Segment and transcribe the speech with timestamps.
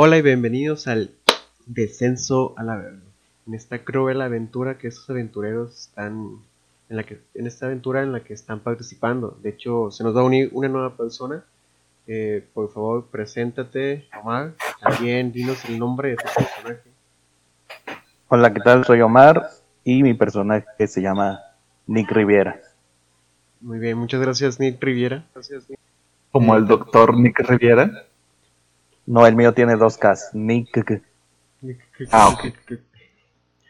[0.00, 1.10] Hola y bienvenidos al
[1.66, 3.02] Descenso a la Verga.
[3.48, 6.36] En esta cruel aventura que estos aventureros están
[6.88, 9.36] en la que en esta aventura en la que están participando.
[9.42, 11.44] De hecho, se nos va a unir una nueva persona.
[12.06, 14.54] Eh, por favor, preséntate, Omar.
[14.80, 16.90] También dinos el nombre de tu personaje.
[18.28, 18.84] Hola, ¿qué tal?
[18.84, 19.50] Soy Omar
[19.82, 21.40] y mi personaje se llama
[21.88, 22.60] Nick Riviera.
[23.60, 25.26] Muy bien, muchas gracias, Nick Riviera.
[25.34, 25.80] Gracias, Nick.
[26.30, 28.07] Como el doctor Nick Riviera.
[29.08, 30.34] No, el mío tiene dos Ks.
[30.34, 31.02] Nick.
[32.10, 32.76] Ah, ok.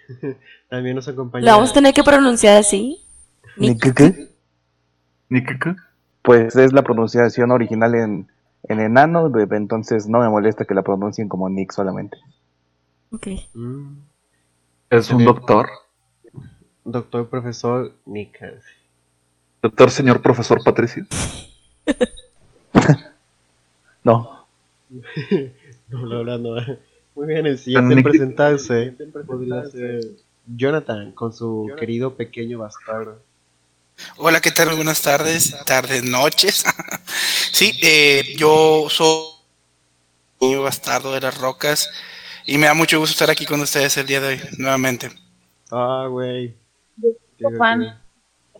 [0.69, 1.45] También nos acompaña.
[1.47, 3.01] ¿Lo vamos a tener que pronunciar así?
[3.57, 4.27] Nick.
[5.29, 5.77] Nick.
[6.23, 8.29] Pues es la pronunciación original en,
[8.65, 12.19] en enano, bebé, entonces no me molesta que la pronuncien como Nick solamente.
[13.13, 13.29] Ok.
[13.55, 13.93] Mm,
[14.91, 15.69] Es un doctor.
[16.85, 18.41] doctor, profesor Nick.
[19.63, 21.07] Doctor, señor profesor Patricio.
[24.05, 24.38] No.
[25.89, 26.57] No, no.
[27.15, 28.95] Muy bien, el siguiente en presentarse
[29.27, 30.01] podría ser
[30.47, 33.21] Jonathan con su querido pequeño bastardo.
[34.19, 34.75] Hola, ¿qué tal?
[34.77, 36.65] Buenas tardes, tardes, noches.
[37.53, 39.25] sí, eh, yo soy
[40.41, 41.91] niño bastardo de las rocas
[42.47, 45.11] y me da mucho gusto estar aquí con ustedes el día de hoy, nuevamente.
[45.71, 46.55] Ah, güey.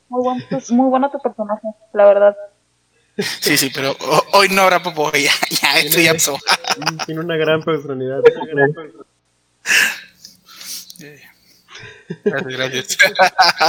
[0.09, 2.37] Muy, muy bueno tu personaje, la verdad.
[3.41, 6.39] Sí, sí, pero ho- hoy no habrá popo, ya, ya, esto ya pasó.
[7.07, 8.23] Tiene una gran personalidad.
[12.25, 12.99] Gracias, gracias.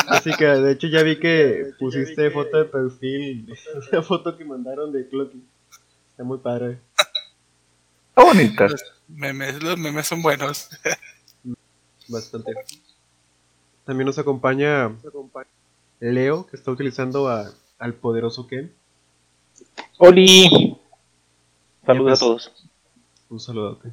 [0.08, 3.54] Así que de hecho ya vi que pusiste foto de perfil,
[3.88, 5.44] esa foto que mandaron de Clocky.
[6.12, 6.80] Está muy padre.
[8.10, 8.68] Está bonita.
[8.68, 10.70] Los memes, los memes son buenos.
[12.08, 12.54] Bastante.
[13.86, 14.92] También nos acompaña
[16.00, 18.74] Leo, que está utilizando a- al poderoso Ken.
[19.98, 20.78] ¡Oli!
[21.86, 22.70] Saludos a todos.
[23.30, 23.92] Un saludote.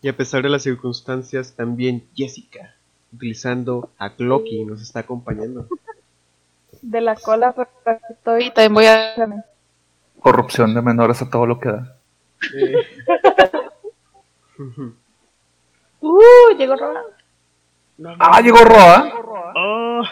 [0.00, 2.74] Y a pesar de las circunstancias, también Jessica,
[3.12, 5.68] utilizando a Clocky, nos está acompañando.
[6.80, 8.50] De la cola, pero estoy.
[8.50, 9.44] También voy a.
[10.20, 11.96] Corrupción de menores a todo lo que da.
[12.54, 12.86] Eh,
[16.00, 16.56] ¡Uh!
[16.56, 17.06] Llegó Roland.
[18.18, 19.12] Ah, llegó Roa.
[19.54, 20.02] ¡Oh!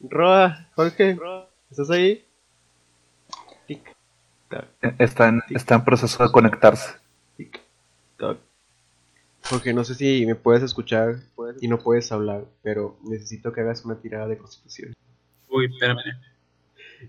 [0.00, 1.18] Roa, Jorge,
[1.70, 2.25] ¿estás ahí?
[4.98, 6.94] Está en, está en proceso de conectarse.
[9.48, 11.16] Jorge, no sé si me puedes escuchar
[11.60, 14.94] y no puedes hablar, pero necesito que hagas una tirada de constitución.
[15.48, 16.00] Uy, espérame.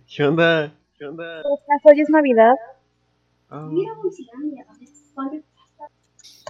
[0.07, 0.71] ¿Qué onda?
[0.97, 1.41] ¿Qué onda?
[1.83, 2.53] Hoy es Navidad.
[3.49, 3.69] Ah.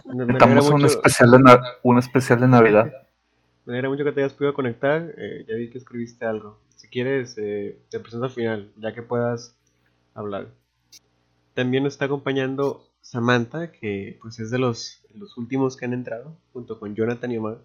[0.06, 2.92] Me alegra Estamos en un especial de, un especial de Navidad.
[3.66, 5.14] Me alegra mucho que te hayas podido conectar.
[5.18, 6.60] eh, ya vi que escribiste algo.
[6.76, 9.56] Si quieres, eh, te presento al final, ya que puedas
[10.14, 10.48] hablar.
[11.58, 15.02] También nos está acompañando Samantha, que pues es de los,
[15.38, 17.58] últimos que han entrado, junto con Jonathan y Omar.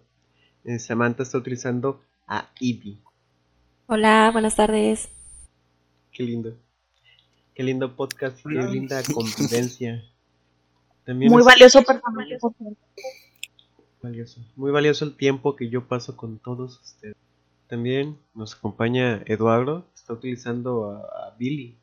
[0.63, 2.97] Eh, Samantha está utilizando a Ivy.
[3.85, 5.09] Hola, buenas tardes.
[6.11, 6.57] Qué lindo.
[7.53, 10.03] Qué lindo podcast y qué linda convivencia.
[11.05, 12.75] También Muy es valioso por cierto.
[14.01, 14.41] valioso.
[14.55, 17.15] Muy valioso el tiempo que yo paso con todos ustedes.
[17.67, 21.77] También nos acompaña Eduardo, que está utilizando a, a Billy.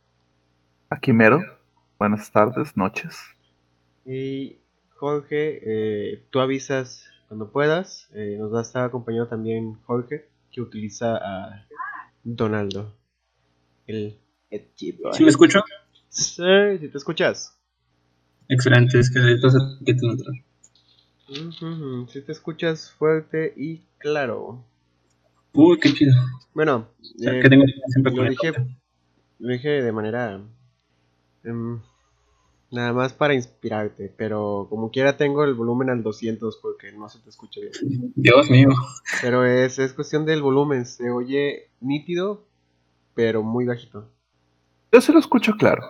[0.88, 1.59] Aquí mero.
[2.00, 3.14] Buenas tardes, noches.
[4.06, 4.56] Y
[4.94, 8.08] Jorge, eh, tú avisas cuando puedas.
[8.14, 11.66] Eh, nos va a estar acompañando también Jorge, que utiliza a
[12.24, 12.96] Donaldo.
[13.86, 14.18] El
[14.50, 15.12] Boy.
[15.12, 15.62] ¿Sí me escucho?
[16.08, 16.42] Sí,
[16.80, 17.60] si te escuchas.
[18.48, 20.34] Excelente, es que se que te entrar.
[21.28, 24.64] Ujú, Si te escuchas fuerte y claro.
[25.52, 26.14] Uy, qué chido.
[26.54, 28.52] Bueno, O sea, eh, que tengo siempre lo dije,
[29.38, 30.40] lo dije de manera
[31.44, 31.80] em,
[32.70, 37.18] nada más para inspirarte, pero como quiera tengo el volumen al 200 porque no se
[37.18, 38.12] te escucha bien.
[38.14, 38.68] Dios mío.
[39.20, 42.46] Pero es, es cuestión del volumen, se oye nítido,
[43.14, 44.08] pero muy bajito.
[44.92, 45.82] Yo se lo escucho claro.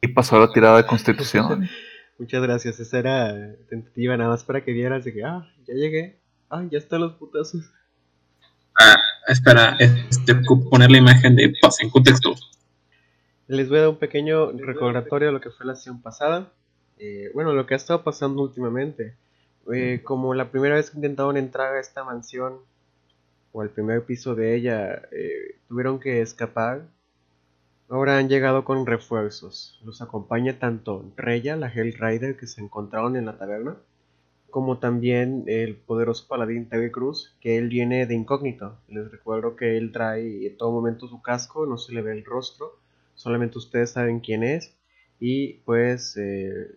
[0.00, 1.68] Y pasó la tirada de constitución.
[2.18, 6.20] Muchas gracias, esa era tentativa nada más para que vieras de que, ah, ya llegué,
[6.48, 7.64] ah, ya están los putazos.
[8.80, 8.96] Ah,
[9.26, 10.34] espera, este,
[10.70, 12.34] poner la imagen de paz en contexto.
[13.46, 16.50] Les voy a dar un pequeño recordatorio de lo que fue la sesión pasada.
[16.98, 19.16] Eh, bueno, lo que ha estado pasando últimamente.
[19.70, 22.60] Eh, como la primera vez que intentaron entrar a esta mansión,
[23.52, 26.86] o al primer piso de ella, eh, tuvieron que escapar.
[27.90, 29.78] Ahora han llegado con refuerzos.
[29.84, 33.76] Los acompaña tanto Reya, la Hell Rider que se encontraron en la taberna,
[34.48, 38.78] como también el poderoso paladín Terry Cruz, que él viene de incógnito.
[38.88, 42.24] Les recuerdo que él trae en todo momento su casco, no se le ve el
[42.24, 42.78] rostro,
[43.14, 44.76] solamente ustedes saben quién es.
[45.20, 46.68] Y pues eh,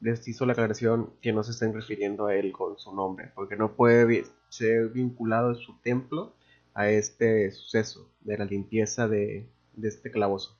[0.00, 3.56] les hizo la aclaración que no se estén refiriendo a él con su nombre, porque
[3.56, 6.34] no puede ser vinculado su templo
[6.74, 10.58] a este suceso de la limpieza de, de este calabozo.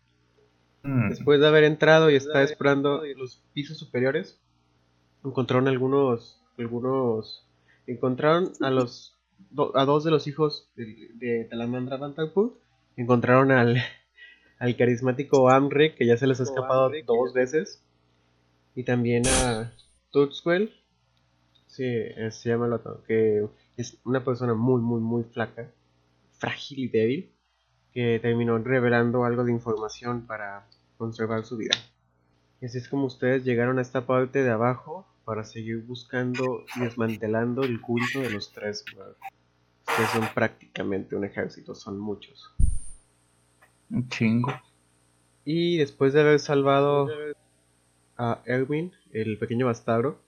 [0.85, 4.41] Mm, Después de haber entrado y estar explorando los pisos superiores,
[5.25, 7.47] encontraron algunos, algunos,
[7.87, 9.15] encontraron a los,
[9.51, 12.61] do- a dos de los hijos de, de Talamandra Bantalpur,
[12.97, 13.79] encontraron al,
[14.59, 17.83] al carismático Amre, que ya se les ha escapado dos veces,
[18.75, 19.73] y también a
[20.11, 20.73] Tuxwell,
[21.67, 21.85] sí,
[22.31, 23.47] se llama el otro, que
[23.77, 25.71] es una persona muy, muy, muy flaca,
[26.39, 27.31] frágil y débil,
[27.93, 30.67] que terminó revelando algo de información para
[30.97, 31.77] conservar su vida.
[32.61, 36.81] Y así es como ustedes llegaron a esta parte de abajo para seguir buscando y
[36.81, 38.85] desmantelando el culto de los tres.
[39.87, 42.53] Ustedes son prácticamente un ejército, son muchos.
[43.95, 44.53] Un chingo.
[45.45, 47.09] Y después de haber salvado
[48.17, 50.19] a Erwin, el pequeño bastardo,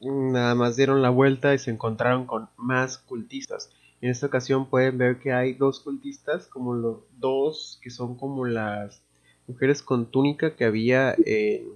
[0.00, 3.70] nada más dieron la vuelta y se encontraron con más cultistas.
[4.00, 8.44] En esta ocasión pueden ver que hay dos cultistas, como los dos que son como
[8.44, 9.02] las
[9.46, 11.68] mujeres con túnica que había en,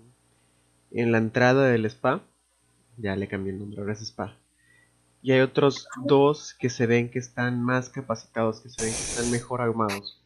[0.91, 2.23] en la entrada del spa.
[2.97, 4.37] Ya le cambié el nombre, ahora es spa.
[5.23, 9.01] Y hay otros dos que se ven que están más capacitados, que se ven que
[9.01, 10.21] están mejor armados.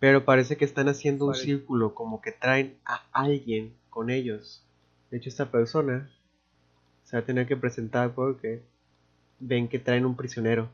[0.00, 4.64] Pero parece que están haciendo un círculo, como que traen a alguien con ellos.
[5.10, 6.10] De hecho, esta persona
[7.04, 8.62] se va a tener que presentar porque
[9.40, 10.68] ven que traen un prisionero.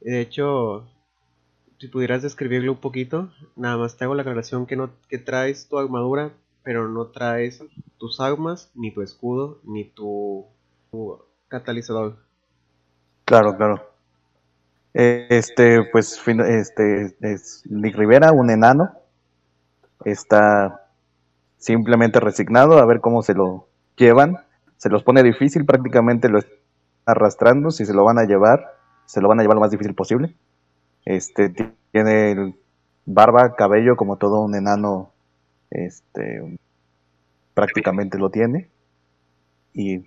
[0.00, 0.86] De hecho,
[1.78, 5.68] si pudieras describirlo un poquito, nada más te hago la aclaración que no que traes
[5.68, 6.32] tu armadura,
[6.62, 7.62] pero no traes
[7.98, 10.46] tus armas, ni tu escudo, ni tu,
[10.90, 11.18] tu
[11.48, 12.16] catalizador.
[13.24, 13.95] Claro, claro.
[14.98, 18.92] Este, pues, este, es Nick Rivera, un enano.
[20.06, 20.86] Está
[21.58, 24.38] simplemente resignado a ver cómo se lo llevan.
[24.78, 26.56] Se los pone difícil, prácticamente lo están
[27.04, 27.70] arrastrando.
[27.70, 28.72] Si se lo van a llevar,
[29.04, 30.34] se lo van a llevar lo más difícil posible.
[31.04, 32.56] Este, ti- tiene
[33.04, 35.12] barba, cabello, como todo un enano,
[35.70, 36.58] este,
[37.52, 38.70] prácticamente lo tiene.
[39.74, 40.06] Y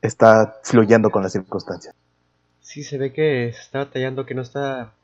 [0.00, 1.94] está fluyendo con las circunstancias.
[2.64, 4.94] Sí, se ve que está batallando, que no está.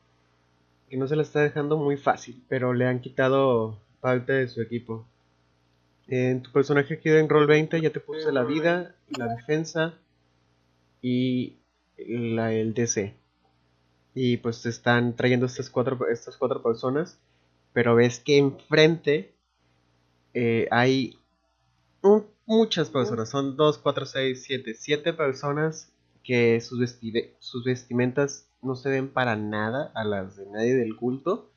[0.89, 4.63] que no se la está dejando muy fácil, pero le han quitado parte de su
[4.63, 5.07] equipo.
[6.09, 9.95] En tu personaje aquí en Roll 20 ya te puse la vida, la defensa
[11.03, 11.59] y
[11.99, 13.15] la, el DC.
[14.15, 17.21] Y pues te están trayendo estas cuatro, estas cuatro personas,
[17.75, 19.35] pero ves que enfrente
[20.33, 21.19] eh, hay
[22.47, 25.93] muchas personas, son 2, 4, 6, 7, 7 personas
[26.25, 30.97] que sus, vestide- sus vestimentas no se ven para nada a las de nadie del
[30.97, 31.51] culto.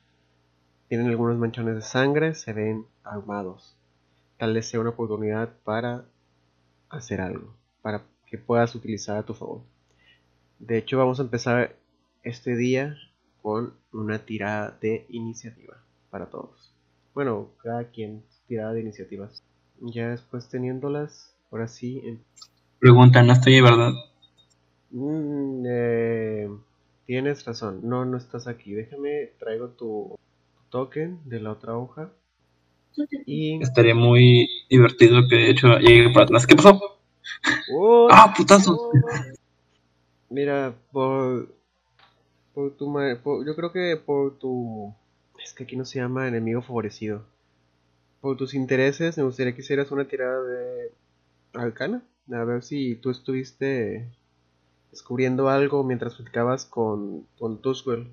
[0.88, 3.76] Tienen algunos manchones de sangre, se ven armados.
[4.38, 6.04] Tal vez sea una oportunidad para
[6.88, 9.62] hacer algo, para que puedas utilizar a tu favor.
[10.58, 11.76] De hecho, vamos a empezar
[12.22, 12.96] este día
[13.42, 15.76] con una tirada de iniciativa
[16.10, 16.72] para todos.
[17.14, 19.42] Bueno, cada quien tirada de iniciativas.
[19.80, 22.20] Ya después teniéndolas, ahora sí,
[22.78, 23.92] Pregunta, no estoy, ¿verdad?
[24.96, 26.48] Mm, eh,
[27.04, 28.74] tienes razón, no, no estás aquí.
[28.74, 30.16] Déjame, traigo tu
[30.70, 32.12] token de la otra hoja.
[33.26, 33.60] Y.
[33.60, 36.46] Estaría muy divertido que de hecho llegue para atrás.
[36.46, 36.80] ¿Qué pasó?
[37.72, 38.06] ¡Oh!
[38.08, 38.92] ¡Ah, putazo!
[40.30, 41.52] Mira, por.
[42.54, 42.92] Por tu.
[43.24, 44.94] por- yo creo que por tu.
[45.44, 47.24] Es que aquí no se llama enemigo favorecido.
[48.20, 50.92] Por tus intereses, me gustaría que hicieras una tirada de.
[51.52, 52.04] Arcana.
[52.30, 54.06] A ver si tú estuviste.
[54.94, 57.26] Descubriendo algo mientras platicabas con.
[57.36, 58.06] Con Tuswell.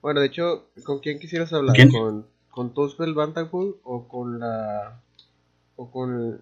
[0.00, 1.76] Bueno, de hecho, ¿con quién quisieras hablar?
[1.76, 1.90] ¿Quién?
[1.90, 3.14] ¿Con, con Tuswell
[3.82, 5.02] o con la.
[5.76, 6.40] O con.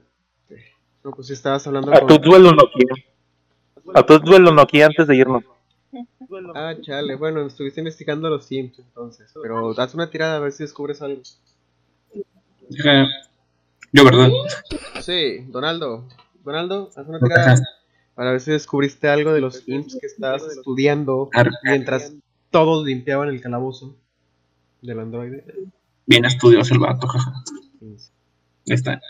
[1.02, 2.06] No, pues si estabas hablando A con.
[2.06, 2.94] tu duelo Nokia.
[3.92, 5.42] A tu duelo Nokia antes de irnos.
[6.54, 10.62] Ah, chale, bueno, estuviste investigando los Sims entonces, pero haz una tirada a ver si
[10.62, 11.22] descubres algo.
[12.68, 13.06] Deja-
[13.92, 14.28] Yo, ¿verdad?
[15.00, 16.06] Sí, Donaldo,
[16.44, 17.56] Donaldo, haz una tirada
[18.16, 21.28] para ver si descubriste algo de los Imps que estabas estudiando
[21.62, 22.14] mientras
[22.50, 23.94] todos limpiaban el calabozo
[24.80, 25.44] del androide.
[26.06, 27.44] Bien estudioso el vato, jaja.
[27.78, 28.10] 15.
[28.68, 29.00] Ahí está.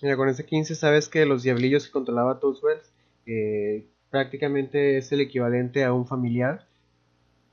[0.00, 2.78] Mira, con ese 15 sabes que los diablillos que controlaba Tuswell
[3.26, 6.64] eh, prácticamente es el equivalente a un familiar.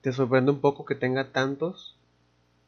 [0.01, 1.97] Te sorprende un poco que tenga tantos,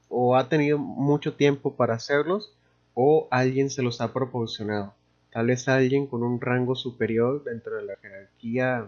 [0.09, 2.51] o ha tenido mucho tiempo para hacerlos,
[2.95, 4.95] o alguien se los ha proporcionado.
[5.35, 8.85] Tal vez alguien con un rango superior dentro de la jerarquía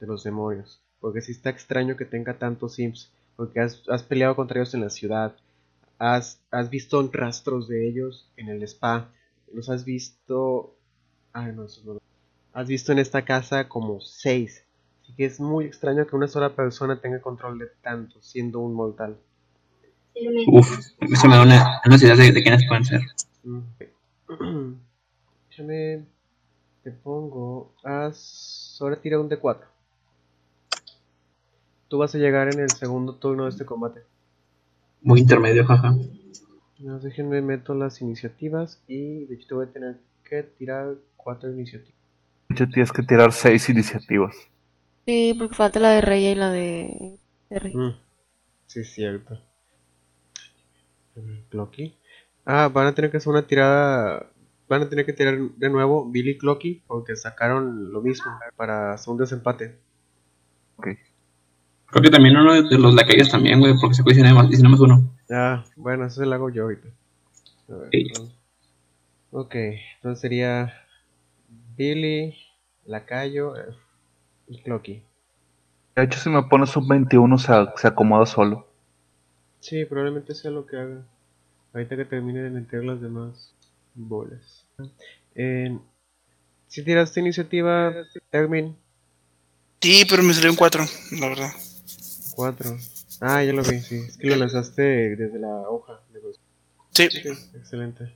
[0.00, 0.80] de los demonios.
[1.00, 4.80] Porque sí está extraño que tenga tantos Sims, porque has, has peleado contra ellos en
[4.80, 5.36] la ciudad,
[6.00, 9.08] has, has visto rastros de ellos en el spa,
[9.54, 10.74] los has visto.
[11.32, 12.02] Ay, no, eso no lo-
[12.52, 14.64] Has visto en esta casa como seis.
[15.04, 18.74] Así que es muy extraño que una sola persona tenga control de tanto, siendo un
[18.74, 19.16] mortal.
[20.48, 21.80] Uf, eso me da una,
[22.16, 23.00] de, de quiénes pueden ser.
[23.44, 24.72] Mm.
[25.58, 26.06] Déjame.
[26.84, 27.74] Te pongo.
[27.82, 28.78] Haz.
[28.80, 29.66] Ahora tira un D4.
[31.88, 34.02] Tú vas a llegar en el segundo turno de este combate.
[35.02, 35.96] Muy intermedio, jaja.
[36.78, 41.50] No, déjenme meto las iniciativas y de hecho te voy a tener que tirar cuatro
[41.50, 41.98] iniciativas.
[42.50, 44.36] Ya tienes que tirar seis iniciativas.
[45.06, 47.18] Sí, porque falta la de Rey y la de,
[47.50, 47.74] de Rey.
[47.74, 47.96] Mm,
[48.66, 49.40] Sí, es cierto.
[51.48, 51.96] Clocky.
[52.44, 54.30] Ah, van a tener que hacer una tirada.
[54.68, 58.92] Van a tener que tirar de nuevo Billy y Clocky porque sacaron lo mismo para
[58.92, 59.78] hacer un desempate.
[61.90, 64.80] Creo que también uno de los lacayos también, güey, porque se puede decir más, más
[64.80, 65.10] uno.
[65.30, 66.88] Ah, bueno, eso lo hago yo ahorita.
[67.70, 68.06] A ver, Sí.
[68.14, 68.34] vamos.
[69.30, 70.72] Ok, entonces sería
[71.76, 72.34] Billy,
[72.84, 73.74] Lacayo eh,
[74.48, 75.02] y Clocky.
[75.96, 78.66] De hecho, si me pones un 21, se, se acomoda solo.
[79.60, 81.02] Sí, probablemente sea lo que haga.
[81.74, 83.54] Ahorita que termine de meter las demás
[83.98, 84.66] bolas.
[85.34, 85.78] Eh,
[86.66, 87.92] si tiraste iniciativa,
[88.30, 88.76] Termin,
[89.80, 90.84] Sí, pero me salió un 4,
[91.20, 91.50] la verdad.
[92.34, 92.76] 4.
[93.20, 93.96] Ah, ya lo vi, sí.
[93.96, 94.82] Es que lo lanzaste
[95.16, 96.00] desde la hoja.
[96.12, 96.40] de los-
[96.90, 97.08] Sí.
[97.10, 98.12] Sí, excelente.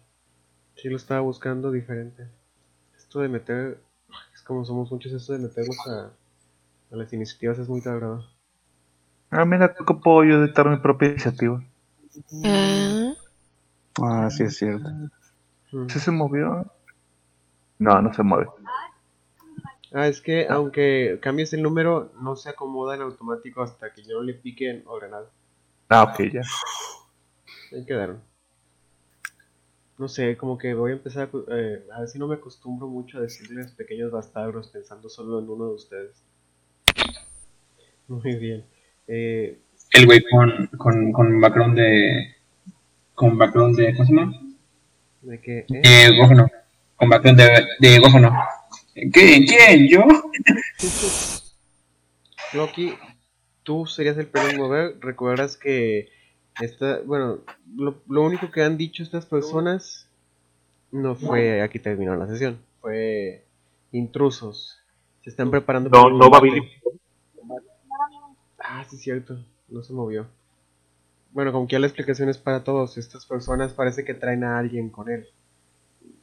[0.77, 2.27] Sí, lo estaba buscando diferente.
[2.97, 3.81] Esto de meter.
[4.35, 6.07] Es como somos muchos, esto de meternos a,
[6.91, 8.29] a las iniciativas es muy sagrado.
[9.31, 11.63] Ah, mira, que puedo yo editar mi propia iniciativa.
[12.45, 13.15] Ah,
[14.01, 14.89] Ah, sí, es cierto.
[15.89, 16.67] ¿Sí se movió?
[17.79, 18.47] No, no se mueve.
[19.93, 24.19] Ah, es que aunque cambies el número, no se acomoda en automático hasta que yo
[24.19, 25.25] no le pique en ordenar.
[25.89, 26.43] Ah, ok, ya.
[27.73, 28.21] Ahí quedaron.
[29.99, 32.87] No sé, como que voy a empezar a, eh, a ver si no me acostumbro
[32.87, 36.23] mucho a decirles pequeños bastardos pensando solo en uno de ustedes.
[38.09, 38.65] Muy bien.
[39.07, 39.61] Eh,
[39.93, 42.35] El güey con, con, con background de.
[43.15, 43.95] Con background de.
[43.95, 44.42] ¿Cómo se llama?
[45.23, 46.51] De que, eh, Eh, Gófono.
[46.97, 48.33] Con background de, de Gófono.
[48.95, 49.45] ¿Qué?
[49.47, 49.89] ¿Quién?
[49.89, 50.01] ¿Yo?
[52.53, 52.95] Loki,
[53.63, 54.97] tú serías el primero en mover.
[55.01, 56.09] Recuerdas que
[56.61, 57.39] esta, bueno,
[57.75, 60.09] lo, lo único que han dicho estas personas
[60.91, 63.45] no fue aquí terminó la sesión, fue
[63.93, 64.79] intrusos.
[65.25, 66.61] Se están preparando No, el no va combate.
[66.61, 66.73] Billy.
[68.59, 70.27] Ah, sí, cierto, no se movió.
[71.33, 72.99] Bueno, como que ya la explicación es para todos.
[72.99, 75.27] Estas personas parece que traen a alguien con él.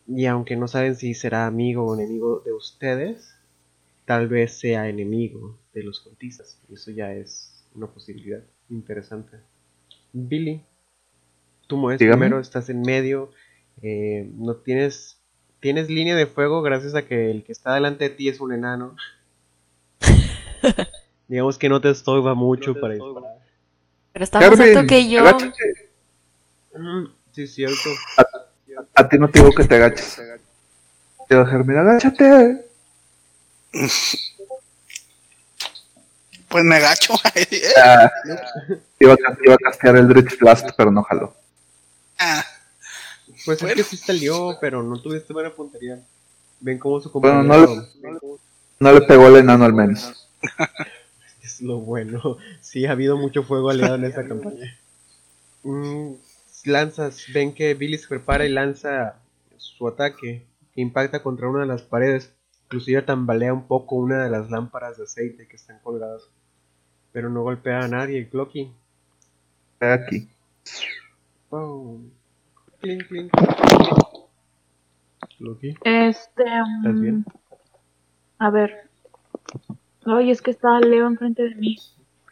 [0.07, 3.35] Y aunque no saben si será amigo o enemigo de ustedes,
[4.05, 6.61] tal vez sea enemigo de los cultistas.
[6.71, 9.37] Eso ya es una posibilidad interesante.
[10.13, 10.63] Billy,
[11.67, 12.25] tú mueves Dígame.
[12.25, 13.31] primero, estás en medio.
[13.81, 15.15] eh, no tienes.
[15.59, 18.53] Tienes línea de fuego gracias a que el que está delante de ti es un
[18.53, 18.95] enano.
[21.27, 23.38] Digamos que no te estorba mucho para disparar.
[24.19, 25.21] Pero está más alto que yo.
[25.21, 25.89] agáchate.
[27.31, 27.89] Sí, es cierto.
[28.95, 30.15] A ti no te digo que te agaches.
[31.27, 32.65] Te voy a dejar, mira, agáchate.
[36.49, 37.13] Pues me agacho.
[37.81, 38.11] Ah,
[38.99, 41.33] iba, a, iba a castear el Dritch Blast, pero no jaló.
[42.17, 42.43] Ah,
[43.45, 43.67] Pues Bueno.
[43.81, 45.99] es que sí salió, pero no tuviste buena puntería.
[46.59, 48.37] Ven cómo su Bueno, compañero no
[48.79, 50.27] No le pegó al enano al menos.
[51.59, 52.37] es lo bueno.
[52.61, 54.77] Sí, ha habido mucho fuego aliado en esta campaña.
[55.63, 56.13] Mm,
[56.65, 59.15] lanzas, ven que Billy se prepara y lanza
[59.57, 62.33] su ataque, que impacta contra una de las paredes.
[62.65, 66.23] Inclusive tambalea un poco una de las lámparas de aceite que están colgadas.
[67.11, 68.71] Pero no golpea a nadie, Clocky.
[69.79, 70.29] Aquí.
[71.49, 72.11] Pum.
[72.79, 73.31] Clink, clink.
[75.37, 75.69] Clocky.
[75.83, 76.43] Este.
[76.43, 77.15] ¿Estás bien?
[77.19, 77.25] mm,
[78.37, 78.89] A ver.
[80.15, 81.77] Oye, es que está Leo enfrente de mí.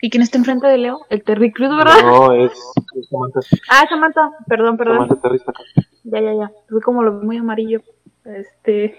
[0.02, 1.00] ¿Y quién está enfrente de Leo?
[1.10, 2.02] El Terry Cruz, ¿verdad?
[2.04, 2.52] No, es,
[2.96, 3.40] es Samantha.
[3.70, 4.32] Ah, Samantha.
[4.48, 4.96] Perdón, perdón.
[4.98, 5.64] Samantha Terry está acá.
[6.04, 6.52] Ya, ya, ya.
[6.70, 7.82] Fue como lo vi muy amarillo.
[8.26, 8.98] Este.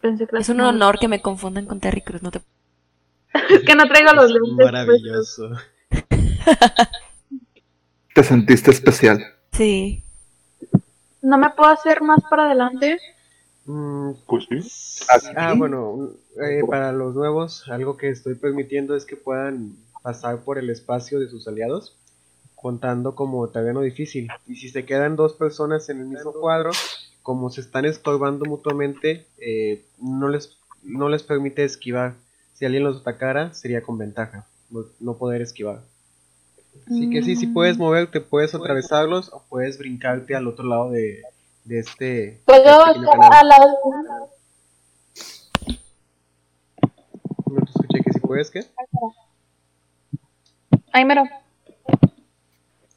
[0.00, 2.40] Pensé que Es un honor que me confundan con Terry Cruz, no te...
[3.50, 4.56] Es que no traigo los Es lentes.
[4.56, 4.72] puestos.
[4.72, 5.50] maravilloso.
[8.14, 9.20] Te sentiste especial.
[9.52, 10.02] Sí.
[11.22, 12.98] ¿No me puedo hacer más para adelante?
[13.70, 15.06] Mm, Pues sí.
[15.36, 16.10] Ah, bueno,
[16.42, 21.20] eh, para los nuevos, algo que estoy permitiendo es que puedan pasar por el espacio
[21.20, 21.96] de sus aliados,
[22.56, 24.28] contando como terreno difícil.
[24.46, 26.70] Y si se quedan dos personas en el mismo cuadro,
[27.22, 32.14] como se están estorbando mutuamente, eh, no, les, no les permite esquivar.
[32.54, 35.82] Si alguien los atacara, sería con ventaja, no, no poder esquivar.
[36.86, 41.22] Así que sí, si puedes moverte, puedes atravesarlos o puedes brincarte al otro lado de,
[41.70, 43.74] de este Puedo pequeño estar al lado de
[47.46, 48.60] No te escuché que si puedes, ¿qué?
[50.92, 51.22] Ahí mero.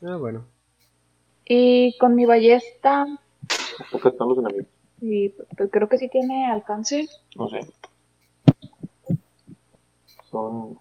[0.04, 0.46] Ah, bueno.
[1.46, 3.06] Y con mi ballesta,
[3.94, 4.66] Acá están los enemigos.
[5.02, 7.08] y, pues, creo que sí tiene alcance.
[7.36, 7.60] No sé.
[10.32, 10.80] Son.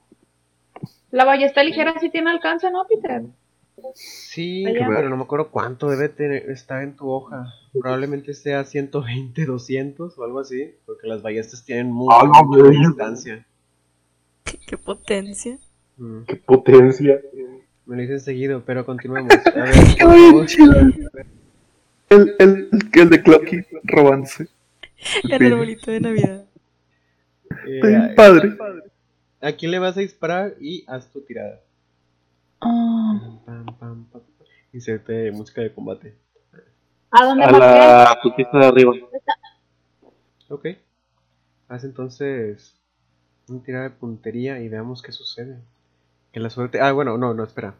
[1.10, 3.22] La ballesta ligera sí tiene alcance, ¿no, Peter?
[3.94, 4.86] Sí, Allá.
[4.88, 7.46] pero no me acuerdo cuánto debe tener, estar en tu hoja.
[7.72, 12.62] Probablemente sea 120, 200 o algo así, porque las ballestas tienen mucha, Ah, no, mucha
[12.64, 12.78] güey.
[12.78, 13.46] distancia.
[14.44, 15.58] Qué, qué potencia.
[15.96, 17.20] Mm, ¡Qué potencia!
[17.86, 19.32] me lo dicen seguido, pero continuemos.
[19.46, 20.46] A ver, favor.
[20.46, 20.72] chido.
[22.10, 24.48] El, el, el de Clocky robándose.
[25.24, 26.44] El arbolito de Navidad.
[27.66, 28.56] Eh, a- padre.
[29.40, 30.54] ¿A quién le vas a disparar?
[30.60, 31.60] Y haz tu tirada.
[32.64, 34.06] Ah, pam.
[34.72, 36.16] Inserte música de combate.
[37.10, 38.92] ¿A dónde A la cultista de arriba.
[40.48, 40.66] Ok.
[41.68, 42.74] Haz entonces
[43.48, 45.58] una tirada de puntería y veamos qué sucede.
[46.32, 46.80] Que la suerte.
[46.80, 47.74] Ah, bueno, no, no, espera.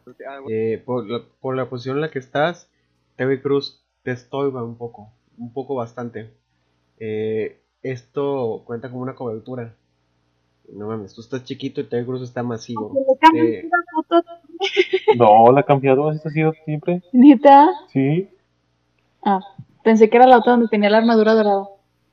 [0.49, 2.69] Eh, por, la, por la posición en la que estás,
[3.15, 5.11] Terry Cruz te estorba un poco.
[5.37, 6.31] Un poco bastante.
[6.99, 9.75] Eh, esto cuenta como una cobertura.
[10.71, 12.93] No mames, tú estás chiquito y Terry Cruz está masivo.
[13.19, 13.69] Cambié Eh.
[15.17, 17.01] No, la ha cambiado, así ha sido siempre.
[17.11, 17.69] ¿Neta?
[17.91, 18.29] Sí.
[19.23, 19.39] Ah,
[19.83, 21.65] pensé que era la otra donde tenía la armadura dorada.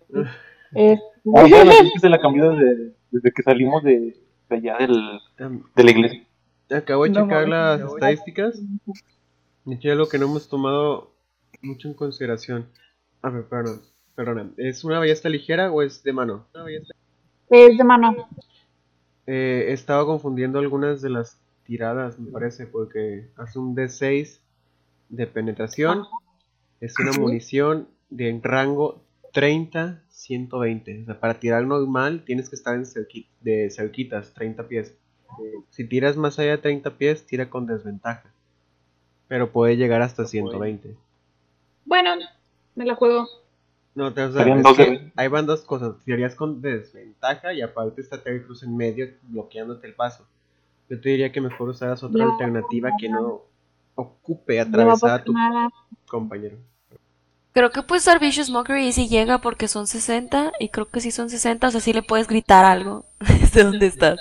[0.73, 0.97] Eh,
[1.35, 4.17] Ah, bueno, sí, es que se la cambió desde, desde que salimos de,
[4.49, 6.25] de allá del, Am- de la iglesia.
[6.71, 8.61] Acabo de No checar las estadísticas.
[9.65, 11.11] De hecho, es algo que no hemos tomado
[11.61, 12.67] mucho en consideración.
[13.21, 13.83] A ver, perdón,
[14.15, 14.49] perdona.
[14.59, 16.47] ¿Es una ballesta ligera o es de mano?
[17.51, 18.29] es de mano.
[19.27, 21.40] Eh, estaba confundiendo algunas de las
[21.71, 24.41] tiradas, me parece, porque hace un D6
[25.09, 26.05] de penetración.
[26.81, 29.01] Es una munición de rango
[29.33, 31.03] 30-120.
[31.03, 34.97] O sea, para tirar normal tienes que estar en cerqui- de cerquitas, 30 pies.
[35.71, 38.33] Si tiras más allá de 30 pies, tira con desventaja.
[39.29, 40.97] Pero puede llegar hasta 120.
[41.85, 42.17] Bueno,
[42.75, 43.29] me la juego.
[43.95, 46.03] No, te, o sea, es dos que ahí van dos cosas.
[46.05, 50.27] Tirarías con desventaja y aparte está Terry Cruz en medio bloqueándote el paso.
[50.91, 52.33] Yo te diría que mejor usaras otra No.
[52.33, 53.43] alternativa que no
[53.95, 55.71] ocupe No va a atravesar a tu nada.
[56.09, 56.59] compañero.
[57.53, 60.53] Creo que puedes dar Vicious Mockery y si llega porque son 60.
[60.61, 63.05] Y creo que si son 60, o sea, sí le puedes gritar algo
[63.41, 64.21] desde donde estás.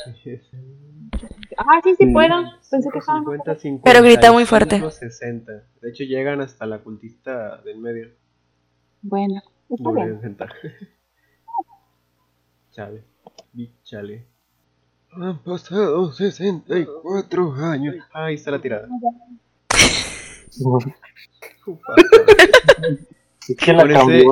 [1.58, 2.36] Ah, sí, sí puedo.
[2.72, 3.24] Pensé que estaban.
[3.24, 4.80] 50, 50, Pero grita muy fuerte.
[4.90, 5.52] 60.
[5.82, 8.10] De hecho, llegan hasta la cultista del medio.
[9.02, 10.14] Bueno, está bien.
[10.16, 10.54] desventaja.
[13.84, 14.26] Chale.
[15.12, 17.96] Han pasado 64 años.
[18.14, 18.88] Ahí está la tirada.
[20.60, 20.94] Ufa.
[23.48, 24.24] Es que la Con ese-.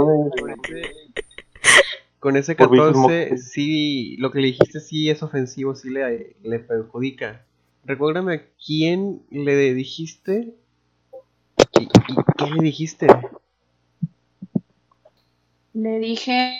[2.19, 3.37] Con ese Por Vicious 14, Mockery.
[3.37, 7.43] sí, lo que le dijiste sí es ofensivo, sí le, le perjudica.
[7.83, 10.53] Recuérdame a quién le dijiste
[11.79, 11.87] y, y
[12.37, 13.07] qué le dijiste.
[15.73, 16.53] Le dije.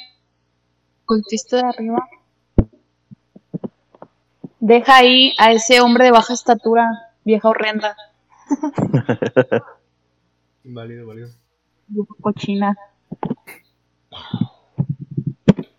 [1.06, 2.08] Cultista de arriba.
[4.68, 6.90] Deja ahí a ese hombre de baja estatura,
[7.24, 7.96] vieja horrenda,
[10.66, 11.30] Válido, válido.
[12.20, 12.76] cochina.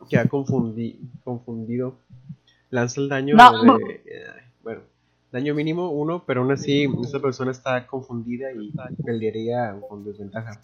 [0.09, 1.99] Que ha confundi- confundido.
[2.71, 3.77] Lanza el daño No.
[3.77, 4.03] de.
[4.07, 4.25] eh,
[4.63, 4.81] bueno,
[5.33, 8.73] daño mínimo uno, pero aún así esa persona está confundida y
[9.05, 10.63] pelearía con desventaja.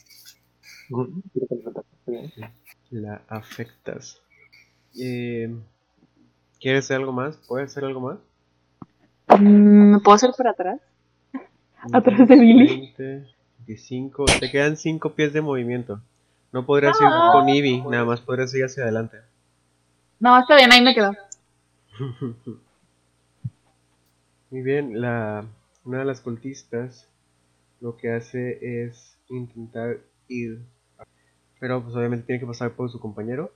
[2.91, 4.23] La afectas.
[4.99, 5.55] Eh,
[6.65, 7.37] ¿Quieres hacer algo más?
[7.47, 8.19] ¿Puedes hacer algo más?
[9.39, 10.81] Mm, ¿Me puedo hacer para atrás?
[11.93, 12.95] Atrás de Billy.
[12.97, 13.27] 20,
[13.67, 14.25] 25.
[14.41, 16.01] Te quedan 5 pies de movimiento.
[16.53, 19.19] No podrías ir con Eevee, nada más podrías ir hacia adelante.
[20.19, 21.13] No, está bien, ahí me quedo.
[24.51, 25.45] Muy bien, la,
[25.85, 27.11] una de las cultistas
[27.83, 29.99] lo que hace es intentar
[30.29, 30.63] ir.
[31.61, 33.53] Pero pues obviamente tiene que pasar por su compañero.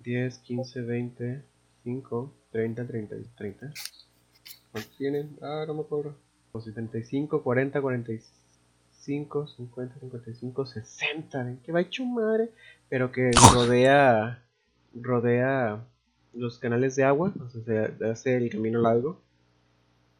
[0.00, 1.53] 10, 15, 20,
[1.84, 3.72] 5, 30, 30, 30.
[4.72, 5.36] ¿Cuántos tienen?
[5.42, 6.16] Ah, no me acuerdo.
[6.58, 11.44] 75, 40, 45, 50, 55, 60.
[11.44, 12.50] ¿Ven que va hecho madre?
[12.88, 14.42] Pero que rodea,
[14.94, 15.84] rodea
[16.32, 17.32] los canales de agua.
[17.38, 19.20] O sea, se hace el camino largo.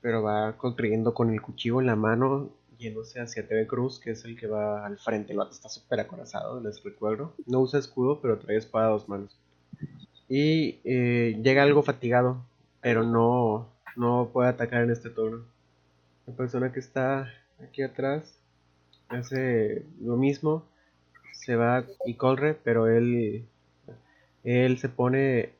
[0.03, 4.25] Pero va construyendo con el cuchillo en la mano, yéndose hacia TV Cruz, que es
[4.27, 5.33] el que va al frente.
[5.33, 7.35] El vato está súper acorazado, les recuerdo.
[7.47, 9.35] No usa escudo, pero trae espada a dos manos.
[10.29, 12.45] Y eh, llega algo fatigado,
[12.81, 15.45] pero no, no puede atacar en este turno.
[16.27, 17.29] La persona que está
[17.63, 18.39] aquí atrás
[19.09, 20.65] hace lo mismo.
[21.35, 23.47] se va y corre, pero él,
[24.45, 25.53] él se pone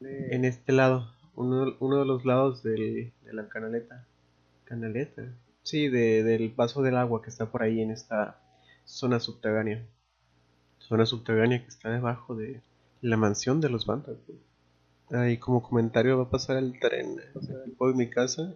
[0.00, 4.06] en este lado, uno, uno de los lados del- de la canaleta.
[4.64, 5.24] Canaleta.
[5.62, 8.38] Sí, de- del vaso del agua que está por ahí en esta
[8.86, 9.84] zona subterránea.
[10.78, 12.60] Zona subterránea que está debajo de
[13.02, 14.16] la mansión de los Vantas.
[15.10, 17.20] Ahí como comentario va a pasar el tren
[17.78, 18.52] por mi casa.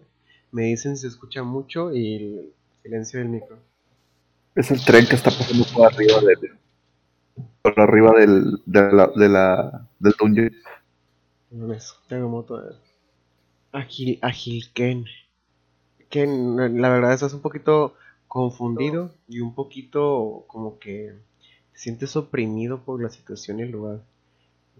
[0.51, 3.57] Me dicen si se escucha mucho y el silencio del micro.
[4.55, 6.57] Es el tren que está pasando por arriba del.
[7.61, 8.61] Por arriba del.
[8.65, 10.51] De la, de la, del dungeon.
[11.51, 12.59] No mames, terremoto.
[12.69, 12.75] eh.
[13.71, 15.05] Agil, Agil Ken.
[16.09, 17.95] Ken, la verdad estás un poquito
[18.27, 21.13] confundido y un poquito como que
[21.71, 24.01] te sientes oprimido por la situación y el lugar.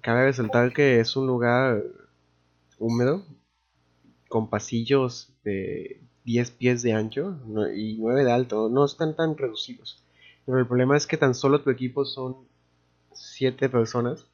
[0.02, 1.84] Cabe resaltar que es un lugar
[2.80, 3.24] húmedo,
[4.28, 7.38] con pasillos de 10 pies de ancho
[7.76, 8.70] y 9 de alto.
[8.70, 10.04] No están tan reducidos.
[10.46, 12.38] Pero el problema es que tan solo tu equipo son
[13.14, 14.26] 7 personas.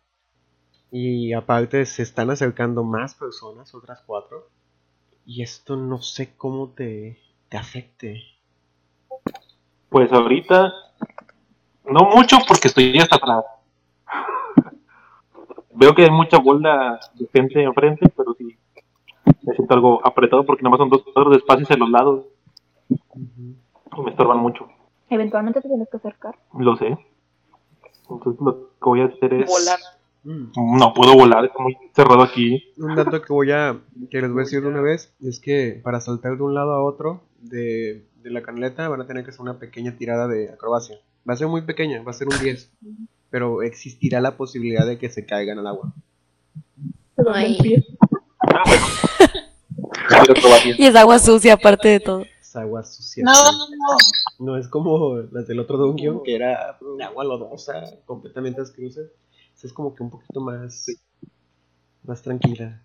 [0.89, 4.49] Y aparte se están acercando más personas, otras 4.
[5.25, 8.23] Y esto no sé cómo te, te afecte.
[9.89, 10.73] Pues ahorita,
[11.85, 13.43] no mucho porque estoy hasta atrás.
[15.79, 18.57] Veo que hay mucha bola de gente enfrente, pero sí,
[19.43, 22.25] me siento algo apretado porque nada más son dos cuadros de espacio hacia los lados
[22.89, 24.67] y me estorban mucho.
[25.09, 26.35] Eventualmente te tienes que acercar.
[26.57, 26.97] Lo sé.
[28.09, 29.47] Entonces lo que voy a hacer es...
[29.47, 29.79] Volar.
[30.23, 30.77] Mm.
[30.79, 32.73] No puedo volar, está muy cerrado aquí.
[32.77, 35.79] Un dato que voy a que les voy a decir de una vez es que
[35.83, 39.29] para saltar de un lado a otro de, de la canaleta van a tener que
[39.29, 40.97] hacer una pequeña tirada de acrobacia.
[41.29, 42.71] Va a ser muy pequeña, va a ser un 10.
[43.29, 45.93] Pero existirá la posibilidad de que se caigan al agua.
[47.33, 47.85] Ay.
[50.77, 52.23] Y es agua sucia aparte de todo.
[52.39, 53.23] Es agua sucia.
[53.23, 53.33] No,
[54.39, 59.01] No es como las del otro dungeon que era agua lodosa, completamente asquerosa.
[59.61, 60.85] Es como que un poquito más,
[62.03, 62.81] más tranquila.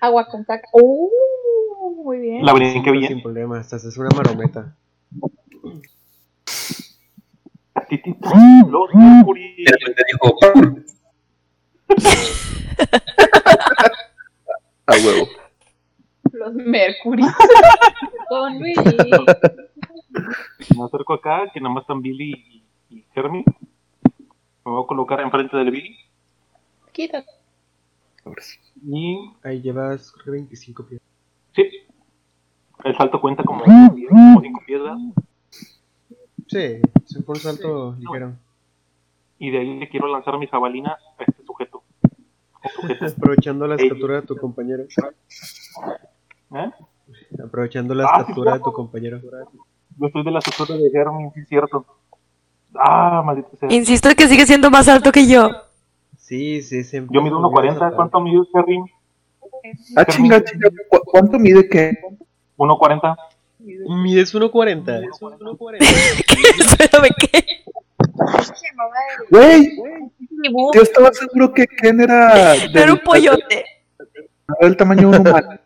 [0.00, 0.68] agua con caca.
[0.72, 2.44] Uh, muy bien.
[2.44, 3.08] La brinqué Pero bien.
[3.08, 4.76] Sin problema, hasta es una marometa.
[8.70, 9.64] Los Mercury.
[9.64, 10.36] De repente dijo.
[14.86, 15.28] A huevo.
[16.32, 17.22] Los Mercury.
[18.28, 18.76] Con Luis.
[20.76, 23.44] Me acerco acá, que nada más están Billy y, y Hermie.
[24.64, 25.96] Me voy a colocar enfrente del Billy.
[26.92, 27.30] Quítate.
[28.86, 31.00] Y Ahí llevas creo que 25 pies.
[31.54, 31.68] sí,
[32.84, 33.94] el salto cuenta como 5
[34.66, 34.96] pies, ¿verdad?
[36.48, 38.32] Sí, se fue un salto ligero.
[39.38, 41.82] Y de ahí le quiero lanzar mi jabalina a este sujeto.
[43.16, 44.84] Aprovechando la estatura de tu compañero.
[46.54, 46.70] ¿Eh?
[47.44, 49.20] Aprovechando la Ah, sí, estatura de tu compañero.
[49.98, 51.84] Yo estoy de la estatura de Hermie, sí es cierto.
[52.74, 53.70] Ah, maldito sea.
[53.72, 55.50] Insisto que sigue siendo más alto que yo.
[56.18, 56.98] Sí, sí, sí.
[57.10, 57.94] Yo mido 1.40.
[57.94, 58.84] ¿Cuánto mide Hermie?
[59.96, 60.68] Ah, chinga, chinga.
[60.88, 61.92] ¿cu- ¿Cuánto mide qué?
[62.56, 63.16] 1.40.
[63.64, 65.04] Mides 1.40.
[65.04, 65.78] Es 1.40.
[65.80, 67.44] Espérame, ¿qué?
[69.30, 69.76] Güey,
[70.74, 73.64] yo estaba seguro que Ken era del, Era un pollote.
[74.60, 75.58] del tamaño de un humano.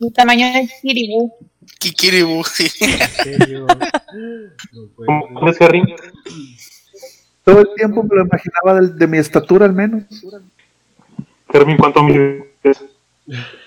[0.00, 1.32] El tamaño del Kiribú.
[1.78, 2.68] Kikiribu, sí.
[5.06, 5.96] ¿Cómo es Hermie?
[7.42, 10.02] Todo el tiempo me lo imaginaba del- de mi estatura al menos.
[11.52, 12.52] Hermie, ¿cuánto mide?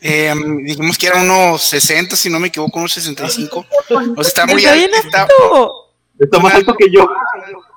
[0.00, 0.32] Eh,
[0.62, 3.64] dijimos que era unos 60, si no me equivoco, unos 65.
[4.16, 4.96] O sea, está muy alto.
[6.18, 7.08] está- más alto que yo.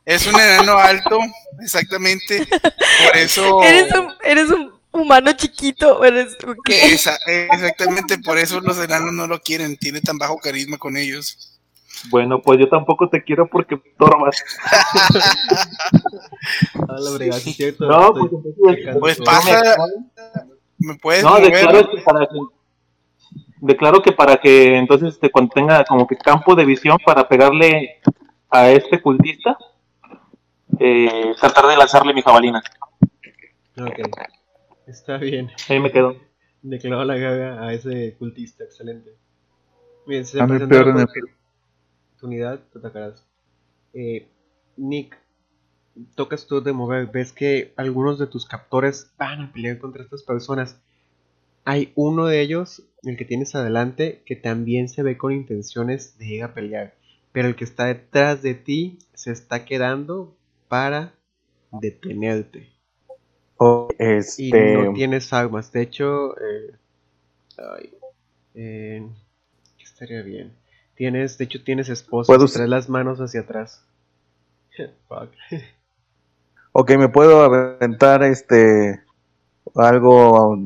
[0.06, 1.20] es un enano alto,
[1.62, 2.46] exactamente.
[2.48, 3.64] Por eso.
[3.70, 6.04] Eres un, eres un humano chiquito.
[6.04, 6.94] Eres, ¿qué?
[6.94, 9.78] esa- exactamente por eso los enanos no lo quieren.
[9.78, 11.56] Tiene tan bajo carisma con ellos.
[12.10, 13.76] Bueno, pues yo tampoco te quiero porque
[17.54, 17.88] cierto.
[17.88, 18.96] No, pues entonces.
[19.00, 19.76] Pues pasa.
[20.80, 21.52] ¿Me puedes No, mover?
[21.52, 22.40] declaro que para que.
[23.62, 28.00] Declaro que para que entonces este, cuando tenga como que campo de visión para pegarle
[28.50, 29.58] a este cultista,
[30.80, 32.62] eh, tratar de lanzarle mi jabalina.
[33.82, 34.00] Ok.
[34.88, 35.52] Está bien.
[35.68, 36.16] Ahí me quedo.
[36.62, 38.64] Declaró la gaga a ese cultista.
[38.64, 39.12] Excelente.
[40.08, 41.08] Bien, se A peor la enemigo.
[42.12, 43.26] oportunidad, te atacarás.
[43.94, 44.28] Eh,
[44.78, 45.18] Nick,
[46.16, 47.08] tocas tú de mover.
[47.08, 50.80] Ves que algunos de tus captores van a pelear contra estas personas.
[51.66, 56.26] Hay uno de ellos, el que tienes adelante, que también se ve con intenciones de
[56.28, 56.96] ir a pelear.
[57.32, 60.36] Pero el que está detrás de ti se está quedando
[60.68, 61.14] para
[61.72, 62.70] detenerte.
[63.58, 65.72] O, Y este, no tienes armas.
[65.72, 66.76] De hecho, eh,
[67.58, 67.94] ay,
[68.56, 69.08] eh,
[69.78, 70.54] ¿qué estaría bien?
[70.96, 72.28] Tienes, de hecho, tienes esposa.
[72.28, 73.86] ¿Puedo traes las manos hacia atrás.
[75.08, 75.32] Fuck.
[76.80, 79.02] Ok, me puedo aventar este
[79.76, 80.58] algo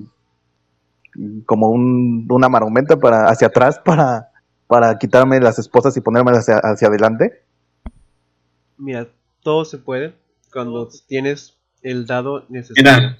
[1.47, 4.29] como un, una marometa para hacia atrás para,
[4.67, 7.41] para quitarme las esposas y ponerme hacia, hacia adelante.
[8.77, 9.07] Mira,
[9.41, 10.13] todo se puede
[10.51, 12.83] cuando tienes el dado necesario.
[12.83, 13.17] Mira,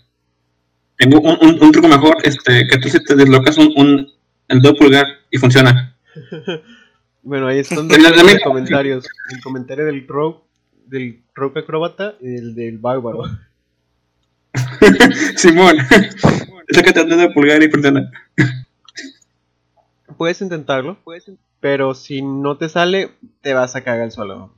[0.97, 4.08] tengo un, un- un truco mejor, este, que tú si te deslocas un, un
[4.49, 5.97] el dedo pulgar y funciona.
[7.25, 9.06] Bueno, ahí están misma- comentarios.
[9.34, 10.41] El comentario del Rogue,
[10.93, 13.23] del Rogue Acróbata y el del Bárbaro.
[15.36, 15.75] Simón,
[16.69, 18.12] sácate el dedo pulgar y funciona.
[20.15, 20.97] Puedes intentarlo,
[21.60, 23.10] pero si no te sale,
[23.41, 24.53] te vas a cagar al suelo.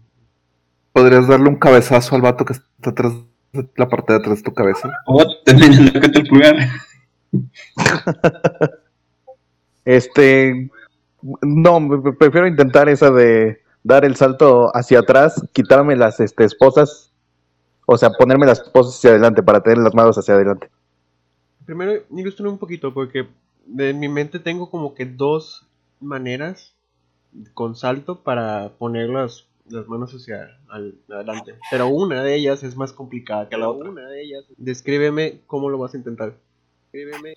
[0.91, 3.13] Podrías darle un cabezazo al vato que está atrás
[3.54, 4.91] de la parte de atrás de tu cabeza.
[5.06, 6.56] O también el pulgar.
[9.88, 10.67] Este,
[11.43, 17.13] no, prefiero intentar esa de dar el salto hacia atrás, quitarme las este, esposas,
[17.86, 20.71] o sea, ponerme las esposas hacia adelante para tener las manos hacia adelante.
[21.67, 23.28] Primero, ilustro un poquito, porque
[23.67, 25.67] de mi mente tengo como que dos
[26.02, 26.74] maneras
[27.54, 31.60] con salto para poner las, las manos hacia al- adelante.
[31.69, 33.91] Pero una de ellas es más complicada que la otra.
[33.91, 34.45] Una de ellas.
[34.58, 36.34] Descríbeme cómo lo vas a intentar.
[36.91, 37.36] Descríbeme.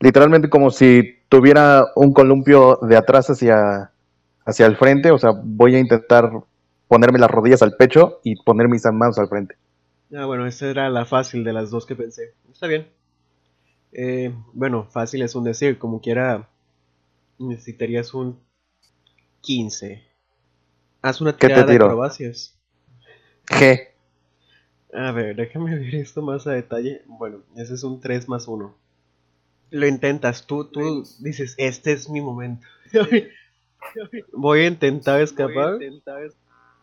[0.00, 3.90] Literalmente como si tuviera un columpio de atrás hacia,
[4.46, 6.30] hacia el frente, o sea, voy a intentar
[6.88, 9.56] ponerme las rodillas al pecho y poner mis manos al frente.
[10.14, 12.32] Ah, bueno, esa era la fácil de las dos que pensé.
[12.50, 12.88] Está bien.
[13.92, 16.48] Eh, bueno, fácil es un decir, como quiera,
[17.38, 18.38] necesitarías un
[19.40, 20.02] 15.
[21.02, 22.56] Haz una ¿Qué te tirada de acrobacias.
[23.46, 23.88] G.
[24.94, 27.02] A ver, déjame ver esto más a detalle.
[27.06, 28.74] Bueno, ese es un 3 más 1.
[29.70, 32.66] Lo intentas, tú, tú dices, este es mi momento.
[34.32, 35.78] Voy a intentar escapar.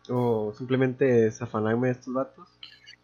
[0.10, 2.47] O simplemente desafanarme de estos vatos.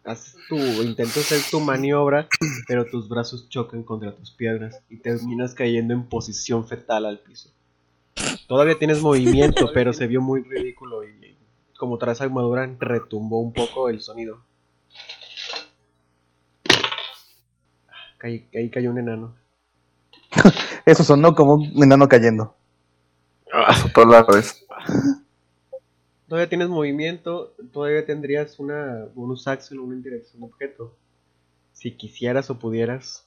[0.04, 2.26] Haces tu, intentas hacer tu maniobra,
[2.66, 7.50] pero tus brazos chocan contra tus piernas y terminas cayendo en posición fetal al piso.
[8.48, 11.36] Todavía tienes movimiento, pero se vio muy ridículo y
[11.78, 14.42] como traes armadura retumbó un poco el sonido.
[18.22, 19.34] Ahí, ahí cayó un enano.
[20.84, 22.54] Eso sonó como un enano cayendo.
[23.52, 24.66] Azotó la vez.
[26.28, 30.94] Todavía tienes movimiento, todavía tendrías una bonus action, una indirección de objeto.
[31.72, 33.26] Si quisieras o pudieras.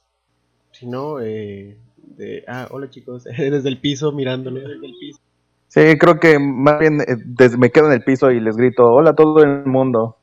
[0.72, 2.44] Si no, eh, de...
[2.48, 4.60] Ah, hola chicos, desde el piso mirándolo.
[4.60, 5.20] Desde el piso.
[5.68, 8.90] Sí, creo que más bien eh, des- me quedo en el piso y les grito,
[8.90, 10.16] hola a todo el mundo.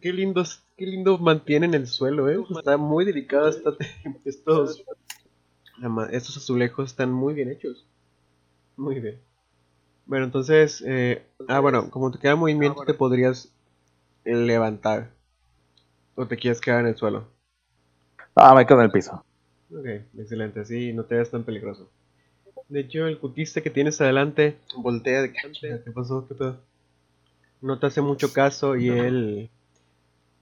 [0.00, 2.38] Qué lindos, qué lindo mantienen el suelo, eh.
[2.56, 3.72] Está muy delicado esta-
[4.24, 4.84] estos,
[6.12, 7.86] estos azulejos están muy bien hechos.
[8.76, 9.20] Muy bien.
[10.06, 13.52] Bueno, entonces, eh, ah, bueno, como te queda movimiento, te podrías
[14.24, 15.10] levantar.
[16.14, 17.28] O te quieres quedar en el suelo.
[18.34, 19.24] Ah, me quedo en el piso.
[19.70, 19.86] Ok,
[20.18, 21.90] excelente, así no te ves tan peligroso.
[22.68, 25.82] De hecho, el cultista que tienes adelante voltea de cancha.
[25.84, 26.26] ¿Qué pasó?
[26.26, 26.58] ¿Qué pedo?
[27.60, 29.50] No te hace mucho caso y él,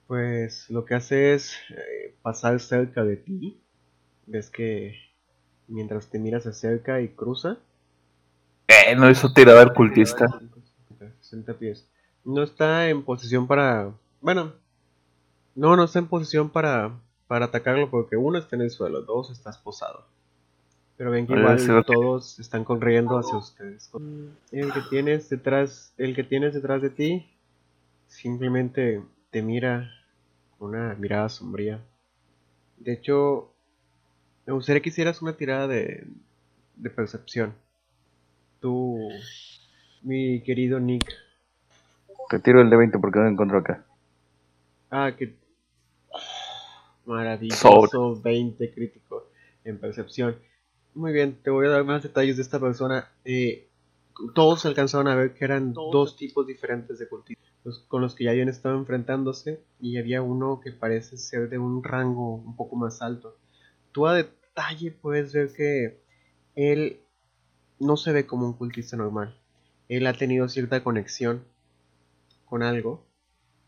[0.07, 3.61] pues, lo que hace es eh, pasar cerca de ti.
[4.27, 4.97] Ves que
[5.69, 7.59] mientras te miras se acerca y cruza.
[8.71, 10.27] Eh, no hizo tirada al cultista.
[11.21, 11.89] 60 pies.
[12.25, 13.93] No está en posición para.
[14.21, 14.53] Bueno,
[15.57, 16.93] no, no está en posición para,
[17.27, 20.05] para atacarlo porque uno está en el suelo, dos estás posado.
[20.97, 23.91] Pero ven que igual todos están corriendo hacia ustedes.
[24.53, 27.27] El que tienes detrás, el que tienes detrás de ti,
[28.07, 29.91] simplemente te mira
[30.59, 31.81] con una mirada sombría.
[32.77, 33.51] De hecho,
[34.47, 36.07] me gustaría que hicieras una tirada de,
[36.77, 37.55] de percepción.
[38.61, 38.99] Tú,
[40.03, 41.11] mi querido Nick.
[42.29, 43.85] Te tiro el de 20 porque no lo encuentro acá.
[44.91, 45.35] Ah, que.
[47.07, 49.29] Maravilloso 20 crítico
[49.65, 50.37] en percepción.
[50.95, 53.09] Muy bien, te voy a dar más detalles de esta persona.
[53.25, 53.69] Eh,
[54.35, 58.25] todos alcanzaron a ver que eran dos tipos diferentes de cultistas los- con los que
[58.25, 62.77] ya habían estado enfrentándose y había uno que parece ser de un rango un poco
[62.77, 63.37] más alto.
[63.93, 66.01] Tú a detalle puedes ver que
[66.55, 67.01] él
[67.81, 69.37] no se ve como un cultista normal.
[69.89, 71.45] Él ha tenido cierta conexión
[72.45, 73.05] con algo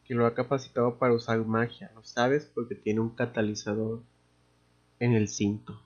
[0.04, 1.90] que lo ha capacitado para usar magia.
[1.94, 4.02] Lo sabes porque tiene un catalizador
[5.00, 5.80] en el cinto.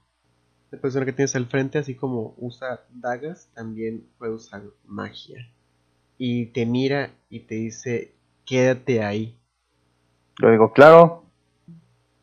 [0.70, 5.48] La persona que tienes al frente, así como usa dagas, también puede usar magia.
[6.18, 9.38] Y te mira y te dice, quédate ahí.
[10.42, 11.26] Yo digo, claro,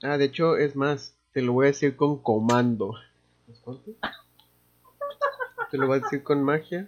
[0.05, 2.93] Ah, de hecho, es más, te lo voy a decir con comando.
[5.73, 6.88] Te lo voy a decir con magia.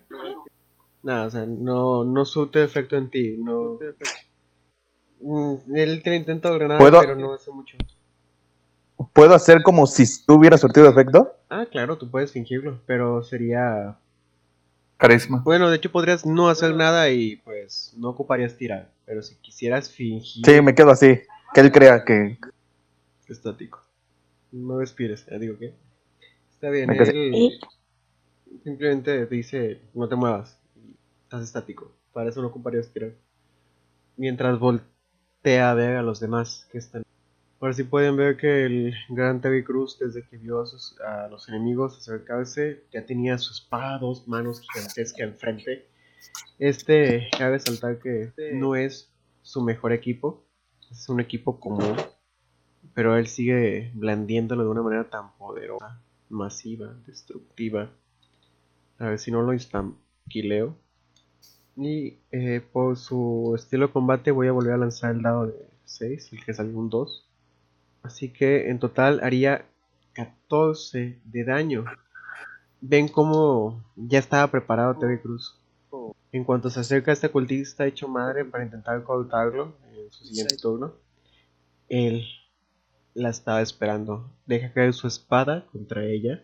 [1.02, 3.80] Nada, o sea, no, no surte efecto en ti, no...
[5.19, 7.80] Mm, Él te intenta ¿Puedo- pero no hace mucho.
[9.12, 11.34] ¿Puedo hacer como si tuviera surtido efecto?
[11.50, 13.98] Ah, claro, tú puedes fingirlo, pero sería...
[14.98, 15.41] Carisma.
[15.43, 19.89] Bueno, de hecho podrías no hacer nada y pues no ocuparías tirar, pero si quisieras
[19.89, 21.21] fingir Sí, me quedo así.
[21.56, 22.38] Que él crea que.
[23.28, 23.82] estático.
[24.52, 25.74] No respires, ya digo que...
[26.52, 27.60] Está bien, él
[28.64, 30.60] simplemente te dice no te muevas,
[31.24, 33.14] estás estático, para eso no ocuparías tirar.
[34.18, 37.04] Mientras voltea a ver a los demás que están
[37.62, 41.28] Ahora sí pueden ver que el gran Terry Cruz, desde que vio a, sus- a
[41.30, 45.88] los enemigos acercarse, ya tenía su espada, dos manos gigantescas enfrente.
[46.60, 49.10] Este, cabe saltar que no es
[49.42, 50.46] su mejor equipo,
[50.92, 51.96] es un equipo común,
[52.94, 57.90] pero él sigue blandiéndolo de una manera tan poderosa, masiva, destructiva.
[59.00, 60.78] A ver si no lo instanquileo.
[61.76, 65.68] Y eh, por su estilo de combate voy a volver a lanzar el dado de
[65.84, 67.30] 6, el que salió un 2.
[68.04, 69.66] Así que en total haría
[70.14, 71.86] 14 de daño.
[72.80, 75.60] Ven cómo ya estaba preparado Terry Cruz.
[76.32, 80.94] En cuanto se acerca este cultista hecho madre para intentar cortarlo en su siguiente turno,
[81.88, 82.26] él
[83.14, 84.30] la estaba esperando.
[84.46, 86.44] Deja caer su espada contra ella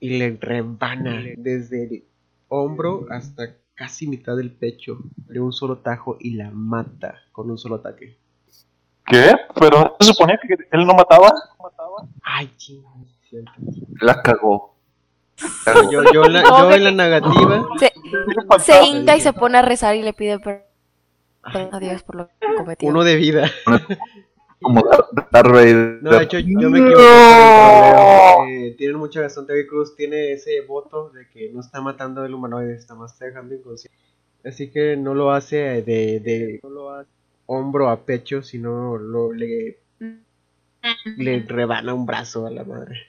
[0.00, 2.04] y le rebana desde el
[2.48, 7.58] hombro hasta casi mitad del pecho de un solo tajo y la mata con un
[7.58, 8.16] solo ataque.
[9.06, 9.32] ¿Qué?
[9.58, 11.32] Pero ¿no se suponía que él no mataba.
[12.22, 13.52] Ay, chingo, es cierto.
[14.00, 14.76] La cagó.
[15.90, 17.92] Yo, yo, la- yo en la negativa, Se,
[18.58, 20.66] se hinca y se pone a rezar y le pide per-
[21.52, 22.88] perdón a Dios por lo que cometió.
[22.88, 23.50] uno de vida.
[24.60, 25.98] Como Dar- Darth Vader.
[26.02, 28.46] No, de hecho, yo me troleo.
[28.48, 29.46] Eh, tienen mucha razón.
[29.46, 33.54] Terry Cruz tiene ese voto de que no está matando el humanoide, está más dejando
[33.54, 33.96] inconsciente.
[34.44, 36.60] Así que no lo hace de, de
[37.46, 39.78] hombro a pecho, sino lo, le,
[41.16, 43.08] le rebana un brazo a la madre.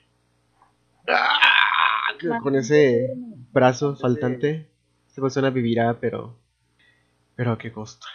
[1.08, 2.12] ¡Ah!
[2.42, 3.08] Con ese
[3.52, 4.66] brazo faltante,
[5.08, 6.36] esta persona vivirá, pero.
[7.36, 8.06] Pero a qué costo.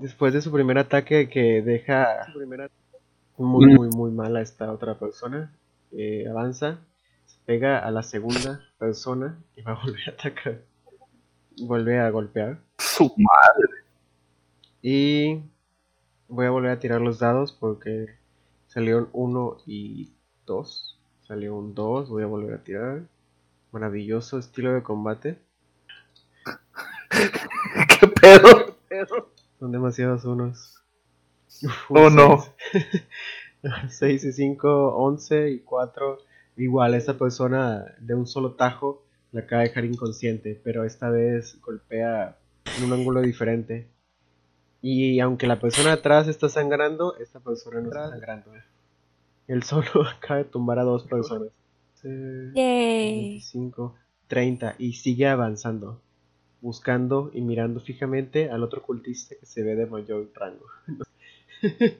[0.00, 2.26] Después de su primer ataque que deja
[3.36, 5.52] muy, muy, muy mal a esta otra persona,
[5.92, 6.78] eh, avanza,
[7.24, 10.60] se pega a la segunda persona y va a volver a atacar.
[11.58, 12.60] Vuelve a golpear.
[12.78, 13.84] Su madre.
[14.82, 15.42] Y
[16.28, 18.06] voy a volver a tirar los dados porque
[18.66, 20.12] salieron 1 y
[20.46, 20.98] 2.
[21.26, 23.02] Salió un 2, voy a volver a tirar.
[23.72, 25.38] Maravilloso estilo de combate.
[27.10, 28.76] ¿Qué pedo?
[29.58, 30.82] Son demasiados unos.
[31.88, 32.44] Oh, no.
[33.88, 36.18] 6 y 5, 11 y 4.
[36.56, 41.60] Igual, esta persona de un solo tajo la acaba de dejar inconsciente, pero esta vez
[41.60, 42.36] golpea
[42.78, 43.88] en un ángulo diferente.
[44.82, 48.52] Y aunque la persona atrás está sangrando, esta persona no está sangrando.
[49.48, 51.48] Él solo acaba de tumbar a dos personas.
[52.04, 53.20] Eh, Yay.
[53.30, 53.94] 25,
[54.28, 56.00] 30 y sigue avanzando,
[56.60, 60.66] buscando y mirando fijamente al otro cultista que se ve de mayor rango.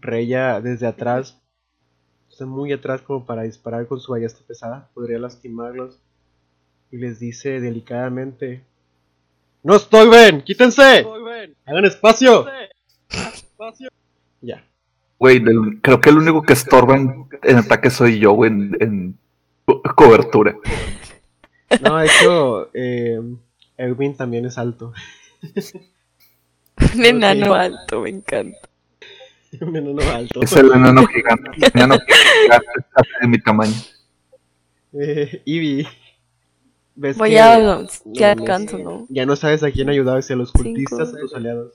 [0.00, 1.40] Reya desde atrás,
[2.30, 5.98] está muy atrás como para disparar con su ballesta pesada, podría lastimarlos
[6.90, 8.62] y les dice delicadamente:
[9.62, 10.42] ¡No estoy bien!
[10.42, 11.04] ¡Quítense!
[11.64, 12.46] ¡Hagan espacio!
[14.42, 14.62] Ya.
[15.18, 15.42] Güey,
[15.80, 19.18] creo que el único que estorba en, en ataque soy yo, güey, en, en
[19.64, 20.56] co- cobertura.
[21.80, 23.20] No, de hecho, eh,
[23.76, 24.92] Erwin también es alto.
[26.94, 28.58] Un enano alto, me encanta.
[29.60, 30.42] Un enano alto.
[30.42, 31.50] Es el enano gigante.
[31.56, 33.74] El enano gigante es casi de mi tamaño.
[34.92, 35.86] Eh, Ivy,
[36.94, 37.86] ves Voy que a...
[37.86, 39.06] Si ya, alcanzo, ¿no?
[39.10, 41.74] ya no sabes a quién ayudar, si a los cultistas o a tus aliados.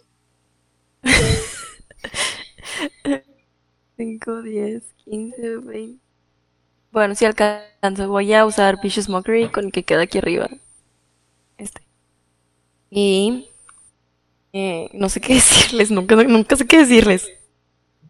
[3.97, 5.99] 5, 10, 15, 20.
[6.91, 10.49] Bueno, si alcanzo, voy a usar Vicious Mockery con el que queda aquí arriba.
[12.91, 13.47] Y.
[14.53, 17.27] eh, no sé qué decirles, nunca, nunca sé qué decirles.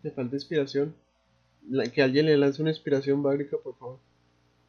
[0.01, 0.93] Te falta inspiración.
[1.69, 3.99] La- que alguien le lance una inspiración básica, por favor.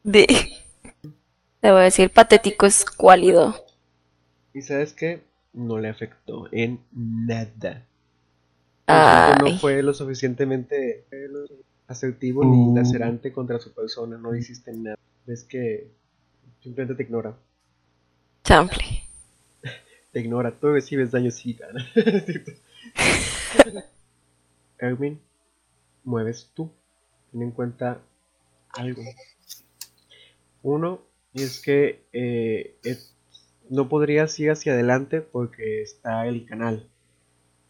[0.03, 0.25] De.
[1.59, 3.55] Te voy a decir, patético escuálido.
[4.53, 5.23] Y sabes qué?
[5.53, 7.85] No le afectó en nada.
[8.85, 11.05] Ay, no fue lo suficientemente
[11.87, 12.51] asertivo Mm.
[12.73, 14.17] ni lacerante contra su persona.
[14.17, 14.97] No hiciste nada.
[15.25, 15.87] Ves que
[16.61, 17.35] simplemente te ignora.
[18.43, 18.82] chample.
[20.13, 20.51] Te ignora.
[20.51, 21.83] Tú recibes daño sí, gana.
[24.77, 25.19] Erwin,
[26.03, 26.71] mueves tú.
[27.31, 27.99] Ten en cuenta
[28.69, 29.01] algo.
[30.61, 31.01] Uno
[31.33, 32.77] es que eh,
[33.69, 36.87] no podrías ir hacia adelante porque está el canal.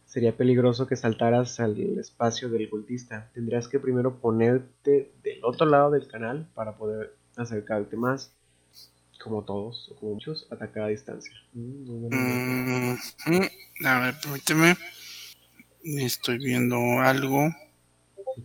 [0.06, 3.32] Sería peligroso que saltaras al espacio del cultista.
[3.34, 8.36] Tendrías que primero ponerte del otro lado del canal para poder acercarte más.
[9.24, 11.32] Como todos, o como muchos, atacar a distancia.
[11.54, 12.96] Mm.
[13.86, 14.76] A ver, permíteme.
[15.84, 17.50] Estoy viendo algo.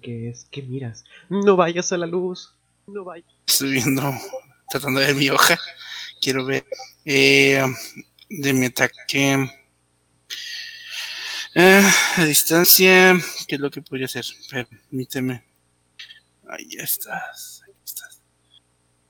[0.00, 0.46] ¿Qué es?
[0.50, 1.04] ¿Qué miras?
[1.28, 2.54] No vayas a la luz.
[2.86, 3.28] No vayas.
[3.46, 4.14] Estoy viendo,
[4.70, 5.58] tratando de ver mi hoja.
[6.20, 6.64] Quiero ver
[7.04, 7.64] eh,
[8.28, 9.50] de mi ataque.
[11.54, 11.82] Eh,
[12.16, 13.16] a distancia,
[13.48, 14.24] ¿qué es lo que podría hacer?
[14.48, 15.44] Permíteme.
[16.48, 17.62] Ahí estás.
[17.66, 18.22] Ahí estás.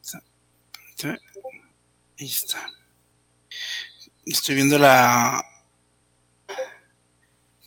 [0.00, 0.22] Está.
[0.96, 1.28] Permíteme.
[2.18, 2.70] Ahí está.
[4.26, 5.42] Estoy viendo la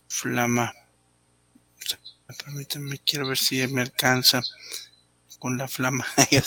[0.08, 0.72] flama.
[2.44, 4.42] Permíteme, quiero ver si me alcanza
[5.38, 6.06] con la flama.
[6.28, 6.42] Tiene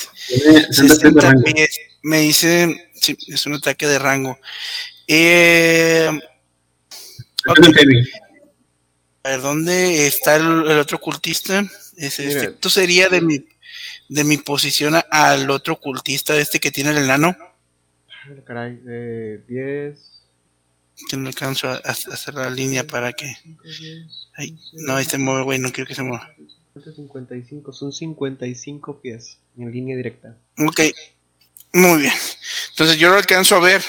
[0.72, 1.43] 60 pies de 60 rango.
[1.43, 1.80] pies.
[2.03, 4.39] Me dice, sí, es un ataque de rango.
[5.08, 6.10] Eh.
[9.24, 11.60] A ver, ¿dónde está el, el otro cultista?
[11.97, 12.45] Es este.
[12.47, 13.45] Esto sería de mi,
[14.10, 17.36] de mi posición a- al otro cultista, este que tiene el enano.
[18.45, 20.11] Caray, eh, 10.
[21.09, 23.34] Que no alcanzo a, a hacer la línea para que.
[23.43, 26.34] 5, 10, Ay, 11, no, ahí se mueve, güey, no quiero que se mueva.
[26.84, 30.38] 55, son 55 pies en línea directa.
[30.57, 30.82] Ok,
[31.73, 32.13] muy bien.
[32.71, 33.82] Entonces yo lo alcanzo a ver.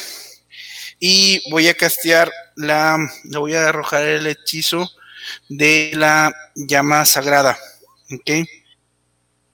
[0.99, 2.99] Y voy a castear la.
[3.25, 4.91] Le voy a arrojar el hechizo
[5.49, 7.59] de la llama sagrada.
[8.13, 8.49] Ok.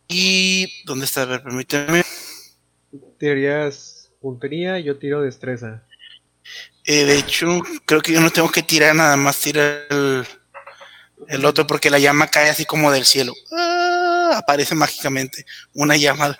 [0.08, 0.84] Y.
[0.84, 1.22] ¿Dónde está?
[1.22, 2.04] A ver, permíteme.
[3.18, 3.91] Tirarías
[4.22, 5.82] puntería, yo tiro destreza.
[6.86, 10.24] Eh, de hecho, creo que yo no tengo que tirar nada más tirar el,
[11.28, 13.34] el otro porque la llama cae así como del cielo.
[13.52, 15.44] Ah, aparece mágicamente
[15.74, 16.36] una llama.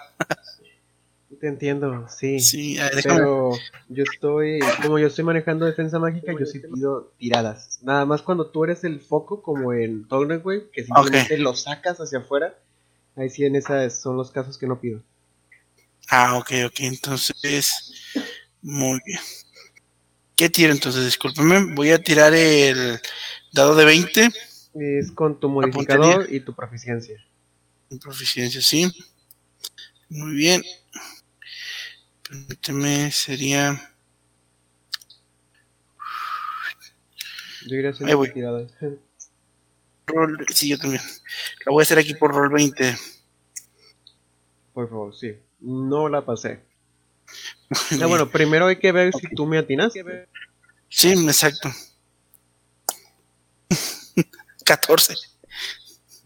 [1.40, 2.38] Te entiendo, sí.
[2.38, 3.50] Sí, ver, Pero
[3.88, 7.80] yo estoy, como yo estoy manejando defensa mágica, yo sí pido tiradas.
[7.82, 10.06] Nada más cuando tú eres el foco, como en
[10.42, 12.56] güey, que simplemente lo sacas hacia afuera.
[13.16, 15.02] Ahí sí, en esas son los casos que no pido.
[16.08, 16.80] Ah, ok, ok.
[16.80, 17.92] Entonces,
[18.60, 19.20] muy bien.
[20.36, 21.04] ¿Qué tiro entonces?
[21.04, 21.74] Discúlpeme.
[21.74, 23.00] Voy a tirar el
[23.52, 24.30] dado de 20.
[24.74, 27.22] Es con tu modificador y tu proficiencia.
[27.90, 28.90] En proficiencia, sí.
[30.08, 30.62] Muy bien.
[32.28, 33.90] Permíteme, sería.
[37.66, 38.32] Yo iría Ahí haciendo voy.
[38.32, 38.72] tiradas.
[40.06, 41.02] Roll, sí, yo también.
[41.64, 42.96] La voy a hacer aquí por roll 20.
[44.72, 45.36] Por favor, sí.
[45.62, 46.60] No la pasé.
[48.00, 49.94] Ah, bueno, primero hay que ver si tú me atinas.
[50.88, 51.70] Sí, exacto.
[54.64, 55.14] 14.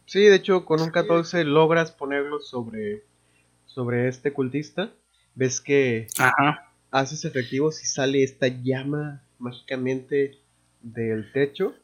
[0.07, 3.05] Sí, de hecho, con un 14 logras ponerlo sobre,
[3.67, 4.93] sobre este cultista.
[5.35, 6.73] Ves que Ajá.
[6.91, 10.41] haces efectivo si sale esta llama mágicamente
[10.81, 11.75] del techo.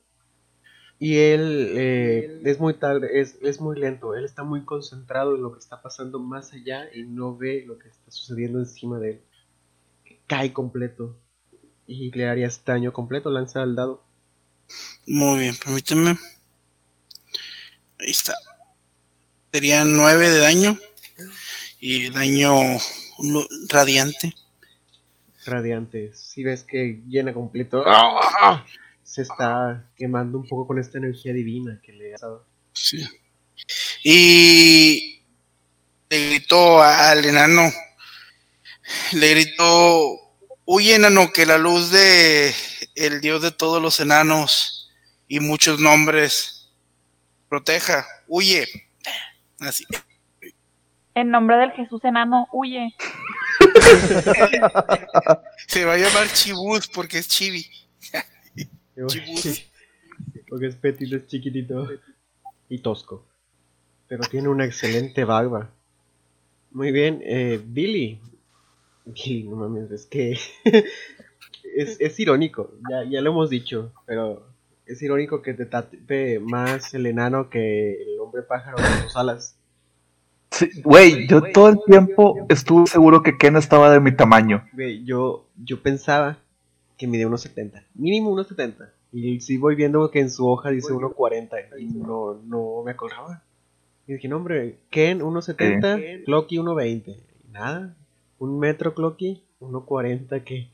[1.03, 4.15] Y él eh, es muy tarde, es, es muy lento.
[4.15, 7.77] Él está muy concentrado en lo que está pasando más allá y no ve lo
[7.77, 9.21] que está sucediendo encima de él.
[10.29, 11.19] Cae completo.
[11.89, 14.05] Y le harías daño completo, lanza al dado.
[15.05, 16.17] Muy bien, permíteme.
[17.99, 18.35] Ahí está.
[19.53, 20.79] Serían 9 de daño.
[21.81, 22.55] Y daño
[23.69, 24.37] radiante.
[25.47, 26.13] radiante.
[26.15, 28.65] Si ves que llena completo, ¡ah!
[29.13, 32.47] Se está quemando un poco con esta energía divina que le ha dado.
[32.73, 33.07] Sí.
[34.03, 35.23] Y
[36.09, 37.71] le gritó al enano.
[39.13, 40.17] Le gritó,
[40.65, 42.55] huye enano, que la luz de
[42.95, 44.91] el dios de todos los enanos
[45.29, 46.71] y muchos nombres
[47.51, 48.07] proteja.
[48.29, 48.67] Huye.
[49.61, 49.85] Así.
[51.15, 52.95] En nombre del Jesús enano, huye.
[55.69, 57.82] Se va a llamar Chibus porque es chibi.
[59.07, 59.71] Chibus.
[60.49, 61.89] Porque es petito, es chiquitito
[62.69, 63.27] y tosco.
[64.09, 65.71] Pero tiene una excelente barba.
[66.71, 68.21] Muy bien, eh, Billy.
[69.05, 70.39] Billy, no mames, es que
[71.77, 74.47] es, es irónico, ya, ya lo hemos dicho, pero
[74.87, 79.57] es irónico que te tape más el enano que el hombre pájaro con sus alas.
[80.51, 84.69] Sí, Güey, yo todo el tiempo estuve seguro que Ken estaba de mi tamaño.
[84.75, 86.39] Güey, yo, yo pensaba
[87.03, 88.93] que mide unos 70, mínimo unos 70.
[89.11, 93.43] Y sí voy viendo que en su hoja dice 1.40 y no, no me acordaba.
[94.07, 97.09] Y dije, no hombre, Ken 1.70, Clocky 1.20.
[97.09, 97.97] Y nada,
[98.39, 100.71] un metro Clocky, 1.40 que...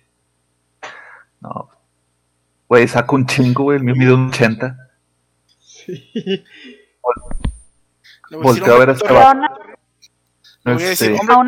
[1.41, 1.70] No.
[2.68, 3.79] Güey, saco un chingo, güey.
[3.79, 4.91] El mío mide un 80.
[5.57, 6.45] Sí.
[8.33, 9.45] Volteo a ver a este aún,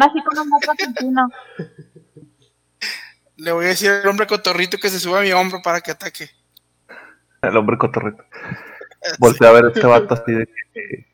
[0.03, 1.29] así con un argentino.
[3.41, 5.91] Le voy a decir al hombre cotorrito que se suba a mi hombro para que
[5.91, 6.29] ataque.
[7.41, 8.23] El hombre cotorrito.
[9.19, 11.07] Voltea a ver a este vato así de que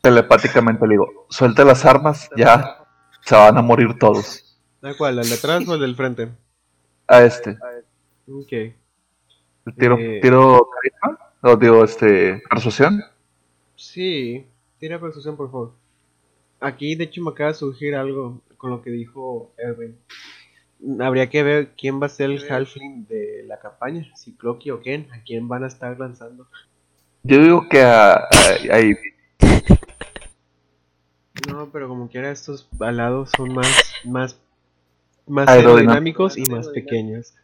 [0.00, 2.84] telepáticamente le digo, suelta las armas, ya
[3.20, 4.58] se van a morir todos.
[4.82, 5.20] ¿Da cuál?
[5.20, 6.30] ¿Al de atrás o el del frente?
[7.06, 7.56] A este.
[8.28, 8.74] Ok.
[9.78, 10.18] Tiro, Eh.
[10.20, 13.04] tiro carisma, o digo, este, persuasión.
[13.76, 14.44] Sí,
[14.80, 15.74] tira persuasión, por favor.
[16.58, 19.96] Aquí, de hecho, me acaba de surgir algo con lo que dijo Erwin.
[21.00, 24.80] Habría que ver quién va a ser el halfling de la campaña, si Clocky o
[24.80, 26.46] Ken, a quién van a estar lanzando.
[27.22, 28.28] Yo digo que a, a-
[31.48, 33.68] No, pero como quiera, estos alados son más,
[34.04, 34.38] más,
[35.26, 36.36] más Aerodinámicos.
[36.36, 37.34] aerodinámicos y más pequeños.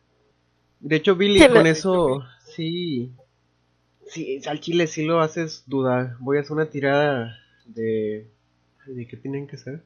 [0.80, 3.12] De hecho, Billy, con eso, sí,
[4.06, 6.16] sí, al chile sí lo haces dudar.
[6.20, 8.30] Voy a hacer una tirada de,
[8.86, 9.82] ¿de qué tienen que ser?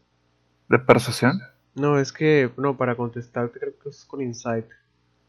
[0.69, 1.41] de persuasión.
[1.75, 4.67] No, es que, no, para contestarte creo que es con Insight.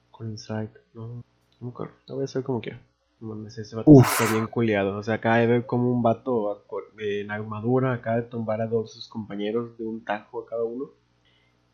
[0.10, 1.24] Con Insight, no, no
[1.60, 1.94] me acuerdo.
[2.08, 2.82] Lo voy a hacer como quiera.
[3.22, 4.20] Mames, ese vato Uf.
[4.20, 4.98] está bien culeado.
[4.98, 6.66] O sea, acaba de ver como un vato
[6.98, 10.64] en armadura acaba de tumbar a dos de sus compañeros de un tajo a cada
[10.64, 10.90] uno.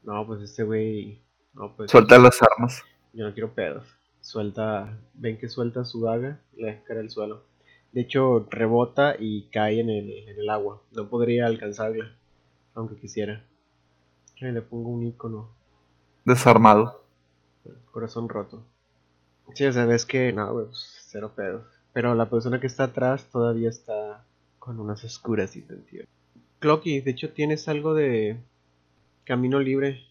[0.04, 1.22] No, pues este güey.
[1.54, 1.90] No, pues.
[1.90, 2.84] Suelta las armas.
[3.14, 3.86] Yo no quiero pedos.
[4.20, 5.00] Suelta.
[5.14, 7.44] Ven que suelta su daga y la deja caer al suelo.
[7.94, 10.82] De hecho, rebota y cae en el, en el agua.
[10.92, 12.14] No podría alcanzarla.
[12.74, 13.46] Aunque quisiera.
[14.40, 15.50] Le pongo un icono.
[16.26, 17.04] Desarmado.
[17.92, 18.64] Corazón roto.
[19.54, 21.66] Sí, o sea, ves que no, güey, pues, cero pedos.
[21.94, 24.24] Pero la persona que está atrás todavía está
[24.60, 26.04] con unas oscuras tío.
[26.60, 28.40] Clocky, de hecho tienes algo de
[29.24, 30.04] camino libre.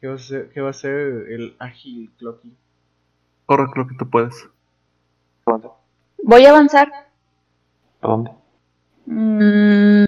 [0.00, 2.54] ¿Qué va a ser, qué va a ser el ágil Clocky?
[3.46, 4.34] Corre, que tú puedes.
[5.46, 5.68] ¿A dónde?
[6.24, 6.88] Voy a avanzar.
[8.00, 8.30] ¿A dónde?
[9.06, 10.04] Mm,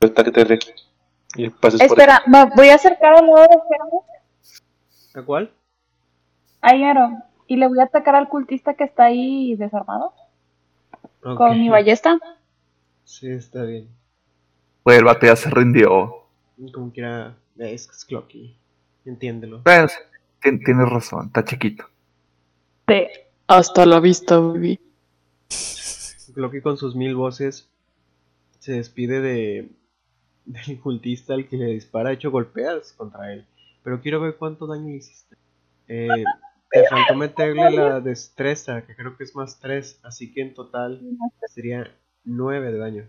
[0.00, 0.58] Está que te re-
[1.36, 4.04] y pases por espera, me voy a acercar al lado de Germo.
[5.14, 5.52] ¿A cuál?
[6.60, 7.10] Ahí, Aro.
[7.46, 10.12] Y le voy a atacar al cultista que está ahí desarmado.
[11.20, 12.18] Con mi ballesta.
[13.04, 13.88] Sí, está bien.
[14.84, 16.24] Güey, el vato ya se rindió.
[16.72, 18.56] Como quiera, es Clocky.
[19.04, 19.62] Entiéndelo.
[19.62, 19.98] Pues,
[20.42, 21.84] tien- tienes razón, está chiquito.
[22.86, 23.06] Sí.
[23.46, 24.78] Hasta la vista, baby.
[26.34, 27.68] Clocky con sus mil voces
[28.58, 29.70] se despide de
[30.48, 32.08] del cultista al que le dispara.
[32.10, 33.46] De hecho, golpeas contra él.
[33.82, 35.36] Pero quiero ver cuánto daño le hiciste.
[35.86, 36.08] Eh,
[36.70, 40.00] te faltó meterle la destreza, que creo que es más 3.
[40.02, 41.00] Así que en total
[41.46, 41.90] sería
[42.24, 43.08] 9 de daño.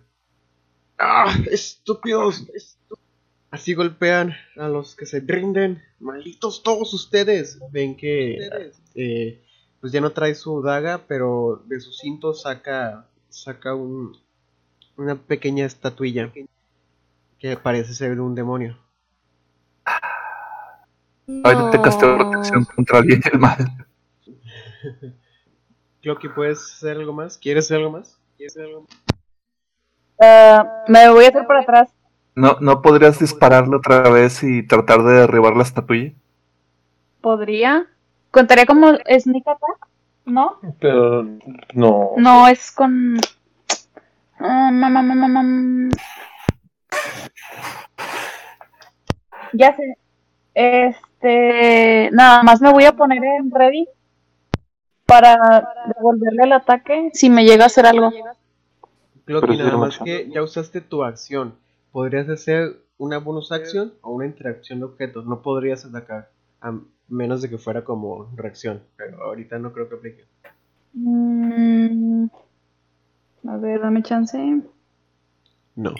[0.97, 1.33] ¡Ah!
[1.51, 2.47] ¡Estúpidos!
[2.53, 2.97] Estú-
[3.51, 5.81] Así golpean a los que se rinden.
[5.99, 7.59] ¡Malditos todos ustedes!
[7.71, 8.37] Ven que
[8.95, 9.43] eh,
[9.81, 14.15] pues ya no trae su daga, pero de su cinto saca saca un,
[14.97, 16.31] una pequeña estatuilla
[17.39, 18.77] que parece ser un demonio.
[21.43, 23.87] Ahorita te casteo protección contra el bien y el mal.
[26.01, 27.37] Clocky, ¿puedes hacer algo más?
[27.37, 28.17] ¿Quieres hacer algo más?
[28.35, 28.89] ¿Quieres hacer algo más?
[30.21, 31.89] Ah, me voy a hacer para atrás.
[32.35, 36.13] ¿No, ¿No podrías dispararle otra vez y tratar de derribar la estatuilla?
[37.21, 37.87] ¿Podría?
[38.31, 39.87] ¿Contaría como sneak attack?
[40.25, 40.59] ¿No?
[40.79, 41.25] Pero
[41.73, 42.11] no.
[42.17, 43.17] No, es con...
[44.39, 45.89] Ah, mam, mam, mam, mam.
[49.53, 49.97] Ya sé.
[50.53, 52.11] Este...
[52.11, 53.87] Nada más me voy a poner en ready
[55.05, 55.35] para
[55.95, 58.11] devolverle el ataque si me llega a hacer algo.
[59.25, 61.55] Clocky, nada más que ya usaste tu acción.
[61.91, 65.25] Podrías hacer una bonus acción o una interacción de objetos.
[65.25, 66.29] No podrías atacar
[66.61, 68.83] a menos de que fuera como reacción.
[68.97, 70.25] Pero ahorita no creo que aplique.
[70.93, 72.25] Mm,
[73.47, 74.37] a ver, dame chance.
[75.75, 75.93] No.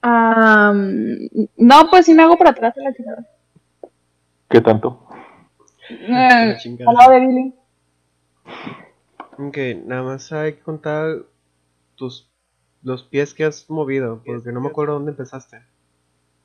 [0.00, 3.26] Ah, no, pues sí me hago para atrás de la chingada.
[4.48, 5.06] ¿Qué tanto?
[5.90, 6.90] Eh, chingada.
[6.90, 7.54] al lado de Billy.
[9.38, 11.24] Ok, nada más hay que contar
[11.96, 12.30] tus
[12.82, 15.62] los pies que has movido, porque no me acuerdo dónde empezaste.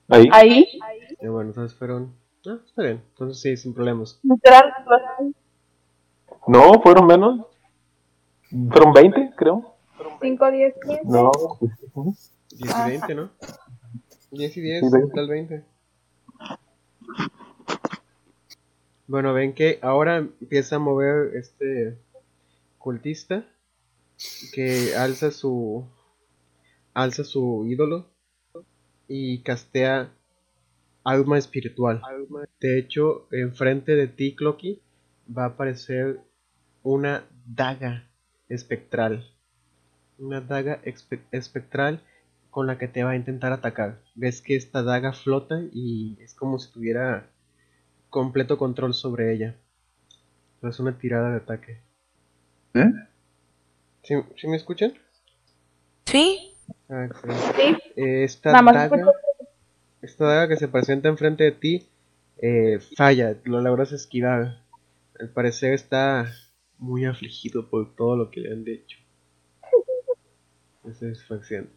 [0.10, 0.28] Ahí.
[0.32, 0.68] Ahí,
[1.22, 2.14] Y bueno, entonces fueron.
[2.46, 3.02] Ah, está bien.
[3.10, 4.20] Entonces sí, sin problemas.
[6.48, 7.46] No, fueron menos.
[8.70, 9.76] Fueron 20, creo.
[10.22, 11.02] 5, 10, 15.
[11.06, 11.32] No.
[11.60, 11.72] 10
[12.52, 13.32] y 20, ¿no?
[14.32, 15.08] 10 y 10, Sí, 20.
[15.10, 15.66] total 20.
[19.08, 21.98] Bueno, ven que ahora empieza a mover este
[22.78, 23.46] cultista
[24.54, 25.86] que alza su
[26.94, 28.08] alza su ídolo
[29.08, 30.12] y castea
[31.04, 32.02] alma espiritual.
[32.60, 34.82] De hecho, enfrente de ti, Clocky,
[35.36, 36.22] va a aparecer
[36.84, 38.10] una daga
[38.56, 39.30] espectral.
[40.18, 42.02] Una daga espe- espectral
[42.52, 44.00] con la que te va a intentar atacar.
[44.16, 47.28] Ves que esta daga flota y es como si tuviera
[48.10, 49.56] completo control sobre ella.
[50.62, 51.82] Es una tirada de ataque.
[52.76, 52.92] ¿Eh?
[54.04, 54.94] ¿Sí, sí me escuchan?
[56.06, 56.56] ¿Sí?
[56.90, 57.08] Ah.
[57.56, 58.90] Sí, Eh, esta daga,
[60.02, 61.88] esta daga que se presenta enfrente de ti
[62.38, 64.62] eh, falla, lo logras esquivar.
[65.20, 66.28] Al parecer está
[66.84, 68.98] muy afligido por todo lo que le han dicho.
[70.86, 71.70] Es satisfacción.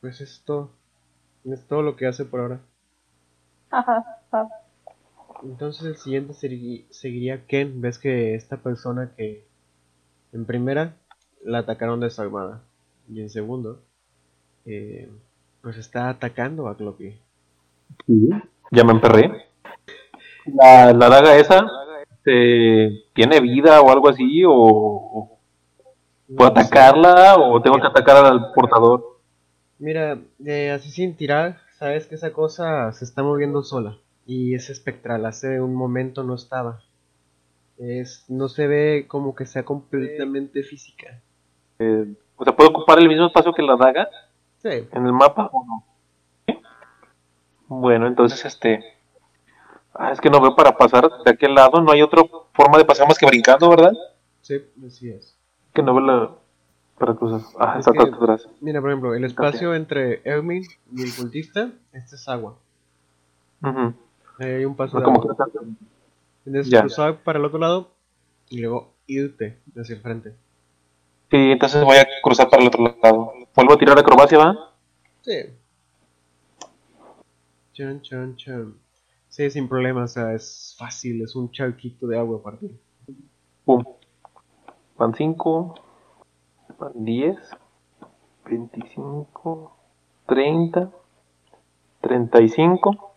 [0.00, 0.70] Pues esto
[1.44, 2.60] es todo lo que hace por ahora.
[3.70, 4.48] Ajá, ajá.
[5.42, 7.80] Entonces el siguiente segui- seguiría Ken.
[7.80, 9.46] Ves que esta persona que
[10.32, 10.96] en primera
[11.44, 12.62] la atacaron desarmada
[13.08, 13.82] y en segundo
[14.64, 15.10] eh,
[15.62, 17.14] pues está atacando a Cloppy.
[18.70, 19.46] Ya me emperré.
[20.46, 21.66] La, la daga esa
[22.26, 25.38] este, tiene vida o algo así, o, o
[26.26, 29.20] puedo No atacarla, o tengo que atacar al portador.
[29.78, 34.70] Mira, eh, así sin tirar, sabes que esa cosa se está moviendo sola y es
[34.70, 35.24] espectral.
[35.26, 36.80] Hace un momento no estaba.
[37.78, 41.20] Es, no se ve como que sea completamente física.
[41.78, 44.08] Eh, o sea, ¿puedo ocupar el mismo espacio que la daga
[44.58, 45.84] Sí, en el mapa o no?
[46.46, 46.58] ¿Sí?
[47.68, 48.95] Bueno, entonces este.
[49.98, 52.22] Ah, es que no veo para pasar de aquel lado, no hay otra
[52.52, 53.92] forma de pasar más que brincando, ¿verdad?
[54.42, 55.36] sí, así es.
[55.72, 56.30] Que no veo la.
[56.98, 57.40] Para cruzar.
[57.58, 58.48] Ah, Es está que- atrás.
[58.60, 62.56] Mira, por ejemplo, el espacio entre Ermin y el cultista, este es agua.
[63.62, 63.94] Ujú.
[64.38, 65.46] Ahí hay un paso No, de agua.
[66.44, 67.90] Tienes que cruzar para el otro lado
[68.48, 70.30] y luego irte hacia el frente.
[71.30, 73.32] Sí, entonces voy a cruzar para el otro lado.
[73.54, 74.72] Vuelvo a tirar acrobacia, ¿va?
[75.22, 75.38] Sí.
[77.74, 78.74] Chan, chan, chan.
[79.36, 82.70] Sí, sin problema, o sea, es fácil, es un charquito de agua para ti.
[83.66, 83.84] Pum.
[84.96, 85.74] Van 5,
[86.78, 87.36] van 10,
[88.48, 89.76] 25,
[90.24, 90.90] 30,
[92.00, 93.14] 35.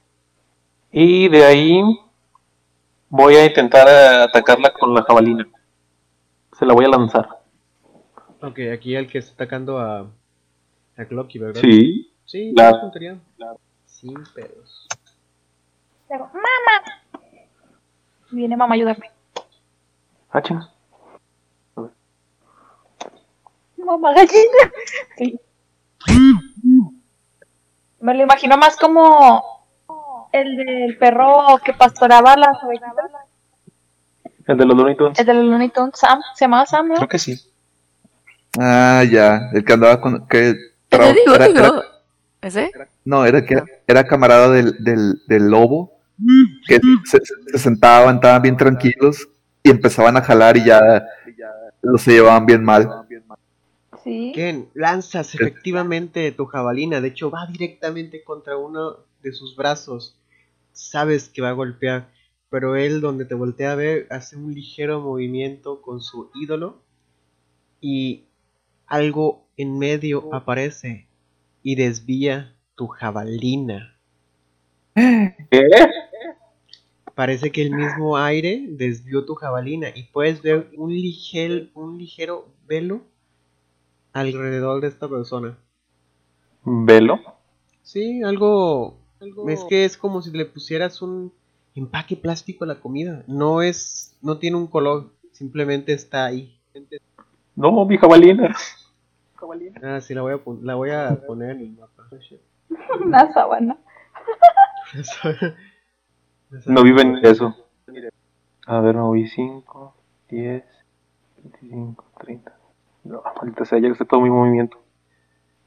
[0.91, 1.82] Y de ahí
[3.07, 5.47] voy a intentar atacarla con la jabalina.
[6.51, 7.30] Se la voy a lanzar.
[8.41, 10.11] Ok, aquí el que está atacando a,
[10.97, 11.61] a Clocky, ¿verdad?
[11.61, 12.11] Sí.
[12.26, 12.53] Sí.
[13.86, 14.89] Sin pedos.
[16.10, 17.22] Le hago, ¡Mamá!
[18.32, 19.12] Viene mamá a ayudarme.
[20.32, 20.41] Ah.
[23.78, 24.72] Mamá gallina.
[25.18, 25.39] Sí.
[27.99, 29.43] Me lo imagino más como
[30.32, 32.57] el del perro que pastoraba las.
[34.47, 35.20] El de los Looney Tunes.
[35.20, 36.20] El de los Looney Tunes, Sam.
[36.36, 36.95] Se llamaba Sam, ¿no?
[36.95, 37.39] Creo que sí.
[38.60, 39.49] Ah, ya.
[39.53, 40.28] El que andaba con.
[40.28, 40.55] Que
[40.89, 41.60] Te digo, era- digo.
[41.60, 41.84] era-
[42.41, 42.72] ¿Ese?
[43.03, 45.99] no, era que era camarada del, del, del lobo.
[46.67, 47.20] Que se,
[47.51, 49.28] se sentaban, estaban bien tranquilos
[49.63, 51.05] y empezaban a jalar y ya
[51.82, 52.89] los se llevaban bien mal.
[54.03, 54.32] Sí.
[54.34, 57.01] Ken, lanzas efectivamente tu jabalina.
[57.01, 60.17] De hecho, va directamente contra uno de sus brazos.
[60.72, 62.09] Sabes que va a golpear.
[62.49, 66.82] Pero él, donde te voltea a ver, hace un ligero movimiento con su ídolo.
[67.82, 68.26] Y
[68.88, 71.07] algo en medio aparece.
[71.61, 73.97] Y desvía tu jabalina.
[74.95, 75.67] ¿Qué?
[77.20, 79.89] Parece que el mismo aire desvió tu jabalina.
[79.93, 83.01] Y puedes ver un ligero, un ligero velo
[84.13, 85.57] alrededor de esta persona.
[86.63, 87.20] ¿Velo?
[87.84, 89.01] Sí, algo,
[89.49, 91.34] Es que es como si le pusieras un
[91.76, 93.26] empaque plástico a la comida.
[93.28, 94.15] No es.
[94.22, 95.11] No tiene un color.
[95.34, 96.57] Simplemente está ahí.
[97.53, 98.55] No, mi jabalina.
[99.84, 102.07] Ah, sí, la voy a, pon- la voy a poner en el mapa.
[103.05, 103.78] Una sábana.
[106.66, 107.56] No viven eso.
[108.66, 109.95] A ver, moví 5,
[110.30, 110.64] 10,
[111.43, 112.54] 25, 30.
[113.06, 114.78] No, maldita sea, ya gasté todo mi movimiento.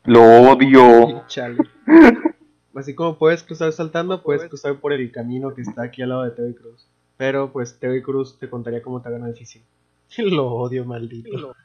[0.04, 1.24] Lo odio.
[1.26, 1.58] Chale.
[2.74, 6.22] Así como puedes cruzar saltando, puedes cruzar por el camino que está aquí al lado
[6.24, 6.88] de Terry Cruz.
[7.16, 9.62] Pero pues Terry Cruz te contaría cómo te gana difícil.
[10.18, 11.54] Lo odio, maldito.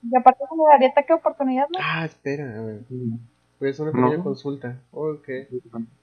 [0.00, 1.78] Y aparte se me daría ataque de oportunidad, ¿no?
[1.82, 2.82] Ah, espera, a ver.
[3.58, 4.06] Voy a hacer una No.
[4.06, 4.80] pequeña consulta.
[4.92, 5.28] Ok.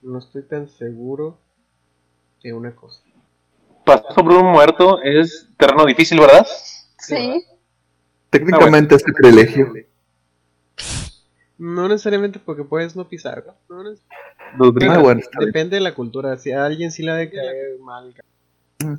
[0.02, 1.38] No estoy tan seguro
[2.46, 3.02] de una cosa.
[3.86, 6.46] Pasar sobre un muerto es terreno difícil, ¿verdad?
[7.00, 7.44] Sí.
[8.30, 9.74] Técnicamente es sacrilegio.
[11.58, 13.44] No necesariamente porque puedes no pisar.
[13.70, 13.84] ¿no?
[13.84, 14.04] No neces-
[14.90, 15.22] Ah, bueno.
[15.40, 16.38] Depende de la cultura.
[16.38, 18.14] Si a alguien sí le ha de caer mal.
[18.80, 18.96] Mm.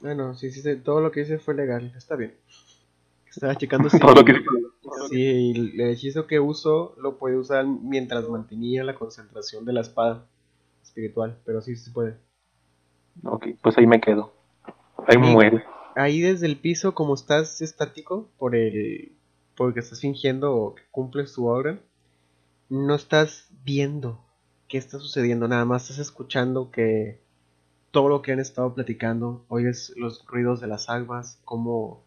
[0.00, 1.92] Bueno, sí, sí, sí, todo lo que hice fue legal.
[1.96, 2.34] Está bien.
[3.28, 4.34] Estaba checando si, Todo lo que
[5.10, 10.26] si el hechizo que uso lo puede usar mientras mantenía la concentración de la espada
[10.82, 11.38] espiritual.
[11.44, 12.16] Pero sí se puede.
[13.24, 14.32] Ok, pues ahí me quedo.
[15.06, 15.18] Ahí Sí.
[15.18, 15.64] muere.
[15.96, 19.12] Ahí desde el piso, como estás estático por el
[19.56, 21.80] porque estás fingiendo que cumples tu obra,
[22.68, 24.24] no estás viendo
[24.68, 27.20] qué está sucediendo, nada más estás escuchando que
[27.90, 32.04] todo lo que han estado platicando, oyes los ruidos de las aguas, como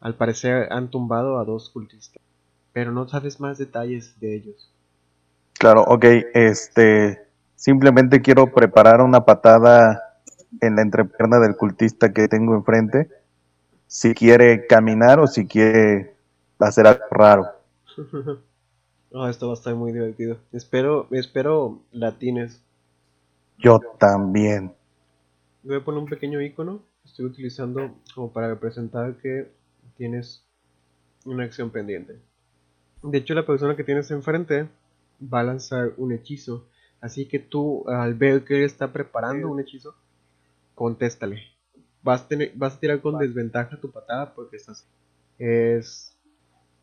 [0.00, 2.22] al parecer han tumbado a dos cultistas,
[2.72, 4.70] pero no sabes más detalles de ellos.
[5.54, 6.04] Claro, ok,
[6.34, 7.20] este,
[7.56, 10.11] simplemente quiero preparar una patada
[10.60, 13.08] en la entrepierna del cultista que tengo enfrente,
[13.86, 16.14] si quiere caminar o si quiere
[16.58, 17.46] hacer algo raro.
[19.14, 20.38] Ah, esto va a estar muy divertido.
[20.52, 22.62] Espero, espero latines.
[23.58, 24.72] Yo también.
[25.62, 26.80] Voy a poner un pequeño icono.
[27.04, 29.52] Estoy utilizando como para representar que
[29.98, 30.46] tienes
[31.26, 32.18] una acción pendiente.
[33.02, 34.68] De hecho, la persona que tienes enfrente
[35.22, 36.66] va a lanzar un hechizo.
[37.02, 39.94] Así que tú, al ver que él está preparando un hechizo,
[40.82, 41.40] contéstale.
[42.02, 44.84] Vas a, tener, vas a tirar con desventaja tu patada porque estás.
[45.38, 46.16] Es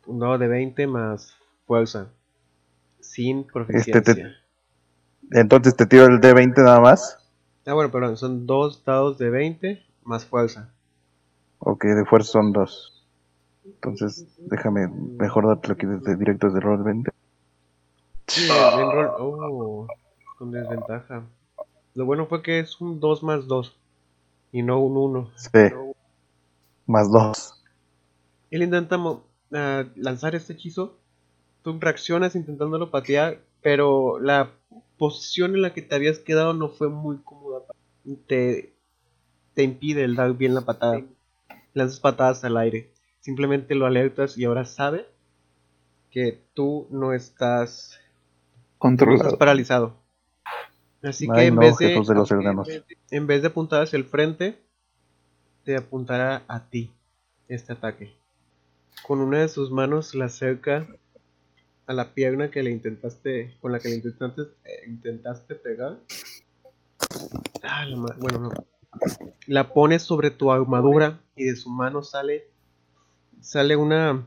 [0.06, 1.34] un dado de 20 más
[1.66, 2.08] fuerza.
[3.00, 3.98] Sin proficiencia.
[3.98, 7.18] Este te- Entonces te tiro el D20 nada más.
[7.66, 10.72] Ah, bueno, perdón, son dos dados de 20 más fuerza.
[11.58, 13.06] Ok, de fuerza son dos.
[13.66, 17.10] Entonces, déjame mejor dártelo aquí desde directo desde roll 20.
[18.28, 19.86] Sí, el- el rol- oh,
[20.38, 21.24] con desventaja.
[21.94, 23.76] Lo bueno fue que es un 2 más 2
[24.52, 25.30] y no un 1.
[25.36, 25.50] Sí.
[26.86, 27.62] Más dos.
[28.50, 30.98] Él intenta mo- ah, lanzar este hechizo.
[31.62, 34.52] Tú reaccionas intentándolo patear, pero la
[34.98, 37.62] posición en la que te habías quedado no fue muy cómoda.
[38.26, 38.74] Te,
[39.54, 41.02] te impide el dar bien la patada.
[41.74, 42.92] Lanzas patadas al aire.
[43.20, 45.06] Simplemente lo alertas y ahora sabe
[46.10, 47.98] que tú no estás,
[48.98, 49.38] no estás Controlado.
[49.38, 49.99] paralizado.
[51.02, 52.68] Así que en no, vez de los hermanos.
[53.10, 54.58] en vez de apuntar hacia el frente,
[55.64, 56.90] te apuntará a ti
[57.48, 58.14] este ataque.
[59.06, 60.86] Con una de sus manos la acerca
[61.86, 65.98] a la pierna que le intentaste, con la que le intentaste, eh, intentaste pegar.
[67.62, 68.50] Ah, la bueno, no.
[69.46, 72.48] La pones sobre tu armadura y de su mano sale
[73.40, 74.26] sale una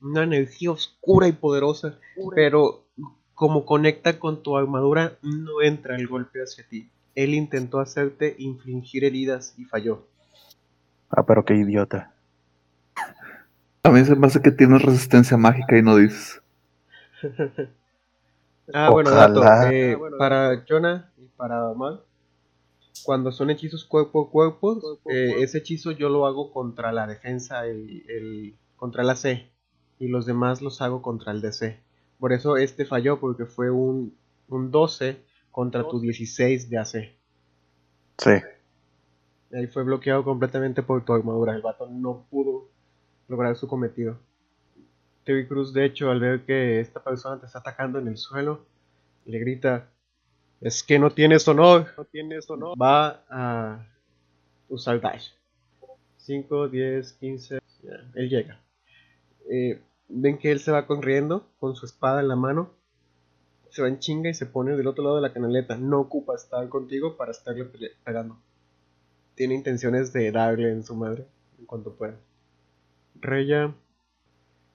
[0.00, 1.98] una energía oscura y poderosa,
[2.34, 2.86] pero
[3.40, 6.90] como conecta con tu armadura, no entra el golpe hacia ti.
[7.14, 10.02] Él intentó hacerte infligir heridas y falló.
[11.08, 12.12] Ah, pero qué idiota.
[13.82, 16.40] A mí se me hace que tienes resistencia mágica y no dices.
[18.72, 19.42] Ah, bueno, dato.
[19.60, 22.00] Eh, para Jonah y para Mal,
[23.04, 27.66] cuando son hechizos cuerpo a cuerpo, eh, ese hechizo yo lo hago contra la defensa,
[27.66, 29.50] el, el- contra la C,
[29.98, 31.78] y los demás los hago contra el DC.
[32.20, 34.14] Por eso este falló, porque fue un,
[34.48, 36.94] un 12 contra tu 16 de AC.
[38.18, 38.30] Sí.
[39.52, 41.54] Ahí fue bloqueado completamente por tu armadura.
[41.56, 42.68] El vato no pudo
[43.26, 44.18] lograr su cometido.
[45.24, 48.66] Terry Cruz, de hecho, al ver que esta persona te está atacando en el suelo,
[49.24, 49.88] le grita:
[50.60, 51.86] Es que no tienes honor.
[51.96, 52.80] No tienes honor.
[52.80, 53.86] Va a
[54.68, 55.30] usar dash.
[56.18, 57.60] 5, 10, 15.
[57.82, 58.60] ya, él llega.
[59.50, 59.80] Eh,
[60.10, 62.70] ven que él se va corriendo con su espada en la mano.
[63.70, 65.76] Se va en chinga y se pone del otro lado de la canaleta.
[65.76, 67.64] No ocupa estar contigo para estarle
[68.04, 68.36] pegando
[69.40, 71.24] tiene intenciones de darle en su madre
[71.58, 72.14] en cuanto pueda.
[73.22, 73.74] Reya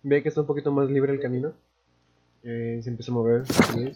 [0.01, 1.53] ve que está un poquito más libre el camino.
[2.41, 3.43] Eh, se empieza a mover.
[3.75, 3.95] 10,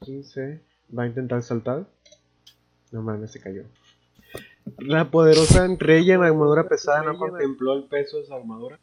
[0.00, 0.60] 15.
[0.98, 1.86] Va a intentar saltar.
[2.92, 3.62] No mames, se cayó.
[4.78, 8.78] La poderosa Reya en armadura pesada no contempló el peso de su armadura.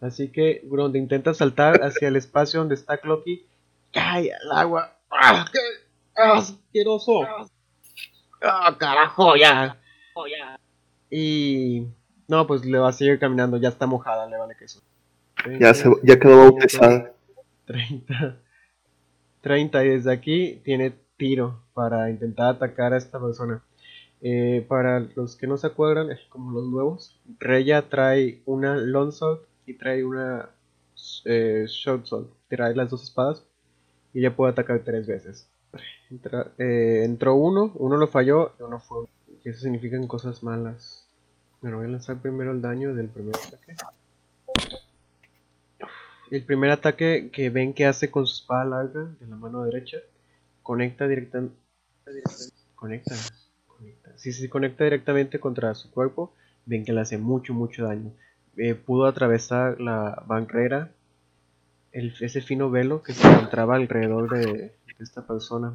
[0.00, 3.46] Así que donde intenta saltar hacia el espacio donde está Clocky,
[3.92, 4.96] cae al agua.
[5.10, 5.58] ¡Ah, qué
[6.14, 7.22] asqueroso!
[8.42, 9.78] ¡Ah, carajo, ya!
[11.10, 11.86] Y.
[12.26, 14.80] No, pues le va a seguir caminando, ya está mojada, le vale queso.
[15.60, 17.12] Ya, se, ya quedó bautizada.
[17.66, 18.38] 30.
[19.42, 23.62] 30 y desde aquí tiene tiro para intentar atacar a esta persona.
[24.26, 29.40] Eh, para los que no se acuerdan, como los nuevos, Reya trae una long sword
[29.66, 30.48] y trae una
[31.26, 32.28] eh, short sword.
[32.48, 33.44] Trae las dos espadas
[34.14, 35.46] y ya puede atacar tres veces.
[36.56, 39.04] Eh, entró uno, uno lo falló y uno fue.
[39.44, 41.06] Y eso significan cosas malas.
[41.60, 43.76] Bueno, voy a lanzar primero el daño del primer ataque.
[46.30, 49.98] El primer ataque que ven que hace con su espada larga de la mano derecha
[50.62, 51.56] conecta directamente.
[52.74, 53.14] Conecta,
[54.16, 56.32] Sí, sí, conecta directamente contra su cuerpo.
[56.66, 58.12] Ven que le hace mucho, mucho daño.
[58.56, 60.92] Eh, pudo atravesar la barrera,
[61.92, 65.74] el, ese fino velo que se encontraba alrededor de, esta persona.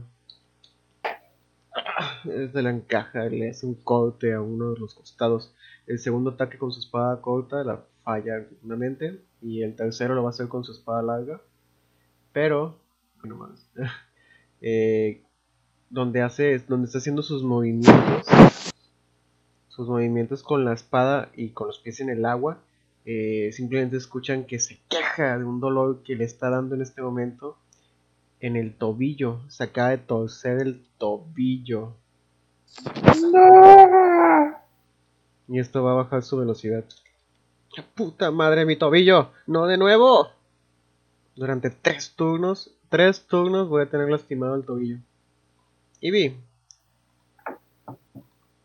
[2.24, 5.54] Desde la encaja, le hace un corte a uno de los costados.
[5.88, 9.22] El segundo ataque con su espada corta la falla nuevamente.
[9.42, 11.42] Y el tercero lo va a hacer con su espada larga.
[12.32, 12.78] pero
[13.22, 13.70] bueno, más,
[14.62, 15.22] eh,
[15.90, 18.26] donde hace, donde está haciendo sus movimientos,
[19.70, 22.60] sus movimientos con la espada y con los pies en el agua,
[23.06, 27.02] eh, simplemente escuchan que se queja de un dolor que le está dando en este
[27.02, 27.58] momento
[28.40, 31.96] en el tobillo, se acaba de torcer el tobillo.
[35.48, 36.86] Y esto va a bajar su velocidad.
[37.74, 39.32] ¡Qué puta madre mi tobillo!
[39.48, 40.30] ¡No de nuevo!
[41.36, 45.00] Durante tres turnos, tres turnos voy a tener lastimado el tobillo.
[46.02, 46.38] Y vi.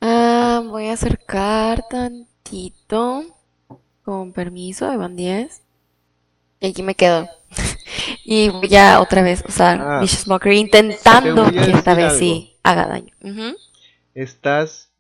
[0.01, 3.25] Ah, voy a acercar tantito.
[4.05, 5.63] Con permiso, de Van 10.
[6.61, 7.29] Y aquí me quedo.
[8.25, 10.01] y voy a otra vez usar Ah.
[10.01, 13.15] Vicious Mockery intentando que esta vez sí haga daño.
[14.15, 14.91] Estás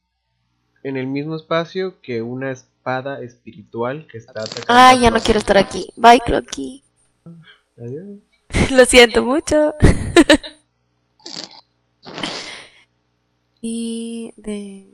[0.82, 4.66] en el mismo espacio que una espada espiritual que está atacando.
[4.68, 5.90] Ah, ya no quiero estar aquí.
[5.96, 6.82] Bye, Clocky.
[7.78, 8.18] Adiós.
[8.70, 9.74] Lo siento mucho.
[13.66, 14.92] y de...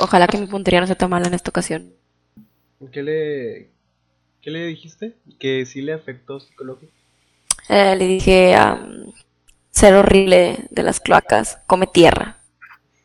[0.00, 1.92] Ojalá que mi puntería no sea tan mala en esta ocasión.
[2.90, 3.70] ¿Qué le,
[4.40, 5.18] ¿Qué le dijiste?
[5.38, 6.90] ¿Que sí le afectó psicológico?
[7.68, 8.88] Eh, le dije a
[9.68, 12.38] ser horrible de las cloacas, come tierra.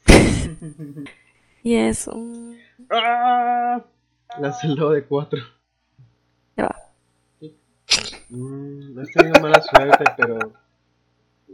[1.64, 2.58] y es un...
[2.90, 3.84] ¡Ah!
[4.40, 5.42] Lánzalo de 4.
[6.56, 6.76] Ya va.
[8.30, 10.54] Mm, has tenido mala suerte, pero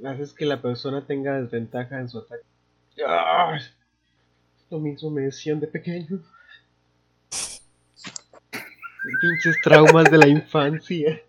[0.05, 2.43] haces que la persona tenga desventaja en su ataque.
[3.07, 3.59] ¡Ah!
[4.69, 6.21] Lo mismo me decían de pequeño.
[9.21, 11.21] Pinches traumas de la infancia.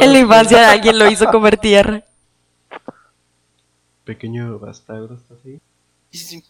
[0.00, 2.04] En la infancia alguien lo hizo comer tierra.
[4.04, 5.60] Pequeño bastardo, ¿estás ahí?
[6.10, 6.44] Sí, sí.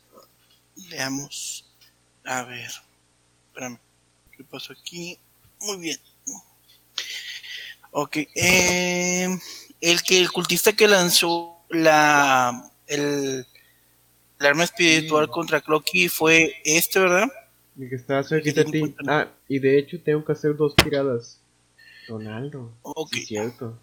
[0.91, 1.69] Veamos.
[2.25, 2.71] A ver.
[3.49, 3.79] Espérame.
[4.37, 5.19] ¿Qué pasó aquí?
[5.61, 5.99] Muy bien.
[7.91, 8.17] Ok.
[8.35, 9.29] eh,
[9.81, 13.47] el que el cultista que lanzó la el,
[14.41, 17.29] arma espiritual contra Clocky fue este, ¿verdad?
[17.79, 18.95] El que está cerquita de ti.
[19.07, 21.41] Ah, y de hecho tengo que hacer dos tiradas.
[22.09, 22.73] Donaldo.
[22.83, 23.13] Ok.
[23.13, 23.79] Sí, cierto.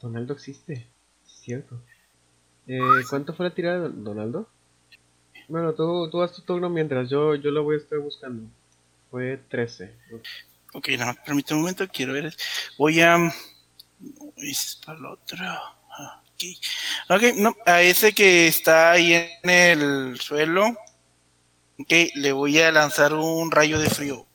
[0.00, 0.86] Donaldo existe.
[1.24, 1.80] Sí, cierto.
[2.66, 2.78] Eh,
[3.08, 4.48] ¿Cuánto fue la tirada, Don- Donaldo?
[5.48, 8.48] Bueno, tú, tú haz tu turno mientras yo, yo lo voy a estar buscando.
[9.10, 9.94] Fue 13.
[10.72, 12.34] Ok, nada más permíteme un momento, quiero ver.
[12.78, 13.18] Voy a.
[14.36, 15.38] Es para el otro.
[17.08, 19.12] Ah, Ok, no, a ese que está ahí
[19.42, 20.66] en el suelo.
[21.78, 24.26] Ok, le voy a lanzar un rayo de frío.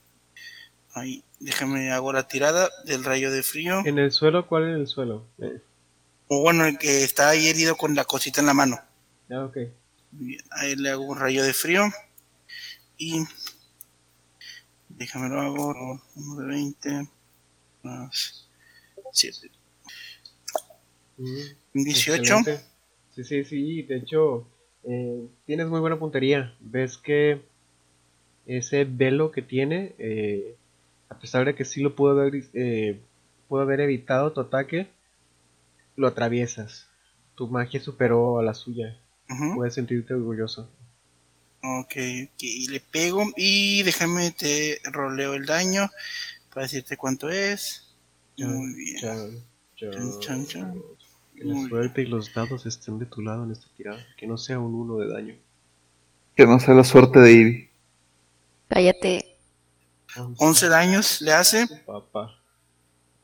[0.93, 3.81] Ahí, déjame hago la tirada del rayo de frío.
[3.85, 4.47] ¿En el suelo?
[4.47, 5.25] ¿Cuál en el suelo?
[5.39, 5.61] Eh,
[6.27, 8.79] O bueno, el que está ahí herido con la cosita en la mano.
[9.31, 9.57] ah, ok.
[10.11, 11.83] Bien, Ahí le hago un rayo de frío.
[12.97, 13.23] Y.
[14.89, 16.01] Déjame lo hago.
[16.15, 17.07] Uno de 20.
[17.83, 18.47] Más
[19.11, 19.51] 7.
[21.17, 21.39] Mm,
[21.84, 22.21] 18.
[22.21, 22.59] excelente.
[23.15, 23.82] Sí, sí, sí.
[23.84, 24.47] De hecho,
[24.84, 26.55] eh, tienes muy buena puntería.
[26.59, 27.41] Ves que
[28.45, 30.55] ese velo que tiene, eh,
[31.09, 32.99] a pesar de que sí lo pudo haber, eh,
[33.47, 34.88] pudo haber evitado tu ataque,
[35.95, 36.88] lo atraviesas.
[37.36, 38.97] Tu magia superó a la suya.
[39.55, 40.69] Puedes sentirte orgulloso.
[41.61, 45.89] Ok, ok, y le pego y déjame te roleo el daño
[46.53, 47.84] para decirte cuánto es.
[48.38, 48.97] Muy bien.
[49.75, 50.84] Chan, chan, chan.
[51.38, 54.03] Que la suerte y los dados estén de tu lado en esta tirada.
[54.17, 55.35] Que no sea un uno de daño.
[56.35, 57.69] Que no sea la suerte de Ivy.
[58.67, 59.38] Cállate.
[60.38, 61.67] 11 daños le hace.
[61.85, 62.41] Papá.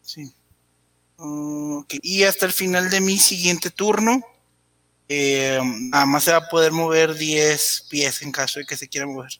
[0.01, 0.31] Sí.
[2.03, 4.21] Y hasta el final de mi siguiente turno,
[5.09, 5.59] eh,
[5.89, 9.07] nada más se va a poder mover 10 pies en caso de que se quiera
[9.07, 9.31] mover.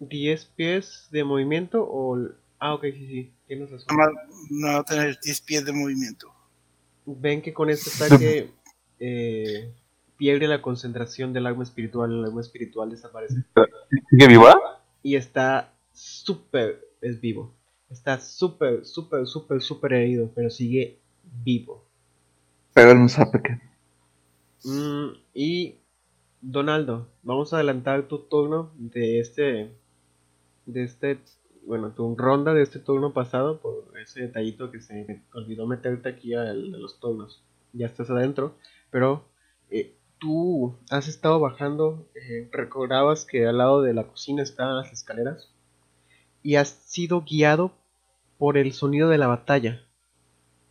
[0.00, 2.18] 10 pies de movimiento o...
[2.58, 3.96] Ah, ok, sí, sí, tienes razón.
[3.96, 6.33] Nada más no va a tener 10 pies de movimiento.
[7.06, 8.50] Ven que con este ataque
[8.98, 9.72] eh,
[10.16, 13.42] pierde la concentración del arma espiritual, el arma espiritual desaparece.
[14.10, 14.54] ¿Sigue viva?
[15.02, 17.54] Y está súper, es vivo.
[17.90, 20.98] Está súper, súper, súper, súper herido, pero sigue
[21.44, 21.84] vivo.
[22.72, 23.60] Pégale un zape que.
[24.64, 25.76] Mm, y
[26.40, 29.70] Donaldo, vamos a adelantar tu turno de este,
[30.66, 31.20] de este,
[31.66, 36.34] bueno, tu ronda de este turno pasado por ese detallito que se olvidó meterte aquí
[36.34, 37.42] al de los turnos.
[37.72, 38.56] Ya estás adentro,
[38.90, 39.24] pero
[39.70, 44.92] eh, tú has estado bajando, eh, recordabas que al lado de la cocina estaban las
[44.92, 45.50] escaleras
[46.42, 47.72] y has sido guiado
[48.38, 49.80] por el sonido de la batalla.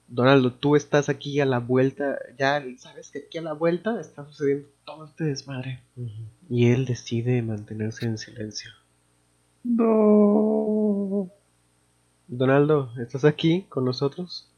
[0.08, 4.26] Donaldo, tú estás aquí a la vuelta, ya sabes que aquí a la vuelta está
[4.26, 5.82] sucediendo todo este desmadre.
[6.50, 8.70] Y él decide mantenerse en silencio.
[9.64, 11.30] No.
[12.28, 14.52] Donaldo, ¿estás aquí con nosotros?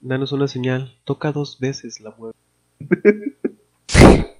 [0.00, 0.96] Danos una señal.
[1.04, 2.38] Toca dos veces la puerta.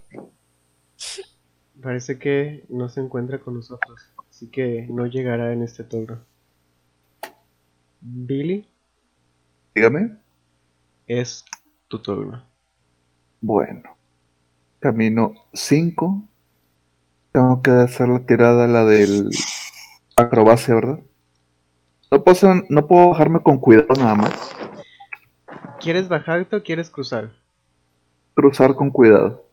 [1.83, 6.21] Parece que no se encuentra con nosotros, así que no llegará en este turno.
[8.01, 8.67] Billy,
[9.75, 10.17] Dígame.
[11.07, 11.45] es
[11.89, 12.43] tu turno.
[13.41, 13.97] Bueno.
[14.81, 16.23] Camino 5.
[17.33, 19.31] Tengo que hacer la tirada, la del
[20.27, 21.01] acrobacia, ¿verdad?
[22.11, 24.33] No puedo, hacer- no puedo bajarme con cuidado nada más.
[25.81, 27.33] ¿Quieres bajarte o quieres cruzar?
[28.35, 29.45] Cruzar con cuidado.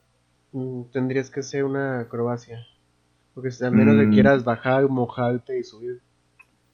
[0.54, 2.60] Mm, tendrías que hacer una acrobacia.
[3.34, 4.14] Porque si- a menos que Mm.
[4.14, 6.02] quieras bajar, mojarte y subir.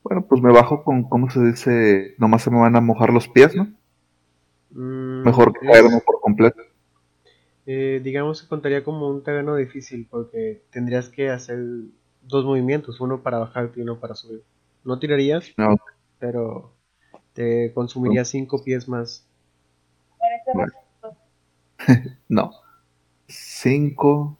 [0.04, 2.16] Bueno, pues me bajo con, ¿cómo se dice?
[2.18, 3.68] Nomás se me van a mojar los pies, ¿no?
[4.72, 6.62] Mm, Mejor que caerme por completo.
[7.72, 11.60] eh, digamos que contaría como un terreno difícil porque tendrías que hacer
[12.30, 14.44] dos movimientos, uno para bajarte y uno para subir.
[14.86, 15.76] No tirarías, No,
[16.20, 16.72] pero
[17.34, 19.26] te consumiría cinco pies más.
[20.54, 20.72] Bueno.
[22.30, 22.52] no.
[23.28, 24.38] 5,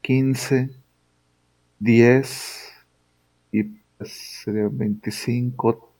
[0.00, 0.70] 15,
[1.78, 2.72] 10
[3.52, 5.92] y pues sería 25,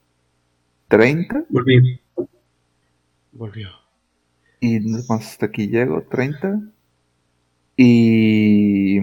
[0.88, 2.00] 30 Volví.
[3.32, 3.68] Volvió.
[4.60, 6.62] y nada más hasta aquí llego, 30
[7.76, 9.00] y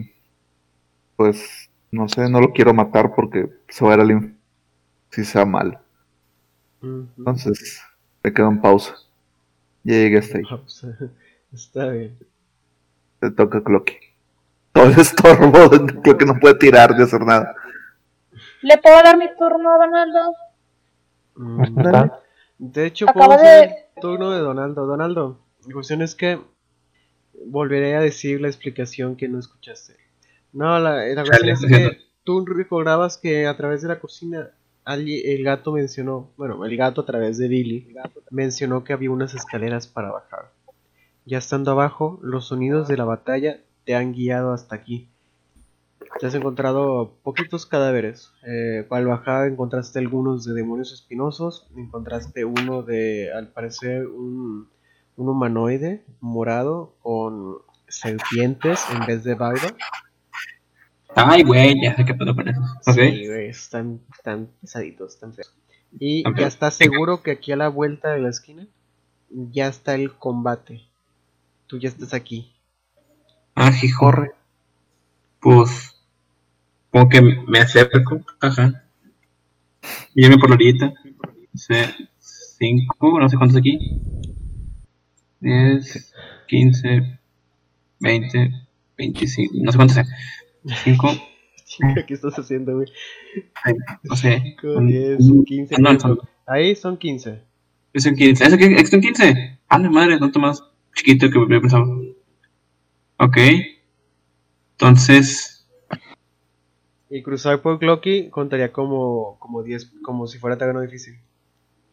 [1.15, 4.37] pues no sé, no lo quiero matar porque se va a ir al infierno
[5.11, 5.79] si sea mal.
[6.81, 7.81] Entonces,
[8.21, 8.93] me quedo en pausa.
[9.83, 10.43] Ya llegué hasta ahí.
[10.43, 10.97] Pausa.
[11.53, 12.17] Está bien.
[13.19, 13.95] Te toca Clocky.
[14.73, 15.69] Todo el estorbo,
[16.03, 17.55] creo que no puede tirar de hacer nada.
[18.61, 20.35] ¿Le puedo dar mi turno a Donaldo?
[21.35, 22.09] Mm.
[22.57, 24.85] De hecho, Acaba puedo de- hacer el turno de Donaldo.
[24.85, 26.39] Donaldo, la cuestión es que
[27.45, 29.95] volveré a decir la explicación que no escuchaste.
[30.55, 34.51] No, la, la es que tú recordabas que a través de la cocina
[34.87, 37.93] el gato mencionó, bueno, el gato a través de Billy
[38.31, 40.51] mencionó que había unas escaleras para bajar.
[41.25, 45.09] Ya estando abajo, los sonidos de la batalla te han guiado hasta aquí.
[46.19, 48.31] Te has encontrado poquitos cadáveres.
[48.47, 51.67] Eh, al bajar encontraste algunos de demonios espinosos.
[51.75, 54.69] Encontraste uno de, al parecer, un,
[55.17, 57.57] un humanoide morado con
[57.89, 59.75] serpientes en vez de barba.
[61.15, 62.61] Ay, güey, ya sé qué pedo con eso.
[62.81, 65.53] Sí, güey, están tan pesaditos, tan feos.
[65.97, 68.67] Y ya estás seguro que aquí a la vuelta de la esquina
[69.29, 70.81] ya está el combate.
[71.67, 72.51] Tú ya estás aquí.
[73.55, 74.31] Ah, sí, corre.
[75.39, 75.95] Pues,
[76.91, 78.83] como que me acerco, ajá.
[80.13, 80.93] Viene por la orillita.
[82.19, 83.79] Cinco, no sé cuántos aquí.
[85.39, 86.13] 10,
[86.47, 87.19] 15,
[87.99, 88.51] 20,
[88.97, 89.97] 25, no sé cuántos.
[90.83, 91.09] 5,
[91.65, 92.87] Chinga, ¿qué estás haciendo, güey?
[94.03, 94.41] no sé.
[94.61, 95.75] 5, un- 10, un- 15.
[95.75, 96.01] ah, no, 15.
[96.01, 97.41] son- Ahí son 15.
[97.93, 98.45] Es un 15.
[98.45, 99.59] ¿Es un 15?
[99.67, 100.63] Ah, la madre, no más
[100.95, 101.85] chiquito que yo pensaba.
[103.17, 103.37] Ok.
[104.73, 105.65] Entonces,
[107.09, 111.15] Y cruzar por Clocky contaría como, como 10, como si fuera terreno difícil.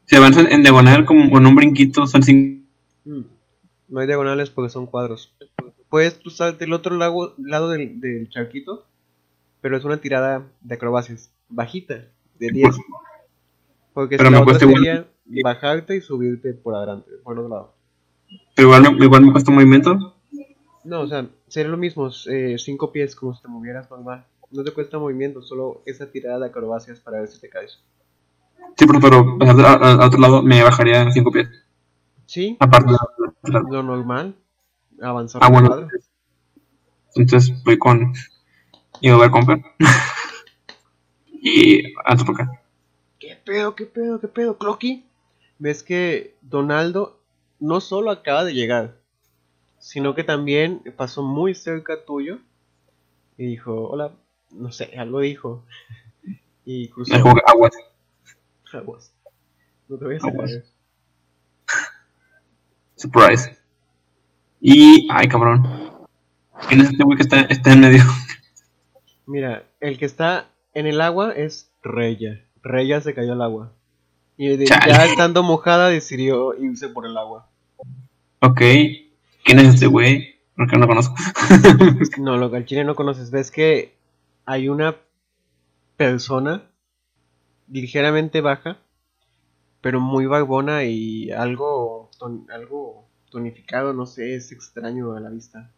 [0.07, 2.65] si avanzan en diagonal como con un brinquito, son 5.
[3.05, 3.21] Mm.
[3.89, 5.35] No hay diagonales porque son cuadros.
[5.93, 8.87] Puedes cruzar del otro lado, lado del, del charquito,
[9.61, 11.31] pero es una tirada de acrobacias.
[11.51, 12.07] Bajita,
[12.39, 12.75] de 10.
[13.93, 15.07] Porque Pero si me la otra igual-
[15.45, 17.75] bajarte y subirte por adelante, por el otro lado.
[18.57, 20.17] Pero igual, me- igual me cuesta un movimiento.
[20.85, 24.25] No, o sea, sería lo mismo, 5 pies como si te movieras normal.
[24.51, 27.79] No te cuesta movimiento, solo esa tirada de acrobacias para ver si te caes.
[28.79, 29.37] Sí, pero, pero
[29.67, 31.49] a, a- a otro lado me bajaría 5 pies.
[32.25, 32.93] Sí, Aparte
[33.43, 34.35] de lo normal,
[35.01, 35.69] avanzar Ah, bueno.
[35.69, 35.89] cuadro.
[37.15, 38.13] Entonces voy con.
[39.01, 39.61] Y voy a ver Comper.
[41.33, 42.63] y alto por acá.
[43.19, 45.05] ¿Qué pedo, qué pedo, qué pedo, Clocky?
[45.59, 47.19] Ves que Donaldo
[47.59, 48.97] no solo acaba de llegar,
[49.81, 52.39] sino que también pasó muy cerca tuyo
[53.37, 54.13] y dijo, hola,
[54.51, 55.65] no sé, algo dijo.
[56.65, 57.73] Y cruzó juego aguas.
[58.73, 59.13] aguas.
[59.89, 60.31] No te vayas a.
[62.95, 63.51] Surprise.
[64.65, 65.09] Y.
[65.11, 65.67] Ay, cabrón.
[66.69, 68.03] ¿Quién es este güey que está, está en medio?
[69.27, 72.45] Mira, el que está en el agua es Reya.
[72.63, 73.73] Reya se cayó al agua.
[74.37, 77.49] Y de- ya estando mojada decidió irse por el agua.
[78.41, 78.61] Ok.
[79.45, 80.37] ¿Quién es este güey?
[80.57, 81.15] Porque no lo conozco.
[82.19, 83.97] No, lo que al chile no conoces, ves que
[84.47, 84.97] hay una
[85.97, 86.63] persona
[87.69, 88.79] ligeramente baja,
[89.81, 95.71] pero muy barbona y algo, ton- algo tonificado, no sé, es extraño a la vista.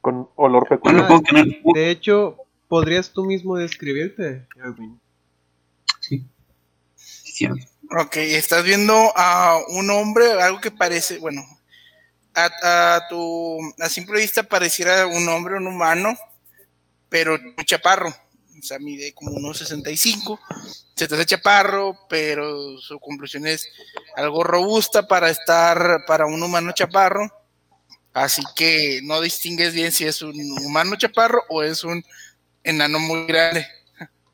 [0.00, 1.46] Con olor Bueno, peculiar.
[1.64, 1.72] no.
[1.72, 2.36] De hecho,
[2.68, 4.98] ¿podrías tú mismo describirte, Erwin?
[6.00, 6.26] Sí.
[6.96, 7.46] Sí.
[8.00, 11.42] Ok, estás viendo a un hombre, algo que parece, bueno,
[12.34, 16.14] a, a tu, a simple vista pareciera un hombre, un humano,
[17.08, 18.12] pero muy chaparro.
[18.64, 20.40] O sea, mide como unos 65.
[20.96, 23.68] Se te hace chaparro, pero su conclusión es
[24.16, 27.30] algo robusta para estar, para un humano chaparro.
[28.14, 30.34] Así que no distingues bien si es un
[30.64, 32.02] humano chaparro o es un
[32.62, 33.66] enano muy grande.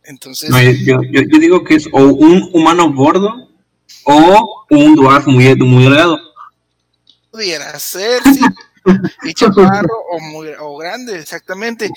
[0.04, 3.48] Entonces, No, yo, yo- yo digo que es o un humano gordo
[4.04, 6.20] o un dwarf muy, muy delgado.
[7.32, 8.40] pudiera ser, sí.
[9.24, 11.90] Y chaparro o, muy, o grande, exactamente.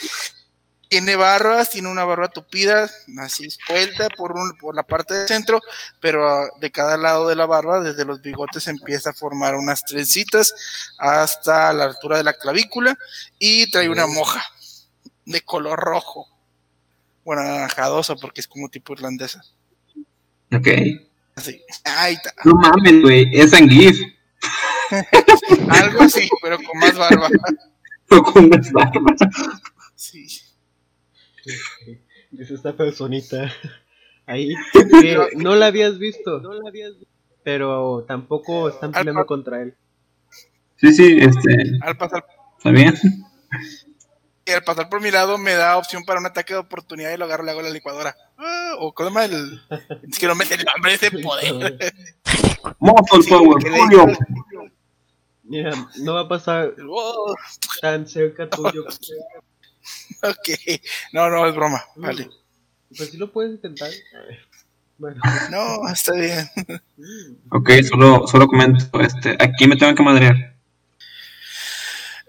[0.94, 2.88] Tiene barbas, tiene una barba tupida,
[3.18, 5.60] así suelta por, un, por la parte del centro,
[6.00, 9.84] pero ah, de cada lado de la barba, desde los bigotes, empieza a formar unas
[9.86, 10.54] trencitas
[11.00, 12.96] hasta la altura de la clavícula
[13.40, 14.46] y trae una moja
[15.26, 16.28] de color rojo.
[17.26, 19.44] Bueno, anaranjadosa porque es como tipo irlandesa.
[20.56, 20.68] Ok.
[21.34, 21.60] Así.
[21.86, 22.36] Ahí está.
[22.46, 23.32] No mames, güey.
[23.34, 24.00] Es Anguif.
[25.70, 27.30] Algo así, pero con más barba.
[28.12, 29.16] O con más barba.
[29.96, 30.28] Sí.
[32.32, 33.52] Dice esta personita
[34.26, 36.42] ahí que no la habías visto,
[37.44, 39.76] pero tampoco están peleando contra él.
[40.78, 41.80] Sí, sí, este.
[41.82, 42.26] Al pasar
[42.58, 42.96] Está bien.
[44.46, 47.18] y al pasar por mi lado me da opción para un ataque de oportunidad y
[47.18, 48.16] lo agarro y le hago la licuadora.
[48.38, 49.62] Ah, o ¿cómo se llama el.
[50.10, 51.94] Es que no me el nombre de ese poder.
[52.80, 54.08] Muscle Power, Julio.
[55.44, 56.74] Mira, no va a pasar
[57.82, 58.86] tan cerca tuyo.
[60.24, 60.82] ok.
[61.12, 61.84] No, no, es broma.
[61.96, 62.30] Vale.
[62.96, 63.90] Pues sí lo puedes intentar.
[63.90, 64.40] A ver.
[64.98, 66.50] Bueno, No, está bien.
[67.50, 69.00] Ok, solo, solo comento.
[69.02, 70.56] Este, aquí me tengo que madrear.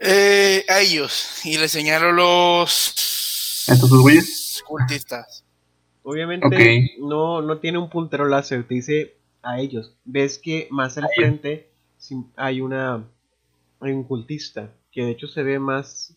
[0.00, 1.40] Eh, a ellos.
[1.44, 3.68] Y le señalo los.
[3.68, 4.62] ¿Estos dos güeyes?
[4.66, 5.44] Cultistas.
[6.02, 9.94] obviamente no, no tiene un puntero láser, te dice a ellos.
[10.04, 11.70] Ves que más al frente
[12.36, 13.04] hay una
[13.80, 16.14] hay un cultista que de hecho se ve más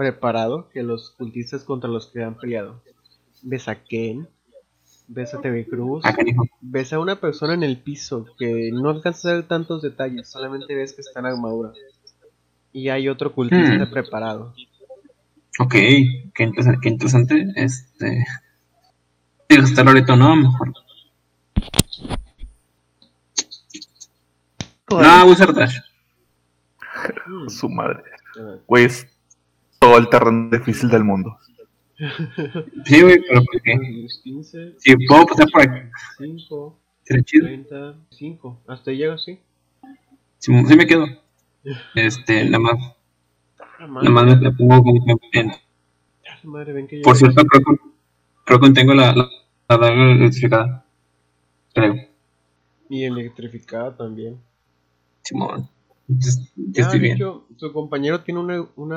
[0.00, 2.82] preparado que los cultistas contra los que han peleado.
[3.42, 4.26] Ves a Ken,
[5.08, 6.02] ves a TV Cruz,
[6.62, 10.74] ves a una persona en el piso que no alcanza a ver tantos detalles, solamente
[10.74, 11.72] ves que está en armadura.
[12.72, 13.90] Y hay otro cultista Hmm.
[13.90, 14.54] preparado.
[15.58, 16.78] Ok, qué interesante.
[16.82, 17.46] Qué interesante.
[17.56, 18.24] Este.
[19.50, 20.72] Sí, gastarlo ahorita o no, mejor.
[24.88, 25.76] No, Wizard Dash.
[27.26, 27.48] Hmm.
[27.50, 28.02] Su madre.
[28.38, 28.60] A ver.
[28.66, 29.06] Güey, es
[29.80, 31.36] todo el terreno difícil del mundo.
[32.84, 34.06] Sí, güey, pero ¿por qué?
[34.22, 37.46] 15, Si puedo pasar por aquí, 5, sería chido.
[37.46, 38.60] 30, 5.
[38.68, 39.38] Hasta ahí llega así.
[40.38, 41.06] Sí, sí me quedo.
[41.94, 42.74] Este, nada más,
[43.82, 45.52] Ah, nada más me, me pongo como que en-
[46.42, 47.82] Madre, ven que Por cierto, creo que,
[48.44, 49.28] creo que tengo la, la,
[49.68, 50.84] la daga electrificada.
[51.74, 51.94] Creo.
[52.90, 54.38] Y electrificada también.
[55.22, 55.68] Simón.
[56.08, 57.16] Ya, ya Ah, estoy de bien.
[57.16, 58.96] hecho, su compañero tiene una, una,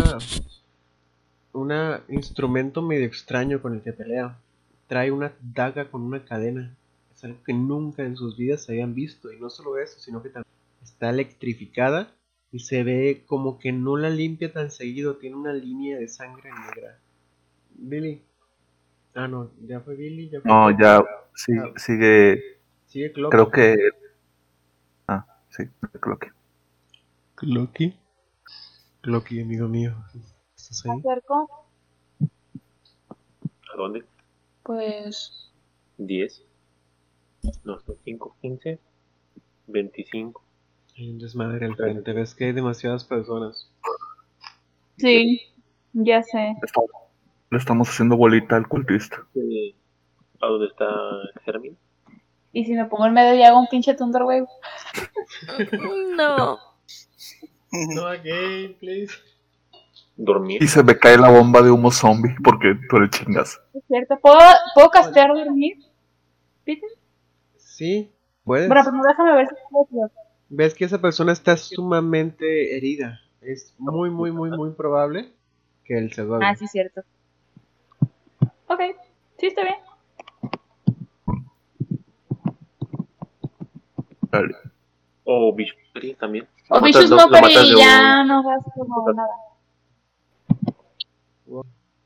[1.53, 4.37] una instrumento medio extraño con el que pelea.
[4.87, 6.75] Trae una daga con una cadena.
[7.15, 9.31] Es algo que nunca en sus vidas se habían visto.
[9.31, 10.51] Y no solo eso, sino que también
[10.83, 12.11] está electrificada
[12.51, 15.17] y se ve como que no la limpia tan seguido.
[15.17, 16.99] Tiene una línea de sangre negra.
[17.75, 18.21] Billy.
[19.15, 20.29] Ah, no, ya fue Billy.
[20.29, 20.83] Ya fue No, Clocky.
[20.83, 21.03] ya
[21.35, 22.59] sí, sigue.
[22.87, 23.31] Sigue Clocky.
[23.31, 23.75] Creo que.
[25.07, 25.63] Ah, sí,
[26.19, 26.29] que.
[27.35, 27.93] Clocky.
[29.01, 29.95] Clocky, amigo mío.
[30.73, 30.99] ¿Estás ahí?
[30.99, 31.67] acerco,
[33.71, 34.03] ¿A dónde?
[34.63, 35.51] pues
[35.97, 36.43] 10.
[37.63, 38.79] No, son 5, 15,
[39.67, 40.41] 25.
[40.97, 42.13] Hay un desmadre al frente.
[42.13, 43.69] Ves que hay demasiadas personas.
[44.97, 45.41] sí,
[45.93, 46.55] ya sé.
[46.63, 46.89] Estamos-
[47.51, 49.27] Le estamos haciendo bolita al cultista.
[49.35, 49.75] Eh,
[50.41, 50.85] ¿A dónde está
[51.45, 51.77] Hermin?
[52.51, 54.47] Y si me pongo en medio y hago un pinche Thunder Wave,
[56.17, 56.57] No.
[57.71, 59.13] No again, please.
[60.15, 60.61] Dormir.
[60.61, 63.59] Y se me cae la bomba de humo zombie porque tú eres chingas.
[63.73, 64.17] es cierto.
[64.19, 64.37] ¿Puedo,
[64.75, 65.77] ¿puedo castear dormir?
[66.65, 66.85] ¿Viste?
[67.57, 68.11] Sí,
[68.43, 68.67] puedes.
[68.67, 70.11] Bueno, pues no déjame ver si puedo.
[70.49, 73.19] Ves que esa persona está sumamente herida.
[73.41, 75.33] Es muy, muy, muy, muy probable
[75.83, 76.49] que él se duerma.
[76.49, 77.01] Ah, sí, cierto.
[78.67, 78.81] Ok,
[79.39, 79.75] sí, está bien.
[85.25, 86.47] O Bishopry también.
[86.69, 88.71] O Lo Vicious de y ya un- no gasto
[89.13, 89.29] nada.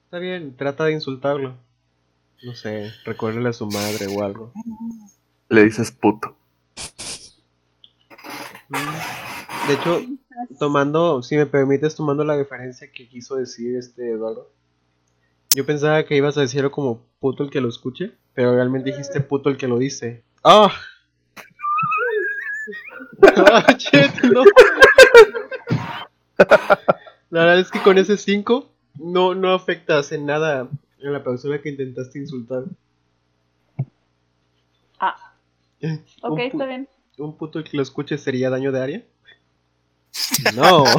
[0.05, 1.55] Está bien, trata de insultarlo.
[2.43, 4.53] No sé, recuérdale a su madre o algo.
[5.49, 6.35] Le dices puto.
[9.67, 10.01] De hecho,
[10.59, 14.51] tomando, si me permites, tomando la referencia que quiso decir este Eduardo.
[15.51, 19.21] Yo pensaba que ibas a decirlo como puto el que lo escuche, pero realmente dijiste
[19.21, 20.23] puto el que lo dice.
[20.43, 20.71] ¡Ah!
[23.35, 23.65] Ah,
[24.23, 24.43] no.
[27.29, 28.69] La verdad es que con ese 5
[28.99, 30.69] no, no afectas en nada a
[31.09, 32.65] la persona que intentaste insultar.
[34.99, 35.15] Ah,
[36.21, 36.89] ok, está bien.
[37.17, 39.03] ¿Un puto que lo escuche sería daño de área?
[40.55, 40.83] No.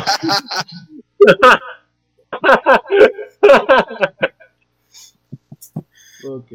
[6.24, 6.52] ok,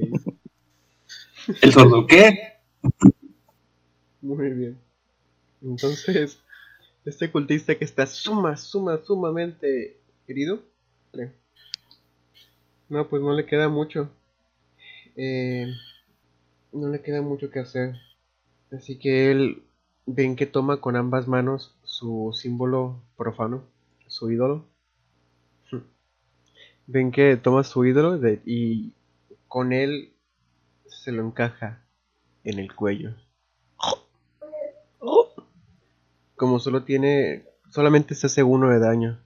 [1.62, 2.54] ¿El sordo qué?
[4.22, 4.80] muy bien.
[5.62, 6.40] Entonces,
[7.06, 9.98] este cultista que está suma, suma, sumamente
[10.28, 10.64] herido.
[12.88, 14.10] No, pues no le queda mucho.
[15.16, 15.68] Eh,
[16.74, 17.96] no le queda mucho que hacer.
[18.72, 19.64] Así que él
[20.06, 23.64] ven que toma con ambas manos su símbolo profano,
[24.08, 24.66] su ídolo.
[26.88, 28.94] Ven que toma su ídolo de- y
[29.48, 30.14] con él
[30.88, 31.84] se lo encaja
[32.44, 33.16] en el cuello.
[36.36, 39.23] Como solo tiene, solamente se hace uno de daño,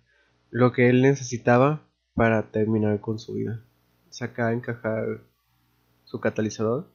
[0.57, 1.83] lo que él necesitaba
[2.15, 3.63] para terminar con su vida.
[4.09, 5.21] Saca a encajar
[6.03, 6.91] su catalizador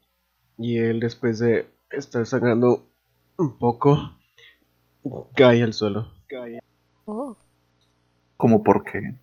[0.59, 2.89] y él después de estar sangrando
[3.39, 4.19] un poco
[5.37, 6.13] cae al suelo.
[7.05, 7.37] Oh.
[8.37, 9.15] ¿Cómo por qué?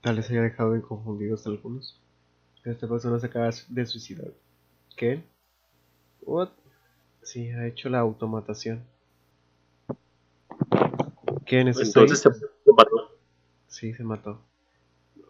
[0.00, 2.00] Tal vez haya dejado de confundidos algunos.
[2.64, 4.32] Esta persona se acaba de suicidar.
[4.96, 5.22] ¿Qué?
[6.22, 6.48] What?
[7.22, 8.84] Sí, ha hecho la automatación.
[11.44, 12.00] ¿Qué necesita?
[12.00, 12.53] Entonces.
[13.74, 14.40] Sí, se mató.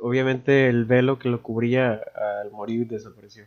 [0.01, 2.03] Obviamente el velo que lo cubría
[2.43, 3.45] al morir desapareció.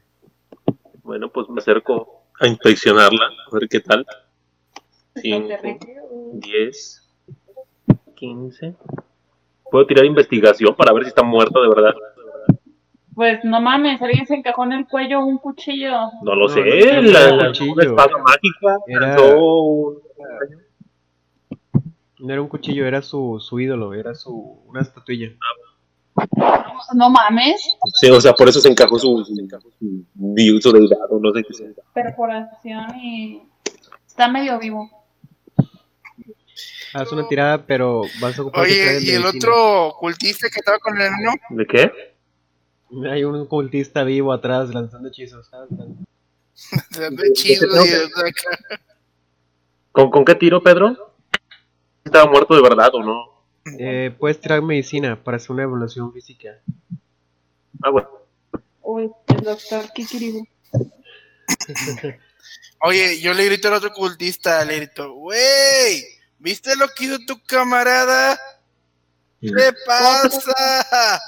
[1.03, 4.07] Bueno, pues me acerco a inspeccionarla, a ver qué tal.
[5.15, 5.47] 5,
[6.33, 7.09] 10,
[8.15, 8.73] 15.
[9.69, 11.93] ¿Puedo tirar investigación para ver si está muerta de verdad?
[13.13, 15.91] Pues no mames, alguien se encajó en el cuello un cuchillo.
[16.23, 16.61] No lo No, sé.
[16.61, 19.97] no, no, no, la, la- una espada mágica Era- lanzó un-
[22.19, 25.31] No era un cuchillo, era su, su ídolo, era su una estatuilla.
[26.95, 31.31] No mames, Sí, o sea, por eso se encajó su, su, su viuso delgado, no
[31.33, 31.67] sé qué sea.
[31.93, 33.43] perforación y
[34.07, 34.89] está medio vivo.
[36.93, 39.29] Haz una tirada, pero vas a ocupar Oye, ¿y el medicina.
[39.29, 41.33] otro cultista que estaba con el enano?
[41.49, 41.91] ¿De qué?
[43.11, 45.47] Hay un cultista vivo atrás lanzando hechizos.
[45.51, 45.69] ¿sabes?
[46.97, 47.69] Dando hechizos.
[49.91, 51.06] ¿Con, ¿Con qué tiro, Pedro?
[52.07, 53.43] ¿Estaba muerto de verdad o no?
[53.77, 56.61] Eh, puedes tirar medicina para hacer una evaluación física.
[57.83, 58.07] Ah, bueno.
[58.81, 60.47] Uy, el doctor Kikiribu.
[62.81, 66.01] Oye, yo le grito al otro cultista, le grito, wey,
[66.39, 68.39] ¿viste lo que hizo tu camarada?
[69.41, 71.19] ¿Qué pasa?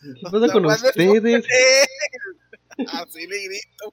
[0.00, 1.44] ¿Qué pasa con ustedes?
[2.92, 3.92] Así le grito.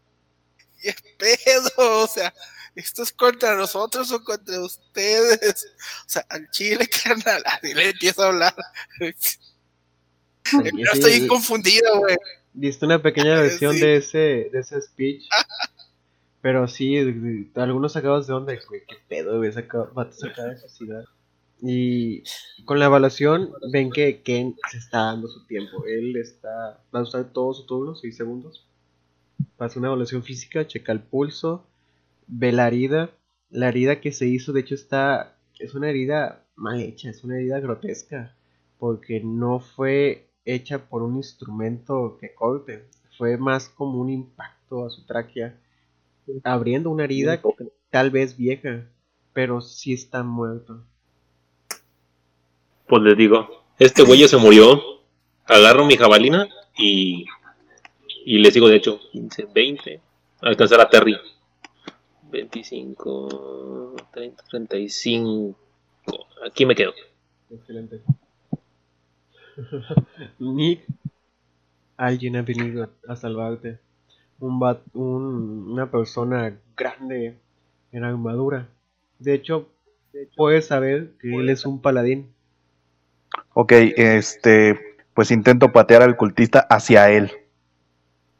[0.79, 2.03] ¿Qué pedo?
[2.03, 2.31] O sea,
[2.75, 5.67] ¿esto es contra nosotros o contra ustedes?
[6.05, 7.41] O sea, al chile, carnal.
[7.45, 8.55] Así le empiezo a hablar.
[10.51, 11.27] Yo estoy sí.
[11.27, 12.17] confundido, güey.
[12.53, 13.81] Diste una pequeña versión Sí.
[13.81, 14.17] de ese
[14.51, 15.23] de ese speech.
[16.41, 16.95] Pero sí,
[17.55, 21.05] algunos sacados de onda, güey, qué pedo, güey, esa ca- vato se acaba de suicidar.
[21.61, 22.21] Y
[22.65, 25.85] con la evaluación ven que Ken se está dando su tiempo.
[25.87, 28.67] Él está va a usar todo su turno, 6 segundos.
[29.57, 31.65] Pasa una evaluación física, checa el pulso,
[32.27, 33.11] ve la herida.
[33.49, 37.37] La herida que se hizo, de hecho, está es una herida mal hecha, es una
[37.37, 38.35] herida grotesca,
[38.77, 42.85] porque no fue hecha por un instrumento que corte,
[43.17, 45.57] fue más como un impacto a su tráquea,
[46.43, 47.41] abriendo una herida
[47.89, 48.87] tal vez vieja,
[49.33, 50.83] pero sí está muerto.
[52.87, 53.47] Pues les digo,
[53.79, 54.81] este güey ya se murió.
[55.45, 56.47] Agarro mi jabalina
[56.77, 57.25] y,
[58.25, 60.01] y les digo, de hecho, 15, 20.
[60.41, 61.15] Alcanzar a Terry.
[62.35, 65.55] 25, 30, 35.
[66.45, 66.93] Aquí me quedo.
[67.49, 68.01] Excelente.
[70.39, 70.85] Nick,
[71.97, 73.79] alguien ha venido a salvarte.
[74.39, 77.37] Un bat- un- una persona grande
[77.91, 78.67] en armadura.
[79.19, 79.69] De hecho,
[80.35, 82.33] puedes saber que él es un paladín.
[83.53, 84.77] Ok, este,
[85.13, 87.31] pues intento patear al cultista hacia él.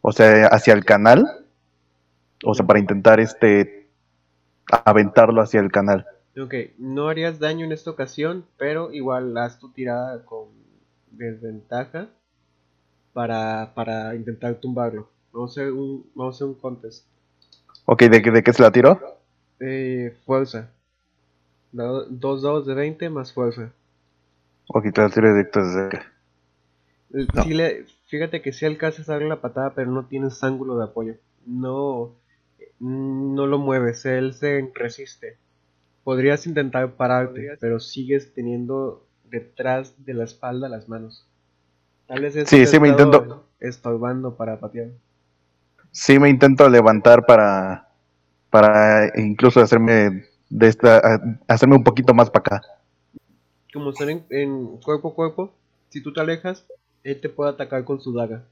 [0.02, 1.26] O sea, hacia el canal.
[2.44, 3.85] O sea, para intentar este
[4.86, 6.06] aventarlo hacia el canal.
[6.42, 10.50] Ok, no harías daño en esta ocasión, pero igual haz tu tirada con
[11.12, 12.10] desventaja
[13.14, 15.08] para, para intentar tumbarlo.
[15.32, 17.06] Vamos a hacer un, vamos a hacer un contest.
[17.86, 19.00] Ok, ¿de, qué- de qué se la tiró?
[19.60, 20.70] Eh, fuerza.
[21.72, 23.72] Dos dados de 20 más fuerza.
[24.68, 26.12] Ok, te la tiro directo desde acá.
[27.14, 27.44] Eh, No.
[27.44, 30.86] sí le- fíjate que si alcanzas a darle la patada, pero no tienes ángulo de
[30.86, 31.16] apoyo.
[31.46, 32.12] No,
[32.80, 35.38] no lo mueves, él se resiste.
[36.04, 41.28] Podrías intentar pararte, pero sigues teniendo detrás de la espalda las manos.
[42.08, 44.90] Tal vez eso Sí, sí me intento- Estorbando para patear.
[45.92, 47.90] Sí me intento levantar para,
[48.50, 52.62] para incluso hacerme de esta, hacerme un poquito más para acá.
[53.74, 55.54] Como están en, en cuerpo a cuerpo,
[55.90, 56.66] si tú te alejas,
[57.04, 58.44] él te puede atacar con su daga.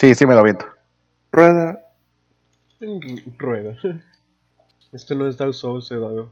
[0.00, 0.66] Sí, sí me lo aviento.
[1.30, 1.78] Rueda.
[3.38, 3.76] Rueda.
[4.92, 6.30] Esto no es Dark Souls, Eduardo.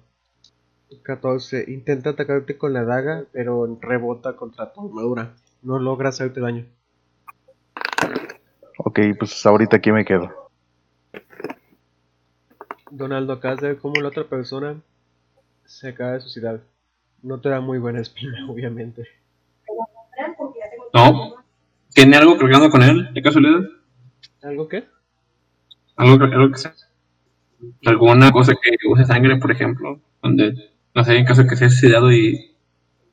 [1.03, 1.67] 14.
[1.69, 5.35] Intenta atacarte con la daga, pero rebota contra tu armadura.
[5.63, 6.65] No logra hacerte daño.
[8.79, 10.51] Ok, pues ahorita aquí me quedo.
[12.91, 14.81] Donaldo, acabas de ver cómo la otra persona
[15.67, 16.61] se acaba de suicidar.
[17.23, 19.07] No te da muy buena espina, obviamente.
[20.95, 21.35] No.
[21.93, 23.61] ¿Tiene algo cargando con él, de casualidad?
[24.43, 24.85] ¿Algo qué?
[25.99, 26.75] Algo, algo que sea.
[27.87, 30.01] Alguna cosa que use sangre, por ejemplo.
[30.23, 30.55] Donde,
[30.95, 32.55] no sé, en caso de que sea suicidado y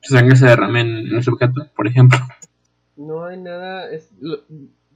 [0.01, 2.19] su sangre se derrame en, en ese objeto, por ejemplo.
[2.95, 4.43] No hay nada es, lo-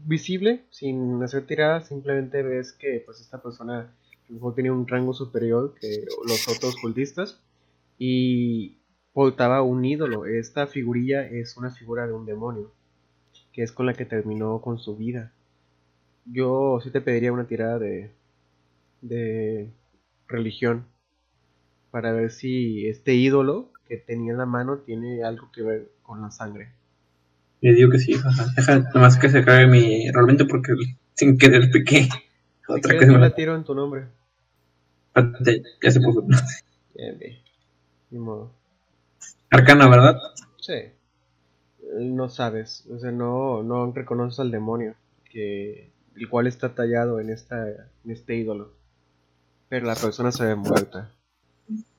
[0.06, 3.92] visible, sin hacer tiradas, simplemente ves que pues esta persona
[4.56, 7.42] tenía un rango superior que los otros cultistas
[7.98, 8.78] y
[9.14, 10.26] portaba un ídolo.
[10.26, 12.72] Esta figurilla es una figura de un demonio,
[13.52, 15.34] que es con la que terminó con su vida.
[16.32, 18.12] Yo sí te pediría una tirada de,
[19.02, 19.70] de
[20.28, 20.86] religión
[21.92, 26.22] para ver si este ídolo que tenía en la mano tiene algo que ver con
[26.22, 26.72] la sangre.
[27.62, 28.46] Yo digo que sí, ajá.
[28.56, 30.74] Deja nomás que se acabe mi realmente porque
[31.16, 32.08] sin querer piqué.
[32.68, 34.06] Otra cosa yo me la tiro en tu nombre.
[35.16, 36.26] Espérate, Ya se puso.
[36.96, 37.40] Bien, bien.
[38.12, 38.52] Ni modo.
[39.50, 40.18] Arcana, ¿verdad?
[40.62, 40.74] Sí.
[41.96, 44.94] No sabes, o sea, no, no reconoces al demonio,
[45.26, 45.90] que
[46.20, 48.74] el cual está tallado en esta, en este ídolo.
[49.70, 51.12] Pero la persona se ve muerta.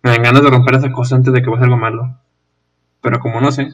[0.02, 2.18] Me dan ganas de romper esa cosa antes de que pase algo malo.
[3.00, 3.72] Pero como no sé,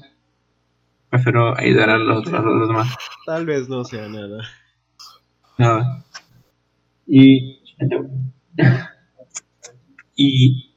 [1.09, 2.95] prefiero ayudar a los, a los demás.
[3.25, 4.43] Tal vez no sea nada.
[5.59, 6.05] Nada.
[7.07, 7.63] Y.
[10.15, 10.75] Y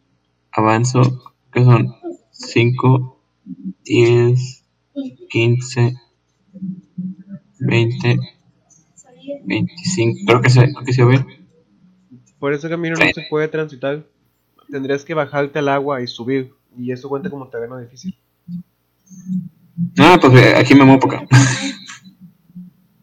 [0.51, 1.95] avanzo, que son
[2.31, 3.21] 5,
[3.85, 4.65] 10,
[5.29, 5.95] 15,
[7.59, 8.19] 20,
[9.43, 10.19] 25.
[10.25, 11.25] Creo que se, creo que se ve.
[12.39, 14.03] Por ese camino no se puede transitar.
[14.71, 16.53] Tendrías que bajarte al agua y subir.
[16.77, 18.15] Y eso cuenta como terreno difícil.
[19.97, 21.25] Ah, pues eh, aquí me muevo acá.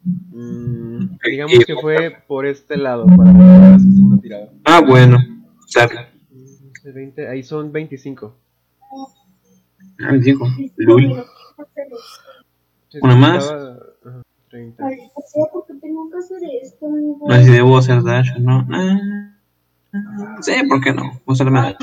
[0.04, 4.52] Mm, digamos que fue por este lado para una tirada.
[4.64, 5.18] Ah, bueno.
[5.58, 5.88] O sea,
[6.84, 8.34] 20, ahí son 25.
[10.00, 10.46] ah, digo,
[10.76, 11.24] Lul.
[12.88, 13.44] Sí, Una más.
[13.44, 13.78] estaba-
[14.48, 14.85] ajá, 30.
[15.52, 16.86] porque tengo que hacer esto.
[16.89, 18.66] No sé si debo hacer dash o no.
[18.73, 21.02] Ah, sí, ¿por qué no?
[21.24, 21.77] Voy a hacerme dash.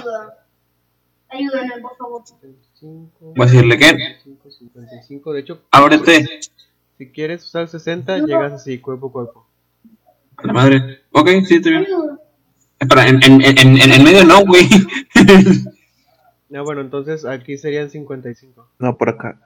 [1.30, 2.22] Ayúdame, por favor.
[2.26, 3.86] 55, Voy a decirle que
[4.24, 5.34] 55, 55.
[5.34, 6.28] De hecho, ábrete.
[6.98, 9.46] si quieres usar 60, llegas así, cuerpo a cuerpo.
[10.38, 11.02] A la madre.
[11.12, 11.86] Ok, sí, estoy bien.
[12.80, 14.68] Espera, en, en, en, en, en medio no, güey.
[16.56, 18.68] Ah, bueno, entonces aquí serían 55.
[18.78, 19.40] No, por acá.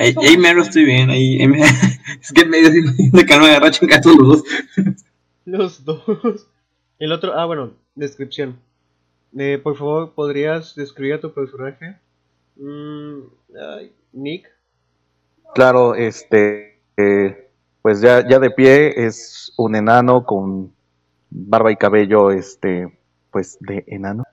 [0.00, 1.10] Ahí, ahí mero estoy bien.
[1.10, 1.60] Ahí, ahí me-
[2.20, 4.44] es que en medio de que no me agarra chingazos los dos.
[5.44, 6.48] Los dos.
[6.98, 8.58] El otro, ah, bueno, descripción.
[9.36, 11.96] Eh, por favor, ¿podrías describir a tu personaje?
[12.56, 13.20] Mm,
[13.78, 14.48] ay, Nick.
[15.54, 17.50] Claro, este, eh,
[17.82, 20.72] pues ya, ya de pie es un enano con
[21.30, 22.98] barba y cabello, este,
[23.30, 24.24] pues de enano.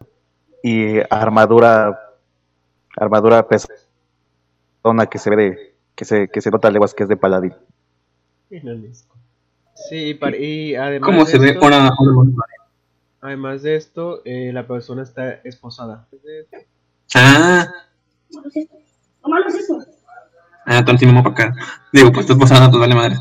[0.64, 1.98] Y armadura,
[2.96, 3.76] armadura pesada
[5.10, 7.54] que se ve de, que se, que se nota a leguas que es de paladín.
[9.90, 11.58] Sí, y, par- y además ¿Cómo se ve?
[11.62, 11.92] ahora-
[13.22, 16.08] Además de esto, eh, la persona está esposada.
[17.16, 17.68] Ah,
[19.22, 19.80] ¿Cómo lo es eso?
[20.66, 21.56] ah, entonces sí me para acá.
[21.92, 23.16] Digo, pues estás pasando, pues vale madre.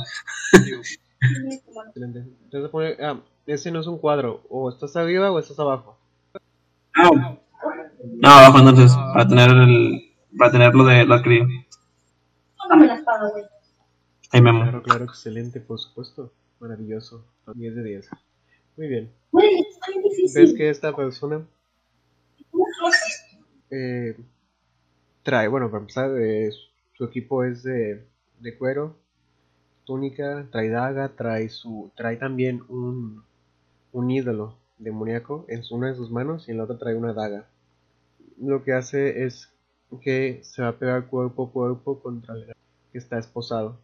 [1.88, 2.24] Excelente.
[2.44, 4.42] Entonces pone, ah, ese no es un cuadro.
[4.48, 5.98] O estás arriba o estás abajo.
[6.94, 7.10] Ah,
[8.04, 10.05] no, abajo entonces, para tener el,
[10.38, 11.46] para tener lo de la cría.
[12.58, 13.44] Póngame la espada, güey.
[14.32, 14.40] Ahí.
[14.40, 16.32] Claro, claro, excelente, por supuesto.
[16.60, 17.24] Maravilloso.
[17.54, 18.10] 10 de 10.
[18.76, 19.12] Muy bien.
[19.30, 20.02] Güey, está bien
[20.34, 21.46] Ves que esta persona
[23.70, 24.16] eh,
[25.22, 26.50] trae, bueno, para empezar, eh,
[26.94, 28.04] su equipo es de,
[28.40, 28.96] de cuero,
[29.84, 33.22] túnica, trae daga, trae su, trae también un,
[33.92, 37.48] un ídolo demoníaco en una de sus manos y en la otra trae una daga.
[38.38, 39.50] Lo que hace es
[40.02, 42.46] que se va a pegar cuerpo a cuerpo contra el
[42.92, 43.78] que está esposado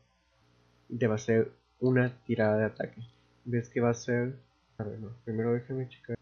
[0.89, 3.01] y te va a hacer una tirada de ataque.
[3.45, 4.37] Ves que va a ser,
[4.79, 6.17] a ver, no, primero déjame checar.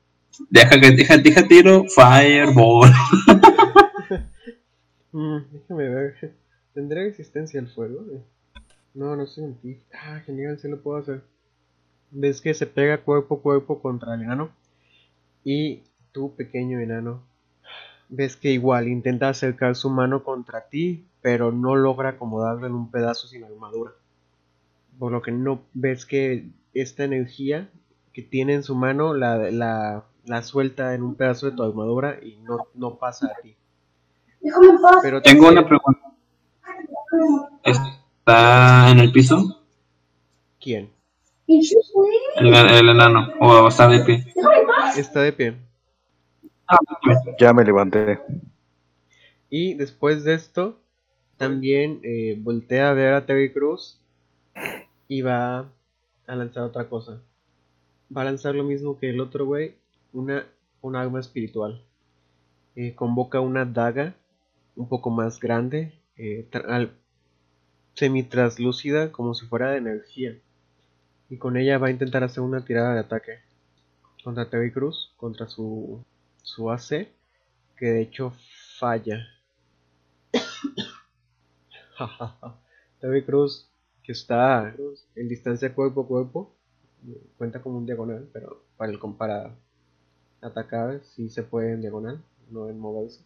[0.48, 2.90] Deja que deja, deja tiro Fireball.
[5.12, 6.35] Mm, déjame ver.
[6.73, 8.05] ¿Tendrá existencia el fuego?
[8.94, 9.81] No, no sé en ti.
[9.93, 11.23] Ah, genial, sí lo puedo hacer.
[12.11, 14.51] Ves que se pega cuerpo a cuerpo contra el enano.
[15.44, 15.82] Y
[16.12, 17.23] tú, pequeño enano,
[18.11, 22.91] ves que igual intenta acercar su mano contra ti, pero no logra acomodarla en un
[22.91, 23.93] pedazo sin armadura.
[24.99, 27.70] Por lo que no ves que esta energía
[28.12, 32.19] que tiene en su mano la, la, la suelta en un pedazo de tu armadura
[32.23, 33.55] y no, no pasa a ti.
[34.41, 34.97] Déjame en paz.
[35.03, 36.01] Pero Tengo una pregunta.
[37.65, 39.62] ¿Está en el piso?
[40.61, 40.91] ¿Quién?
[42.37, 43.28] El, el enano.
[43.41, 44.27] O está de pie.
[44.97, 45.57] Está de pie.
[46.70, 46.78] Ah,
[47.40, 48.18] Ya me levanté.
[49.51, 50.80] Y después de esto,
[51.36, 54.01] también eh, voltea a ver a Terry Cruz
[55.09, 55.70] y va
[56.26, 57.20] a lanzar otra cosa.
[58.16, 59.74] Va a lanzar lo mismo que el otro güey,
[60.12, 60.47] una,
[60.82, 61.82] un arma espiritual.
[62.76, 64.14] Eh, convoca una daga
[64.76, 66.92] un poco más grande, eh, al-
[67.94, 70.36] semi-traslúcida, como si fuera de energía.
[71.30, 73.32] Y con ella va a intentar hacer una tirada de ataque
[74.24, 76.05] contra Terry Cruz, contra su,
[76.42, 77.08] su AC,
[77.76, 78.32] que de hecho
[78.78, 79.26] falla.
[83.00, 83.70] Terry Cruz,
[84.02, 84.74] que está
[85.14, 86.54] en distancia cuerpo a cuerpo,
[87.36, 89.54] cuenta como un diagonal, pero para el para
[90.40, 93.22] atacar sí se puede en diagonal, no en moverse.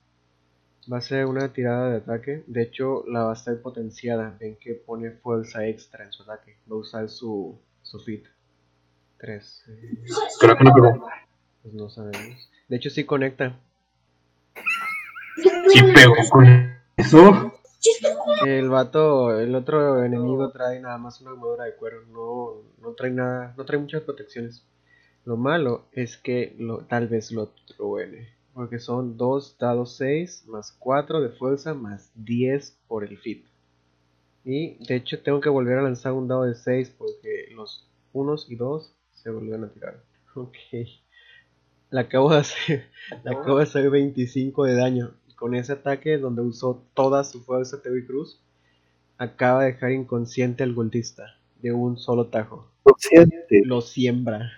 [0.92, 4.56] Va a ser una tirada de ataque, de hecho la va a estar potenciada, ven
[4.56, 8.26] que pone fuerza extra en su ataque, va a usar su, su fit.
[9.18, 9.64] 3,
[10.40, 11.06] Creo que no.
[11.64, 12.50] Pues no sabemos.
[12.68, 13.58] De hecho sí conecta,
[15.72, 16.46] Sí pegó con
[16.96, 17.52] eso.
[18.46, 23.10] El vato, el otro enemigo trae nada más una armadura de cuero, no, no trae
[23.10, 24.62] nada, no trae muchas protecciones.
[25.24, 30.72] Lo malo es que lo, tal vez lo truene, porque son 2 dados 6 más
[30.78, 33.46] 4 de fuerza más 10 por el fit.
[34.44, 38.34] Y de hecho tengo que volver a lanzar un dado de 6 porque los 1
[38.48, 40.02] y 2 se volvieron a tirar.
[40.36, 40.56] Ok.
[41.94, 42.88] Le acabo de hacer,
[43.24, 45.14] le acabo de hacer 25 de daño.
[45.36, 48.40] Con ese ataque donde usó toda su fuerza Terry Cruz,
[49.16, 52.68] acaba de dejar inconsciente al goldista de un solo tajo.
[52.82, 53.62] Consciente.
[53.64, 54.50] Lo siembra.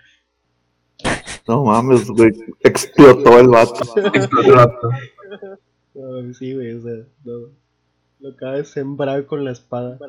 [1.47, 2.31] No mames, güey.
[2.63, 3.83] Explotó el vato.
[4.15, 4.89] Explotó el vato.
[5.93, 6.93] No, sí, güey, o sea,
[7.23, 7.51] no.
[8.19, 9.99] Lo acaba de sembrar con la espada.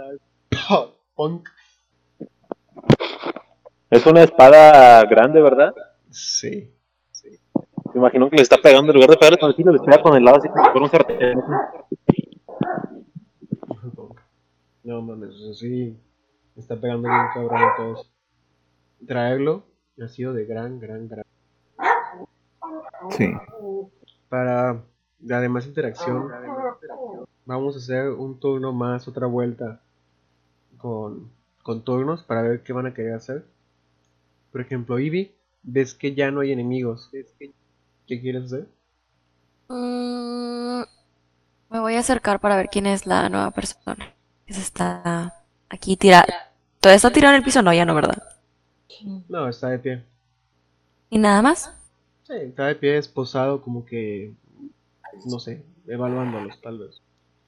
[1.14, 1.46] Punk.
[3.90, 5.74] Es una espada grande, ¿verdad?
[6.10, 6.72] Sí.
[7.94, 10.02] Me imagino que le está pegando, en lugar de pegarle con el filo, le pega
[10.02, 11.38] con el lado así como si fuera un sartén.
[14.84, 15.96] No mames, o sea, sí.
[16.54, 18.10] me Está pegando bien cabrón a todos.
[19.06, 19.64] Traerlo
[20.02, 21.24] ha sido de gran, gran, gran.
[23.10, 23.32] Sí.
[24.28, 24.82] Para
[25.20, 26.30] la demás interacción,
[27.44, 29.80] vamos a hacer un turno más, otra vuelta
[30.76, 31.30] con,
[31.62, 33.44] con turnos para ver qué van a querer hacer.
[34.52, 37.10] Por ejemplo, Ivy, ves que ya no hay enemigos.
[38.08, 38.68] ¿Qué quieres hacer?
[39.68, 40.82] Mm,
[41.70, 44.14] me voy a acercar para ver quién es la nueva persona
[44.46, 45.34] que se está
[45.70, 46.52] aquí tirada.
[46.80, 47.62] ¿Todavía está tirado en el piso?
[47.62, 48.22] No, ya no, ¿verdad?
[49.28, 50.04] No, está de pie.
[51.10, 51.70] ¿Y nada más?
[52.22, 54.32] Sí, está de pie esposado como que,
[55.26, 57.02] no sé, evaluándolos tal vez.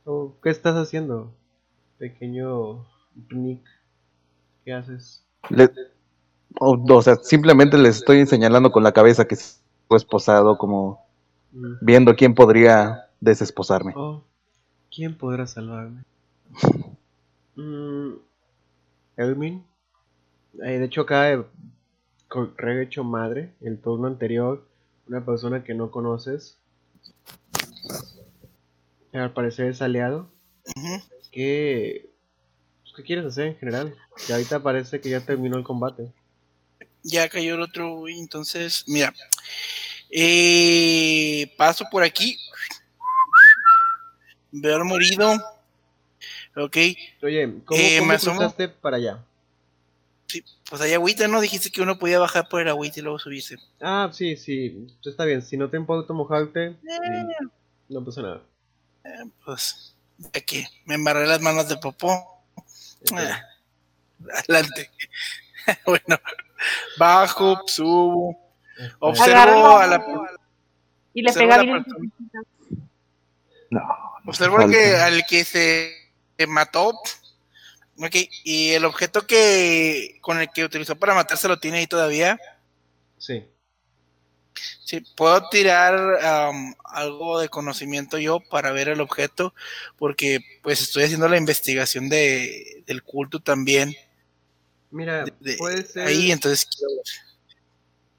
[0.04, 1.32] Oh, ¿Qué estás haciendo,
[1.98, 2.86] pequeño
[3.30, 3.62] Nick?
[4.64, 5.24] ¿Qué haces?
[5.50, 5.68] Le-
[6.60, 9.36] o, o sea, simplemente les estoy señalando con la cabeza que
[9.96, 11.04] esposado, como
[11.52, 11.74] Mm.
[11.80, 13.92] viendo quién podría desesposarme.
[13.96, 14.22] Oh,
[14.94, 16.04] ¿quién podrá salvarme?
[17.56, 18.12] Mm,
[19.18, 19.66] Elmin.
[20.64, 21.44] Eh, de hecho, acaba de
[22.28, 24.66] correr hecho madre el turno anterior.
[25.08, 26.56] Una persona que no conoces.
[29.12, 30.30] Al parecer es aliado.
[31.32, 32.10] ¿Qué,
[32.82, 33.94] pues, ¿Qué quieres hacer en general?
[34.26, 36.12] Que ahorita parece que ya terminó el combate.
[37.02, 38.08] Ya cayó el otro.
[38.08, 39.12] Entonces, mira.
[40.10, 42.36] Eh, paso por aquí.
[44.52, 45.32] Veo morido.
[46.56, 46.76] Ok.
[47.22, 49.24] Oye, ¿cómo, Eh, cómo cruzaste para allá?
[50.26, 51.40] Sí, pues hay agüita, ¿no?
[51.40, 53.56] Dijiste que uno podía bajar por el agüita y luego subirse.
[53.80, 55.42] Ah, sí, sí, está bien.
[55.42, 56.76] Si no te importa mojarte, Eh,
[57.88, 58.42] no pasa nada.
[59.44, 62.42] pues, ya que me embarré las manos de popó.
[63.12, 63.40] Ah,
[64.38, 64.90] adelante.
[65.86, 66.20] bueno,
[66.98, 68.49] bajo, subo.
[68.98, 69.76] Observo Agárralo.
[69.78, 70.04] a la,
[71.14, 71.84] Y le pega bien.
[73.70, 73.80] No.
[74.26, 75.04] Observo al que, falta.
[75.06, 76.88] al que se mató.
[78.02, 82.38] Ok, y el objeto que con el que utilizó para matarse lo tiene ahí todavía.
[83.18, 83.44] Sí.
[84.84, 85.94] Sí, puedo tirar
[86.24, 89.54] am, algo de conocimiento yo para ver el objeto,
[89.96, 93.94] porque pues estoy haciendo la investigación de, del culto también.
[94.90, 97.29] Mira, de- puede ser, Ahí, entonces quiero ver.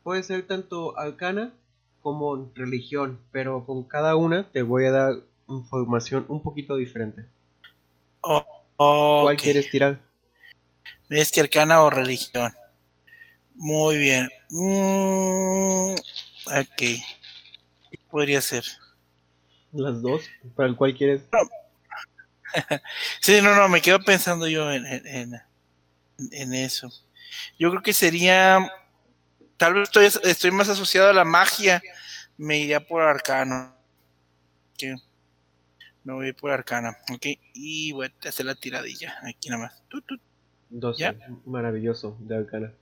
[0.04, 1.54] Puede ser tanto arcana
[2.02, 5.14] como religión, pero con cada una te voy a dar
[5.48, 7.26] información un poquito diferente.
[8.24, 8.44] Oh,
[8.78, 9.42] ¿Cuál ok.
[9.44, 10.00] quieres tirar?
[11.10, 12.52] ¿Es que arcana o religión?
[13.56, 14.30] Muy bien.
[14.50, 15.94] Mm,
[16.48, 16.78] ok.
[16.78, 17.04] ¿Qué
[18.10, 18.64] podría ser?
[19.74, 20.24] Las dos.
[20.56, 21.24] ¿Para el cual quieres?
[23.22, 25.42] Sí, no, no, me quedo pensando yo en, en, en-
[26.32, 26.90] en eso.
[27.60, 28.72] Yo creo que sería.
[29.62, 31.84] Tal vez estoy, estoy más asociado a la magia.
[32.36, 33.76] Me iría por arcano.
[34.74, 35.00] Ok.
[36.04, 36.98] Me voy por arcana.
[37.14, 37.28] Ok.
[37.54, 39.14] Y voy a hacer la tiradilla.
[39.24, 39.84] Aquí nada más.
[39.88, 40.20] Tut, tut.
[40.72, 41.00] 12.
[41.00, 41.16] Ya.
[41.46, 42.74] Maravilloso, de arcana.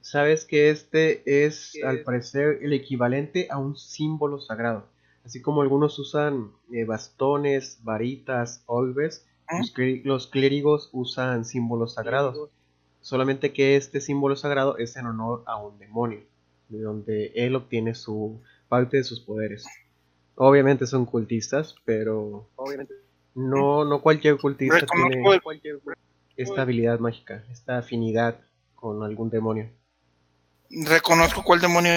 [0.00, 4.88] Sabes que este es, al parecer, el equivalente a un símbolo sagrado.
[5.24, 12.50] Así como algunos usan eh, bastones, varitas, los, clé- los clérigos usan símbolos sagrados.
[13.02, 16.22] Solamente que este símbolo sagrado es en honor a un demonio,
[16.68, 19.66] de donde él obtiene su parte de sus poderes.
[20.36, 22.48] Obviamente son cultistas, pero
[23.34, 25.22] no, no cualquier cultista tiene
[26.36, 28.40] esta habilidad mágica, esta afinidad
[28.74, 29.68] con algún demonio.
[30.70, 31.92] Reconozco cuál demonio.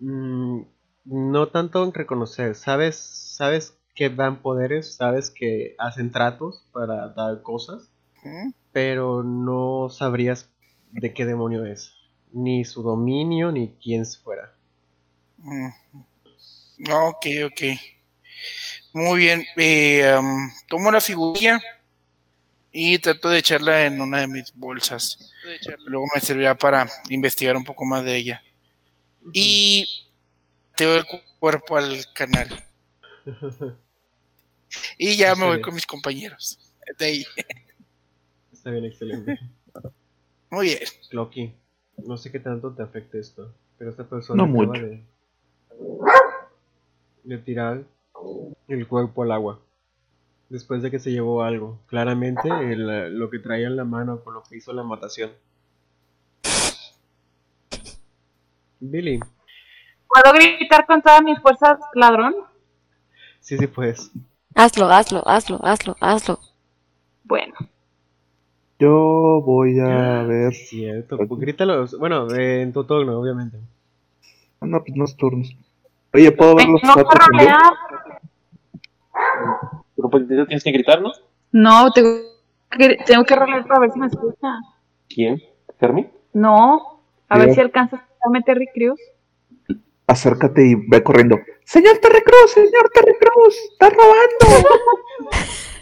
[0.00, 0.62] Mm,
[1.04, 7.40] no tanto en reconocer, sabes, sabes que dan poderes, sabes que hacen tratos para dar
[7.42, 7.90] cosas,
[8.22, 8.50] ¿Mm?
[8.76, 10.50] Pero no sabrías
[10.90, 11.94] de qué demonio es,
[12.32, 14.52] ni su dominio, ni quién fuera.
[15.38, 15.68] Mm.
[16.90, 17.62] Ok, ok.
[18.92, 19.46] Muy bien.
[19.56, 20.14] eh,
[20.68, 21.58] tomo la figurilla
[22.70, 25.32] y trato de echarla en una de mis bolsas.
[25.86, 28.42] Luego me servirá para investigar un poco más de ella.
[29.32, 29.88] Y
[30.76, 32.62] te doy el cu- cuerpo al canal.
[34.98, 36.58] Y ya me voy con mis compañeros.
[36.98, 37.26] De ahí.
[38.66, 39.38] Está bien, excelente.
[40.50, 40.78] Muy bien.
[41.08, 41.54] Clocky,
[42.04, 44.86] no sé qué tanto te afecte esto, pero esta persona No acaba mucho.
[44.86, 45.04] de,
[47.22, 47.84] de tirar
[48.66, 49.60] el cuerpo al agua.
[50.48, 51.78] Después de que se llevó algo.
[51.86, 55.30] Claramente el- lo que traía en la mano con lo que hizo la matación.
[58.80, 59.20] Billy,
[60.08, 62.34] ¿Puedo gritar con todas mis fuerzas ladrón?
[63.38, 64.10] sí, sí, pues.
[64.56, 66.40] Hazlo, hazlo, hazlo, hazlo, hazlo.
[67.22, 67.54] Bueno,
[68.78, 70.52] Yo voy a ver.
[70.54, 71.86] Cierto, pues grítalo.
[71.98, 73.58] Bueno, eh, en tu turno, obviamente.
[74.60, 75.56] No, pues no es turnos.
[76.12, 77.60] Oye, ¿puedo ver los rolear.
[79.96, 81.12] Pero pues tienes que gritar, ¿no?
[81.52, 82.10] No, tengo
[82.70, 84.58] que, tengo que rolear para ver si me escucha.
[85.08, 85.42] ¿Quién?
[85.78, 86.08] ¿Fermi?
[86.32, 89.00] No, a ver si alcanzas a Terry Crews.
[90.06, 91.38] Acércate y ve corriendo.
[91.64, 94.68] Señor Terry Cruz, señor Terry Cruz, está robando.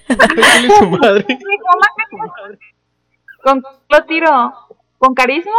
[0.79, 1.27] Su madre.
[3.45, 4.53] ¿Con qué lo tiro?
[4.99, 5.53] ¿Con carisma?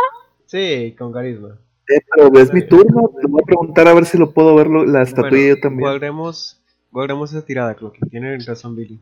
[0.46, 1.58] Sí, con carisma.
[1.88, 3.12] Eh, pero es mi turno.
[3.22, 5.62] Te voy a preguntar a ver si lo puedo ver lo- la estatuilla Bueno, yo
[5.62, 5.82] también.
[5.90, 6.60] Guardemos,
[6.92, 8.00] guardemos esa tirada, Clocky.
[8.10, 9.00] Tiene razón, Billy.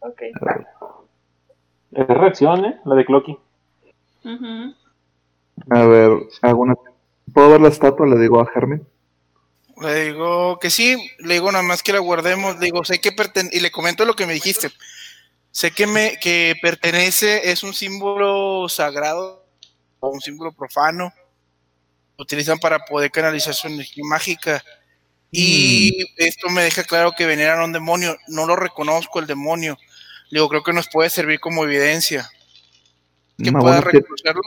[0.00, 0.22] Ok.
[1.92, 2.80] Es reacción, ¿eh?
[2.84, 3.38] La de Clocky.
[5.70, 6.10] A ver,
[6.42, 6.74] hago una.
[7.32, 8.06] ¿Puedo ver la estatua?
[8.06, 8.86] Le digo a Germen.
[9.80, 13.12] Le digo que sí, le digo nada más que la guardemos, le digo, sé que
[13.12, 14.68] pertenece, y le comento lo que me dijiste.
[15.56, 19.42] Sé que me que pertenece, es un símbolo sagrado,
[20.00, 21.10] o un símbolo profano.
[22.18, 24.62] Lo utilizan para poder canalizar su energía mágica.
[25.30, 28.18] Y esto me deja claro que veneran a un demonio.
[28.28, 29.78] No lo reconozco el demonio.
[30.28, 32.28] Le digo, creo que nos puede servir como evidencia.
[33.42, 34.42] Que Hago pueda reconocerlo.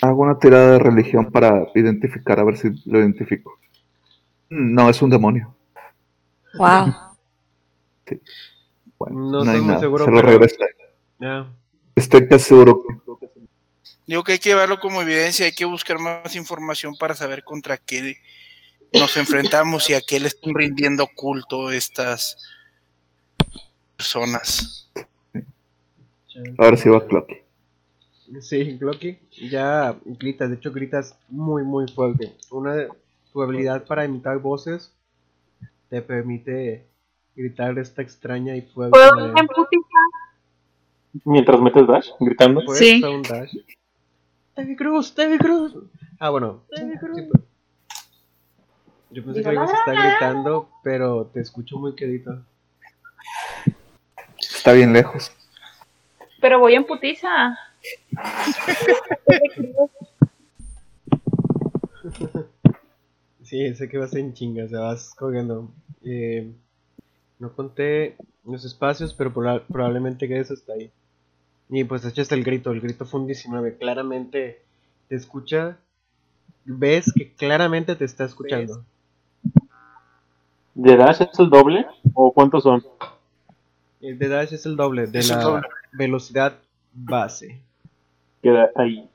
[0.00, 3.60] hago una tirada de religión para identificar, a ver si lo identifico.
[4.50, 5.54] Mm, No, es un demonio.
[6.54, 6.92] Wow.
[8.98, 9.80] Bueno, No no, estoy muy nada.
[9.80, 10.56] seguro, Se lo pero- regresa.
[11.20, 11.52] Ya.
[11.94, 12.98] Estoy casi seguro que.
[14.06, 17.76] Digo que hay que verlo como evidencia, hay que buscar más información para saber contra
[17.76, 18.16] qué
[18.94, 22.38] nos enfrentamos y a qué le están rindiendo culto estas
[23.96, 24.90] personas.
[26.56, 27.34] Ahora sí va Clocky.
[28.40, 29.18] Sí, Clocky.
[29.50, 32.34] Ya gritas, de hecho gritas muy, muy fuerte.
[32.50, 32.88] Una de
[33.32, 34.92] tu habilidad para imitar voces
[35.90, 36.86] te permite
[37.38, 39.98] gritar de esta extraña y fuerte ¿Puedo putiza?
[41.24, 42.60] Mientras metes dash, gritando.
[42.74, 43.02] Sí.
[43.02, 43.56] un dash.
[44.56, 45.76] David Cruz, David Cruz.
[46.18, 46.64] Ah, bueno.
[46.74, 47.28] sí, pues.
[49.10, 52.42] Yo pensé que ibas a estar gritando, pero te escucho muy quedito.
[54.38, 55.32] Está bien lejos.
[56.40, 57.56] Pero voy en putiza.
[63.48, 65.72] Sí, sé que vas en chinga, o sea, vas cogiendo.
[66.04, 66.52] Eh,
[67.38, 70.90] no conté los espacios, pero proba- probablemente quedes hasta ahí.
[71.70, 73.76] Y pues echaste el grito, el grito fue un 19.
[73.76, 74.62] Claramente
[75.08, 75.78] te escucha,
[76.64, 78.84] ves que claramente te está escuchando.
[80.74, 81.86] ¿De dash es el doble?
[82.14, 82.84] ¿O cuántos son?
[84.00, 85.68] El de dash es el doble de Es la doble.
[85.92, 86.58] velocidad
[86.94, 87.60] base.
[88.42, 89.08] Queda ahí.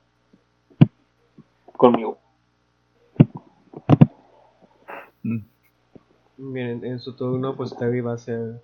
[1.78, 2.18] Conmigo.
[6.52, 8.62] Bien, en, en su turno, pues Terry va a hacer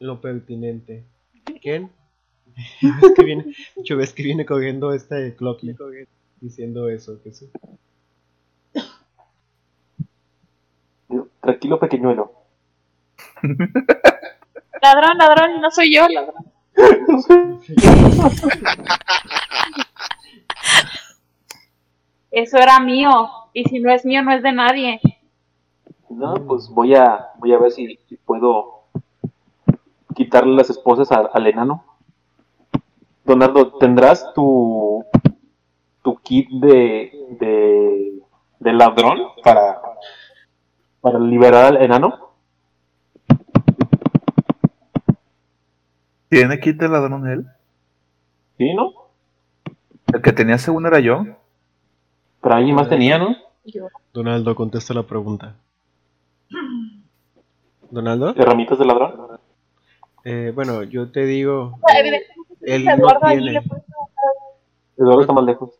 [0.00, 1.04] lo pertinente.
[1.62, 1.90] ¿Quién?
[2.82, 3.54] ves que viene,
[3.96, 5.74] ves que viene corriendo este Clocky
[6.40, 7.50] diciendo eso, que sí.
[11.40, 12.32] Tranquilo, pequeñuelo.
[14.82, 16.44] Ladrón, ladrón, no soy yo, ladrón.
[22.30, 23.30] Eso era mío.
[23.54, 25.00] Y si no es mío, no es de nadie.
[26.14, 28.84] No, pues voy a, voy a ver si, si puedo
[30.14, 31.84] quitarle las esposas a- al enano.
[33.24, 35.04] Donaldo, ¿tendrás tu,
[36.02, 37.10] tu kit de,
[37.40, 38.22] de,
[38.60, 39.80] de ladrón para,
[41.00, 42.30] para liberar al enano?
[46.28, 47.46] ¿Tiene kit de ladrón él?
[48.58, 48.92] Sí, ¿no?
[50.12, 51.24] El que tenía según era yo.
[52.40, 53.36] Pero alguien más tenía, ¿no?
[53.64, 53.88] Yo.
[54.12, 55.56] Donaldo, contesta la pregunta.
[57.90, 58.34] ¿Donaldo?
[58.36, 59.38] Herramientas de ladrón.
[60.24, 62.24] Eh, bueno, yo te digo, Evidentemente,
[62.62, 63.58] él no Eduardo tiene.
[65.20, 65.78] está más lejos.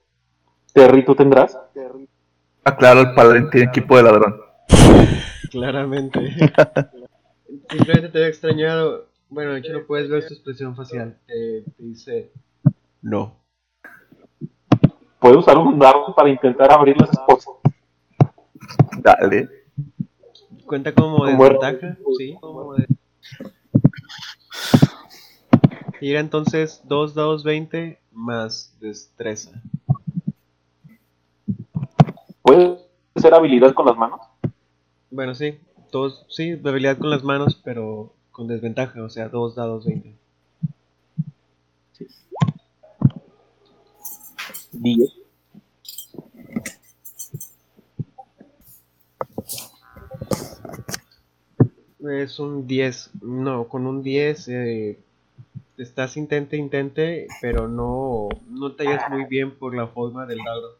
[0.72, 1.58] Terry, ¿tú tendrás?
[2.64, 4.40] Ah, claro, el padre tiene equipo de ladrón.
[5.50, 6.20] Claramente.
[7.70, 9.06] Simplemente te he extrañado.
[9.28, 11.16] Bueno, de hecho no puedes ver su expresión facial.
[11.26, 12.32] Te, te dice
[13.02, 13.36] no.
[15.18, 17.54] ¿Puedo usar un dardo para intentar abrir las esposas?
[18.98, 19.48] Dale.
[20.74, 22.36] Cuenta como Como desventaja, sí.
[26.00, 29.62] Tira entonces 2 dados 20 más destreza.
[32.42, 32.80] ¿Puede
[33.14, 34.20] ser habilidad con las manos?
[35.12, 35.60] Bueno, sí,
[35.92, 40.12] dos, sí, de habilidad con las manos, pero con desventaja, o sea, 2 dados 20.
[44.72, 45.23] 10.
[52.10, 53.10] Es un 10.
[53.22, 54.98] No, con un 10 eh,
[55.78, 60.78] estás intente, intente, pero no, no te hallas muy bien por la forma del dado.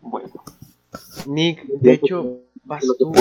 [0.00, 0.30] Bueno,
[1.26, 3.12] Nick, de hecho, vas tú,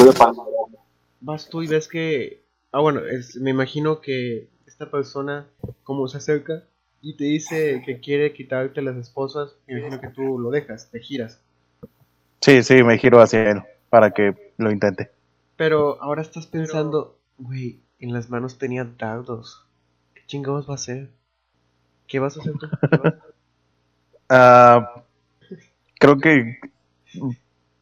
[1.22, 2.44] vas tú y ves que...
[2.72, 5.48] Ah, bueno, es- me imagino que esta persona,
[5.84, 6.64] como se acerca
[7.02, 11.00] y te dice que quiere quitarte las esposas, me imagino que tú lo dejas, te
[11.00, 11.42] giras.
[12.42, 15.12] Sí, sí, me giro hacia él para que lo intente.
[15.60, 19.68] Pero ahora estás pensando, güey, en las manos tenía dardos.
[20.16, 21.10] ¿Qué chingados va a hacer?
[22.08, 22.70] ¿Qué vas a hacer tú?
[22.90, 23.20] ¿Qué vas a-
[24.32, 25.04] Ah,
[26.00, 26.60] creo que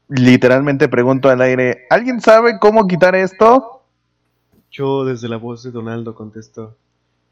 [0.07, 3.83] literalmente pregunto al aire, ¿alguien sabe cómo quitar esto?
[4.71, 6.75] Yo desde la voz de Donaldo contesto.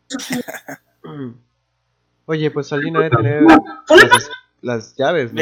[2.28, 3.42] Oye, pues alguien ha de tener
[3.90, 4.30] las,
[4.62, 5.42] las llaves, ¿no?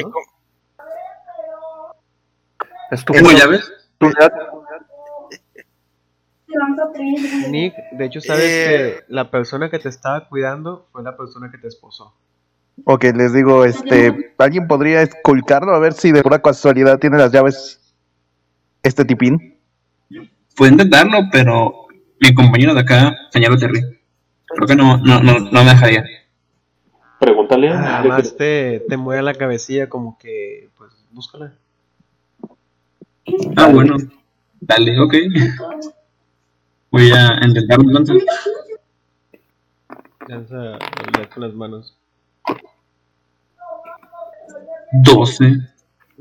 [2.89, 3.45] ¿Es tu ¿Tengo cuarto?
[3.45, 3.69] llaves?
[3.97, 4.49] ¿Tu ya- Se lanza tres.
[7.49, 8.67] Nick, de hecho sabes Eh.
[9.07, 12.13] que la persona que te estaba cuidando fue la persona que te esposó.
[12.85, 17.31] Ok, les digo, este, ¿alguien podría esculcarlo a ver si de pura casualidad tiene las
[17.31, 17.79] llaves
[18.81, 19.59] este tipín?
[20.55, 21.87] Puedo intentarlo, pero
[22.19, 23.81] mi compañero de acá señaló a Terry.
[24.47, 26.03] Creo que no, no, no, no me dejaría.
[27.19, 27.69] Pregúntale.
[27.69, 31.53] Nada más te, te mueve la cabecilla como que, pues, búscala.
[33.55, 33.97] Ah, bueno.
[34.59, 35.13] Dale, ok.
[36.93, 38.23] Voy a intentarlo entonces.
[40.27, 41.97] Lanza habilidad con las manos.
[44.91, 45.43] 12.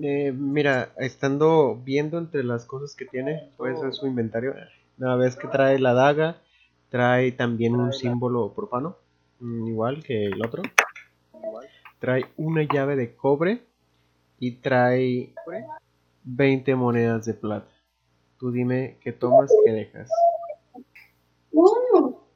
[0.02, 4.54] Eh, mira, estando viendo entre las cosas que tiene, puede ser su inventario.
[4.96, 6.38] Una vez que trae la daga,
[6.88, 8.96] trae también un símbolo profano,
[9.40, 10.62] mm, igual que el otro.
[11.98, 13.62] Trae una llave de cobre
[14.40, 15.34] y trae
[16.24, 17.68] 20 monedas de plata.
[18.38, 20.08] Tú dime qué tomas, qué dejas.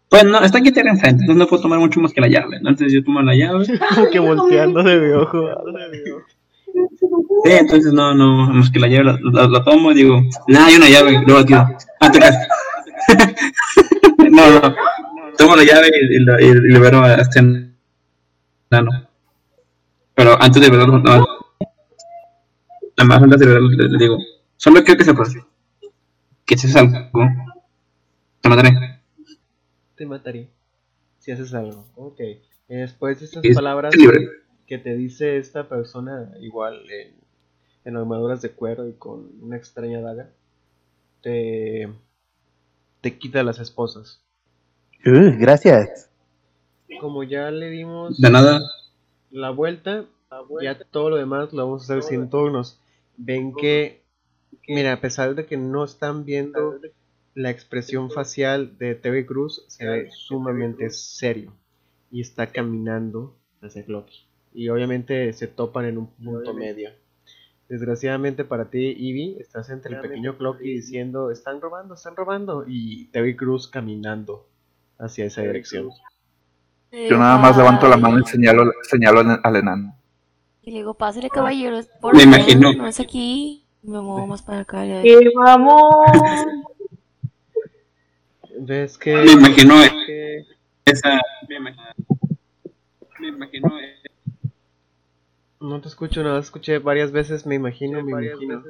[0.08, 2.56] Pues no, está aquí enfrente, entonces no puedo tomar mucho más que la llave.
[2.58, 3.66] Entonces yo tomo la llave.
[3.94, 5.48] Como que volteando de reojo.
[7.44, 10.64] Sí, entonces no, no, más que la llave la, la- la tomo y digo, no,
[10.64, 11.66] hay una llave, luego tiro.
[12.00, 12.36] Ah, te caes.
[14.30, 14.74] no, no.
[15.38, 18.90] Tomo la llave y, y, lo- y libero a este enano.
[20.14, 21.26] Pero antes de liberarlo, no.
[22.98, 24.18] Nada más antes de liberarlo le, le digo,
[24.56, 25.34] Solo quiero que sepas
[26.46, 26.96] que si haces algo,
[28.40, 28.95] te mataré.
[29.96, 30.48] Te mataré
[31.18, 31.84] si haces algo.
[31.96, 32.20] Ok.
[32.20, 33.94] Eh, Después de estas Es palabras
[34.66, 37.14] que te dice esta persona, igual en,
[37.84, 40.28] en armaduras de cuero y con una extraña daga,
[41.22, 41.88] te,
[43.00, 44.20] te quita las esposas.
[45.04, 46.10] Uh, gracias.
[47.00, 48.60] Como ya le dimos De nada.
[49.30, 50.04] la vuelta,
[50.60, 52.80] ya todo lo demás lo vamos a hacer sin turnos.
[53.16, 54.02] Ven que,
[54.66, 56.80] mira, a pesar de que no están viendo
[57.36, 61.52] la expresión facial de Terry Cruz, se ve sumamente serio
[62.10, 64.26] y está caminando hacia Clocky.
[64.54, 66.90] Y obviamente se topan en un punto medio.
[67.68, 73.08] Desgraciadamente para ti, Ivy, estás entre el pequeño Clocky diciendo, están robando, están robando, y
[73.08, 74.48] Terry Cruz caminando
[74.98, 75.90] hacia esa dirección.
[76.90, 79.94] Yo nada más levanto la mano y señalo, señalo al- enano.
[80.62, 82.72] Y le digo, pásale caballero, es por Me imagino.
[82.72, 83.66] No es aquí.
[83.82, 84.82] Me muevo más para acá.
[85.02, 86.06] ¡Que vamos!
[88.58, 89.14] ¿Ves que...
[89.14, 89.74] Me imagino
[90.06, 90.44] que-
[90.84, 91.20] esa.
[91.48, 91.84] Me imagino.
[93.20, 93.72] Me imagino.
[95.60, 98.62] No te escucho, nada, escuché varias veces, me imagino, me imagino.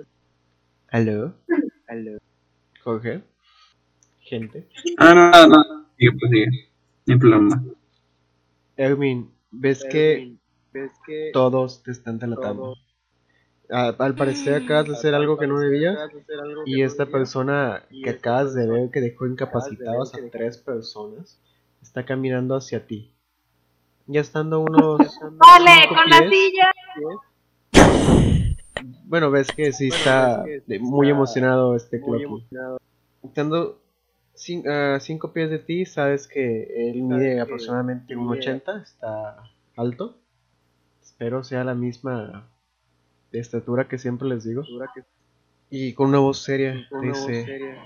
[0.89, 1.35] ¿Aló?
[1.89, 2.19] ¿Aló?
[2.83, 3.23] Jorge.
[4.21, 4.67] Gente.
[4.99, 5.87] Ah, no, no, no.
[5.99, 6.69] Sigue, pues sigue.
[7.09, 7.63] Hay problema.
[8.77, 10.37] Erwin, ¿ves que
[11.33, 12.77] todos te están delatando?
[13.71, 15.99] A- al parecer acabas de hacer algo que no debías
[16.67, 21.41] y esta persona que acabas de ver que dejó incapacitados a tres personas
[21.83, 23.13] está caminando hacia ti.
[24.07, 24.99] Ya estando unos...
[25.21, 26.71] ¡Vale, cinco con la pies, silla!
[29.05, 30.45] Bueno, ves que sí está
[30.81, 32.47] muy emocionado este Clocky.
[33.25, 33.81] Estando
[34.37, 39.43] cin- a cinco pies de ti, sabes que él mide aproximadamente un 80, está
[39.77, 40.19] alto.
[41.03, 42.49] Espero sea la misma
[43.33, 44.63] estatura que siempre les digo.
[45.71, 47.77] Y con una voz seria dice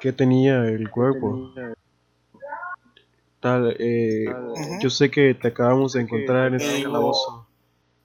[0.00, 1.52] que tenía el cuerpo.
[3.40, 4.26] Tal, eh,
[4.82, 7.46] yo sé que te acabamos de encontrar en este calabozo.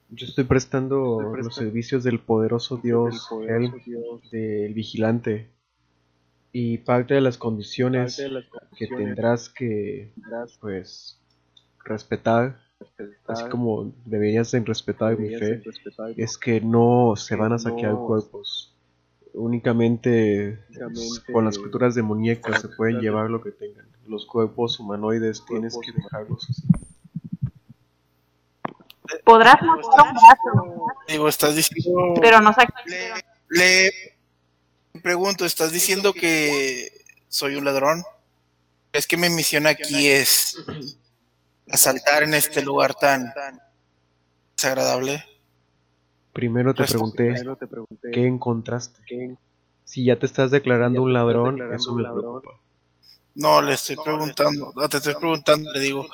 [0.08, 3.72] Yo estoy prestando los servicios del poderoso dios Helm,
[4.30, 5.50] del vigilante.
[6.52, 8.16] Y parte de las condiciones
[8.78, 10.12] que tendrás que,
[10.60, 11.20] pues,
[11.84, 12.65] respetar,
[13.26, 15.62] así como deberías de respetar mi fe,
[16.16, 18.72] es que no se van a saquear cuerpos.
[19.34, 23.86] Únicamente pues, con las culturas demoníacas se pueden llevar lo que tengan.
[24.06, 26.62] Los cuerpos humanoides tienes que dejarlos así.
[29.24, 32.14] Podrás mostrar un brazo, Digo, estás diciendo.
[32.20, 32.74] pero no saca.
[33.48, 33.90] Le
[35.02, 36.90] pregunto, ¿estás diciendo que
[37.28, 38.02] soy un ladrón?
[38.92, 40.64] Es que mi misión aquí es
[41.70, 43.32] asaltar en este lugar tan
[44.56, 45.24] desagradable.
[46.32, 47.34] Primero te pregunté
[48.12, 49.36] qué encontraste.
[49.84, 52.50] Si ya te estás declarando un ladrón, eso me preocupa.
[53.34, 56.06] No, le estoy preguntando, no, te estoy preguntando, le digo,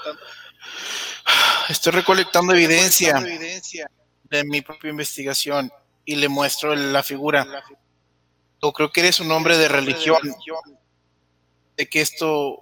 [1.68, 3.22] estoy recolectando evidencia
[4.24, 5.70] de mi propia investigación
[6.04, 7.46] y le muestro la figura.
[8.60, 10.20] Yo creo que eres un hombre de religión,
[11.76, 12.58] de que esto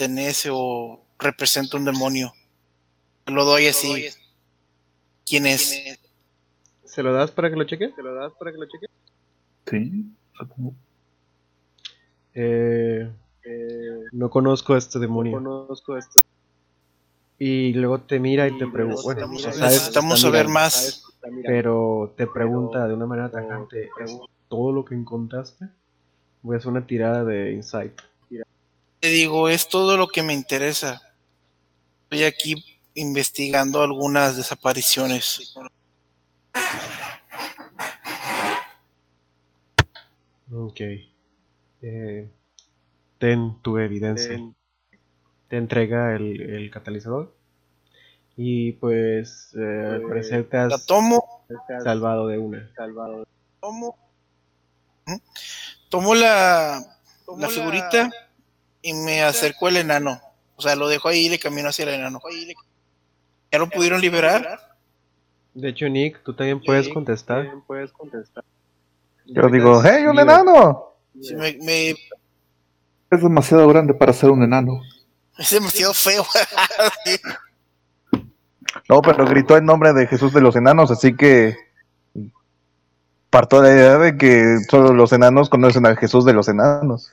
[0.00, 2.32] pertenece o representa un demonio.
[3.24, 4.06] Te lo doy así.
[5.26, 5.98] ¿Quién es?
[6.84, 7.90] ¿Se lo das para que lo cheque?
[9.66, 10.04] Sí.
[12.34, 13.08] Eh,
[14.12, 15.68] no conozco a este demonio.
[17.38, 21.04] Y luego te mira y te pregunta, bueno, Necesitamos, sabes, saber mirando, más.
[21.46, 24.18] Pero te pregunta de una manera tajante, ¿es
[24.48, 25.66] todo lo que encontraste?
[26.42, 27.92] Voy a hacer una tirada de insight.
[29.00, 31.00] Te digo, es todo lo que me interesa.
[32.10, 35.54] Estoy aquí investigando algunas desapariciones.
[40.52, 40.80] Ok.
[41.82, 42.28] Eh,
[43.18, 44.40] ten tu evidencia.
[45.46, 47.32] Te entrega el, el catalizador.
[48.36, 51.46] Y pues eh, al parecer te La has tomo,
[51.84, 52.72] salvado de una.
[53.60, 53.96] tomo,
[55.06, 55.14] ¿Mm?
[55.88, 56.84] tomo la,
[57.38, 58.10] la figurita
[58.82, 60.20] y me acerco al enano.
[60.60, 62.20] O sea, lo dejo ahí y le camino hacia el enano.
[63.50, 64.76] ¿Ya lo pudieron liberar?
[65.54, 67.48] De hecho, Nick, tú también puedes contestar.
[69.24, 70.96] Yo digo, ¡hey, un enano!
[71.18, 71.90] Sí, me- me-
[73.10, 74.82] Es demasiado grande para ser un enano.
[75.38, 76.24] es demasiado feo.
[78.88, 81.56] No, pero gritó el nombre de Jesús de los enanos, así que
[83.30, 87.10] parto de la idea de que solo los enanos conocen a Jesús de los enanos.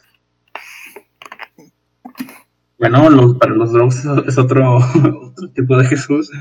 [2.78, 4.78] Bueno, los- para los dogs es otro,
[5.32, 6.32] otro tipo de Jesús.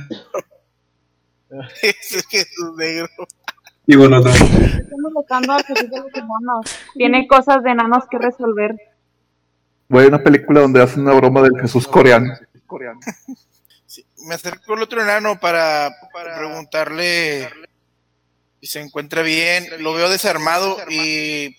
[1.82, 3.08] es Jesús negro.
[3.86, 4.32] Y bueno, otra.
[4.32, 6.78] Estamos buscando al Jesús de los enanos.
[6.94, 8.74] Tiene cosas de enanos que resolver.
[9.88, 12.34] Voy a una película donde hacen una broma del Jesús coreano.
[13.86, 17.48] Sí, me acerco al otro enano para, para preguntarle
[18.60, 19.64] si se encuentra bien.
[19.78, 21.56] Lo veo desarmado y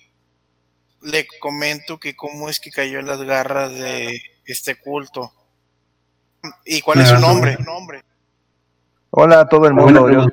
[1.02, 5.32] le comento que cómo es que cayó en las garras de este culto.
[6.66, 7.58] ¿Y cuál es su nombre?
[9.12, 10.10] Hola a todo el mundo.
[10.10, 10.28] Yo,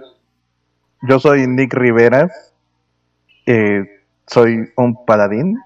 [1.03, 2.31] yo soy Nick Rivera.
[3.47, 3.85] Eh,
[4.27, 5.59] soy un paladín.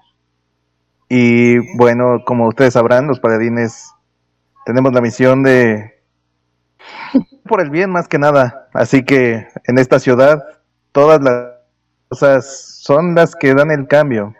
[1.07, 3.91] Y bueno, como ustedes sabrán, los paladines
[4.65, 5.99] tenemos la misión de
[7.47, 8.69] por el bien más que nada.
[8.73, 10.43] Así que en esta ciudad
[10.91, 11.53] todas las
[12.09, 14.33] cosas son las que dan el cambio.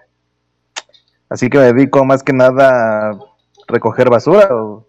[1.29, 3.28] Así que me dedico más que nada a
[3.69, 4.85] recoger basura o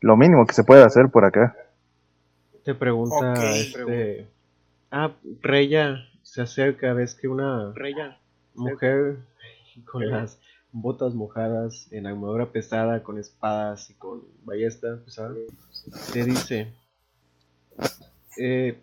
[0.00, 1.56] lo mínimo que se puede hacer por acá.
[2.64, 4.28] Te pregunta este.
[4.90, 7.72] Ah, Reya se acerca, ves que una
[8.54, 9.18] mujer
[9.84, 10.38] con las
[10.70, 15.34] botas mojadas en armadura pesada, con espadas y con ballesta pesada,
[16.12, 16.72] te dice:
[18.38, 18.80] eh,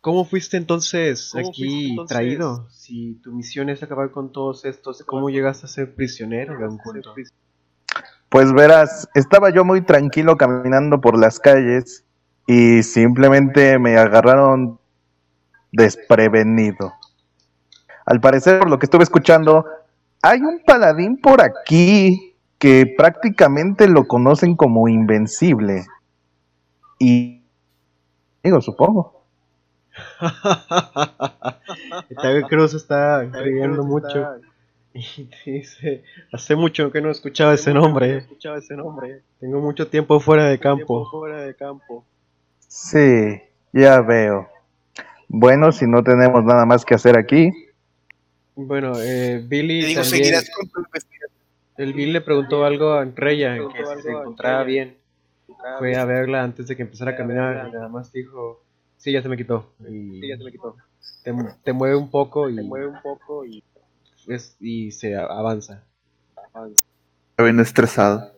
[0.00, 2.68] ¿Cómo fuiste entonces aquí traído?
[2.70, 6.78] Si tu misión es acabar con todos estos, ¿cómo llegaste a ser prisionero de un
[6.78, 7.14] culto?
[8.28, 12.04] Pues verás, estaba yo muy tranquilo caminando por las calles
[12.46, 14.78] y simplemente me agarraron
[15.72, 16.92] desprevenido.
[18.04, 19.64] Al parecer, por lo que estuve escuchando,
[20.22, 25.86] hay un paladín por aquí que prácticamente lo conocen como invencible.
[26.98, 27.42] Y
[28.42, 29.24] digo, supongo.
[32.48, 34.36] Cruz está riendo mucho
[35.16, 38.24] y te dice, hace mucho que no escuchaba ese nombre.
[39.40, 41.06] Tengo mucho tiempo fuera de campo.
[42.66, 43.40] Sí,
[43.72, 44.48] ya veo.
[45.28, 47.50] Bueno, si no tenemos nada más que hacer aquí,
[48.54, 51.30] Bueno, eh, Billy digo, también, seguirás con tu investigación.
[51.76, 54.96] el Billy le preguntó algo a Reya, que si se encontraba bien.
[55.78, 58.62] Fue a verla antes de que empezara a caminar y nada más dijo,
[58.96, 59.72] sí, ya se me quitó.
[59.88, 60.20] Y
[61.22, 62.56] Te, te mueve un poco y,
[64.28, 65.84] es- y se a- avanza.
[67.30, 68.32] Está bien estresado.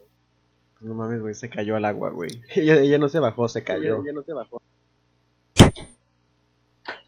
[0.81, 2.31] No mames, güey, se cayó al agua, güey.
[2.55, 4.02] Ella, ella no se bajó, se cayó.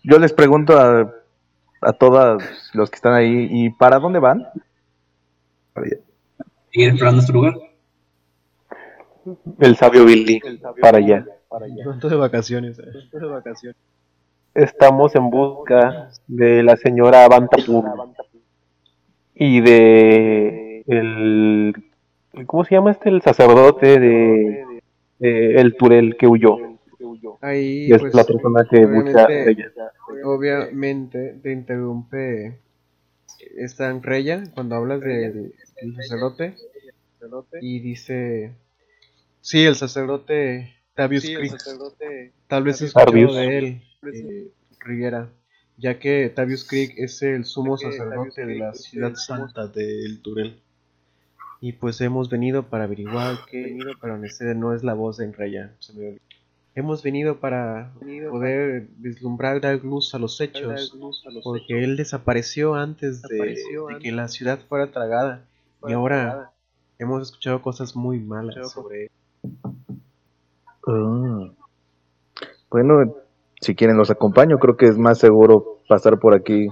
[0.03, 1.13] yo les pregunto a,
[1.81, 2.43] a todos
[2.75, 4.47] los que están ahí, ¿y para dónde van?
[6.73, 7.55] ¿Sigue explorando este lugar?
[9.59, 10.41] El sabio Billy,
[10.81, 11.27] para allá.
[11.85, 12.79] ¿Cuánto de vacaciones?
[12.79, 12.85] eh?
[14.55, 17.85] Estamos en busca de la señora Bantapur
[19.41, 21.75] y de el
[22.47, 23.09] ¿cómo se llama este?
[23.09, 24.83] El sacerdote de,
[25.19, 26.59] de el Turel que huyó.
[27.41, 29.73] Ahí, Y es pues, la persona que busca obviamente, ella.
[30.25, 32.59] obviamente te interrumpe
[33.57, 36.57] esta Reya cuando hablas del del sacerdote
[37.63, 38.53] y dice,
[39.41, 41.57] sí, el sacerdote Tavius Creek.
[42.47, 44.49] Tal vez escuchó de él, eh,
[44.81, 45.31] Rivera,
[45.81, 50.61] ya que Tavius Creek es el sumo sacerdote de la ciudad santa del Turel.
[51.61, 54.19] Y pues hemos venido para averiguar que, pero
[54.55, 55.73] no es la voz de olvidó.
[56.75, 57.93] Hemos venido para
[58.31, 60.97] poder vislumbrar, dar luz a los hechos,
[61.43, 65.45] porque él desapareció antes de, de que la ciudad fuera tragada.
[65.87, 66.53] Y ahora
[66.99, 69.11] hemos escuchado cosas muy malas sobre él.
[70.87, 71.51] Ah.
[72.71, 73.15] Bueno,
[73.61, 76.69] si quieren los acompaño, creo que es más seguro pasar por aquí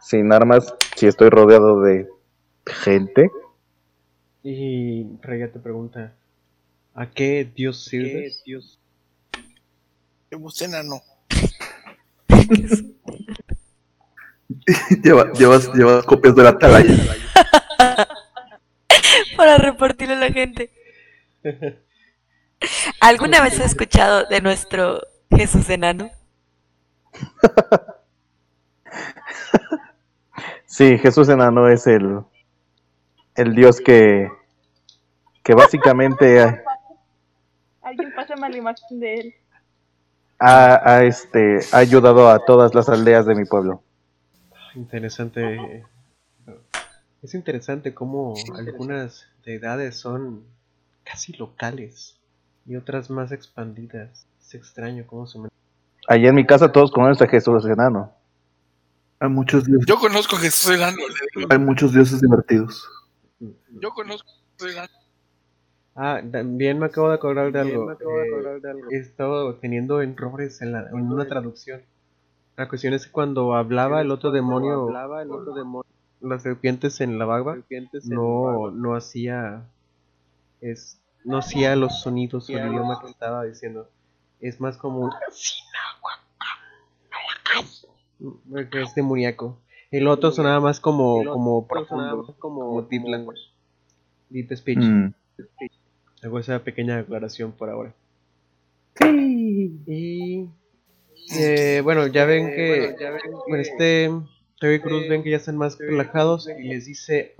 [0.00, 2.08] sin armas si estoy rodeado de
[2.66, 3.30] gente.
[4.42, 6.14] Y Reya te pregunta,
[6.94, 8.30] ¿a qué Dios sirve?
[10.30, 11.02] Yo busqué enano.
[15.02, 16.94] Lleva- llevas, llevas copias de la atalaya.
[19.36, 20.70] Para repartirle a la gente.
[23.00, 25.00] ¿Alguna vez has escuchado de nuestro
[25.30, 26.10] Jesús enano?
[30.66, 32.20] Sí, Jesús enano es el,
[33.34, 34.28] el dios que,
[35.42, 36.62] que básicamente ha,
[37.82, 39.34] Alguien pásame la imagen de él.
[40.38, 43.82] ha, este, ha ayudado a todas las aldeas de mi pueblo.
[44.74, 45.86] Interesante.
[47.22, 50.44] Es interesante cómo algunas deidades son
[51.04, 52.20] casi locales
[52.66, 54.26] y otras más expandidas.
[54.46, 55.40] Es extraño cómo se...
[56.08, 58.12] Allí en mi casa todos conocen a Jesús enano.
[59.18, 60.98] Hay muchos dioses, Yo conozco a Jesús enano.
[61.50, 62.88] hay muchos dioses divertidos.
[63.40, 64.92] Yo conozco a Jesús enano.
[65.96, 67.90] Ah, también me acabo de acordar de algo.
[67.90, 67.96] Eh,
[68.92, 71.82] he estado teniendo errores en, la, en una traducción.
[72.56, 74.88] La cuestión es que cuando hablaba el otro demonio,
[76.20, 77.58] las serpientes en la barba,
[78.04, 79.64] no, no hacía
[80.60, 83.88] es no hacía los sonidos o el idioma que estaba diciendo.
[84.40, 85.10] Es más como un
[88.50, 89.60] porque es demoníaco.
[89.90, 93.40] El otro sonaba más como como profundo, como deep language,
[94.30, 94.78] deep speech.
[94.78, 95.14] Mm.
[96.22, 97.94] Hago esa pequeña aclaración por ahora.
[99.86, 100.48] Y
[101.38, 102.94] eh, bueno, ya ven que
[103.46, 104.10] con este
[104.60, 107.34] Terry Cruz ven que ya están más relajados y les dice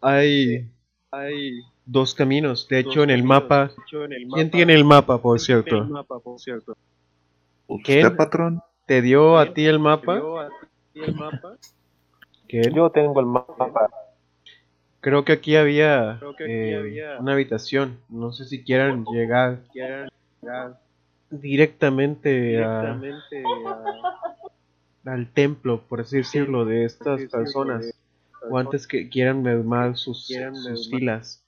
[0.00, 0.70] hay
[1.92, 2.66] dos caminos.
[2.68, 3.70] De hecho, en el mapa,
[4.34, 5.86] ¿quién tiene el mapa, por cierto?
[7.84, 8.06] ¿Quién?
[8.06, 8.62] ¿Usted, patrón?
[8.86, 10.20] ¿Te dio a ti el mapa?
[12.48, 13.90] Yo tengo el mapa.
[15.00, 17.98] Creo que aquí había eh, una habitación.
[18.08, 19.60] No sé si quieran llegar
[21.30, 23.00] directamente a,
[25.04, 27.92] al templo, por así decirlo, de estas personas.
[28.50, 31.41] O antes que quieran mermar sus, sus filas.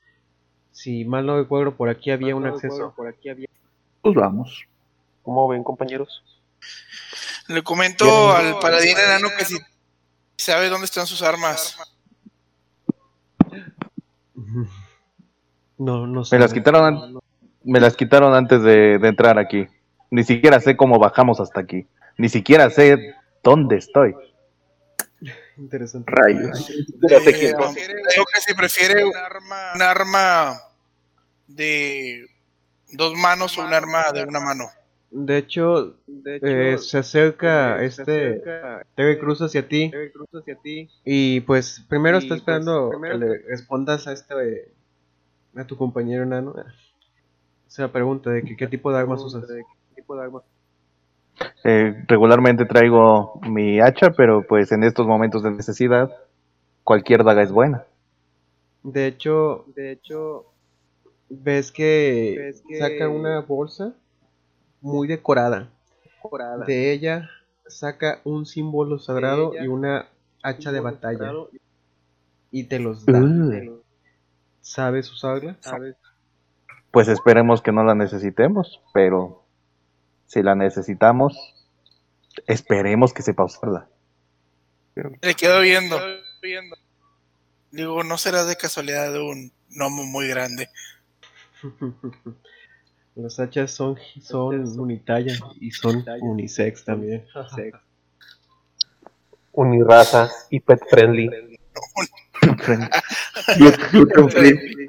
[0.75, 2.93] Si mal no recuerdo, por aquí había un acceso.
[4.03, 4.65] Pues vamos.
[5.23, 6.23] ¿Cómo ven, compañeros?
[7.47, 9.57] Le comento al paladín enano que si
[10.37, 11.79] sabe dónde están sus armas.
[15.79, 16.37] No, no sé.
[16.37, 17.19] Me las quitaron, an-
[17.63, 19.67] me las quitaron antes de, de entrar aquí.
[20.11, 21.87] Ni siquiera sé cómo bajamos hasta aquí.
[22.19, 24.15] Ni siquiera sé dónde estoy.
[25.57, 26.11] Interesante.
[26.11, 26.71] Rayos.
[26.71, 27.55] Eh, ¿quién?
[27.55, 30.61] creo que si prefiere un arma, un arma
[31.47, 32.27] de
[32.93, 34.65] dos manos o un arma de una mano.
[35.11, 38.43] De hecho, eh, se acerca este
[38.97, 39.93] Terry Cruz hacia ti
[41.05, 44.73] y pues primero está esperando que le respondas a este
[45.55, 46.55] a tu compañero enano.
[47.69, 49.45] Esa pregunta de que, qué tipo de armas usas.
[51.65, 56.11] Eh, regularmente traigo mi hacha, pero pues en estos momentos de necesidad,
[56.85, 57.85] cualquier daga es buena.
[58.83, 60.45] De hecho, de hecho,
[61.29, 63.95] ves que saca una bolsa
[64.81, 65.71] muy decorada.
[66.67, 67.31] De ella
[67.67, 70.07] saca un símbolo sagrado y una
[70.43, 71.33] hacha de batalla.
[72.51, 73.21] Y te los da.
[73.21, 73.81] Uh.
[74.61, 75.59] ¿Sabes usarla?
[76.91, 79.44] Pues esperemos que no la necesitemos, pero
[80.27, 81.37] si la necesitamos,
[82.47, 83.89] esperemos que sepa usarla.
[84.95, 85.99] Le quedo viendo.
[87.71, 90.69] Digo, no será de casualidad de un gnomo muy grande.
[93.17, 97.25] Las hachas son, son unitalla y son unisex también.
[99.53, 101.31] Uniraza y pet friendly.
[103.93, 104.89] Gluten free.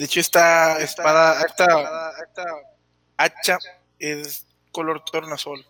[0.00, 1.66] De hecho, esta espada, esta,
[2.26, 2.44] esta
[3.18, 3.58] hacha
[3.98, 5.62] es color tornasol.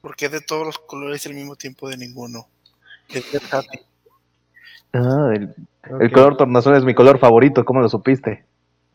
[0.00, 2.48] Porque es de todos los colores y al mismo tiempo de ninguno.
[3.10, 3.82] Es versátil.
[4.94, 8.46] Ah, el, color tornasol es mi color favorito, ¿cómo lo supiste?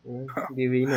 [0.04, 0.96] Eh, Divino.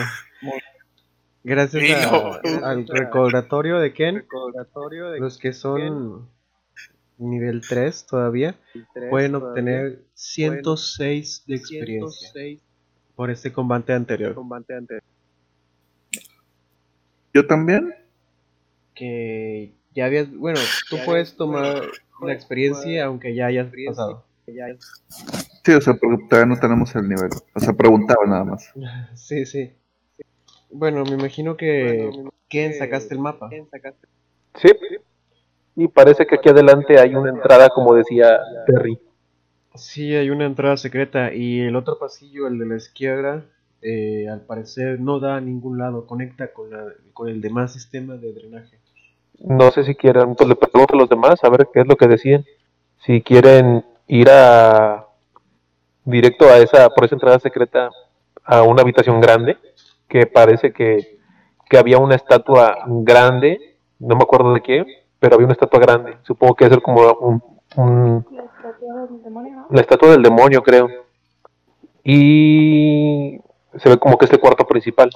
[1.43, 2.39] Gracias Divino.
[2.63, 4.25] a- al recordatorio de Ken,
[5.19, 6.27] los que son
[7.19, 8.59] nivel 3 todavía
[9.11, 12.31] pueden obtener 106 de experiencia
[13.15, 14.35] por este combate anterior.
[17.33, 17.93] ¿Yo también?
[18.93, 20.59] Que ya habías, bueno,
[20.89, 21.83] tú puedes tomar
[22.21, 24.25] la experiencia aunque ya hayas pasado.
[25.65, 27.29] Sí, o sea, porque todavía no tenemos el nivel.
[27.53, 28.71] O sea, preguntaba nada más.
[29.15, 29.73] Sí, sí.
[30.69, 32.09] Bueno, me imagino que
[32.49, 33.49] Ken sacaste el mapa.
[34.55, 34.69] Sí.
[35.75, 38.99] Y parece que aquí adelante hay una entrada, como decía Terry.
[39.75, 43.45] Sí, hay una entrada secreta y el otro pasillo, el de la izquierda,
[43.81, 48.15] eh, al parecer no da a ningún lado, conecta con, la, con el demás sistema
[48.15, 48.77] de drenaje.
[49.39, 51.97] No sé si quieran, pues le pregunto a los demás a ver qué es lo
[51.97, 52.45] que deciden.
[53.05, 55.05] Si quieren ir a
[56.05, 57.89] directo a esa, por esa entrada secreta,
[58.43, 59.57] a una habitación grande,
[60.07, 61.19] que parece que,
[61.69, 64.85] que había una estatua grande, no me acuerdo de qué,
[65.19, 66.17] pero había una estatua grande.
[66.23, 67.41] Supongo que es como
[67.75, 68.25] un,
[69.69, 70.89] la estatua del demonio, creo.
[72.03, 73.39] Y
[73.77, 75.09] se ve como que es el cuarto principal.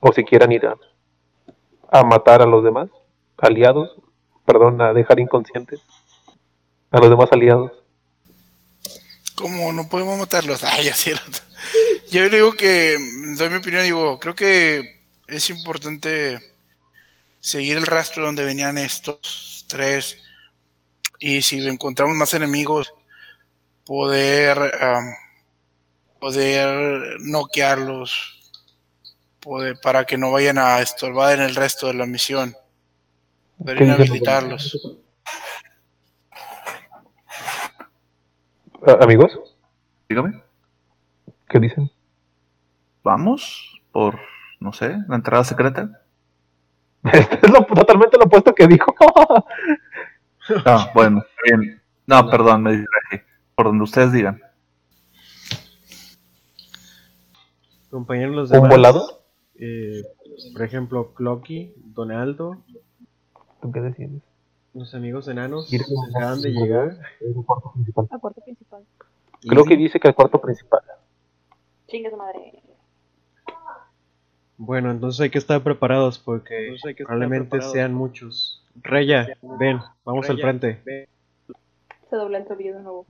[0.00, 2.88] O si quieran ir a, matar a los demás
[3.38, 3.96] aliados,
[4.44, 5.80] perdón, a dejar inconscientes
[6.90, 7.72] a los demás aliados.
[9.36, 10.64] ¿Cómo no podemos matarlos?
[10.64, 11.38] Ay, ya cierto.
[12.10, 12.98] Yo digo que,
[13.36, 16.38] doy mi opinión, digo, creo que es importante
[17.40, 20.18] seguir el rastro donde venían estos tres
[21.18, 22.92] y si encontramos más enemigos,
[23.84, 25.04] poder, am,
[26.20, 28.38] poder noquearlos
[29.40, 32.52] poder- para que no vayan a estorbar en el resto de la misión.
[32.52, 34.10] ¿Qué Deberían dice?
[34.12, 34.80] habilitarlos.
[38.86, 39.38] Ah, amigos,
[40.08, 40.42] Dígame.
[41.48, 41.90] ¿qué dicen?
[43.04, 44.18] Vamos por,
[44.60, 46.00] no sé, la entrada secreta.
[47.12, 48.94] es lo, totalmente lo opuesto que dijo.
[50.64, 51.80] Ah, bueno, está bien.
[52.04, 53.24] No, perdón, me distraje.
[53.62, 54.40] Por donde ustedes digan.
[57.90, 58.70] Compañeros los ¿Un demás.
[58.70, 59.22] volado?
[59.54, 60.02] eh,
[60.52, 62.56] por ejemplo, Clocky, Donaldo,
[63.60, 64.20] ¿Tú qué decides?
[64.74, 66.98] los amigos enanos ¿Quieres un acaban de llegar.
[67.20, 68.08] Es un cuarto principal.
[68.10, 68.82] Al cuarto principal.
[69.48, 69.82] Creo que Easy.
[69.84, 70.80] dice que el cuarto principal.
[71.86, 72.64] Chingue su madre.
[74.56, 78.66] Bueno, entonces hay que estar preparados porque probablemente sean muchos.
[78.74, 81.06] Reya, ven, vamos al frente.
[82.10, 83.06] Se dobla el tobillo de nuevo.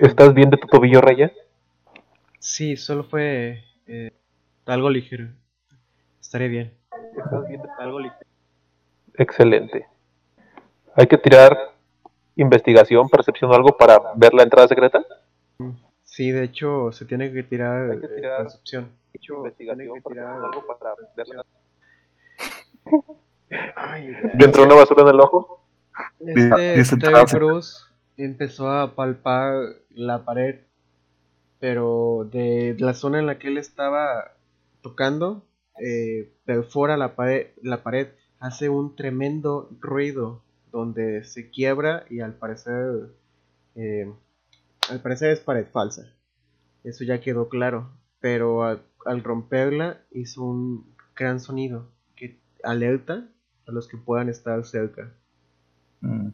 [0.00, 1.32] ¿Estás bien de tu tobillo, Raya?
[2.38, 4.12] Sí, solo fue eh,
[4.66, 5.28] algo ligero.
[6.20, 6.72] Estaré bien.
[7.16, 7.98] ¿Estás bien de algo
[9.14, 9.86] Excelente.
[10.94, 11.56] Hay que tirar
[12.36, 15.04] investigación, percepción o algo para ver la entrada secreta.
[16.04, 18.92] Sí, de hecho, se tiene que tirar, Hay que eh, tirar- percepción.
[19.14, 21.44] Investigación, percepción o algo para ver la...
[23.76, 25.64] Ay, ¿Me entró una basura en el ojo?
[26.20, 27.00] Este
[27.32, 27.87] Cruz
[28.24, 30.60] empezó a palpar la pared,
[31.60, 34.32] pero de la zona en la que él estaba
[34.82, 35.46] tocando,
[35.80, 38.08] eh, perfora la pared, la pared,
[38.40, 43.10] hace un tremendo ruido donde se quiebra y al parecer,
[43.74, 44.12] eh,
[44.90, 46.12] al parecer es pared falsa.
[46.84, 47.90] Eso ya quedó claro,
[48.20, 53.28] pero al, al romperla hizo un gran sonido que alerta
[53.66, 55.12] a los que puedan estar cerca.
[56.00, 56.28] Mm.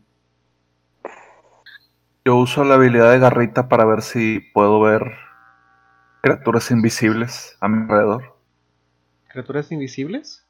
[2.26, 5.12] Yo uso la habilidad de garrita para ver si puedo ver
[6.22, 8.34] criaturas invisibles a mi alrededor.
[9.28, 10.46] ¿Criaturas invisibles?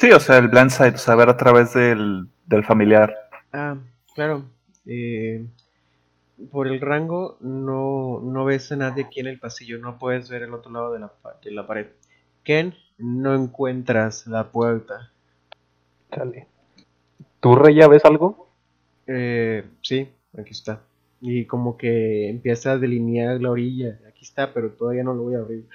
[0.00, 3.14] Sí, o sea, el blind sight, o sea, ver a través del, del familiar.
[3.52, 3.76] Ah,
[4.14, 4.50] claro.
[4.86, 5.46] Eh,
[6.50, 10.42] por el rango no, no ves a nadie aquí en el pasillo, no puedes ver
[10.42, 11.86] el otro lado de la, pa- de la pared.
[12.42, 15.12] Ken, no encuentras la puerta.
[16.12, 16.46] Chale.
[17.40, 18.48] ¿Tú, Raya, ves algo?
[19.06, 20.08] Eh, sí,
[20.38, 20.82] aquí está.
[21.20, 23.98] Y como que empieza a delinear la orilla.
[24.08, 25.66] Aquí está, pero todavía no lo voy a abrir.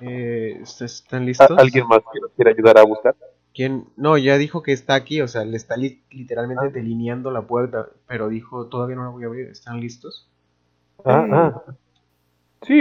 [0.00, 1.58] Eh, ¿est- ¿Están ¿A- listos?
[1.58, 3.16] ¿Alguien más que nos quiere ayudar a buscar?
[3.54, 3.86] ¿Quién?
[3.96, 7.88] No, ya dijo que está aquí, o sea, le está li- literalmente delineando la puerta,
[8.06, 9.48] pero dijo, todavía no la voy a abrir.
[9.48, 10.28] ¿Están listos?
[11.04, 11.64] Ah, ah.
[12.62, 12.80] Sí.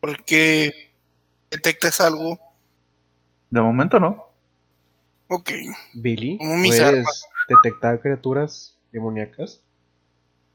[0.00, 0.70] Porque
[1.50, 2.38] detectas algo.
[3.50, 4.26] De momento no.
[5.28, 5.50] Ok.
[5.94, 9.62] Billy, ¿puedes detectar criaturas demoníacas?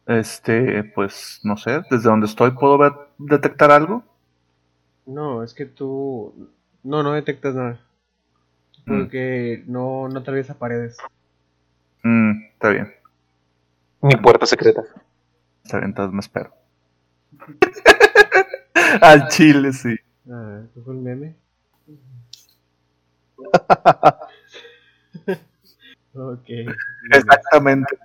[0.07, 4.03] Este, pues, no sé, desde donde estoy puedo ver, detectar algo.
[5.06, 6.49] No, es que tú
[6.84, 7.80] no, no detectas nada.
[8.86, 10.98] Porque no, no atraviesa paredes.
[12.03, 12.94] Mm, está bien,
[14.02, 14.84] Ni puerta secreta.
[15.64, 16.53] está bien, entonces me espero.
[19.02, 19.95] Al chile, sí.
[20.30, 21.36] Ah, ¿qué fue el meme?
[26.14, 26.49] ok.
[27.11, 27.98] Exactamente.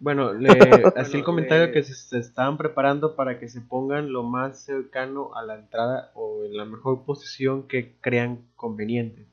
[0.00, 0.48] Bueno, le
[0.96, 5.34] así el comentario que se, se estaban preparando para que se pongan lo más cercano
[5.34, 9.26] a la entrada o en la mejor posición que crean conveniente.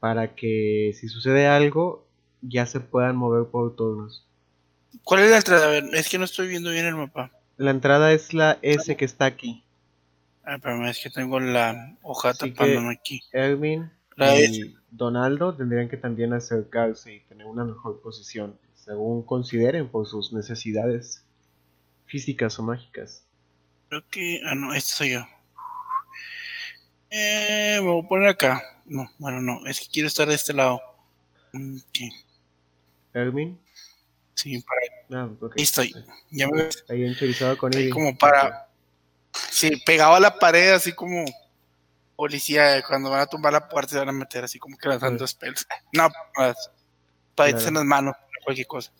[0.00, 2.04] Para que si sucede algo,
[2.42, 4.26] ya se puedan mover por turnos.
[5.02, 5.66] ¿Cuál es la entrada?
[5.66, 7.30] A ver, es que no estoy viendo bien el mapa.
[7.56, 9.64] La entrada es la S que está aquí.
[10.44, 13.22] Ah, espérame, es que tengo la hoja tapándome aquí.
[13.32, 19.88] Erwin La y Donaldo tendrían que también acercarse y tener una mejor posición, según consideren
[19.88, 21.24] por sus necesidades
[22.06, 23.24] físicas o mágicas.
[23.88, 24.40] Creo que.
[24.46, 25.26] Ah, no, este soy yo.
[27.10, 28.62] Eh, me voy a poner acá.
[28.84, 30.80] No, bueno, no, es que quiero estar de este lado.
[31.52, 31.98] Mm, Ok,
[33.14, 33.60] Erwin,
[34.34, 34.62] sí,
[35.08, 35.94] para ah, ahí estoy.
[36.30, 36.84] Ya me ves.
[36.88, 38.68] Ahí enchorizado con como para.
[39.50, 41.24] Sí, pegado a la pared, así como
[42.16, 45.26] policía, cuando van a tumbar la puerta se van a meter así como que lanzando
[45.26, 45.66] spells.
[45.92, 46.70] No, más.
[47.34, 47.68] Paditas Claro.
[47.68, 48.92] en las manos, cualquier cosa.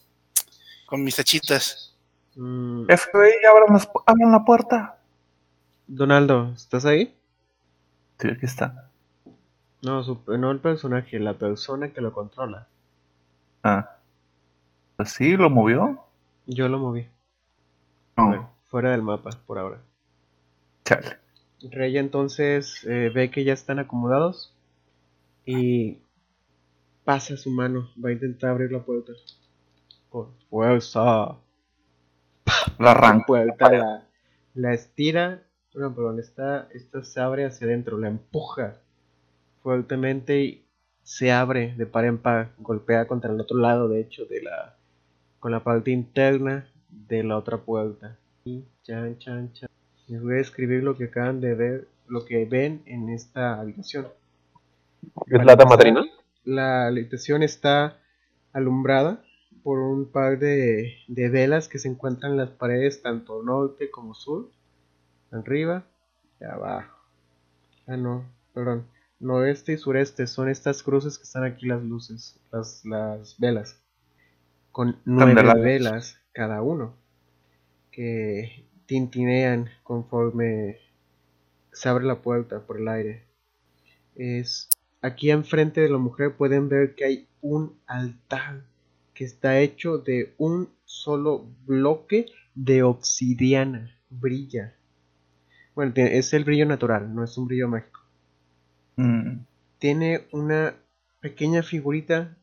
[0.86, 1.96] Con mis tachitas.
[2.36, 4.98] Mm, FBI, abran, las abran la puerta.
[5.86, 7.16] Donaldo, ¿estás ahí?
[8.18, 8.90] Sí, aquí está.
[9.82, 12.66] No, su- no el personaje, la persona que lo controla.
[13.62, 13.96] Ah.
[14.96, 16.04] Pues sí, lo movió.
[16.46, 17.06] Yo lo moví.
[18.16, 18.26] No.
[18.28, 19.80] Bueno, fuera del mapa por ahora.
[20.84, 21.18] Chale.
[21.70, 24.52] Rey entonces eh, ve que ya están acomodados
[25.46, 25.98] y
[27.04, 29.12] pasa su mano, va a intentar abrir la puerta.
[30.08, 31.36] Con fuerza.
[32.78, 34.08] La puerta la,
[34.54, 35.42] la estira
[35.74, 38.80] No, perdón, esta, esta se abre hacia adentro, la empuja
[39.62, 40.64] fuertemente y
[41.02, 44.76] se abre de par en par, golpea contra el otro lado, de hecho, de la
[45.38, 48.16] con la parte interna de la otra puerta.
[48.44, 49.68] Y chan, chan, chan.
[50.08, 54.06] Les voy a escribir lo que acaban de ver, lo que ven en esta habitación.
[55.26, 56.02] ¿Es la dama madrina?
[56.44, 57.98] La habitación está
[58.52, 59.24] alumbrada
[59.62, 64.14] por un par de, de velas que se encuentran en las paredes tanto norte como
[64.14, 64.50] sur,
[65.32, 65.86] arriba
[66.40, 66.96] y abajo.
[67.86, 68.86] Ah, no, perdón.
[69.20, 73.80] Noreste y sureste son estas cruces que están aquí las luces, las, las velas.
[74.70, 76.94] Con nueve velas cada uno.
[77.90, 80.78] Que tintinean conforme
[81.72, 83.24] se abre la puerta por el aire.
[84.14, 84.68] Es
[85.04, 88.64] aquí enfrente de la mujer pueden ver que hay un altar
[89.12, 93.90] que está hecho de un solo bloque de obsidiana.
[94.08, 94.74] Brilla.
[95.74, 98.00] Bueno, es el brillo natural, no es un brillo mágico.
[98.96, 99.40] Mm,
[99.78, 100.74] Tiene una
[101.20, 102.36] pequeña figurita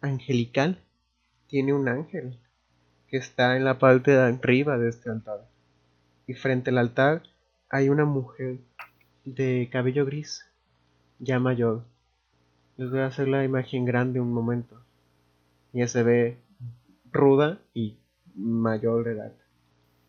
[0.00, 0.82] angelical.
[1.46, 2.40] Tiene un ángel
[3.06, 5.48] que está en la parte de arriba de este altar.
[6.26, 7.22] Y frente al altar
[7.70, 8.58] hay una mujer
[9.24, 10.47] de cabello gris,
[11.18, 11.84] ya mayor.
[12.76, 14.80] Les voy a hacer la imagen grande un momento.
[15.72, 16.38] Ya se ve
[17.10, 17.98] ruda y
[18.34, 19.32] mayor de edad.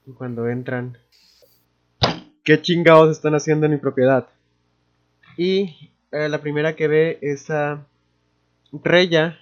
[0.05, 0.97] Y cuando entran,
[2.43, 4.27] ¿qué chingados están haciendo en mi propiedad?
[5.37, 7.85] Y eh, la primera que ve es a
[8.71, 9.37] Reya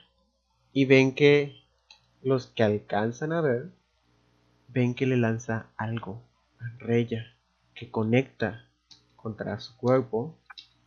[0.73, 1.55] y ven que
[2.21, 3.71] los que alcanzan a ver
[4.69, 6.21] ven que le lanza algo
[6.59, 7.25] a Reya
[7.73, 8.65] que conecta
[9.15, 10.37] contra su cuerpo,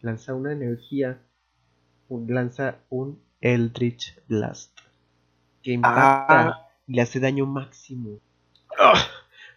[0.01, 1.20] lanza una energía,
[2.09, 4.78] un- lanza un Eldritch Blast
[5.62, 8.18] que impacta y le hace daño máximo.
[8.78, 8.94] ¡Ah!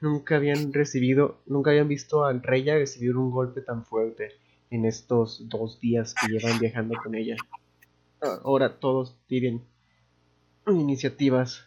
[0.02, 4.32] Nunca habían recibido, nunca habían visto a Reya recibir un golpe tan fuerte
[4.70, 7.38] en estos dos días que llevan viajando con ella.
[8.44, 9.62] Ahora todos tienen
[10.68, 11.66] iniciativas.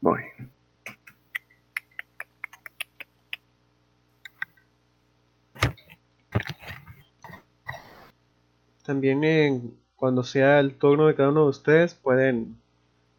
[0.00, 0.22] Voy.
[8.86, 12.56] También en- cuando sea el turno de cada uno de ustedes pueden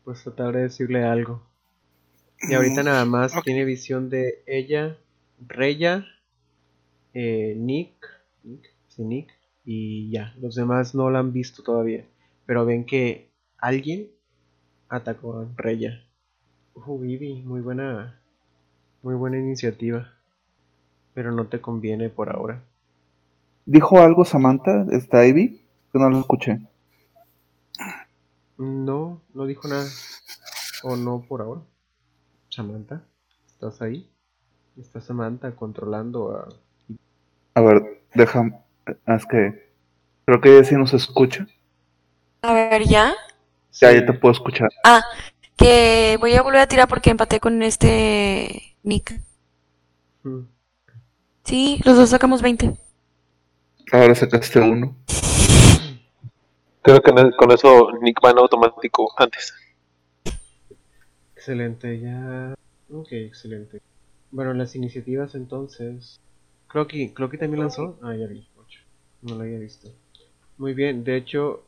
[0.05, 1.41] pues tratar de decirle algo.
[2.47, 3.43] Y ahorita nada más Ok.
[3.43, 4.97] tiene visión de ella,
[5.47, 6.03] Reya,
[7.13, 7.93] eh, Nick,
[8.43, 9.29] Nick, sí, Nick,
[9.65, 12.05] y ya, los demás no la han visto todavía,
[12.45, 14.09] pero ven que alguien
[14.89, 16.03] atacó a Reya.
[16.75, 18.21] Uh, Vivi, muy buena,
[19.03, 20.13] muy buena iniciativa,
[21.13, 22.63] pero no te conviene por ahora.
[23.67, 24.87] ¿Dijo algo Samantha?
[24.91, 25.61] ¿Está Ivy?
[25.93, 26.59] Que no lo escuché.
[28.59, 29.89] No, no dijo nada.
[30.83, 31.61] O no por ahora.
[32.49, 33.03] Samantha,
[33.47, 34.09] ¿estás ahí?
[34.77, 36.49] Está Samantha controlando a...
[37.55, 38.57] A ver, déjame.
[39.05, 39.71] Es que
[40.25, 41.47] creo que ella sí nos escucha.
[42.41, 43.13] A ver, ¿ya?
[43.79, 44.69] Ya, ya te puedo escuchar.
[44.83, 45.03] Ah,
[45.57, 49.21] que voy a volver a tirar porque empaté con este Nick.
[50.25, 50.47] Mm,
[51.43, 52.77] Sí, los dos sacamos 20.
[53.91, 54.95] Ahora sacaste uno.
[56.81, 59.53] Creo que con eso Nick va en automático antes.
[61.35, 62.53] Excelente, ya...
[62.91, 63.81] Ok, excelente.
[64.31, 66.19] Bueno, las iniciativas entonces...
[66.67, 67.97] Clocky, ¿Clocky también lanzó?
[68.01, 68.79] Ah, ya vi, 8.
[69.21, 69.89] No lo había visto.
[70.57, 71.63] Muy bien, de hecho,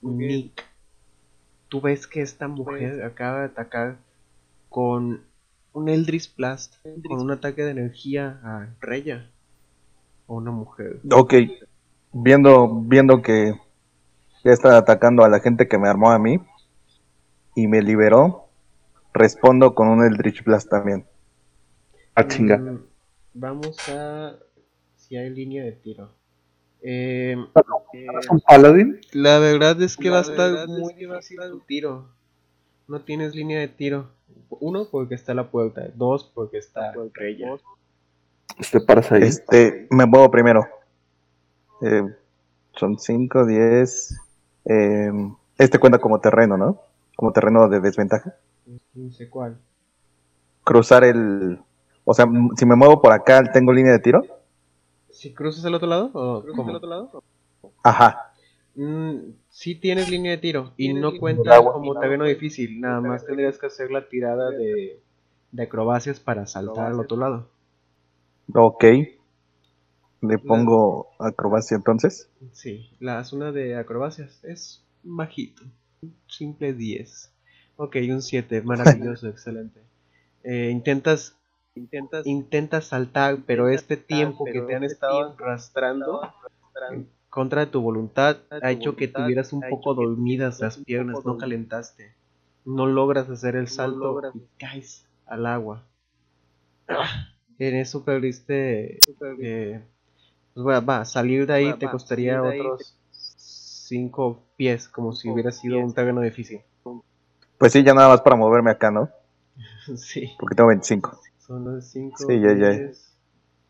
[0.00, 0.64] Nick,
[1.68, 3.96] tú ves que esta mujer acaba de atacar
[4.68, 5.24] con
[5.72, 6.76] un Eldritch Blast,
[7.08, 9.28] con un ataque de energía a Reya.
[10.26, 11.00] O una mujer.
[11.12, 11.34] Ok,
[12.12, 13.54] viendo, viendo que
[14.44, 16.38] ya está atacando a la gente que me armó a mí
[17.54, 18.48] y me liberó,
[19.12, 21.06] respondo con un Eldritch Blast también.
[22.14, 22.58] Ah, chinga.
[22.58, 22.84] Mm,
[23.34, 24.36] vamos a...
[24.96, 26.10] Si hay línea de tiro.
[26.86, 27.36] Eh,
[27.92, 29.00] ¿Es un paladín?
[29.12, 32.08] la verdad es que va a estar muy difícil tu tiro.
[32.86, 34.10] No tienes línea de tiro.
[34.50, 35.88] Uno, porque está la puerta.
[35.94, 37.56] Dos, porque está Reya.
[38.58, 39.22] Este paras ahí.
[39.22, 40.66] Este, me muevo primero.
[41.82, 42.02] Eh,
[42.76, 44.20] son 5, 10.
[45.58, 46.80] este cuenta como terreno, ¿no?
[47.16, 48.34] Como terreno de desventaja.
[48.94, 49.58] No sé cuál.
[50.64, 51.60] Cruzar el.
[52.04, 52.26] O sea,
[52.56, 54.24] si me muevo por acá, ¿tengo línea de tiro?
[55.10, 56.10] ¿Si cruzas al otro lado?
[56.12, 56.80] ¿O cómo?
[57.82, 58.32] Ajá.
[58.74, 62.80] Mm, sí tienes línea de tiro y no El cuenta como terreno difícil.
[62.80, 65.00] Nada más tendrías que hacer la tirada de,
[65.52, 67.48] de acrobacias para saltar al otro lado.
[68.52, 68.84] Ok.
[70.20, 72.30] Le pongo acrobacia entonces.
[72.52, 75.62] Sí, la zona de acrobacias es bajito.
[76.02, 77.32] Un Simple 10.
[77.76, 79.80] Ok, un 7, maravilloso, excelente.
[80.42, 81.36] Eh, intentas
[81.74, 86.20] intentas, intentas saltar, pero este tiempo que te han estado arrastrando
[87.28, 92.14] contra de tu voluntad ha hecho que tuvieras un poco dormidas las piernas, no calentaste.
[92.64, 95.82] No logras hacer el salto y caes al agua.
[97.58, 99.00] En eso perdiste.
[99.40, 99.82] eh,
[100.54, 105.78] pues va, va, salir de ahí te costaría otros 5 pies, como si hubiera sido
[105.78, 106.60] un terreno difícil.
[107.58, 109.08] Pues sí, ya nada más para moverme acá, ¿no?
[109.96, 110.30] sí.
[110.38, 111.20] Porque tengo 25.
[111.38, 112.90] Son los 5, Sí, ya, ya.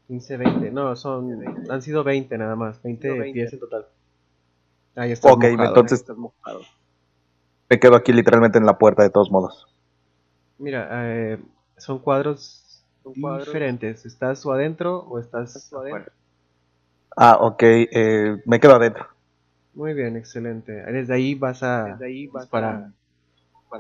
[0.07, 0.71] 15, 20.
[0.71, 3.87] No, son, han sido 20 nada más, 20 pies en total.
[4.95, 5.33] Ahí está.
[5.33, 6.05] Ok, entonces
[7.69, 9.67] me quedo aquí literalmente en la puerta de todos modos.
[10.59, 11.43] Mira, eh,
[11.77, 12.64] son cuadros
[13.13, 14.07] diferentes.
[14.07, 16.07] ¿Estás o adentro o estás afuera?
[17.17, 19.07] Ah, ok, eh, me quedo adentro.
[19.75, 20.73] Muy bien, excelente.
[20.73, 22.91] Desde ahí vas a disparar.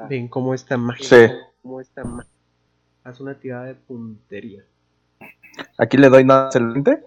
[0.08, 1.06] Ven cómo esta magia.
[1.06, 1.34] Sí.
[1.62, 2.30] Cómo magia.
[3.04, 4.64] Haz una tirada de puntería.
[5.78, 7.04] Aquí le doy nada el 20.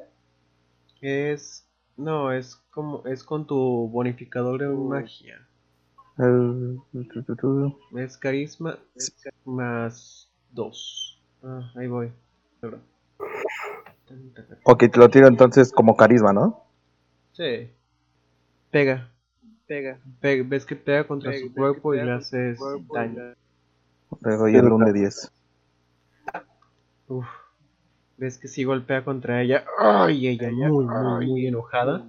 [1.02, 1.66] Es.
[1.98, 3.06] No, es como.
[3.06, 5.48] Es con tu bonificador de magia.
[6.20, 6.78] Eh,
[7.96, 8.78] Es carisma
[9.46, 11.17] más 2.
[11.44, 12.12] Ah, ahí voy.
[14.64, 16.64] Ok, te lo tiro entonces como carisma, ¿no?
[17.34, 17.70] Sí.
[18.72, 19.12] Pega.
[19.68, 20.00] Pega.
[20.20, 20.44] Pega.
[20.48, 22.60] Ves que pega contra su cuerpo y le haces
[22.94, 23.36] daño.
[24.22, 25.32] Le doy el 1 de 10.
[27.10, 27.26] Uf.
[28.18, 29.66] Ves que sí golpea contra ella.
[29.78, 30.28] ¡Ay!
[30.28, 32.08] Ella muy, muy, muy enojada.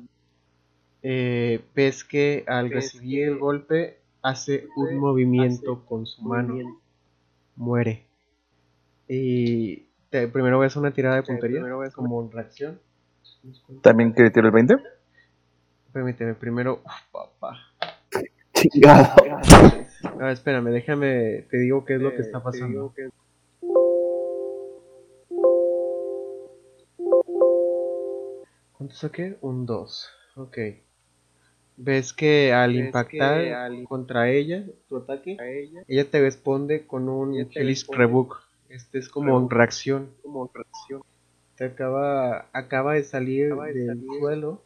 [1.02, 6.80] Eh, ves que al recibir el golpe hace un movimiento con su mano.
[7.56, 8.07] Muere.
[9.09, 11.62] Y te- primero voy a hacer una tirada de puntería
[11.94, 12.80] como reacción.
[13.82, 14.76] ¿También que tiro el 20?
[15.93, 16.82] Permíteme, primero.
[16.85, 17.59] Uf, papá.
[18.55, 19.14] Chingado.
[20.02, 21.47] A ver, espérame, déjame.
[21.51, 22.93] Te digo qué es lo que está pasando.
[28.72, 29.36] ¿Cuánto saqué?
[29.40, 30.09] Un 2.
[30.36, 30.59] Ok.
[31.76, 33.39] Ves que al impactar
[33.85, 35.36] contra ella, tu ataque,
[35.86, 38.36] ella te responde con un Hellish Rebuke.
[38.69, 40.11] Este es como reacción.
[41.57, 44.62] Te acaba, acaba de salir del suelo.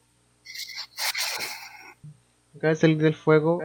[2.56, 3.60] Acaba de salir del fuego.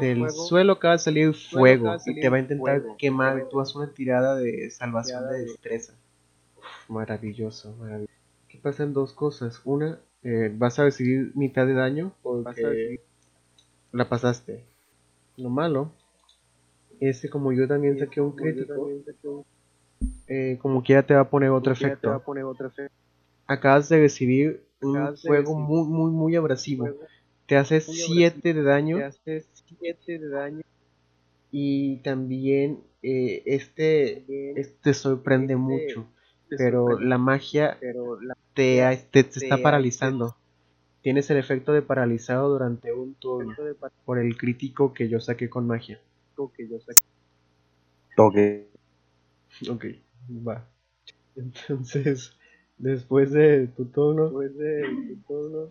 [0.00, 1.96] Del suelo acaba de salir fuego.
[2.06, 3.48] Y te va a intentar quemar.
[3.48, 5.94] Tú haces una tirada de salvación de destreza.
[6.56, 8.12] Uf, maravilloso, maravilloso.
[8.46, 9.60] Aquí pasan dos cosas.
[9.64, 13.00] Una, eh, vas a recibir mitad de daño porque
[13.92, 14.64] la pasaste.
[15.36, 15.92] Lo malo
[17.00, 18.90] es que como yo también saqué un crítico,
[20.26, 22.22] eh, como quiera te va a poner otro efecto.
[23.46, 26.96] Acabas de recibir un fuego muy, muy, muy abrasivo.
[27.46, 29.04] Te hace 7 de daño.
[31.50, 34.24] Y también eh, este,
[34.54, 36.06] este te sorprende mucho.
[36.56, 37.78] Pero la magia
[38.54, 40.36] te, ha- te, te está paralizando.
[41.02, 43.56] Tienes el efecto de paralizado durante un turno
[44.04, 46.00] por el crítico que yo saqué con magia.
[49.70, 49.86] Ok,
[50.46, 50.68] va.
[51.36, 52.36] Entonces,
[52.78, 54.30] después de tu turno,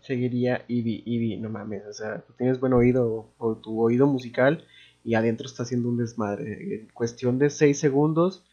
[0.01, 1.03] seguiría Eevee.
[1.05, 4.63] Eevee, no mames, o sea, tú tienes buen oído o tu oído musical
[5.03, 6.75] y adentro está haciendo un desmadre.
[6.75, 8.43] En cuestión de 6 segundos,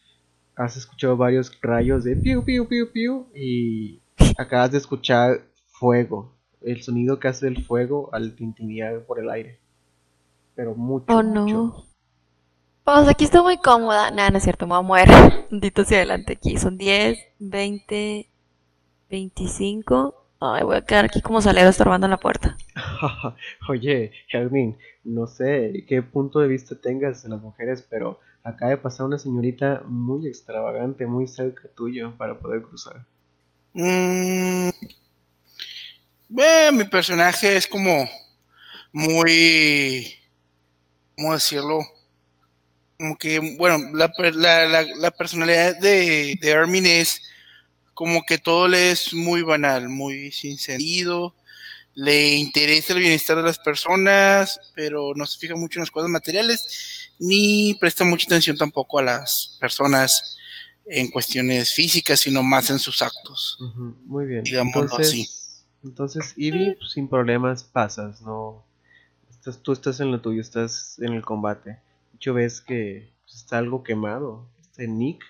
[0.55, 4.01] has escuchado varios rayos de piu, piu, piu, piu y
[4.37, 5.41] acabas de escuchar
[5.71, 6.33] fuego.
[6.61, 9.59] El sonido que hace el fuego al tintinear por el aire.
[10.55, 11.85] Pero mucho, Oh mucho.
[12.91, 14.09] Pues aquí estoy muy cómoda.
[14.09, 15.09] Nada, no es cierto, me voy a mover.
[15.51, 16.57] Un tantito hacia adelante aquí.
[16.57, 18.27] Son 10, 20,
[19.11, 20.25] 25.
[20.39, 22.57] Ay, voy a quedar aquí como salero estorbando en la puerta.
[23.69, 28.77] Oye, Hermin, no sé qué punto de vista tengas de las mujeres, pero acaba de
[28.77, 33.05] pasar una señorita muy extravagante, muy cerca tuyo para poder cruzar.
[33.73, 34.69] Mm,
[36.27, 38.09] bueno, mi personaje es como
[38.91, 40.11] muy,
[41.15, 41.81] ¿cómo decirlo?
[42.99, 47.21] Como que, bueno, la, la, la, la personalidad de, de Armin es
[47.93, 51.33] como que todo le es muy banal, muy sin sentido.
[51.95, 56.09] Le interesa el bienestar de las personas, pero no se fija mucho en las cosas
[56.09, 60.37] materiales, ni presta mucha atención tampoco a las personas
[60.85, 63.57] en cuestiones físicas, sino más en sus actos.
[64.05, 64.43] Muy bien.
[64.43, 65.29] Digámoslo entonces, así.
[65.85, 68.65] entonces Eevee, pues, sin problemas pasas, no.
[69.29, 71.79] Estás, tú estás en lo tuyo, estás en el combate.
[72.19, 74.45] Hecho, ves que pues, está algo quemado.
[74.61, 75.23] Este Nick,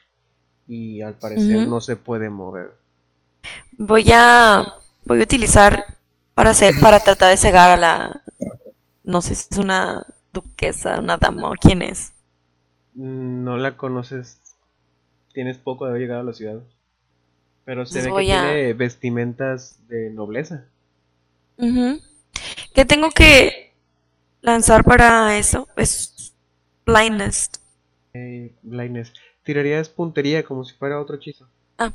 [0.68, 2.74] y al parecer no se puede mover.
[3.78, 4.74] Voy a,
[5.06, 5.86] voy a utilizar
[6.34, 8.24] para hacer, para tratar de cegar a la,
[9.04, 12.14] no sé si es una duquesa, una dama o quién es.
[12.94, 14.42] No la conoces
[15.34, 16.62] tienes poco de haber llegado a la ciudad.
[17.66, 20.66] Pero se Pues ve que a- tiene vestimentas de nobleza.
[21.58, 22.00] Ujú.
[22.74, 23.74] ¿Qué tengo que
[24.42, 25.68] lanzar para eso?
[25.76, 26.34] Es
[26.90, 27.50] blindness.
[28.14, 29.14] Eh, blindness.
[29.44, 31.48] Tirarías puntería como si fuera otro hechizo.
[31.78, 31.92] Ah.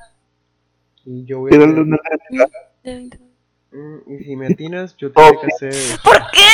[1.05, 1.99] Y yo voy a una
[3.75, 5.99] Mm, y si me atinas, yo tengo que hacer.
[6.03, 6.49] ¿Por qué?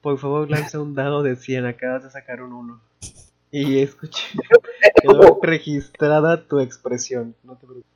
[0.00, 1.66] Por favor, lanza un dado de 100.
[1.66, 2.80] Acabas de sacar un 1.
[3.50, 4.22] Y escuché.
[5.02, 7.34] Quedó registrada tu expresión.
[7.42, 7.90] No te preocupes.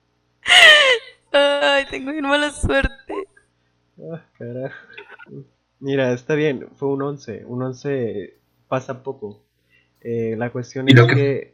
[1.30, 3.14] Ay, tengo bien mala suerte.
[4.12, 4.76] Ah, carajo.
[5.78, 6.68] Mira, está bien.
[6.74, 7.44] Fue un 11.
[7.46, 8.38] Un 11
[8.68, 9.42] pasa poco.
[10.00, 11.52] Eh, la cuestión Y es lo que que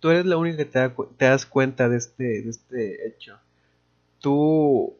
[0.00, 3.06] tú eres la única que te, da cu- te das cuenta de este, de este
[3.08, 3.38] hecho.
[4.20, 4.96] Tú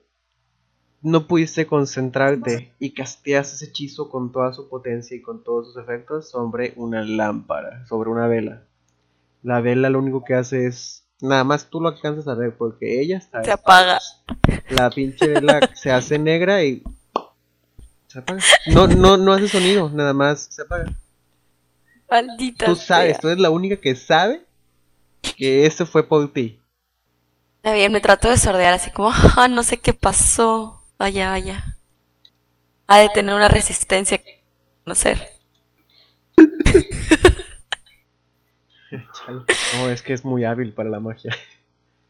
[1.03, 5.83] no pudiste concentrarte y casteas ese hechizo con toda su potencia y con todos sus
[5.83, 8.65] efectos sobre una lámpara, sobre una vela.
[9.43, 11.05] La vela lo único que hace es.
[11.21, 13.43] Nada más tú lo alcanzas a ver porque ella está.
[13.45, 13.99] Se apaga.
[14.71, 16.83] La pinche vela se hace negra y.
[18.07, 18.41] Se apaga.
[18.73, 20.93] No, no, no hace sonido, nada más se apaga.
[22.11, 23.21] Maldita Tú sabes, sea.
[23.21, 24.45] tú eres la única que sabe
[25.37, 26.61] que eso fue por ti.
[27.57, 30.83] Está bien, me trato de sordear así como, ah, no sé qué pasó.
[30.99, 31.77] Vaya, vaya.
[32.89, 34.43] Ha de tener una resistencia que
[34.85, 35.29] conocer.
[39.75, 41.37] No, es que es muy hábil para la magia.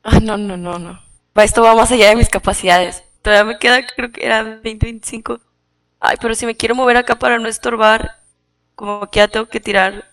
[0.03, 1.01] Ah, no, no, no, no.
[1.37, 3.05] Esto va más allá de mis capacidades.
[3.23, 5.41] Todavía me queda, creo que era 20, 25.
[6.01, 8.18] Ay, pero si me quiero mover acá para no estorbar,
[8.79, 10.05] como que ya tengo que tirar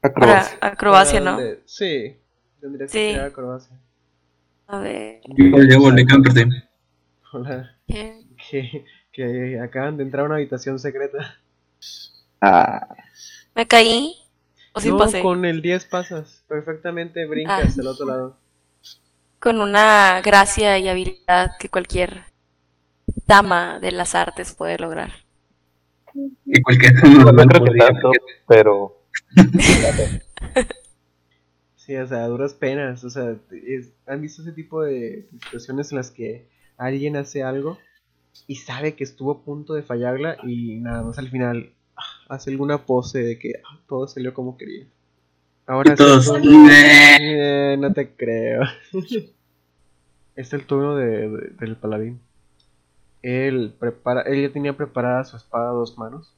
[0.00, 1.20] para acrobacia.
[1.22, 1.38] Para ¿no?
[1.64, 2.16] Sí,
[2.60, 2.98] tendrías Sí.
[2.98, 3.76] que tirar acrobacia.
[4.66, 5.20] A ver.
[5.28, 6.68] Yo llevo el.
[7.32, 8.26] Hola, ¿qué?
[8.50, 11.36] que, que acaban de entrar a una habitación secreta.
[12.40, 12.88] Ah,
[13.54, 14.16] ¿Me caí?
[14.72, 15.22] ¿O sí no, pasé?
[15.22, 17.80] con el 10 pasas, perfectamente brincas Ah.
[17.80, 18.36] al otro lado.
[19.38, 22.24] Con una gracia y habilidad que cualquier
[23.26, 25.12] dama de las artes puede lograr.
[26.46, 28.10] Y cualquier No normal creo que tanto,
[28.46, 28.98] pero
[31.76, 33.02] Sí, o sea, duras penas.
[33.04, 37.78] O sea, es- ¿han visto ese tipo de situaciones en las que alguien hace algo
[38.46, 42.50] y sabe que estuvo a punto de fallarla y nada más al final ah, hace
[42.50, 44.86] alguna pose de que ah, todo salió como quería?
[45.66, 45.94] Ahora.
[47.20, 48.62] Eh, no te creo.
[50.36, 52.20] es el turno de, de- del paladín.
[53.22, 56.34] Él, prepara, él ya tenía preparada su espada a dos manos.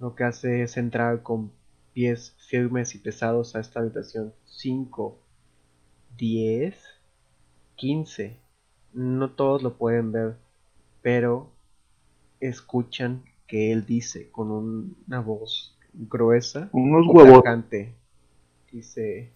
[0.00, 1.52] Lo que hace es entrar con
[1.92, 4.32] pies firmes y pesados a esta habitación.
[4.46, 5.18] 5,
[6.16, 6.76] 10,
[7.76, 8.36] 15.
[8.92, 10.36] No todos lo pueden ver,
[11.02, 11.50] pero
[12.40, 17.42] escuchan que él dice con un- una voz gruesa unos huevos.
[18.72, 19.30] Dice,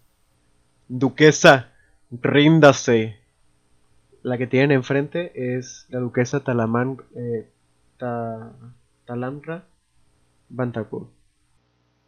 [0.87, 1.71] Duquesa,
[2.09, 3.17] ríndase.
[4.27, 7.47] La que tienen enfrente es la duquesa Talamán, eh,
[7.97, 8.51] Ta-
[9.05, 9.63] Talamra
[10.49, 11.07] Bantakur.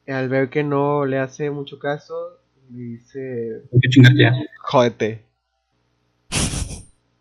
[0.06, 2.42] Al ver que no le hace mucho caso,
[2.72, 3.64] le dice,
[4.18, 4.34] ya.
[4.60, 5.24] jódete.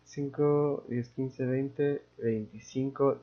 [0.03, 3.21] 5, 10, 15, 20, 25,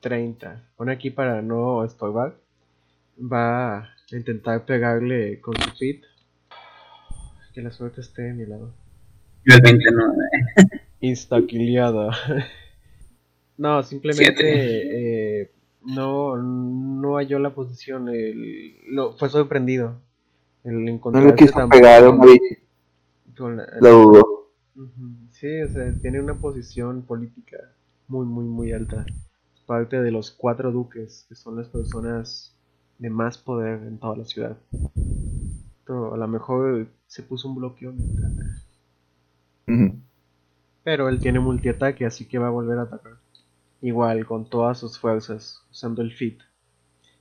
[0.00, 0.68] 30.
[0.76, 2.36] Pone aquí para no estorbar.
[3.18, 6.02] Va a intentar pegarle con su feet.
[7.54, 8.74] Que la suerte esté de mi lado.
[9.44, 10.14] Yo el 20 no.
[11.00, 12.10] Instaquiliada.
[13.56, 15.50] no, simplemente eh,
[15.82, 18.08] no, no halló la posición.
[18.08, 20.00] El, lo, fue sorprendido.
[20.64, 22.04] El No le encontrarse quiso pegar
[23.80, 24.40] Lo.
[24.76, 27.56] Ujú, Sí, o sea, tiene una posición política
[28.08, 29.06] muy, muy, muy alta.
[29.54, 32.54] Es parte de los cuatro duques, que son las personas
[32.98, 34.58] de más poder en toda la ciudad.
[35.86, 38.59] Pero a lo mejor se puso un bloqueo mental.
[39.70, 40.00] Ujú.
[40.82, 43.18] Pero él tiene multiataque, así que va a volver a atacar.
[43.82, 46.40] Igual, con todas sus fuerzas, usando el fit.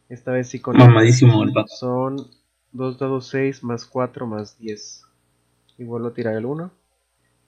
[0.10, 1.68] Esta vez sí con Mamadísimo el vato.
[1.70, 2.18] Son
[2.72, 5.04] 2 dados 6 más 4 más 10.
[5.78, 6.72] Y vuelvo a tirar el 1.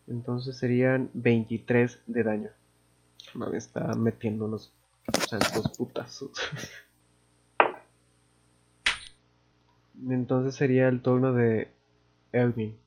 [0.07, 2.49] Entonces serían 23 de daño.
[3.33, 4.73] No, me está metiendo unos
[5.27, 6.31] santos putazos.
[10.09, 11.71] Entonces sería el turno de
[12.31, 12.77] Elvin.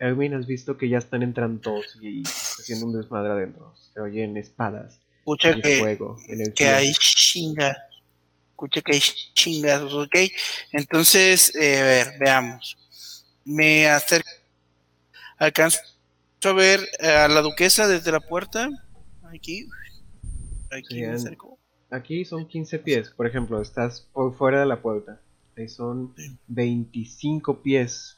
[0.00, 3.74] Elvin, has visto que ya están entrando todos y está haciendo un desmadre adentro.
[3.92, 6.16] Se oyen espadas Escucha que, fuego.
[6.56, 7.76] que hay chinga.
[8.50, 9.00] Escucha que hay
[9.34, 10.16] chingazos, ¿ok?
[10.72, 12.76] Entonces, eh, a ver, veamos.
[13.44, 14.28] Me acerco.
[15.38, 15.78] Alcanzo
[16.44, 18.68] a ver a la duquesa desde la puerta.
[19.34, 19.66] Aquí.
[20.70, 21.58] Aquí me Serían- acerco.
[21.90, 25.20] Aquí son 15 pies, por ejemplo, estás por fuera de la puerta.
[25.56, 26.14] Ahí son
[26.46, 28.14] 25 pies.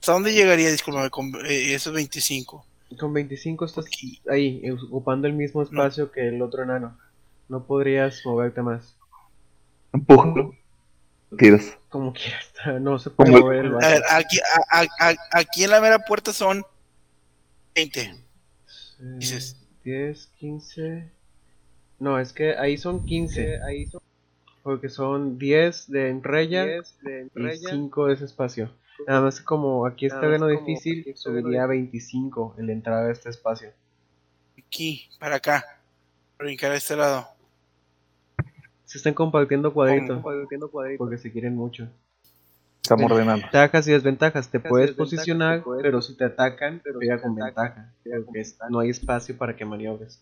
[0.00, 2.64] ¿Hasta dónde llegaría, discúlpame, con eh, esos 25?
[2.98, 3.84] Con 25 estás
[4.30, 6.98] ahí, eh, ocupando el mismo espacio que el otro enano.
[7.48, 8.96] No podrías moverte más.
[9.92, 10.54] Empújalo.
[11.36, 11.76] Tiras.
[11.88, 12.50] Como quieras.
[12.80, 14.38] No se puede Como- mover el A ver, aquí,
[14.70, 16.64] a- a- a- aquí en la mera puerta son
[17.74, 18.00] 20.
[18.02, 18.14] Eh,
[19.18, 19.56] dices.
[19.84, 21.10] 10, 15.
[21.98, 23.62] No, es que ahí son 15.
[23.62, 24.00] Ahí son...
[24.62, 28.70] Porque son 10 de enrella y 5 de ese espacio.
[29.06, 33.06] Nada más que como aquí es terreno difícil, aquí subiría a 25 en la entrada
[33.06, 33.72] de este espacio.
[34.58, 35.64] Aquí, para acá.
[36.38, 37.26] Brincar a este lado.
[38.84, 40.20] Se están compartiendo cuadritos.
[40.22, 40.22] ¿Cómo?
[40.98, 41.88] Porque se quieren mucho.
[42.82, 43.42] Estamos ordenando.
[43.42, 44.48] Ventajas y desventajas.
[44.50, 48.24] Te puedes desventajas, posicionar, te puedes- pero si te atacan, pero pega con atacan, ventaja.
[48.24, 50.20] Porque es- no hay espacio para que maniobres.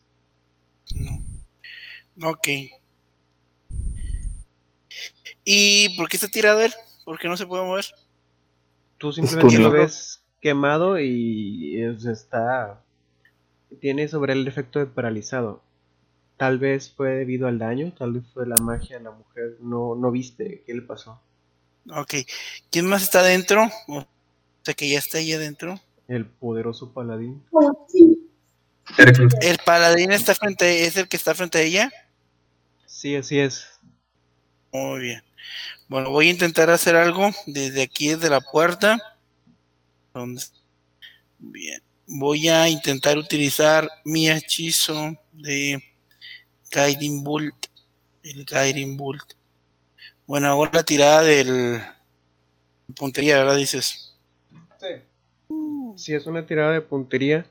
[2.23, 2.49] Ok.
[5.45, 6.73] ¿Y por qué está tirado él?
[7.05, 7.87] ¿Por qué no se puede mover?
[8.99, 12.83] Tú simplemente lo ves quemado y es- está.
[13.81, 15.62] Tiene sobre el efecto de paralizado.
[16.37, 19.57] Tal vez fue debido al daño, tal vez fue la magia de la mujer.
[19.61, 21.20] No, no viste qué le pasó.
[21.91, 22.15] Ok.
[22.70, 23.69] ¿Quién más está adentro?
[23.89, 24.07] O
[24.62, 25.81] sea, que ya está ahí adentro.
[26.07, 27.43] El poderoso paladín.
[29.41, 31.93] ¿El paladín está frente, es el que está frente a ella?
[32.87, 33.66] Sí, así es.
[34.73, 35.23] Muy bien.
[35.89, 38.98] Bueno, voy a intentar hacer algo desde aquí, desde la puerta.
[41.39, 41.82] Bien.
[42.06, 45.82] Voy a intentar utilizar mi hechizo de
[46.70, 47.66] Guiding Bolt.
[48.23, 49.32] El Guiding Bolt.
[50.27, 51.81] Bueno, ahora la tirada del
[52.94, 53.56] puntería, ¿verdad?
[53.56, 54.15] Dices.
[55.97, 57.47] Sí, es una tirada de puntería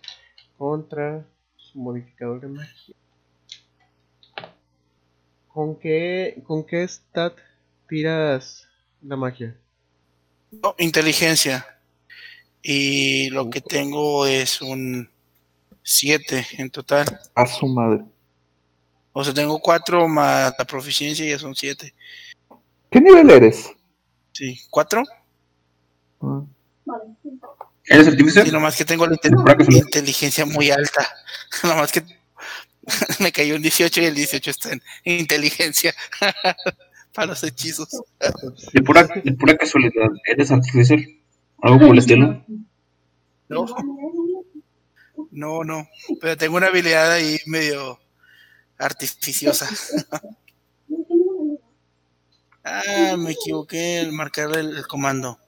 [0.58, 2.96] contra su modificador de magia.
[5.48, 7.34] ¿Con qué, con qué stat
[7.88, 8.68] tiras
[9.02, 9.56] la magia?
[10.62, 11.66] Oh, inteligencia.
[12.62, 15.10] Y lo que tengo es un
[15.84, 17.20] 7 en total.
[17.36, 18.04] A su madre.
[19.14, 21.94] O sea, tengo 4 más la proficiencia y ya son 7.
[22.92, 23.72] ¿Qué nivel eres?
[24.34, 25.04] Sí, 4.
[26.22, 26.44] Ah,
[27.86, 28.44] ¿Eres artífice?
[28.44, 29.18] Sí, nomás que tengo la
[29.70, 31.08] inteligencia muy alta.
[31.64, 32.04] nomás que
[33.20, 35.94] me cayó un 18 y el 18 está en inteligencia
[37.18, 37.90] para los hechizos.
[38.74, 41.00] De pura, de pura casualidad, ¿eres artificer?
[41.64, 42.46] ¿Algo por el estilo?
[43.50, 43.66] No,
[45.32, 45.88] no, no.
[46.22, 48.00] Pero tengo una habilidad ahí medio
[48.78, 49.68] artificiosa.
[52.64, 55.40] ah, me equivoqué al marcar el, el comando.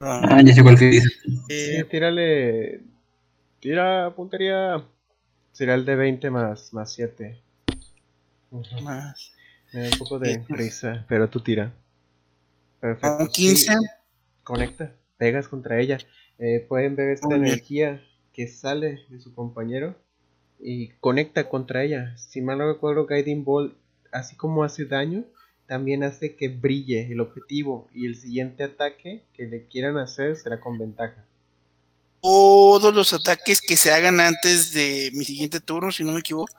[0.00, 1.08] Ah, ya sé cuál que dice.
[1.48, 2.82] Eh, Sí, tírale.
[3.60, 4.84] Tira puntería.
[5.52, 7.40] Será el de 20 más, más 7.
[8.82, 9.33] más.
[9.74, 11.74] Me da un poco de risa, pero tú tira.
[12.80, 13.16] Perfecto.
[13.18, 13.72] Con 15.
[13.72, 13.78] sí,
[14.44, 15.98] conecta, pegas contra ella.
[16.38, 18.00] Eh, pueden ver esta energía
[18.32, 19.96] que sale de su compañero
[20.60, 22.16] y conecta contra ella.
[22.16, 23.76] Si mal no recuerdo, Guiding Ball,
[24.12, 25.24] así como hace daño,
[25.66, 30.60] también hace que brille el objetivo y el siguiente ataque que le quieran hacer será
[30.60, 31.24] con ventaja.
[32.20, 36.52] Todos los ataques que se hagan antes de mi siguiente turno, si no me equivoco,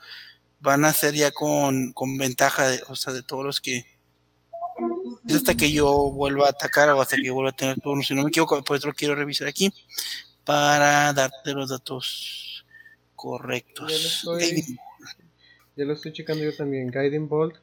[0.66, 3.86] van a ser ya con, con ventaja, de, o sea, de todos los que...
[5.28, 8.04] Es hasta que yo vuelva a atacar o hasta que yo vuelva a tener turno,
[8.04, 9.72] si no me equivoco, por eso lo quiero revisar aquí
[10.44, 12.66] para darte los datos Ya
[13.08, 13.92] lo correctos.
[13.92, 14.78] estoy,
[15.76, 16.92] ya lo estoy checando yo también.
[16.92, 17.56] Guiding Bolt,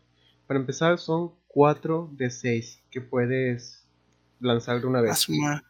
[0.46, 3.84] para empezar, son 4 de 6 que puedes
[4.40, 5.18] lanzar de una vez.
[5.18, 5.62] su madre.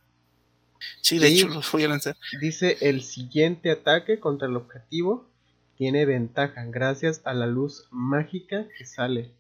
[1.03, 2.17] Sí, de Y- hecho los voy a lanzar.
[2.41, 5.29] Dice el siguiente ataque contra el objetivo
[5.77, 9.33] tiene ventaja gracias a la luz mágica que sale.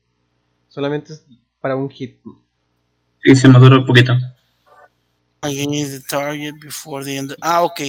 [0.69, 1.25] Solamente es
[1.61, 2.19] para un hit.
[3.23, 4.15] Sí, se madura un poquito.
[5.43, 7.37] Against the target before the end.
[7.41, 7.81] Ah, ok.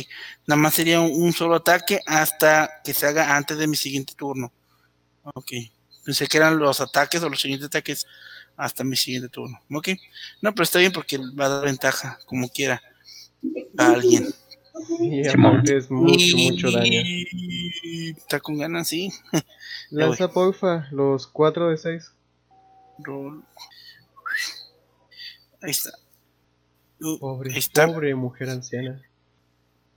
[0.48, 4.14] Nada más sería un, un solo ataque hasta que se haga antes de mi siguiente
[4.16, 4.52] turno.
[5.24, 5.52] Ok.
[6.04, 8.06] Pensé que eran los ataques o los siguientes ataques
[8.58, 9.60] hasta mi siguiente turno.
[9.72, 9.90] Ok.
[10.42, 12.82] No, pero está bien porque va a dar ventaja, como quiera,
[13.78, 14.28] a alguien.
[15.00, 17.02] Y aparte es mucho, mucho daño.
[18.18, 19.12] Está con ganas, sí.
[19.92, 22.12] Lanza porfa los 4 de 6.
[23.00, 23.44] Roll.
[25.62, 25.92] Ahí está.
[27.00, 27.86] Uh, Pobre, ahí está.
[27.88, 29.02] pobre mujer anciana.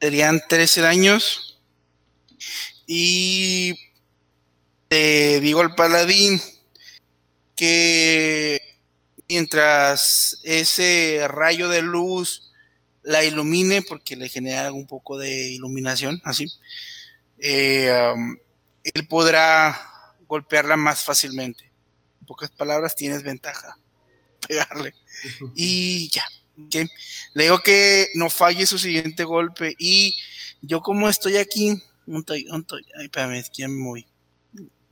[0.00, 1.58] serían 13 daños.
[2.86, 3.74] Y
[4.88, 6.40] te digo al paladín
[7.56, 8.60] que
[9.28, 12.52] mientras ese rayo de luz
[13.06, 16.46] la ilumine, porque le genera un poco de iluminación, así,
[17.38, 18.36] eh, um,
[18.82, 19.80] él podrá
[20.26, 21.70] golpearla más fácilmente.
[22.20, 23.78] En pocas palabras, tienes ventaja.
[24.48, 24.94] pegarle.
[25.54, 26.24] Y ya.
[26.58, 26.88] ok.
[27.34, 29.76] Le digo que no falle su siguiente golpe.
[29.78, 30.16] Y
[30.60, 31.80] yo como estoy aquí,
[33.62, 34.06] ya me moví.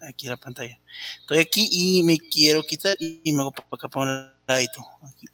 [0.01, 0.79] Aquí la pantalla.
[1.21, 4.85] Estoy aquí y me quiero quitar y me hago para acá para un ladito.
[5.03, 5.27] Aquí.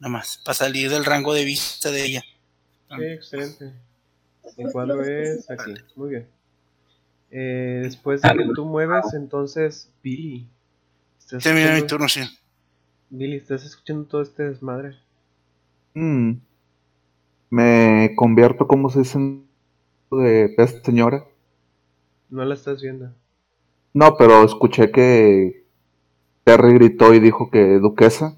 [0.00, 2.22] Nada más, para salir del rango de vista de ella.
[2.96, 3.72] Sí, excelente.
[4.56, 5.74] El cuadro es aquí.
[5.94, 6.26] Muy bien.
[7.30, 10.48] Eh, después de que tú mueves, entonces, Billy.
[11.18, 12.20] ¿estás Termina mi escuchando- turno, sí.
[13.10, 14.96] Billy, ¿estás escuchando todo este desmadre?
[15.94, 16.32] Mm.
[17.50, 19.46] Me convierto, como se dice, en
[20.10, 21.24] de peste señora.
[22.30, 23.12] No la estás viendo.
[23.92, 25.66] No, pero escuché que
[26.44, 28.36] Terry gritó y dijo que duquesa.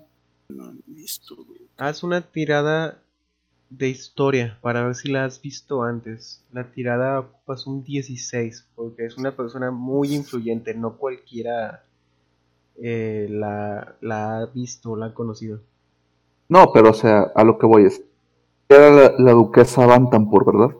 [1.78, 2.98] Haz una tirada
[3.70, 6.44] de historia para ver si la has visto antes.
[6.52, 11.84] La tirada ocupas un 16 porque es una persona muy influyente, no cualquiera
[12.76, 15.60] eh, la, la ha visto o la ha conocido.
[16.48, 18.02] No, pero o sea, a lo que voy es.
[18.68, 20.76] Era la, la duquesa Bantampur, ¿verdad?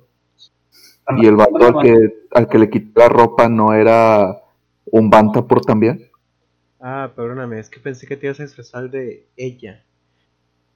[1.17, 4.43] Y el vato al que, al que le quitó la ropa no era
[4.87, 6.09] un Bantampur también.
[6.81, 9.83] Ah, perdóname, es que pensé que te ibas a expresar de ella.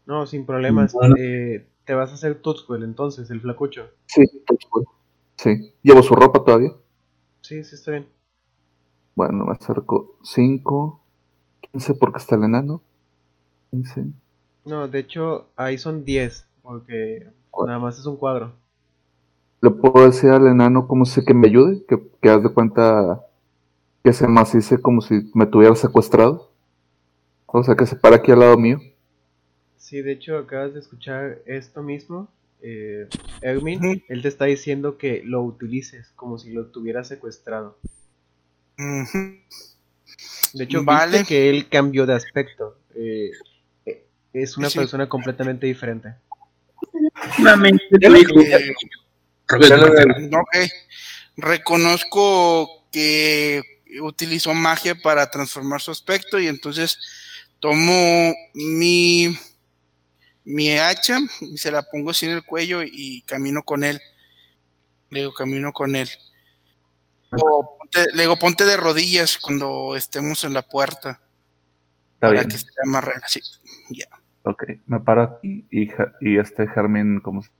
[0.07, 0.93] No, sin problemas.
[0.93, 1.17] Bueno.
[1.19, 3.89] eh, te vas a hacer Tuxwell entonces, el flacucho.
[4.07, 4.23] Sí,
[4.71, 4.89] bueno.
[5.37, 5.73] sí.
[5.83, 6.73] Llevo su ropa todavía.
[7.43, 8.09] Sí, sí, está bien.
[9.15, 11.01] Bueno, me acerco 5,
[11.73, 12.83] 15 porque está el enano.
[13.71, 14.07] 15.
[14.65, 17.27] No, de hecho, ahí son 10 porque
[17.67, 18.53] nada más es un cuadro.
[19.63, 21.85] ¿Le puedo decir al enano cómo sé que me ayude?
[21.89, 23.23] Que, que haz de cuenta
[24.05, 26.51] que se macice como si me tuviera secuestrado.
[27.47, 28.79] O sea, que se para aquí al lado mío.
[29.87, 32.29] Sí, de hecho acabas de escuchar esto mismo.
[32.61, 33.07] Eh,
[33.41, 37.79] Erwin, él te está diciendo que lo utilices como si lo tuviera secuestrado.
[40.55, 41.19] De hecho, Vale.
[41.19, 42.77] viste que él cambió de aspecto.
[42.97, 43.31] Eh,
[43.85, 44.79] eh, es una Sí.
[44.81, 46.15] persona completamente diferente.
[47.39, 48.35] Nuevamente Ya tu lo hijo.
[48.35, 48.75] que-
[49.47, 50.69] Roberto, Ok.
[51.37, 53.63] Reconozco que
[54.03, 56.99] utilizó magia para transformar su aspecto y entonces
[57.61, 59.39] tomo mi,
[60.47, 64.01] mi hacha y se la pongo así en el cuello y camino con él.
[65.11, 66.09] Le digo, camino con él.
[67.33, 71.21] O ponte- le digo, ponte de rodillas cuando estemos en la puerta
[72.15, 72.49] Está para bien.
[72.49, 73.23] que sea más real.
[73.27, 73.41] Sí,
[73.91, 74.07] ya.
[74.45, 77.51] Ok, me paro aquí y, y este Germín, como se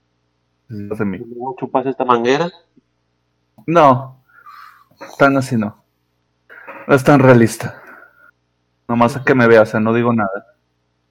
[0.69, 1.19] de mí.
[1.59, 2.49] ¿Chupas esta manguera?
[3.65, 4.23] No,
[5.17, 5.83] tan así no.
[6.87, 7.81] No es tan realista.
[8.87, 10.55] Nomás a que me vea, o sea, no digo nada.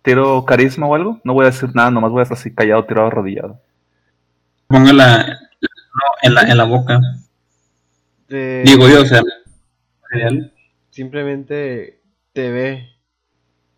[0.06, 1.20] ¿Tiro carisma o algo?
[1.24, 3.60] No voy a decir nada, nomás voy a estar así callado, tirado, arrodillado.
[4.68, 7.00] Póngala no, en, la, en la boca.
[8.28, 9.20] Digo yo, o sea.
[10.10, 10.52] real.
[10.90, 12.00] simplemente
[12.32, 12.88] te ve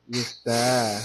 [0.07, 0.99] y está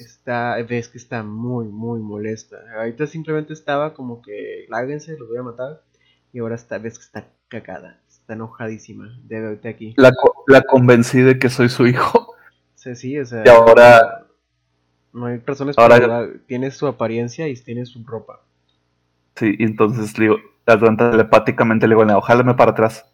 [0.00, 5.38] está ves que está muy muy molesta ahorita simplemente estaba como que láguense los voy
[5.38, 5.82] a matar
[6.32, 10.10] y ahora está ves que está cagada está enojadísima de verte aquí La,
[10.46, 12.34] la convencí de que soy su hijo.
[12.76, 14.26] sí, sí, o sea Y ahora-
[15.12, 16.40] no hay razones ahora- para dudar.
[16.46, 18.40] tiene su apariencia y tiene su ropa
[19.36, 23.04] Sí, y entonces le digo, la cuenta telepáticamente le digo, "No, jálame para atrás.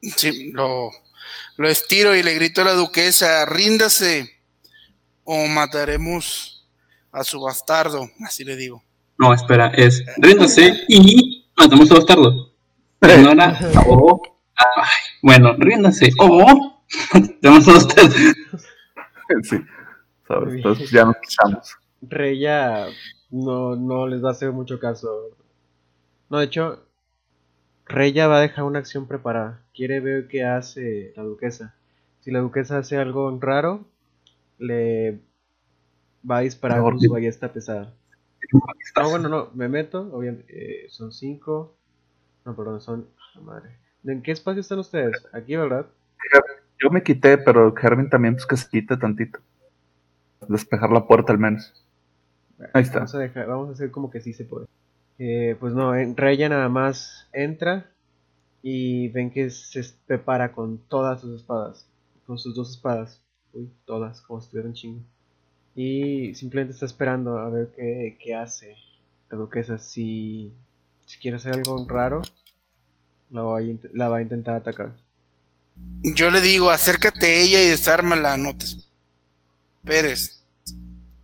[0.00, 0.90] Sí, lo,
[1.56, 4.30] lo estiro y le grito a la duquesa, ríndase
[5.24, 6.66] o mataremos
[7.12, 8.82] a su bastardo, así le digo.
[9.18, 12.52] No, espera, es ríndase y matamos a bastardo.
[13.02, 14.22] Ignora o.
[14.54, 14.64] Ay,
[15.22, 16.78] bueno, ríndase o.
[17.12, 18.10] Matamos a usted.
[19.42, 19.56] sí,
[20.28, 21.76] Entonces ya nos quitamos.
[22.02, 22.88] Reya
[23.30, 25.36] no, no les va a hacer mucho caso.
[26.28, 26.84] No, de hecho,
[27.86, 29.62] Reya va a dejar una acción preparada.
[29.74, 31.74] Quiere ver qué hace la duquesa.
[32.20, 33.84] Si la duquesa hace algo raro,
[34.58, 35.20] le
[36.28, 37.94] va a disparar con su ballesta pesada.
[38.96, 40.08] No, bueno, no, me meto.
[40.12, 41.76] Obviamente, eh, son cinco.
[42.44, 43.08] No, perdón, son.
[43.34, 43.70] ah, Madre.
[44.04, 45.26] ¿En qué espacio están ustedes?
[45.32, 45.86] Aquí, ¿verdad?
[46.82, 49.40] Yo me quité, pero Germín también, pues que se quite tantito.
[50.48, 51.72] Despejar la puerta al menos.
[52.72, 52.98] Ahí está.
[53.00, 54.66] Vamos a, dejar, vamos a hacer como que sí se puede.
[55.18, 57.90] Eh, pues no, Reya nada más entra
[58.62, 61.86] y ven que se prepara con todas sus espadas.
[62.26, 63.20] Con sus dos espadas.
[63.52, 65.00] Uy, todas, como si estuvieran chingo.
[65.74, 68.76] Y simplemente está esperando a ver qué, qué hace
[69.30, 69.78] la duquesa.
[69.78, 70.52] Si,
[71.04, 72.22] si quiere hacer algo raro,
[73.30, 74.92] la va, a, int- la va a intentar atacar.
[76.02, 78.64] Yo le digo, acércate a ella y desármala, no te
[79.84, 80.35] esperes.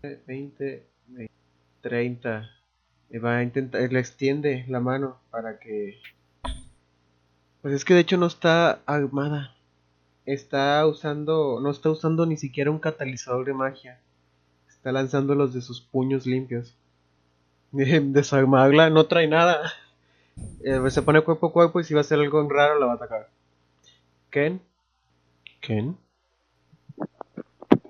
[0.03, 1.31] 20, 20,
[1.81, 2.51] 30.
[3.11, 5.99] Le va a intentar, le extiende la mano para que.
[7.61, 9.55] Pues es que de hecho no está armada.
[10.27, 14.01] está usando, no está usando ni siquiera un catalizador de magia.
[14.69, 16.75] Está lanzando los de sus puños limpios.
[17.71, 19.73] De- Desarmarla, no trae nada.
[20.65, 22.93] Eh, se pone cuerpo a cuerpo y si va a hacer algo raro la va
[22.93, 23.29] a atacar.
[24.31, 24.63] Ken.
[25.61, 25.95] Ken.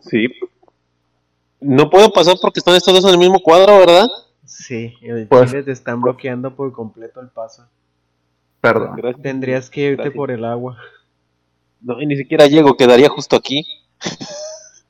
[0.00, 0.26] Sí.
[1.62, 4.06] No puedo pasar porque están estos dos en el mismo cuadro, ¿verdad?
[4.44, 7.66] Sí, el Pues- chile te están bloqueando por completo el paso.
[8.60, 8.96] Perdón.
[8.96, 9.22] Gracias.
[9.22, 10.14] Tendrías que irte Gracias.
[10.14, 10.76] por el agua.
[11.80, 13.64] No, y ni siquiera llego, quedaría justo aquí.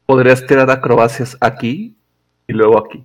[0.07, 1.95] Podrías tirar acrobacias aquí
[2.47, 3.05] y luego aquí.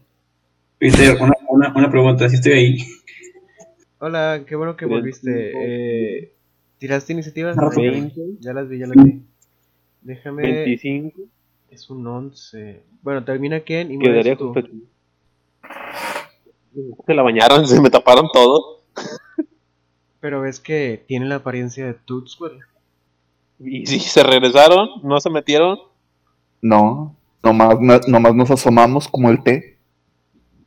[0.78, 2.78] Peter, una, una, una pregunta, si estoy ahí.
[4.00, 5.52] Hola, qué bueno que volviste.
[5.56, 6.34] Eh,
[6.78, 7.56] ¿Tiraste iniciativas?
[7.56, 8.22] No, Sí, 20.
[8.40, 9.22] Ya las vi, ya las vi.
[10.02, 10.44] Déjame.
[10.44, 11.22] 25.
[11.70, 12.84] Es un 11.
[13.02, 14.54] Bueno, termina Ken y Quedaría tú.
[14.54, 14.84] justo aquí.
[17.06, 18.82] Se la bañaron, se me taparon todo.
[20.20, 22.54] Pero ves que tiene la apariencia de Toots, güey.
[23.60, 25.80] Y sí, se regresaron, no se metieron.
[26.62, 29.78] No, nomás, no- nomás nos asomamos como el té.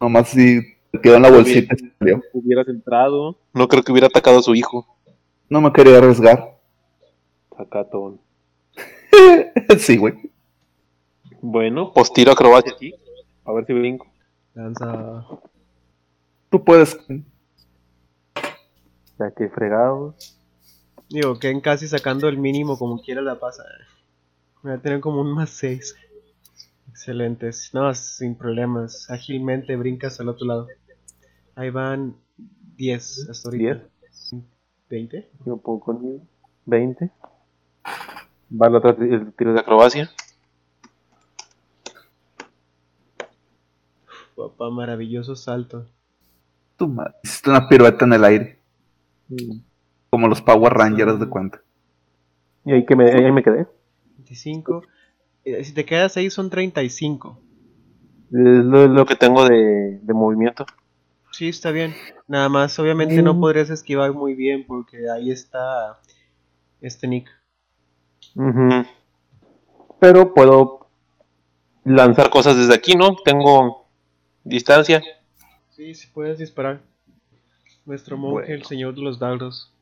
[0.01, 0.61] Nomás si
[0.93, 1.75] te quedó en la bolsita.
[1.79, 2.23] y salió.
[2.33, 3.39] Hubieras entrado.
[3.55, 4.87] No creo que hubiera atacado a su hijo.
[5.49, 6.59] No me quería arriesgar.
[7.57, 8.21] Sacatón.
[9.79, 10.15] sí, güey.
[11.43, 12.95] Bueno, pues tiro acrobacia aquí.
[13.45, 14.07] A ver si brinco.
[14.55, 15.27] Lanza.
[16.51, 16.99] Tú puedes.
[19.19, 20.37] Ya que fregados.
[21.09, 23.65] Digo, Ken casi sacando el mínimo como quiera la pasa.
[24.63, 25.97] Voy a tener como un más 6.
[26.91, 27.71] Excelentes.
[27.73, 29.11] No, sin problemas.
[29.11, 30.69] Ágilmente brincas al otro lado.
[31.55, 32.17] Ahí van
[32.77, 33.87] 10 hasta ahorita.
[34.89, 35.31] 20.
[35.47, 36.29] Yo puedo con
[36.67, 37.11] 20.
[38.61, 40.11] Va el otro el tiro de acrobacia.
[44.49, 45.87] Papá, maravilloso salto.
[46.77, 47.15] Tu madre.
[47.23, 48.59] Hiciste una pirueta en el aire.
[50.09, 51.61] Como los Power Rangers de cuenta.
[52.65, 53.67] Y ahí, que me, ahí me quedé.
[54.17, 54.83] 25.
[55.45, 57.39] Eh, Si te quedas ahí son 35.
[58.33, 60.65] Es lo, lo que tengo de, de movimiento.
[61.33, 61.95] Sí, está bien.
[62.27, 66.01] Nada más, obviamente no podrías esquivar muy bien porque ahí está
[66.81, 67.29] este Nick.
[68.35, 68.87] Ujú.
[70.01, 70.89] Pero puedo
[71.85, 73.17] lanzar cosas desde aquí, ¿no?
[73.25, 73.80] Tengo
[74.45, 75.03] distancia.
[75.71, 76.81] Sí, sí puedes disparar.
[77.87, 79.73] Nuestro monje, el señor de los dardos.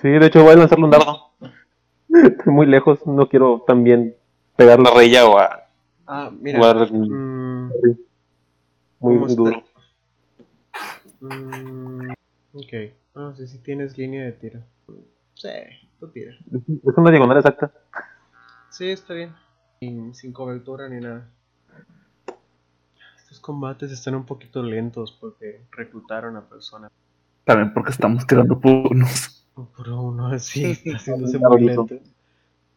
[0.00, 1.30] Sí, de hecho voy a lanzarle un dardo.
[2.08, 4.16] Estoy muy lejos, no quiero también
[4.56, 5.68] pegar la raya o a
[6.06, 6.58] Ah, mira.
[6.90, 7.70] mm,
[9.00, 9.62] muy duro.
[11.20, 12.10] mm,
[12.54, 12.72] ok.
[13.14, 14.60] Ah, sí, sí tienes línea de tiro.
[15.34, 15.48] Sí,
[16.00, 16.32] tú tira.
[16.50, 17.70] Es una diagonal exacta.
[18.70, 19.34] Sí, está bien.
[19.80, 21.28] Sin, sin cobertura ni nada.
[23.28, 26.90] Estos combates están un poquito lentos porque reclutaron a personas.
[27.44, 29.44] También porque estamos tirando puros.
[29.54, 31.86] Por uno así, haciéndose Está muy bonito.
[31.90, 32.10] lento.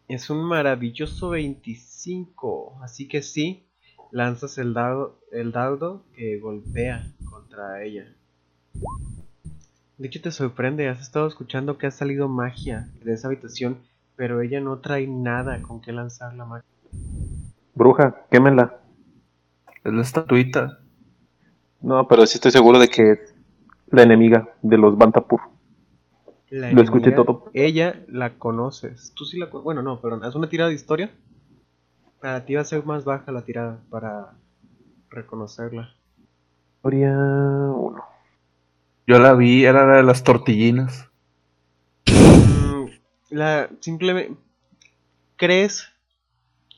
[0.10, 2.80] Es un maravilloso 25.
[2.82, 3.66] Así que sí,
[4.12, 8.14] lanzas el dardo, el dardo que golpea contra ella.
[9.98, 10.90] De hecho, te sorprende.
[10.90, 13.78] Has estado escuchando que ha salido magia de esa habitación,
[14.18, 16.70] pero ella no trae nada con que lanzar la magia.
[17.74, 18.81] Bruja, quémenla.
[19.84, 20.80] Es la estatuita.
[21.82, 23.36] No, pero sí estoy seguro de que es
[23.88, 25.42] la enemiga de los Bantapur.
[26.50, 27.50] La Lo escuché todo.
[27.54, 29.14] Ella la conoces.
[29.16, 29.64] Tú sí la conoces.
[29.64, 30.24] Bueno, no, perdón.
[30.24, 31.12] Haz una tirada de historia.
[32.20, 34.34] Para ti va a ser más baja la tirada para
[35.10, 35.96] reconocerla.
[36.76, 38.04] Historia 1.
[39.08, 41.10] Yo la vi, era la de las tortillinas.
[42.08, 42.86] Mm,
[43.30, 44.38] La simplemente
[45.38, 45.88] crees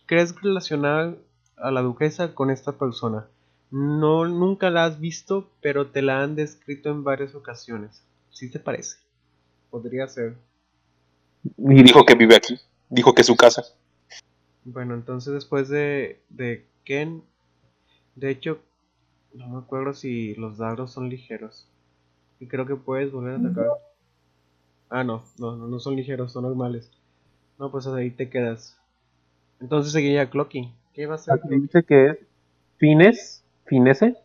[0.06, 1.18] crees relacionar
[1.58, 3.28] a la duquesa con esta persona.
[3.72, 8.04] No nunca la has visto, pero te la han descrito en varias ocasiones.
[8.32, 8.98] ¿Sí te parece?
[9.70, 10.36] Podría ser.
[11.58, 12.60] Y dijo que vive aquí.
[12.90, 13.64] Dijo que es su casa.
[14.64, 17.24] Bueno, entonces después de, de Ken,
[18.16, 18.60] de hecho,
[19.34, 21.68] no me acuerdo si los dardos son ligeros.
[22.40, 23.68] Y creo que puedes volver a atacar.
[24.90, 26.92] Ah, no, no, no, no son ligeros, son normales.
[27.58, 28.78] No, pues ahí te quedas.
[29.60, 30.72] Entonces seguiría Clocky.
[30.94, 32.18] ¿Qué va a hacer Aquí dice que es
[32.78, 33.44] Fines.
[33.66, 34.16] Finese.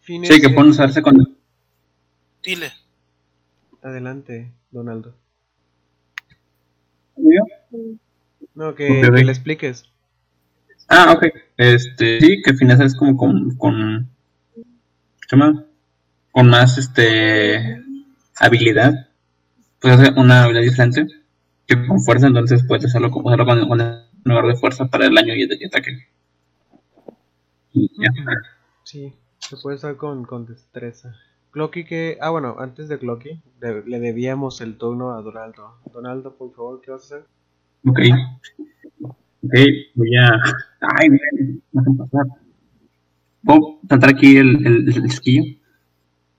[0.00, 1.24] Fines Sí, que de- pueden usarse cuando.
[2.42, 2.70] Dile.
[3.82, 5.14] Adelante, Donaldo.
[7.16, 7.80] ¿Yo?
[8.54, 8.88] No, que,
[9.24, 9.84] le expliques.
[10.88, 11.26] Ah, ok.
[11.56, 14.08] Este, sí, que fineza es como con, con,
[15.28, 15.56] ¿qué más?
[16.32, 17.82] Con más, este,
[18.36, 19.08] habilidad.
[19.80, 21.06] Puedes hacer una habilidad diferente
[21.66, 25.14] que con fuerza, entonces puedes hacerlo, con- usarlo con, con lugar de fuerza para el
[25.14, 26.08] daño y el ataque.
[27.72, 28.10] Y ya.
[28.82, 31.14] Sí, se puede usar con, con destreza.
[31.50, 32.18] Clocky que...
[32.20, 35.76] Ah, bueno, antes de Clocky, le debíamos el turno a Donaldo.
[35.92, 37.26] Donaldo, por favor, ¿qué vas a hacer?
[37.86, 38.00] Ok.
[39.42, 39.52] Ok,
[39.94, 40.30] voy a.
[40.80, 42.26] Ay, bien, no dejan pasar.
[43.44, 45.44] ¿Puedo saltar aquí el, el, el esquillo?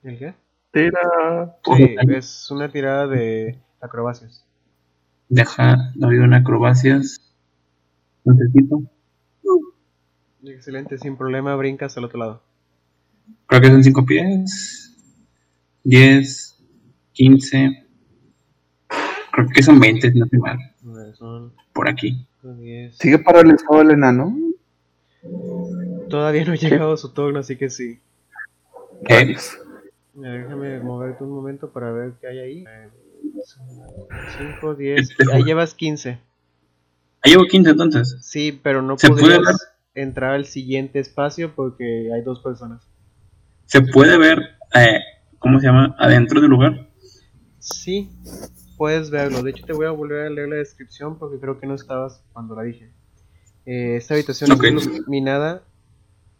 [0.03, 0.33] ¿El qué?
[0.71, 1.55] Tira.
[1.63, 4.43] ¿Puedo Sí, es una tirada de acrobacias.
[5.29, 7.19] Deja, doy una acrobacias.
[8.25, 8.83] Un poquito.
[10.43, 12.43] Excelente, sin problema brincas al otro lado.
[13.47, 14.95] Creo que son 5 pies.
[15.83, 16.63] 10,
[17.13, 17.85] 15.
[19.31, 20.57] Creo que son 20, si no estoy mal.
[20.57, 22.25] A Son Por aquí.
[22.43, 22.97] 10.
[22.97, 24.35] ¿Sigue paralizado el enano?
[26.09, 27.99] Todavía no ha llegado su turno, así que sí.
[29.07, 29.57] Eh, Rayos.
[30.13, 32.65] Mira, Déjame moverte un momento para ver qué hay ahí.
[34.59, 34.99] 5, 10.
[34.99, 36.19] Este Ahí llevas 15.
[37.25, 38.17] Ahí llevo 15 entonces.
[38.21, 39.55] Sí, pero no ¿Se puede podrías ver?
[40.07, 42.87] entrar al siguiente espacio porque hay dos personas.
[43.65, 44.39] Se puede ver,
[44.75, 44.99] eh,
[45.39, 45.95] ¿cómo se llama?
[45.97, 46.87] Adentro del lugar.
[47.59, 48.09] Sí,
[48.77, 49.41] puedes verlo.
[49.41, 52.23] De hecho, te voy a volver a leer la descripción porque creo que no estabas
[52.33, 52.91] cuando la dije.
[53.65, 54.63] Eh, esta habitación Ok.
[54.65, 55.63] está iluminada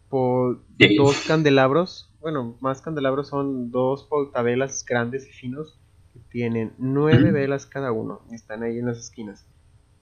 [0.08, 0.62] por
[0.96, 2.12] dos candelabros.
[2.20, 5.80] Bueno, más candelabros son dos portavelas grandes y finos
[6.12, 8.20] que tienen nueve velas cada uno.
[8.30, 9.44] y Están ahí en las esquinas.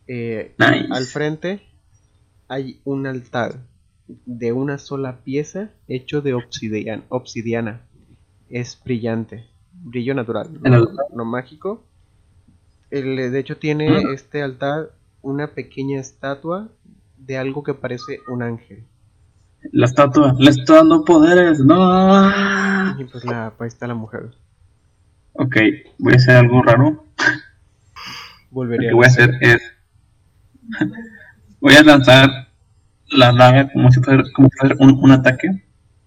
[0.07, 0.87] Eh, Nice.
[0.91, 1.63] al frente
[2.49, 3.57] hay un altar
[4.27, 7.81] de una sola pieza hecho de obsidian- obsidiana.
[8.51, 10.51] Es brillante, brillo natural,
[11.15, 11.83] no, mágico.
[12.91, 14.03] El- de hecho tiene Ah.
[14.15, 14.91] este altar
[15.23, 16.69] una pequeña estatua
[17.17, 18.85] de algo que parece un ángel.
[19.73, 22.29] La estatua, le está dando poderes, no.
[23.01, 24.31] Y pues la, ahí está la mujer.
[25.33, 25.57] Ok,
[25.99, 26.91] voy a hacer algo raro.
[26.91, 27.05] Lo
[28.51, 29.63] Volvería que voy a hacer es.
[31.61, 32.49] Voy a lanzar
[33.09, 35.49] la daga como si fuera, como si fuera un, un ataque.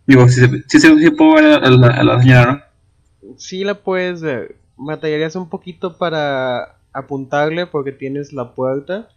[0.06, 2.70] Digo, si, se- si, se- si puedo ver a la, a la señora,
[3.22, 3.38] ¿no?
[3.38, 4.56] Sí la puedes ver.
[4.78, 9.10] Batallarías un poquito para apuntarle porque tienes la puerta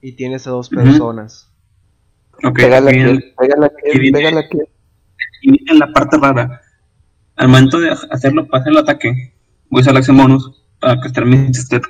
[0.00, 1.50] y tienes a dos personas.
[2.44, 2.98] Ok, Pégala aquí,
[3.38, 4.58] pégala y aquí, viene- pégala aquí.
[5.42, 6.60] Y viene la parte rara.
[7.36, 9.32] Al momento de hacerlo, hacer el ataque,
[9.70, 11.82] voy a usar la acción bonus para castar mi step.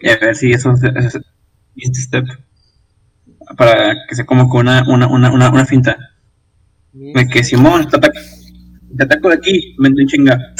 [0.00, 1.20] Y a ver si eso es, es-
[1.74, 2.26] Misty Step.
[3.56, 5.96] Para que sea como que una, una, una, una, una finta.
[6.92, 8.18] De que Simón, te ataco,
[8.96, 10.54] te ataco de aquí, me un chinga.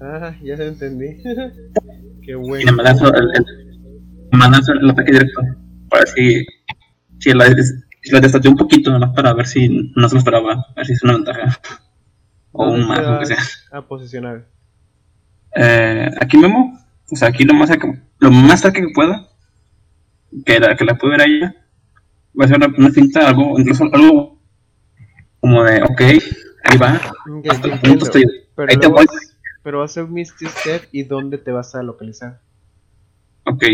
[0.00, 1.16] Ah, ya se entendí.
[2.22, 2.72] Qué Y bueno.
[2.72, 3.44] me lanzo el, el,
[4.32, 5.40] me lanzo el ataque directo.
[5.88, 6.46] Para ver si,
[7.18, 7.46] si la,
[8.02, 10.52] si la destateo un poquito, nomás para ver si no se lo esperaba.
[10.52, 11.58] A ver si es una ventaja.
[12.52, 13.38] O ¿Dónde un más, lo que sea.
[13.70, 14.46] a posicionar?
[15.54, 16.78] Eh, aquí Memo,
[17.10, 19.28] o sea, aquí lo más cerca, lo más cerca que pueda,
[20.44, 21.56] que la, que la pueda ver a ella,
[22.38, 24.40] va a ser una, una cinta, algo, incluso algo
[25.40, 26.00] como de, ok,
[26.64, 27.00] ahí va,
[27.44, 30.46] Ya, hasta el punto estoy, Pero, ahí te voy, vas- pero va a ser Misty
[30.46, 32.40] Step y dónde te vas a localizar.
[33.44, 33.64] ok,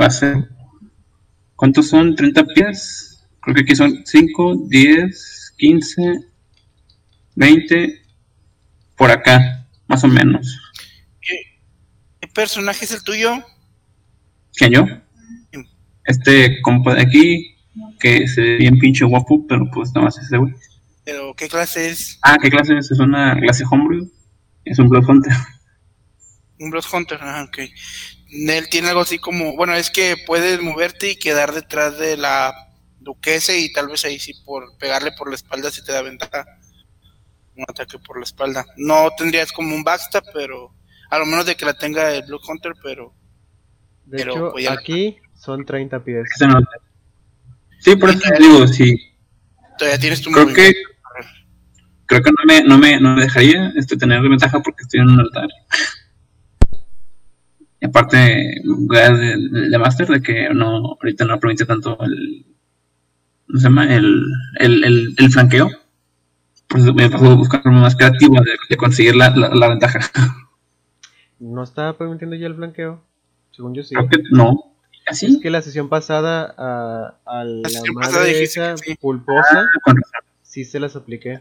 [0.00, 0.48] va a ser,
[1.56, 2.14] ¿cuántos son?
[2.16, 3.26] ¿30 pies?
[3.40, 6.24] Creo que aquí son 5, 10, 15,
[7.34, 8.02] 20,
[8.96, 10.67] por acá, más o menos.
[12.28, 13.42] ¿Qué personaje es el tuyo?
[14.52, 14.84] ¿Quién yo?
[16.04, 17.56] Este compa de aquí,
[17.98, 20.52] que se ve bien pinche guapo, pero pues nada más ese güey.
[21.04, 22.18] ¿Pero qué clase es?
[22.22, 22.90] Ah, ¿qué clase es?
[22.90, 24.12] Es una clase homebrew.
[24.66, 25.32] Es un Blood Hunter.
[26.58, 27.58] Un Blood Hunter, ah, ok.
[28.30, 32.52] Él tiene algo así como, bueno, es que puedes moverte y quedar detrás de la
[33.00, 36.44] duquesa y tal vez ahí sí por pegarle por la espalda si te da ventaja.
[37.56, 38.66] Un ataque por la espalda.
[38.76, 40.74] No tendrías como un backstab, pero
[41.10, 43.14] a lo menos de que la tenga el Blood Hunter, pero
[44.04, 46.28] De Pero, hecho, pues, aquí son 30 pies.
[47.80, 48.96] Sí, por eso te digo, sí.
[49.78, 50.72] todavía tienes tu Creo que
[52.06, 55.10] creo que no me, no me, no me dejaría este, tener ventaja porque estoy en
[55.10, 55.48] un altar.
[57.80, 62.46] Y aparte, de, de, de Master, de que no, ahorita no permite tanto el.
[63.46, 63.94] ¿Cómo se llama?
[63.94, 64.24] El,
[64.58, 65.70] el, el, el flanqueo.
[66.66, 70.00] Por eso me buscar una más creativa de, de conseguir la, la, la ventaja.
[71.40, 73.00] ¿No estaba permitiendo ya el blanqueo?
[73.52, 73.94] Según yo sí.
[73.94, 74.72] Creo que no.
[75.06, 75.40] Es ¿Así?
[75.40, 77.62] que la sesión pasada a, a la
[77.94, 78.94] pasada madre esa sí.
[78.96, 79.92] pulposa Ah,
[80.42, 81.40] sí se las apliqué.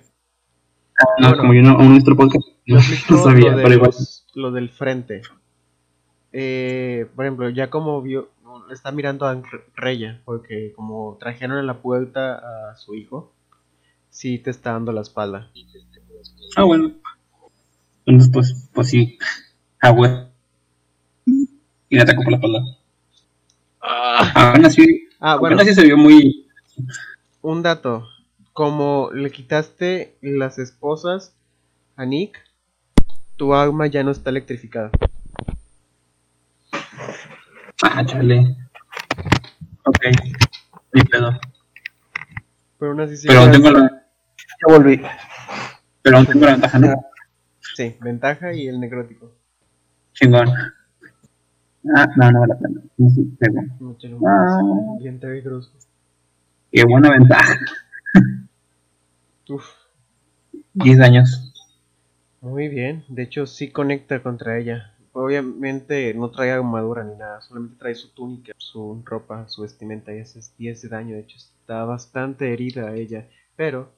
[1.19, 1.37] No, Bueno.
[1.37, 2.77] como yo no, aún nuestro podcast no,
[3.09, 3.91] no sabía, lo, de pero igual.
[3.91, 5.21] los- lo del frente.
[6.31, 8.29] Eh, por ejemplo, ya como vio,
[8.71, 9.41] está mirando a
[9.75, 13.33] Reya, porque como trajeron en la puerta a su hijo,
[14.09, 15.51] sí te está dando la espalda.
[16.55, 16.91] Ah, bueno.
[18.05, 19.17] Entonces, pues, pues sí.
[19.81, 20.29] Ah, bueno.
[21.89, 22.59] Y le atacó por la espalda.
[23.79, 26.47] Aún así, Ah, bueno, aún así se vio muy.
[27.41, 28.07] un dato.
[28.53, 31.35] Como le quitaste las esposas
[31.95, 32.39] a Nick,
[33.35, 34.89] tu arma ya no está electrificada.
[37.83, 38.55] Ah, chale.
[39.85, 40.05] Ok.
[40.93, 41.39] Ni pedo.
[42.79, 43.27] Pero aún así sí.
[43.27, 45.01] Pero aún tengo la, Ya volví.
[46.01, 47.05] pero aún tengo la ventaja, ¿no?
[47.75, 49.33] Sí, ventaja y el necrótico.
[50.19, 50.49] Chingón.
[51.95, 52.81] Ah, no, no vale la pena.
[52.97, 53.61] Sí, sí, pego.
[53.79, 54.59] Mucho Ah.
[54.99, 55.43] Bien te.
[56.71, 57.59] Qué buena ventaja.
[59.49, 59.65] Uf,
[60.73, 61.53] 10 años.
[62.41, 63.05] muy bien.
[63.07, 64.93] De hecho, sí conecta contra ella.
[65.13, 70.19] Obviamente no trae armadura ni nada, solamente trae su túnica, su ropa, su vestimenta y
[70.19, 71.15] ese es 10 de daño.
[71.15, 73.93] De hecho, está bastante herida ella, pero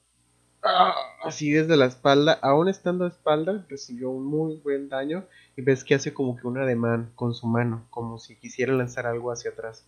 [0.63, 5.61] ah, así desde la espalda, aún estando de espalda, recibió un muy buen daño y
[5.61, 9.31] ves que hace como que un ademán con su mano, como si quisiera lanzar algo
[9.31, 9.85] hacia atrás.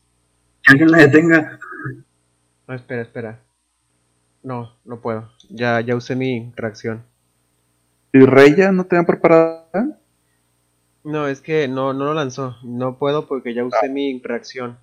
[0.67, 1.59] Alguien la detenga.
[2.67, 3.39] No, espera, espera.
[4.43, 5.31] No, no puedo.
[5.49, 7.03] Ya, ya usé mi reacción.
[8.13, 9.99] ¿Y Reya no tenían preparada?
[11.03, 12.57] No, es que no, no lo lanzó.
[12.63, 14.79] No puedo porque ya usé mi reacción.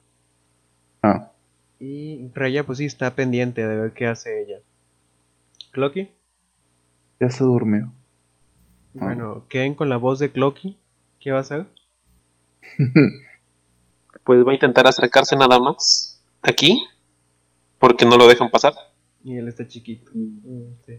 [1.03, 1.33] Ah,
[1.81, 4.61] Y Raya, pues sí, está pendiente de ver qué hace ella.
[5.79, 6.09] ¿Clocky?
[7.21, 7.93] ya se durmió.
[8.95, 10.77] Bueno, queden con la voz de Clocky.
[11.21, 11.67] ¿Qué va a hacer?
[14.25, 16.85] Pues va a intentar acercarse nada más aquí,
[17.79, 18.75] porque no lo dejan pasar.
[19.25, 20.11] Y él está chiquito.
[20.85, 20.99] Sí.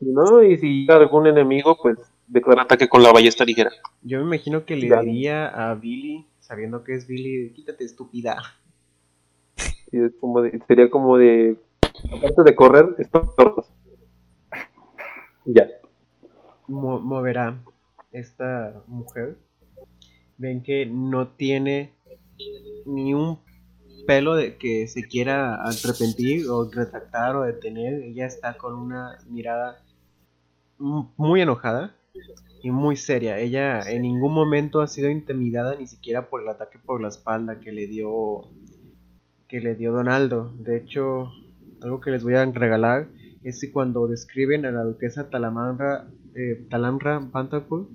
[0.00, 0.42] ¿No?
[0.42, 3.70] Y si llega algún enemigo, pues declara ataque con la ballesta ligera.
[4.02, 8.36] Yo me imagino que le diría a Billy, sabiendo que es Billy, quítate estúpida.
[9.92, 11.56] Y es como de- sería como de.
[12.12, 13.66] Aparte de correr, estos tortos.
[15.46, 15.68] Ya.
[16.68, 17.58] Mo- moverá
[18.12, 19.36] esta mujer.
[20.38, 21.92] Ven que no tiene
[22.86, 23.38] ni un
[24.06, 28.02] pelo de que se quiera arrepentir o retractar o detener.
[28.02, 29.78] Ella está con una mirada
[30.78, 31.94] muy enojada
[32.62, 33.38] y muy seria.
[33.38, 37.60] Ella en ningún momento ha sido intimidada ni siquiera por el ataque por la espalda
[37.60, 38.42] que le dio
[39.48, 40.52] que le dio Donaldo.
[40.58, 41.30] De hecho,
[41.82, 43.08] algo que les voy a regalar
[43.48, 47.88] es cuando describen a la duquesa Talamandra, eh, Talamra Vanderpool,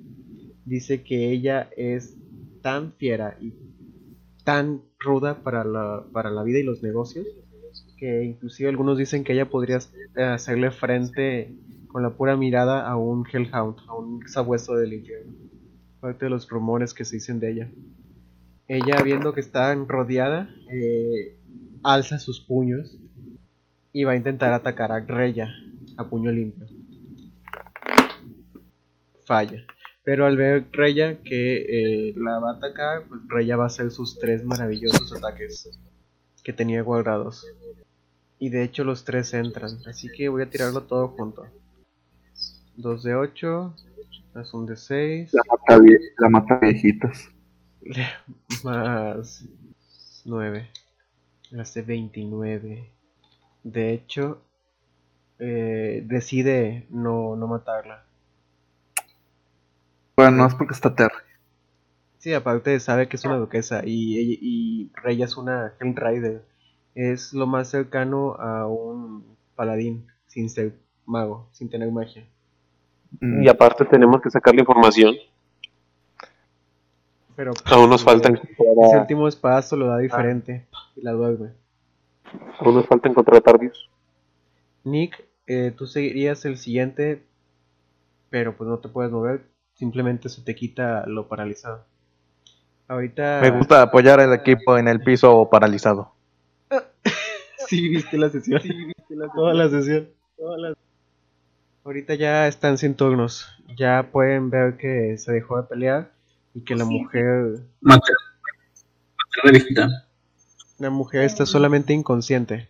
[0.65, 2.17] dice que ella es
[2.61, 3.53] tan fiera y
[4.43, 7.27] tan ruda para la, para la vida y los negocios
[8.01, 9.80] que inclusive algunos dicen que ella podría
[10.33, 11.55] hacerle frente
[11.88, 15.33] con la pura mirada a un Hellhound, a un sabueso del infierno.
[15.99, 17.71] Parte de los rumores que se dicen de ella.
[18.67, 21.38] Ella viendo que está rodeada, eh,
[21.83, 22.97] alza sus puños
[23.94, 25.50] y va a intentar atacar a Reya
[25.98, 26.68] a puño limpio.
[29.26, 29.64] Falla.
[30.03, 33.92] Pero al ver Reya que eh, la va a atacar, pues Reya va a hacer
[33.92, 35.70] sus tres maravillosos ataques
[36.44, 37.45] que tenía guardados.
[38.40, 39.78] Y de hecho los tres entran.
[39.86, 41.45] Así que voy a tirarlo todo junto.
[42.78, 43.76] 2 de 8,
[44.34, 47.30] más un de 6, La mata, vie- la mata viejitas.
[48.64, 49.45] más
[50.26, 50.68] 9.
[51.60, 52.90] Hace 29.
[53.64, 54.41] De hecho,
[55.40, 58.06] eh, decide no, no matarla.
[60.15, 61.15] Bueno, es porque está Terry.
[62.19, 66.45] Sí, aparte sabe que es una duquesa y, y, y Rey es una Hell Rider.
[66.93, 70.75] Es lo más cercano a un paladín sin ser
[71.06, 72.25] mago, sin tener magia.
[73.19, 75.15] Y aparte tenemos que sacar la información.
[77.35, 81.49] Pero Aún nos falta ese encontrar a, último espadazo lo da diferente y la duerme.
[82.60, 83.90] Aún nos falta encontrar a Tardius.
[84.84, 87.24] Nick, eh, tú seguirías el siguiente,
[88.30, 91.85] pero pues no te puedes mover, simplemente se te quita lo paralizado.
[92.88, 93.40] Ahorita...
[93.42, 96.14] Me gusta apoyar al equipo en el piso paralizado.
[97.68, 98.61] Sí, viste la sesión.
[99.35, 100.10] Toda la sesión.
[100.35, 100.74] Toda la-
[101.85, 103.48] Ahorita ya están sin turnos.
[103.77, 106.11] Ya pueden ver que se dejó de pelear
[106.53, 108.01] y que la mujer, Matar.
[109.18, 110.08] Matar a la viejita.
[110.82, 112.68] La mujer está solamente inconsciente.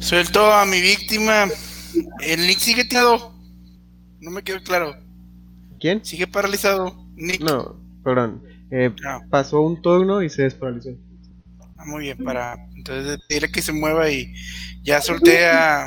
[0.00, 1.46] Suelto a mi víctima.
[2.20, 3.32] El Nick sigue tirado.
[4.20, 4.96] No me quedó claro.
[5.78, 6.04] ¿Quién?
[6.04, 6.94] Sigue paralizado.
[7.14, 7.40] Nick.
[7.40, 8.42] No, perdón.
[8.70, 10.90] Eh, Ah, pasó un turno y se desparalizó.
[11.76, 14.34] ah, muy bien, para entonces dile que se mueva y
[14.82, 15.86] ya solté a,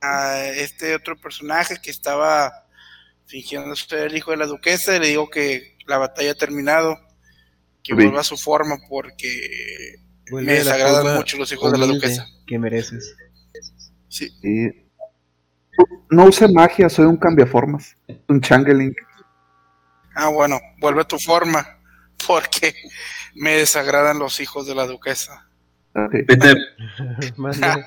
[0.00, 2.50] a este otro personaje que estaba
[3.26, 6.98] fingiendo ser el hijo de la duquesa y le digo que la batalla ha terminado,
[7.82, 9.96] que vuelva a su forma porque
[10.30, 12.26] Vuelve me desagradan mucho los hijos de la duquesa.
[12.46, 13.14] que mereces.
[14.08, 14.78] Sí, Sí.
[16.10, 17.96] No use magia, soy un cambiaformas.
[18.28, 18.94] Un changeling.
[20.14, 21.78] Ah, bueno, vuelve a tu forma,
[22.26, 22.74] porque
[23.34, 25.48] me desagradan los hijos de la duquesa.
[25.94, 26.26] Ok.
[26.26, 26.56] Peter,
[27.36, 27.84] mande,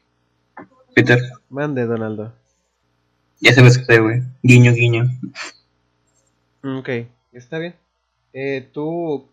[0.94, 1.18] Peter.
[1.48, 2.34] mande, Donaldo.
[3.40, 4.22] Ya se lo escuché, güey.
[4.42, 5.04] Guiño, guiño.
[6.62, 6.88] Ok,
[7.32, 7.74] está bien.
[8.32, 9.28] Eh, tú,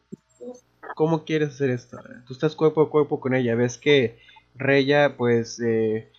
[0.95, 1.97] ¿cómo quieres hacer esto?
[2.27, 4.17] Tú estás cuerpo a cuerpo con ella, ves que
[4.55, 6.09] Reya, pues, eh,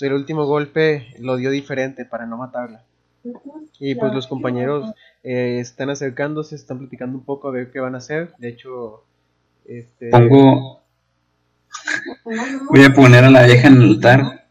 [0.00, 2.84] el último golpe lo dio diferente para no matarla.
[3.80, 4.92] Y pues los compañeros
[5.22, 8.32] eh, están acercándose, están platicando un poco a ver qué van a hacer.
[8.38, 9.04] De hecho,
[9.64, 10.80] este, Pongo.
[12.70, 14.46] Voy a poner a la vieja en el altar.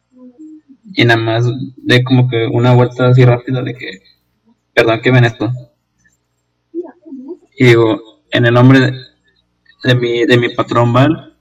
[0.94, 1.46] Y nada más
[1.78, 4.02] de como que una vuelta así rápida de que.
[4.74, 5.52] Perdón que ven esto.
[7.58, 8.92] Y digo, en el nombre de,
[9.84, 11.36] de mi, de mi patrón Val.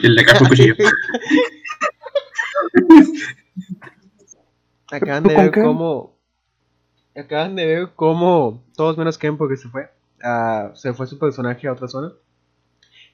[0.00, 0.74] Y le cajo el cuchillo.
[4.90, 5.62] acaban ¿Tú de ver qué?
[5.62, 6.16] cómo,
[7.16, 9.90] acaban de ver cómo, todos menos Ken porque se fue,
[10.22, 12.12] ah, se fue su personaje a otra zona.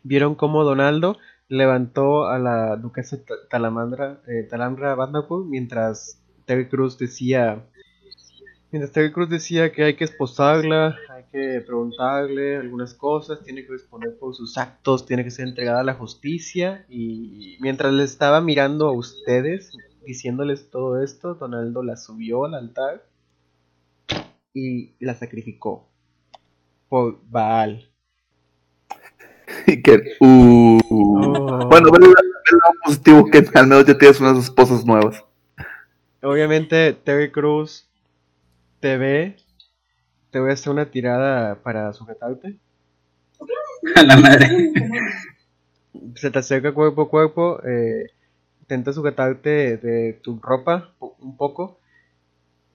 [0.02, 1.16] Vieron cómo Donaldo
[1.48, 7.64] levantó a la duquesa Ta- Talamandra, eh, Vanderpool mientras Terry Cruz decía,
[8.70, 10.96] mientras Terry Cruz decía que hay que esposarla,
[11.34, 15.84] que preguntarle algunas cosas, tiene que responder por sus actos, tiene que ser entregada a
[15.84, 22.44] la justicia y mientras le estaba mirando a ustedes, diciéndoles todo esto, Donaldo la subió
[22.44, 23.04] al altar
[24.52, 25.88] y la sacrificó
[26.88, 27.90] por Baal.
[29.66, 31.66] Y que, uh, Oh.
[31.68, 35.24] Bueno, el lado positivo que al menos ya tienes unas esposas nuevas.
[36.22, 37.88] Obviamente Terry Cruz
[38.78, 39.36] te ve,
[40.34, 42.56] te voy a hacer una tirada para sujetarte.
[43.94, 44.72] A la madre.
[46.16, 48.10] Se te acerca cuerpo a cuerpo, eh,
[48.60, 50.90] intenta sujetarte de tu ropa
[51.20, 51.78] un poco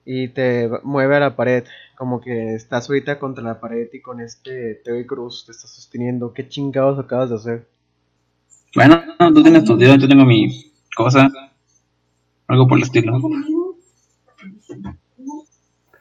[0.06, 1.64] y te mueve a la pared,
[1.96, 6.32] como que estás ahorita contra la pared y con este Terry Cruz te estás sosteniendo.
[6.32, 7.68] ¿Qué chingados acabas de hacer?
[8.74, 11.28] Bueno, tú tienes tu dedo, yo tengo mi cosa.
[12.46, 13.20] Algo por el estilo.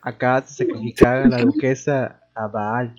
[0.09, 2.95] Acabas de sacrificar a la duquesa a Baal.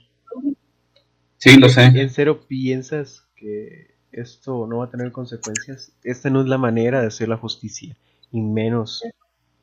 [1.39, 1.87] Sí, lo sé.
[1.87, 5.93] ¿En serio piensas que esto no va a tener consecuencias?
[6.05, 7.97] Esta no es la manera de hacer la justicia,
[8.31, 9.03] y menos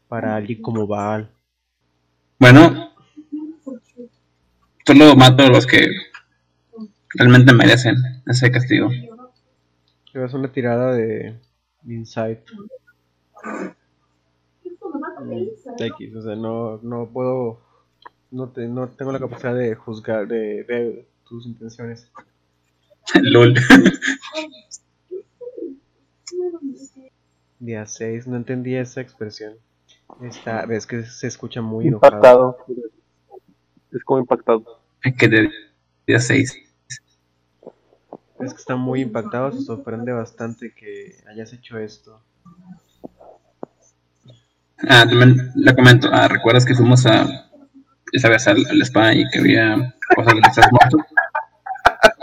[0.09, 1.31] para alguien como Baal.
[2.37, 2.93] Bueno,
[4.85, 5.87] solo mato a los que
[7.15, 7.95] realmente merecen
[8.25, 8.89] ese castigo.
[10.11, 11.39] Te vas a una tirada de
[11.85, 12.39] Insight.
[15.79, 17.59] X, o sea, no, no puedo,
[18.31, 22.11] no, te, no tengo la capacidad de juzgar, de ver tus intenciones.
[23.21, 23.53] LOL.
[27.59, 29.55] Día 6, no entendí esa expresión.
[30.21, 32.15] Esta, ves que se escucha muy enojado.
[32.15, 32.57] Impactado.
[33.91, 34.81] Es como impactado.
[35.17, 35.49] que de
[36.05, 36.55] día 6.
[38.39, 42.21] Es que está muy impactado, se sorprende bastante que hayas hecho esto.
[44.87, 46.09] Ah, también le comento.
[46.11, 47.25] Ah, ¿recuerdas que fuimos a
[48.11, 50.97] esa vez al, al spa y que había cosas de estás muerto?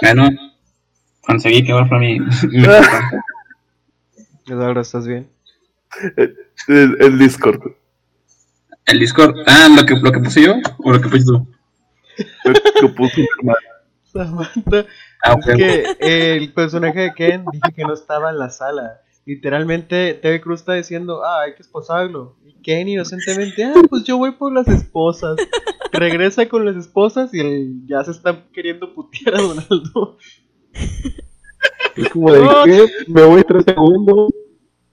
[0.01, 0.29] Bueno,
[1.23, 2.19] conseguí que ahora mi
[2.65, 3.11] cosa.
[4.47, 5.29] Eduardo, ¿estás bien?
[6.69, 7.61] El, el Discord.
[8.87, 9.37] El Discord.
[9.47, 11.49] Ah, lo que, lo que puse yo o lo que pusiste tú.
[12.81, 13.59] Que puso mi hermano.
[14.13, 14.87] Samantha,
[15.25, 15.57] Ah, es ok.
[15.57, 19.01] que el personaje de Ken dije que no estaba en la sala.
[19.27, 22.37] Literalmente, TV Cruz está diciendo, ah, hay que esposarlo.
[22.45, 25.37] Y Ken inocentemente, ah, pues yo voy por las esposas.
[25.93, 30.19] Regresa con las esposas y el- ya se está queriendo putear a Donaldo.
[31.97, 34.31] Es como de que me voy tres segundos.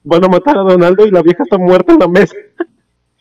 [0.04, 2.34] Van a matar a Donaldo y la vieja está muerta en la mesa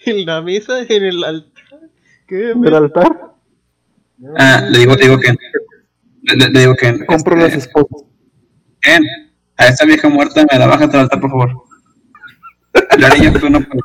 [0.06, 1.80] En la mesa, en el altar.
[2.26, 3.34] ¿Qué del altar.
[4.36, 5.34] Ah, le digo, le digo que.
[6.22, 7.04] Le digo que.
[7.06, 8.02] Compro este, las esposas.
[8.80, 9.02] Ken,
[9.60, 11.62] a esta vieja muerta me la bajas del altar, por favor.
[12.98, 13.84] La niña, tú no puedes.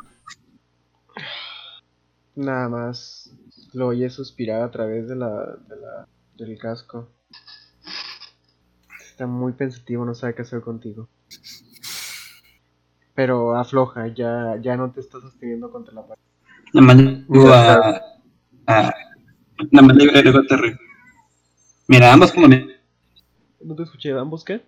[2.34, 3.30] Nada más
[3.74, 5.28] lo oye suspirar a través de la,
[5.68, 7.10] de la, del casco.
[9.06, 11.10] Está muy pensativo, no sabe qué hacer contigo.
[13.14, 16.22] Pero afloja, ya, ya no te está sosteniendo contra la pared.
[16.72, 16.96] Nada más
[17.28, 18.00] digo a.
[18.66, 18.94] a
[19.70, 20.74] nada más le digo, a Terry.
[21.86, 24.12] Mira, ambos como ¿No te escuché?
[24.12, 24.62] ¿Ambos qué?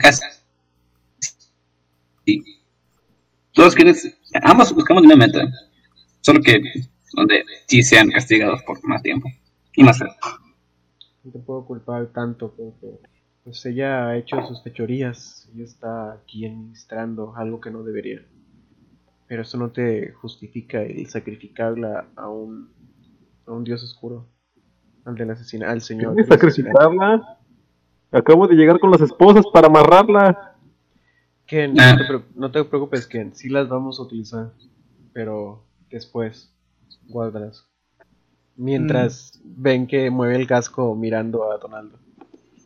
[0.00, 0.26] Casa.
[2.26, 2.42] Sí.
[3.52, 3.94] Todos quieren.
[4.42, 5.48] Ambos buscamos una meta.
[6.20, 6.62] Solo que.
[7.12, 9.28] Donde sí sean castigados por más tiempo.
[9.74, 10.08] Y más feo.
[11.24, 13.00] No te puedo culpar tanto porque
[13.44, 15.48] pues ella ha hecho sus fechorías.
[15.54, 18.22] Ella está aquí administrando algo que no debería.
[19.26, 22.72] Pero eso no te justifica el sacrificarla a un,
[23.46, 24.28] a un dios oscuro.
[25.04, 26.14] Al del asesina, al señor.
[26.26, 27.39] Sacrificarla.
[28.12, 30.56] Acabo de llegar con las esposas para amarrarla.
[31.46, 31.92] Ken, Ah.
[31.92, 33.34] no te, pre- no te preocupes, Ken.
[33.34, 34.52] Sí las vamos a utilizar.
[35.12, 36.52] Pero después,
[37.08, 37.66] guárdalas.
[38.56, 41.98] Mientras ven que mueve el casco mirando a Donaldo.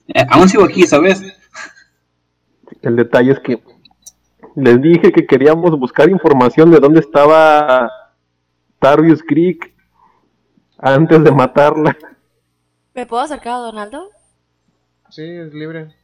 [0.09, 1.23] Eh, aún sigo aquí, ¿sabes?
[2.83, 3.63] El detalle es que
[4.57, 7.91] les dije que queríamos buscar información de dónde estaba
[8.79, 9.73] Tarius Creek
[10.79, 11.97] antes de matarla.
[12.95, 14.11] ¿Me puedo acercar a Donaldo?
[15.15, 15.95] Sí, es libre.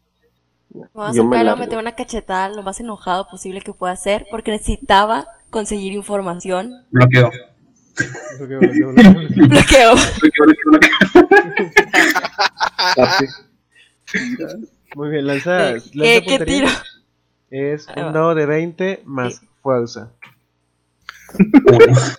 [0.72, 1.56] Me voy a me largo.
[1.60, 6.72] meter una cachetada lo más enojado posible que pueda hacer porque necesitaba conseguir información.
[6.92, 7.28] Bloqueo.
[8.38, 8.92] Bloqueo, bloqueo,
[9.48, 9.94] bloqueo.
[12.94, 13.26] Papi.
[14.94, 16.68] Muy bien, lanza, Eh, lanza ¿Qué, tiro?
[17.50, 19.46] Es un dado de 20 más Sí.
[19.62, 20.12] fuerza.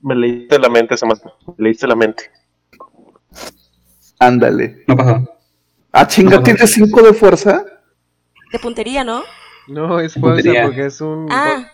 [0.00, 1.30] Me leíste la mente, Samantha.
[1.46, 2.30] Me leíste la mente.
[4.18, 4.82] Ándale.
[4.86, 5.35] No pasó.
[5.98, 7.64] Ah, chinga, ¿tienes 5 de fuerza?
[8.52, 9.22] De puntería, ¿no?
[9.66, 10.64] No, es fuerza Puntería.
[10.66, 11.26] porque es un...
[11.30, 11.72] Ah.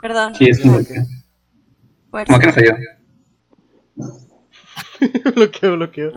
[0.00, 0.34] Perdón.
[0.34, 1.04] Sí, es un bloqueo.
[2.10, 2.32] Fuerza.
[2.32, 2.76] ¿Cómo que no falló?
[5.34, 6.12] bloqueo, bloqueo.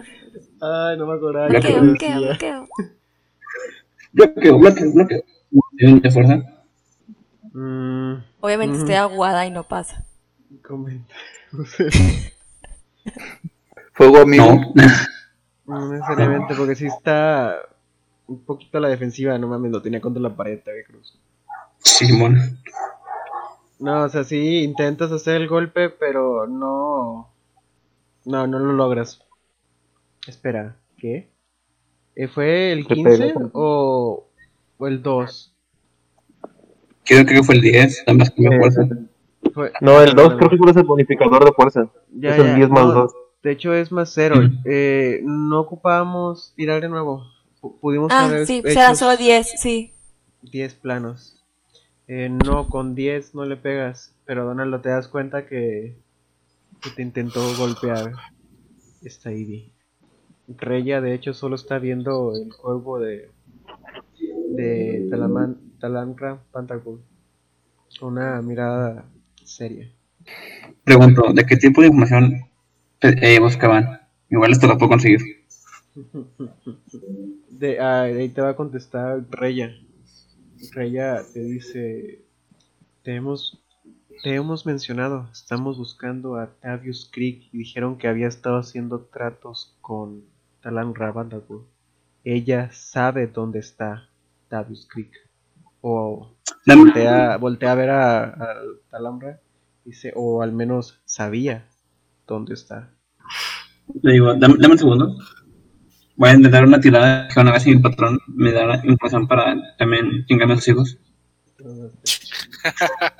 [0.61, 1.47] Ay, no me acordaba.
[1.49, 2.67] Bloqueo, Bloqueo, bloqueo,
[4.13, 4.57] bloqueo.
[4.57, 5.23] Bloqueo, bloqueo.
[5.77, 6.41] ¿Tiene de fuerza?
[7.51, 10.05] Mm, Obviamente estoy aguada y no pasa.
[10.65, 11.13] comenta.
[11.51, 11.89] No sé.
[13.91, 14.71] Fuego amigo.
[14.73, 14.83] No.
[15.65, 17.57] No necesariamente, porque sí está
[18.27, 19.37] un poquito a la defensiva.
[19.37, 21.17] No mames, lo tenía contra la pared, Tague Cruz.
[21.79, 22.37] Simón.
[23.79, 27.29] No, o sea, sí intentas hacer el golpe, pero no.
[28.25, 29.21] No, no lo logras.
[30.27, 31.29] Espera, ¿qué?
[32.15, 33.49] Eh, ¿Fue el Qué 15 pena.
[33.53, 34.25] o,
[34.77, 35.53] o el 2?
[37.05, 38.81] Creo que fue el 10, nada más que me fuerza.
[39.53, 40.37] Fue- No, el 2 perdóname.
[40.37, 41.87] creo que fue el bonificador de fuerza.
[42.13, 43.13] Ya, es el ya, 10 más no, 2.
[43.43, 44.37] De hecho es más cero.
[44.41, 44.61] Mm.
[44.65, 47.23] Eh, no ocupábamos tirar de nuevo.
[47.61, 49.91] Pu- Pudimos Ah, haber sí, hecho serán solo 10, sí.
[50.41, 51.43] 10 planos.
[52.07, 54.15] Eh, no, con 10 no le pegas.
[54.25, 55.95] Pero Donaldo, te das cuenta que,
[56.81, 58.13] que te intentó golpear
[59.03, 59.71] esta Ivy.
[60.47, 63.29] Reya, de hecho, solo está viendo el cuervo de,
[64.55, 66.99] de Talaman, Talamra Pantagruel.
[67.99, 69.05] Con una mirada
[69.43, 69.89] seria.
[70.83, 72.45] Pregunto, ¿de qué tipo de información
[73.03, 74.01] eh, buscaban?
[74.29, 75.21] Igual esto lo puedo conseguir.
[77.49, 79.75] De, ah, ahí te va a contestar Reya.
[80.71, 82.21] Reya te dice,
[83.03, 83.61] te hemos,
[84.23, 89.75] te hemos mencionado, estamos buscando a Tavius Creek y dijeron que había estado haciendo tratos
[89.81, 90.23] con
[90.61, 91.65] Talan Rabandagul.
[92.23, 94.09] Ella sabe dónde está
[94.47, 95.11] Tavius Creek.
[95.81, 96.31] O
[96.65, 98.55] voltea, a ver a, a
[98.89, 99.41] Talamra,
[99.83, 101.65] dice, o al menos sabía
[102.27, 102.89] dónde está.
[104.01, 105.17] le digo, dame, dame un segundo.
[106.15, 109.75] Voy a intentar una tirada que una vez mi patrón me da la información para
[109.77, 110.97] también chingarme a sus hijos.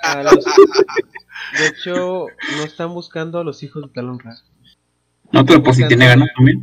[0.04, 0.46] A los-
[1.60, 4.36] de hecho, no están buscando a los hijos de Talonra.
[5.32, 6.62] No, pero por si tiene ganas también.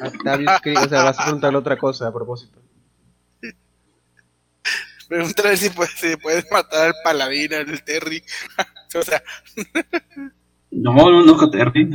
[0.00, 2.60] A Tavius Creek, o sea, vas a preguntarle otra cosa a propósito.
[5.08, 8.22] Pregúntale si puedes, si puedes matar al paladín, al Terry.
[8.94, 9.22] o sea,
[10.70, 11.86] No, no, no, Terry.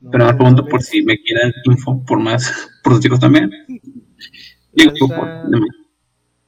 [0.00, 3.50] No, Pero no pregunto por si me quieren info por más, chicos también.
[4.72, 5.60] Digo, Lanza- por-.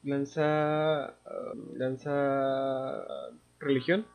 [0.03, 1.05] Lanza.
[1.05, 3.05] ah, lanza.
[3.61, 4.07] Religión.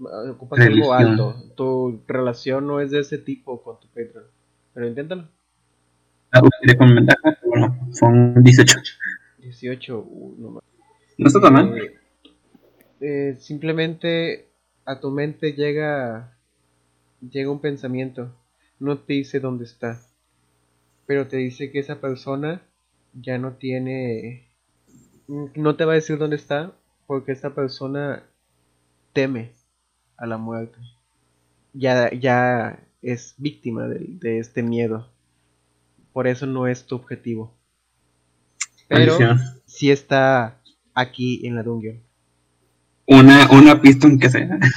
[0.00, 1.10] Ah, Ocupas algo Religión.
[1.10, 1.34] alto.
[1.56, 4.24] Tu relación no es de ese tipo con tu Patreon.
[4.72, 5.28] Pero inténtalo.
[6.32, 8.76] Ah, tiré con ventaja, bueno, son 18.
[9.38, 9.98] 18.
[9.98, 10.64] uh, no mames.
[11.18, 11.78] No está tan mal.
[11.78, 11.94] Eh,
[13.00, 14.48] eh, simplemente
[14.84, 16.36] a tu mente llega
[17.20, 18.34] llega un pensamiento
[18.78, 20.00] no te dice dónde está
[21.06, 22.62] pero te dice que esa persona
[23.12, 24.48] ya no tiene
[25.28, 26.72] no te va a decir dónde está
[27.06, 28.24] porque esa persona
[29.12, 29.52] teme
[30.16, 30.78] a la muerte.
[31.72, 35.10] Ya ya es víctima de, de este miedo.
[36.12, 37.54] Por eso no es tu objetivo.
[38.88, 39.62] Pero Maldición.
[39.64, 40.60] sí está
[40.94, 42.02] aquí en la dungeon
[43.06, 44.58] Una, una pista que sea.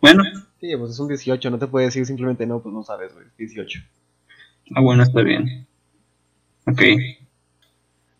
[0.00, 0.22] Bueno,
[0.60, 3.26] Sí, pues es un 18, no te puede decir simplemente no, pues no sabes, güey,
[3.38, 3.80] 18.
[4.74, 5.66] ah, bueno, está bien.
[6.66, 6.82] Ok.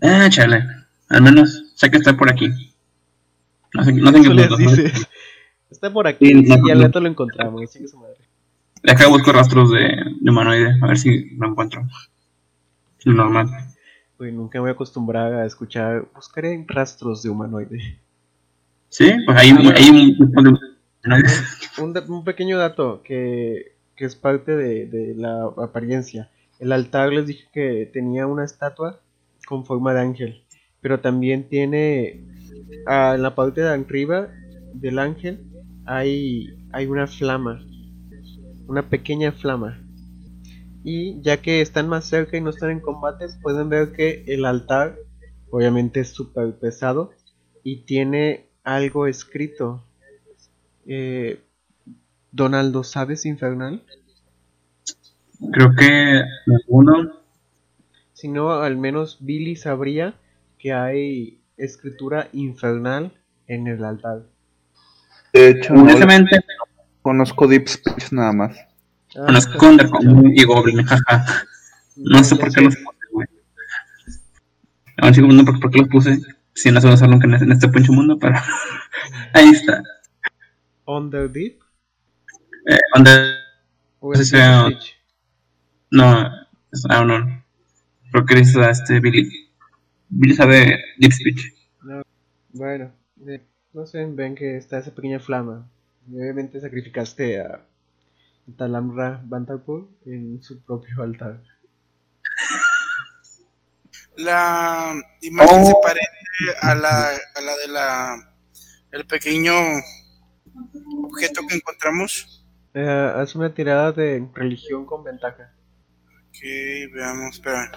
[0.03, 0.65] Ah, chale.
[1.09, 2.49] Al menos sé que está por aquí.
[3.75, 4.57] No sé, no sé en qué punto.
[4.57, 5.09] dices.
[5.71, 8.17] Está por aquí, Sí, y no, al rato lo encontramos, chingue su madre.
[8.83, 11.87] Deja busco rastros de, de humanoide, a ver si lo encuentro.
[13.05, 13.49] Lo normal.
[14.19, 18.01] Güey, nunca me voy a acostumbrar a escuchar, buscaré rastros de humanoide.
[18.91, 20.59] Sí, pues hay, Ah, hay un.
[22.09, 26.31] Un, pequeño dato que, que es parte de, de la apariencia.
[26.59, 29.01] El altar les dije que tenía una estatua
[29.47, 30.45] con forma de ángel,
[30.83, 32.27] pero también tiene
[32.87, 34.29] ah, en la parte de arriba
[34.75, 35.41] del ángel
[35.87, 37.65] hay, hay una flama.
[38.67, 39.81] una pequeña flama.
[40.85, 44.45] Y ya que están más cerca y no están en combates, pueden ver que el
[44.45, 44.97] altar
[45.51, 47.11] obviamente es súper pesado
[47.65, 49.83] y tiene algo escrito.
[50.87, 51.41] Eh,
[52.31, 53.83] Donaldo, ¿sabes infernal?
[55.53, 57.21] Creo que alguno.
[58.13, 60.15] Si no, al menos Billy sabría
[60.59, 63.13] que hay escritura infernal
[63.47, 64.27] en el altar.
[65.33, 66.39] De hecho, no, Honestamente,
[67.03, 68.57] conozco Deep Speech nada más.
[69.17, 71.25] Ah, conozco Undercommon y Goblin, jaja.
[71.97, 73.27] No sé por qué los puse, güey.
[74.99, 76.21] Aún sigo no por qué los puse.
[76.63, 78.37] Si no se usar nunca en este, en este pinche mundo, pero.
[79.35, 79.83] Ahí está.
[80.87, 81.61] Under Deep
[82.67, 83.35] Eh, Under-
[84.01, 84.69] o Sí, es sí, Deep ah.
[84.71, 84.97] Speech?
[85.91, 87.45] No, no.
[88.13, 89.29] Creo que es a este Billy.
[90.09, 91.55] Billy sabe Deep Speech.
[92.53, 92.93] Bueno,
[93.27, 95.69] eh, no sé, ven que está esa pequeña flama.
[96.11, 97.61] Y obviamente sacrificaste a
[98.57, 101.41] Talamra Bantarpur en su propio altar.
[104.17, 105.81] La imagen se Oh.
[105.81, 106.09] parece
[106.63, 108.31] a la, a la de la
[108.93, 109.53] el pequeño
[111.05, 112.47] objeto que encontramos.
[112.75, 115.55] Eh, haz una tirada de religión con ventaja.
[116.29, 116.39] Ok,
[116.93, 117.71] veamos, espera.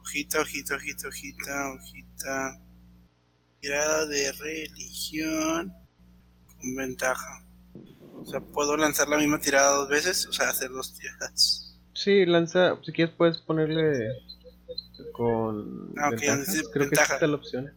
[0.00, 2.60] Hojita, hojita, hojita, hojita, hojita.
[3.60, 5.72] Tirada de religión
[6.46, 7.46] con ventaja.
[8.14, 11.80] O sea, puedo lanzar la misma tirada dos veces, o sea, hacer dos tiradas.
[11.94, 14.08] Sí, lanza, si quieres puedes ponerle
[15.12, 16.36] con Ah, ventaja.
[16.38, 17.72] dice Creo que esta es la opción.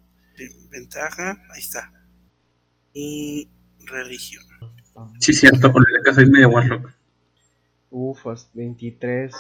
[0.70, 1.92] Ventaja, ahí está.
[2.94, 3.50] Y
[3.86, 4.44] religión.
[5.20, 6.92] Sí, cierto, por la casa es medio Warlock.
[7.90, 9.34] Ufas, 23.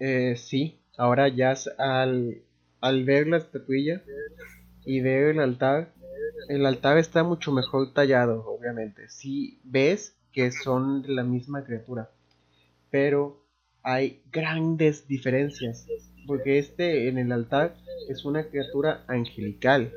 [0.00, 2.42] Eh, sí, ahora ya al,
[2.80, 4.02] al ver la estatuilla
[4.84, 5.92] y ver el altar,
[6.48, 9.08] el altar está mucho mejor tallado, obviamente.
[9.08, 12.10] Sí, ves que son de la misma criatura,
[12.90, 13.44] pero
[13.82, 15.86] hay grandes diferencias,
[16.26, 17.76] porque este en el altar
[18.08, 19.92] es una criatura angelical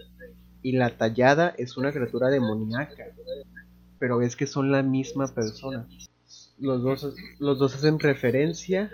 [0.61, 3.05] y la tallada es una criatura demoníaca,
[3.99, 5.87] pero ves que son la misma persona
[6.59, 8.89] los dos, los dos hacen referencia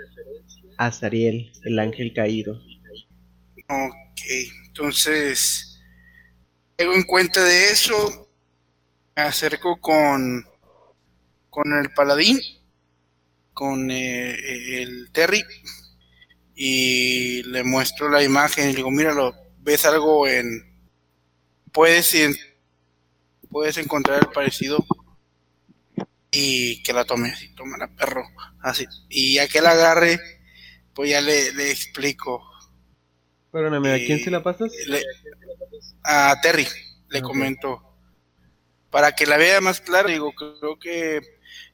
[0.77, 2.61] a Zariel, el ángel caído.
[3.69, 4.21] Ok,
[4.67, 5.81] entonces,
[6.75, 8.27] tengo en cuenta de eso,
[9.15, 10.45] me acerco con,
[11.49, 12.39] con el paladín,
[13.53, 15.43] con eh, el Terry,
[16.55, 20.71] y le muestro la imagen y le digo, míralo, ves algo en...
[21.71, 22.15] Puedes,
[23.49, 24.85] puedes encontrar el parecido
[26.31, 28.23] y que la tome así, tómala perro,
[28.61, 28.85] así.
[29.09, 30.19] Y ya que la agarre,
[30.93, 32.43] pues ya le, le explico.
[33.51, 34.71] Perdóname, ¿a quién se la pasas?
[34.87, 35.03] Le-
[36.03, 36.67] a Terry
[37.09, 37.25] le Ok.
[37.25, 37.81] comento
[38.89, 41.21] para que la vea más clara digo creo que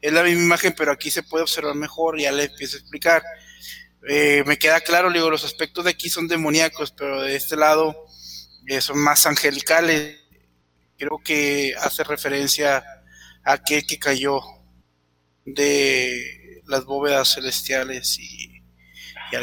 [0.02, 3.24] es la misma imagen pero aquí se puede observar mejor ya le empiezo a explicar
[4.08, 8.06] Eh, me queda claro digo los aspectos de aquí son demoníacos pero de este lado
[8.68, 10.18] eh, son más angelicales
[10.98, 12.78] creo que hace referencia
[13.44, 14.40] a aquel que cayó
[15.46, 18.64] de las bóvedas celestiales y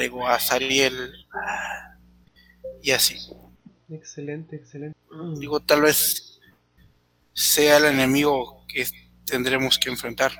[0.00, 1.12] digo a Sariel
[2.82, 3.18] y así
[3.88, 4.98] Excelente, excelente.
[5.38, 6.40] Digo, tal vez
[7.32, 8.86] sea el enemigo que
[9.24, 10.32] tendremos que enfrentar.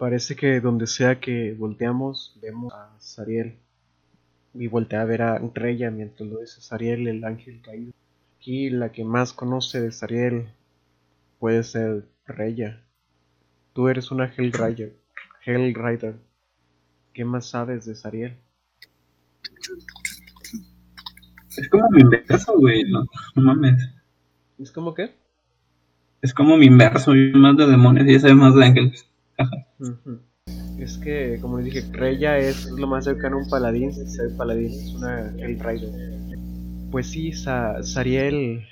[0.00, 3.58] Parece que donde sea que volteamos, vemos a Zariel.
[4.54, 7.92] Y voltea a ver a Reya mientras lo dice Zariel, el ángel caído.
[8.38, 10.48] Aquí la que más conoce de Zariel
[11.38, 12.82] puede ser Reya.
[13.74, 14.96] Tú eres una Hellrider.
[15.44, 16.14] Hellrider.
[17.12, 18.38] ¿Qué más sabes de Zariel?
[21.58, 22.84] Es como mi inverso, güey.
[22.84, 23.04] No,
[23.34, 23.86] no mames.
[24.58, 25.14] ¿Es como que?
[26.22, 27.14] Es como mi inverso.
[27.14, 29.09] Yo más de demonios y ella sabe más de ángeles.
[30.78, 33.92] Es que, como les dije, Reya es lo más cercano a un paladín.
[33.92, 35.90] Ser paladín es una Hellrider.
[36.90, 38.66] Pues sí, Sa- Sariel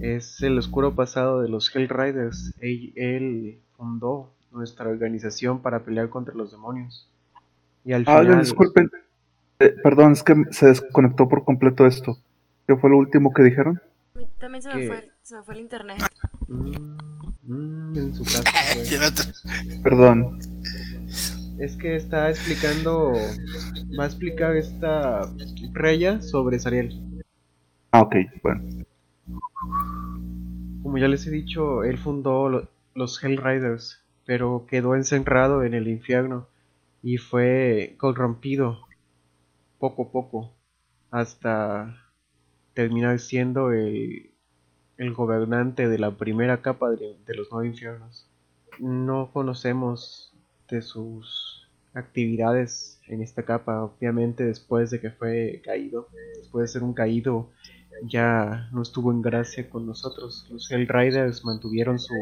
[0.00, 2.54] es el oscuro pasado de los Hellriders.
[2.60, 7.08] Él, él fundó nuestra organización para pelear contra los demonios.
[7.84, 8.40] Y al Ah, final.
[8.40, 8.90] disculpen.
[9.58, 12.16] Eh, perdón, es que se desconectó por completo esto.
[12.66, 13.80] ¿Qué fue lo último que dijeron?
[14.38, 15.98] También se me, fue, se me fue el internet.
[16.48, 16.96] Mm,
[17.50, 18.42] mm, en su casa.
[18.74, 19.80] pues.
[19.82, 20.38] Perdón.
[21.58, 23.12] Es que está explicando.
[23.98, 25.22] Va a explicar esta
[25.72, 26.94] Reya sobre Sariel.
[27.92, 28.62] Ah, ok, bueno.
[30.82, 35.88] Como ya les he dicho, él fundó lo- los Hellriders, pero quedó encerrado en el
[35.88, 36.48] infierno
[37.02, 38.80] y fue corrompido
[39.78, 40.54] poco a poco
[41.10, 41.96] hasta
[42.74, 44.29] terminar siendo el,
[45.00, 48.28] el gobernante de la primera capa de, los nueve infiernos.
[48.78, 50.34] No conocemos
[50.68, 53.82] de sus actividades en esta capa.
[53.82, 57.48] Obviamente después de que fue caído, después de ser un caído,
[58.02, 60.46] ya no estuvo en gracia con nosotros.
[60.50, 62.14] Los Hellriders mantuvieron su,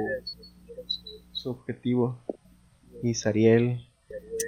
[1.32, 2.20] su objetivo
[3.02, 3.89] y Sariel,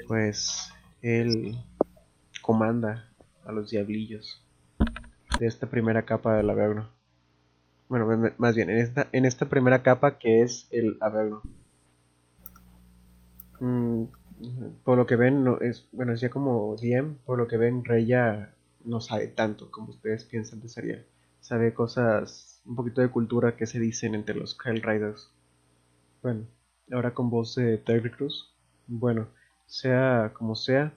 [0.07, 1.57] pues él
[2.43, 3.11] comanda
[3.45, 4.41] a los diablillos
[5.41, 7.00] de esta primera capa del Averno.
[7.91, 8.07] Bueno,
[8.39, 11.43] más bien, en esta, en esta primera capa que es el Averno.
[13.59, 14.05] Mm,
[14.85, 18.55] por lo que ven, no es, bueno, ya como DM, por lo que ven, Reya
[18.85, 21.07] no sabe tanto como ustedes piensan de Sariel.
[21.41, 25.29] Sabe cosas, un poquito de cultura que se dicen entre los Kyle Riders.
[26.23, 26.47] Bueno,
[26.93, 28.55] ahora con voz de Terry Cruz.
[28.87, 29.27] Bueno,
[29.67, 30.95] sea como sea,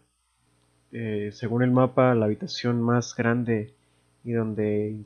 [0.91, 3.73] eh, según el mapa, la habitación más grande
[4.23, 5.05] y donde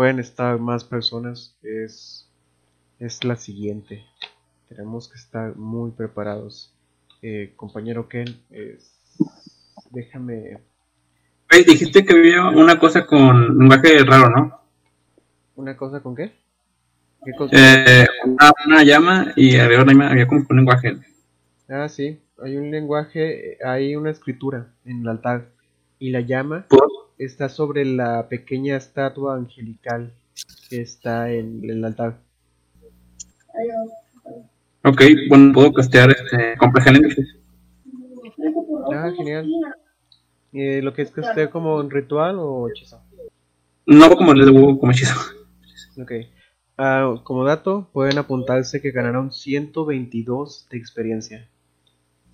[0.00, 2.26] pueden estar más personas es,
[2.98, 4.02] es la siguiente.
[4.66, 6.72] Tenemos que estar muy preparados.
[7.20, 8.98] Eh, compañero Ken, es-
[9.90, 10.56] déjame...
[11.50, 14.62] Dijiste que había una cosa con lenguaje raro, ¿no?
[15.56, 16.32] ¿Una cosa con qué?
[17.22, 17.54] ¿Qué cosa?
[17.54, 20.96] Eh, una, una llama y llama había como un lenguaje.
[21.68, 25.50] Ah, sí, hay un lenguaje, hay una escritura en el altar
[25.98, 26.88] y la llama ¿Por?
[27.20, 30.12] Está sobre la pequeña estatua angelical
[30.68, 32.18] que está en el altar.
[34.84, 36.92] Ok, bueno, puedo castear este, compleja.
[38.94, 39.46] Ah, genial.
[40.52, 43.02] Eh, ¿Lo que es que esté como un ritual o hechizo?
[43.84, 45.14] No como les digo como hechizo.
[46.00, 46.12] Ok.
[46.78, 51.48] Ah, como dato, pueden apuntarse que ganarán 122 de experiencia.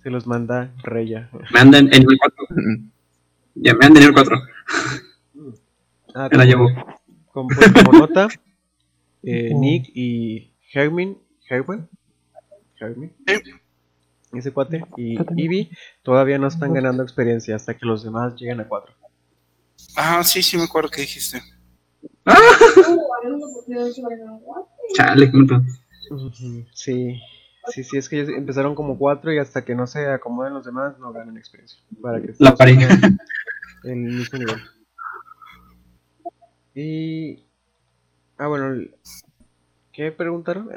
[0.01, 1.29] Se los manda Reya.
[1.53, 2.47] Me andan en 4.
[3.59, 4.41] Ya me en nivel 4.
[6.15, 6.67] Ah, Me la llevo.
[7.31, 7.49] Como,
[7.85, 8.27] como nota,
[9.23, 11.17] eh, Nick y Hermin,
[11.49, 11.87] Herman,
[12.79, 13.13] Hermin,
[14.33, 15.69] ese cuate, y Ivy
[16.03, 18.93] todavía no están ganando experiencia hasta que los demás lleguen a 4.
[19.95, 21.41] Ah, sí, sí me acuerdo que dijiste.
[24.95, 25.63] Chale, qué mental.
[26.73, 27.19] Sí,
[27.69, 30.65] sí, sí, es que ellos empezaron como 4 y hasta que no se acomoden los
[30.65, 31.79] demás no ganan experiencia.
[32.01, 32.87] Para que La pareja.
[33.83, 34.61] el mismo nivel.
[36.75, 37.43] Y.
[38.37, 38.85] Ah, bueno,
[39.91, 40.69] ¿qué preguntaron?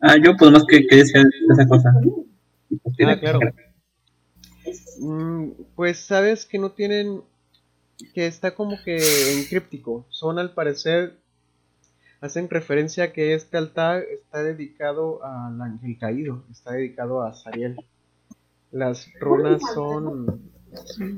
[0.00, 1.92] Ah, yo pues más que, que decía esa cosa.
[3.04, 3.40] Ah, claro.
[5.00, 7.22] Mm, pues sabes que no tienen.
[8.14, 10.06] que está como que en críptico.
[10.10, 11.18] Son al parecer.
[12.20, 16.44] Hacen referencia a que este altar está dedicado al ángel caído.
[16.50, 17.76] Está dedicado a Sariel.
[18.72, 20.50] Las runas son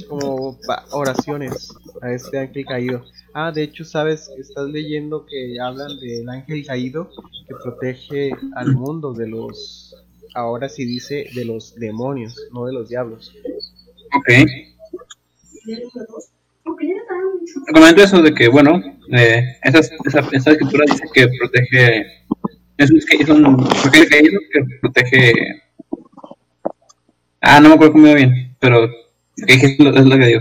[0.09, 0.59] como
[0.93, 3.05] oraciones a este ángel caído.
[3.35, 7.11] Ah, de hecho, sabes, estás leyendo que hablan del ángel caído
[7.47, 9.95] que protege al mundo de los.
[10.35, 13.35] Ahora sí dice de los demonios, no de los diablos.
[14.15, 14.29] Ok.
[17.73, 22.07] Comento eso de que, bueno, eh, esas, esa, esa escritura dice que protege.
[22.77, 25.33] Es, es un caído que protege.
[27.41, 28.85] Ah, no me acuerdo cómo iba bien, pero
[29.37, 30.41] es lo, es lo que digo.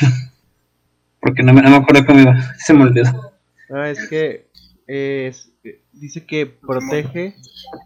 [1.20, 3.32] Porque no me, no me acuerdo cómo iba, se me olvidó.
[3.70, 4.46] Ah, es que
[4.86, 7.34] eh, es- eh, dice que protege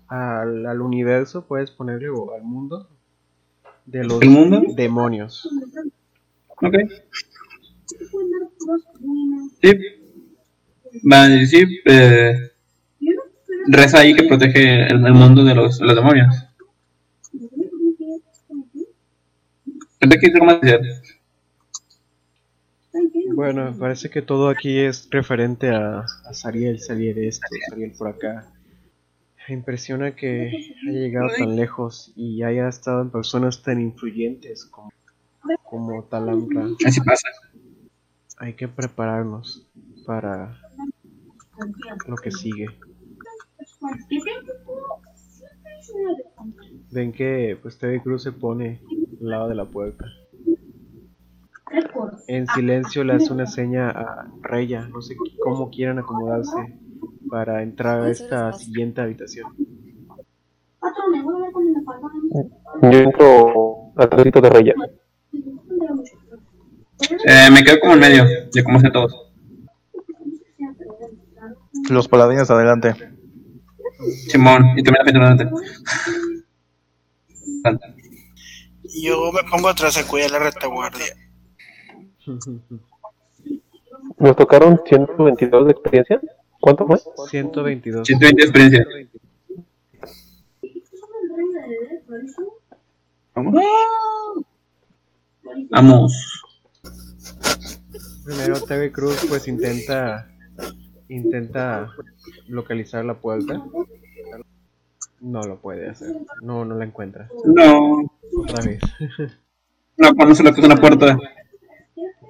[0.08, 2.88] al, al universo, puedes ponerle, o al mundo,
[3.86, 4.62] de los ¿El mundo?
[4.74, 5.48] demonios.
[6.60, 6.74] Ok.
[9.62, 9.72] Sí.
[11.10, 12.50] Va, sí, eh,
[13.68, 16.34] reza ahí que protege el, el mundo de los, los demonios.
[23.34, 28.50] Bueno, parece que todo aquí es referente a, a Sariel, Sariel esto, Sariel por acá.
[29.48, 34.92] Me impresiona que haya llegado tan lejos y haya estado en personas tan influyentes como,
[35.64, 36.66] como Talamra.
[36.84, 37.28] Así pasa.
[38.40, 39.66] Hay que prepararnos
[40.06, 40.56] para
[42.06, 42.66] lo que sigue.
[46.90, 48.80] Ven que pues Teddy Cruz se pone
[49.20, 50.04] al lado de la puerta.
[52.28, 56.78] En silencio le hace una seña a Reya, no sé cómo quieran acomodarse
[57.28, 59.54] para entrar a esta siguiente habitación.
[62.82, 64.74] Yo entro atrás de Reya.
[67.00, 69.14] Eh, me quedo como en medio de cómo están todos.
[71.90, 72.94] Los paladines adelante.
[74.28, 75.50] Simón, y también la gente adelante.
[79.02, 81.14] Yo me pongo atrás a cuidar la retaguardia.
[84.18, 86.20] Nos tocaron 122 de experiencia.
[86.60, 86.98] ¿Cuánto fue?
[87.28, 88.06] 122.
[88.06, 88.86] 120 de experiencia.
[93.34, 93.54] Vamos.
[95.70, 96.42] Vamos.
[98.24, 100.28] Primero TV Cruz pues intenta
[101.08, 101.90] intenta
[102.46, 103.62] localizar la puerta.
[105.20, 106.14] No lo puede hacer.
[106.42, 107.28] No, no la encuentra.
[107.44, 108.10] No.
[108.36, 108.80] Otra vez.
[109.96, 111.18] No, cuando se le puso la puerta.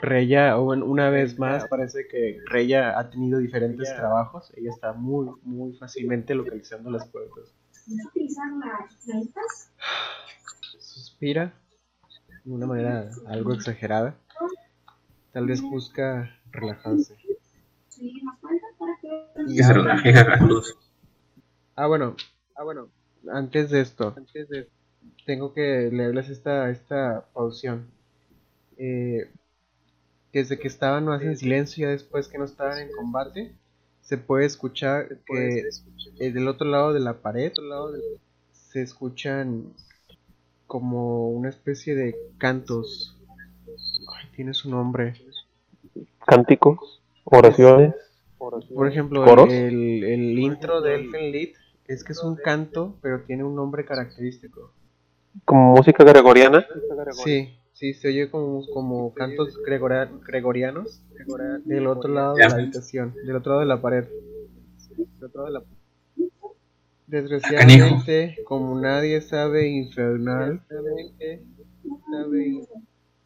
[0.01, 4.53] Reya, una vez más, parece que Reya ha tenido diferentes trabajos.
[4.57, 7.53] Ella está muy, muy fácilmente localizando las puertas.
[10.79, 11.53] Suspira
[12.45, 14.17] de una manera algo exagerada.
[15.33, 17.17] Tal vez busca relajarse.
[19.47, 20.77] Que se relaje, jaja, luz.
[21.75, 22.17] Ah, bueno,
[22.57, 22.89] ah, bueno,
[23.31, 24.69] antes de esto, antes de
[25.27, 27.87] tengo que leerles esta, esta pausión.
[28.79, 29.29] Eh,
[30.33, 33.53] desde que estaban más en silencio, ya después que no estaban en combate,
[34.01, 35.69] se puede escuchar que
[36.19, 37.53] eh, del otro lado de la pared
[38.53, 39.75] se escuchan
[40.67, 43.18] como una especie de cantos.
[44.39, 45.15] Tiene su nombre.
[46.25, 47.93] Cánticos, oraciones.
[48.39, 49.53] Por ejemplo, ¿Coros?
[49.53, 51.57] el, el intro de Elfen Lied
[51.89, 54.71] es que es un canto, pero tiene un nombre característico.
[55.45, 56.65] Como música gregoriana.
[57.25, 61.03] Sí, sí, se oye como, como cantos gregora- gregorianos
[61.65, 64.05] del otro lado de la habitación, del otro lado de la pared.
[64.97, 66.27] Del otro lado de la-
[67.09, 70.63] Desgraciadamente, como nadie sabe infernal,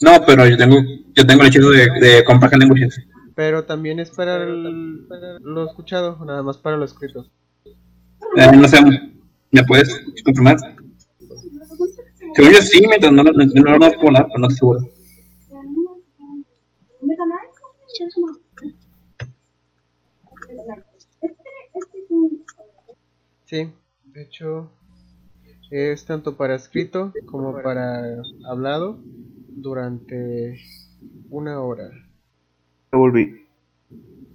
[0.00, 0.76] No, pero yo tengo,
[1.15, 3.00] yo tengo el hechizo de, de Compact Languages.
[3.34, 7.26] pero también es para, el- para lo escuchado, nada más para lo escrito.
[8.36, 8.78] Eh, no sé,
[9.50, 9.89] ¿me puedes
[10.24, 10.57] confirmar?
[12.34, 14.81] Según yo sí, mientras no, no, no, no puedo hablar, pero no estoy seguro.
[23.44, 23.70] Sí,
[24.05, 24.70] de hecho
[25.70, 28.99] es tanto para escrito como para hablado
[29.49, 30.58] durante
[31.31, 31.90] una hora.
[32.92, 33.47] Ya volví.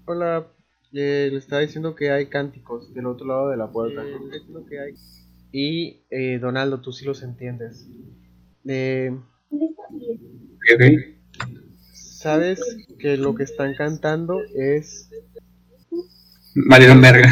[0.06, 0.48] Hola,
[0.94, 4.04] eh, le estaba diciendo que hay cánticos del otro lado de la puerta.
[5.52, 7.88] Y eh, Donaldo, tú sí los entiendes.
[8.66, 9.18] Eh.
[11.94, 12.60] Sabes
[13.00, 15.10] que lo que están cantando es,
[16.56, 17.30] Marido verga.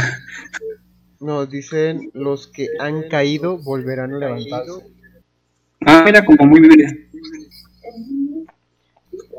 [1.19, 4.95] no, dicen los que han caído volverán a levantarse.
[5.85, 6.89] Ah, mira, como muy biblia.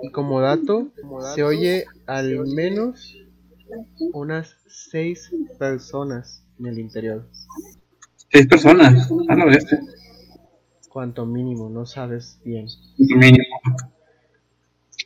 [0.07, 0.93] Y como dato,
[1.35, 3.17] se oye al menos
[4.13, 7.29] unas seis personas en el interior.
[8.31, 9.11] Seis personas.
[9.29, 9.59] A la.
[10.89, 12.67] Cuanto mínimo, no sabes bien.
[12.99, 13.45] Mínimo.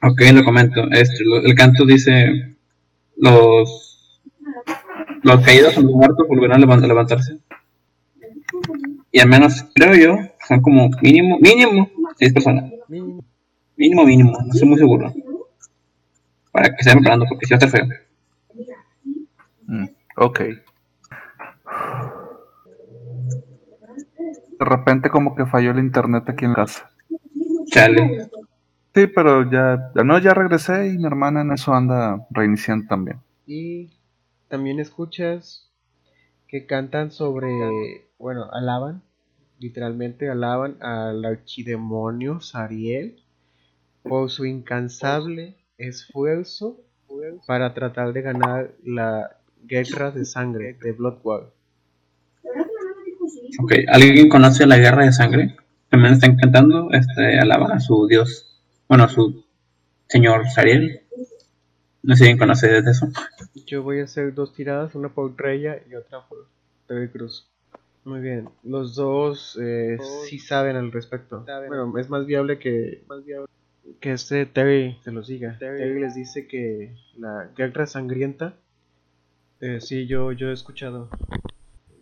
[0.03, 0.83] Ok, lo comento.
[0.93, 2.57] Este, lo- el canto dice:
[3.17, 4.21] Los,
[5.23, 7.39] los caídos o los muertos volverán a levantarse.
[9.11, 11.89] Y al menos, creo yo, son como mínimo, mínimo,
[12.19, 12.71] seis personas.
[12.89, 13.25] Mínimo.
[13.81, 14.33] Mínimo, mínimo.
[14.33, 15.11] No estoy muy seguro.
[16.53, 17.89] Para que se vayan preparando, porque si va a estar feo.
[19.67, 19.87] Mm,
[20.19, 20.41] ok.
[24.59, 26.91] De repente como que falló el internet aquí en casa.
[27.69, 28.29] Chale.
[28.95, 33.21] Sí, pero ya, ya no, ya regresé y mi hermana en eso anda reiniciando también.
[33.47, 33.93] Y
[34.49, 35.71] también escuchas
[36.49, 37.49] que cantan sobre,
[38.19, 39.03] bueno, alaban,
[39.59, 43.25] literalmente alaban al archidemonio Sariel
[44.03, 46.81] por su incansable esfuerzo
[47.47, 51.51] para tratar de ganar la guerra de sangre de Blood War.
[53.63, 55.57] Ok, ¿alguien conoce la guerra de sangre?
[55.89, 59.45] También están cantando, este, alaban a su dios, bueno, a su
[60.09, 61.03] señor Sariel.
[62.03, 63.09] No sé si alguien conoce de eso.
[63.67, 66.47] Yo voy a hacer dos tiradas, una por Reya y otra por
[66.87, 67.47] TV Cruz.
[68.05, 71.45] Muy bien, los dos eh, sí saben al respecto.
[71.69, 73.05] Bueno, es más viable que,
[74.01, 75.57] que este Terry se los diga.
[75.59, 78.55] Terry les dice que la guerra sangrienta,
[79.61, 81.09] eh, sí, yo, yo he escuchado.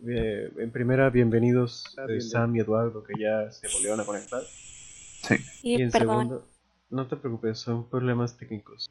[0.07, 4.41] Eh, en primera, bienvenidos eh, Sam y Eduardo, que ya se volvieron a conectar.
[4.43, 5.37] Sí.
[5.37, 6.07] Sí, Y en perdón.
[6.27, 6.47] segundo,
[6.89, 8.89] no te preocupes, son problemas técnicos.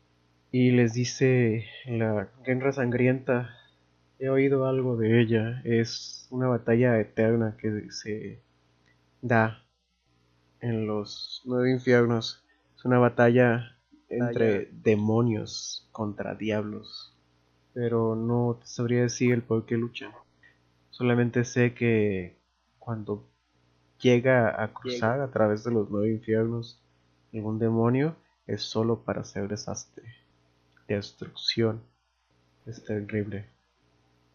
[0.52, 3.54] Y les dice la guerra sangrienta,
[4.18, 8.42] he oído algo de ella, es una batalla eterna que se
[9.22, 9.64] da
[10.60, 12.44] en los nueve infiernos.
[12.78, 13.76] Es una batalla
[14.08, 17.12] entre demonios contra diablos.
[17.74, 20.12] Pero no te sabría decir el por qué luchan.
[20.90, 22.38] Solamente sé que
[22.78, 23.28] cuando
[24.00, 26.80] llega a cruzar a través de los nueve infiernos
[27.34, 28.14] algún demonio
[28.46, 30.04] es solo para hacer desastre,
[30.86, 31.82] destrucción.
[32.64, 33.46] Es terrible.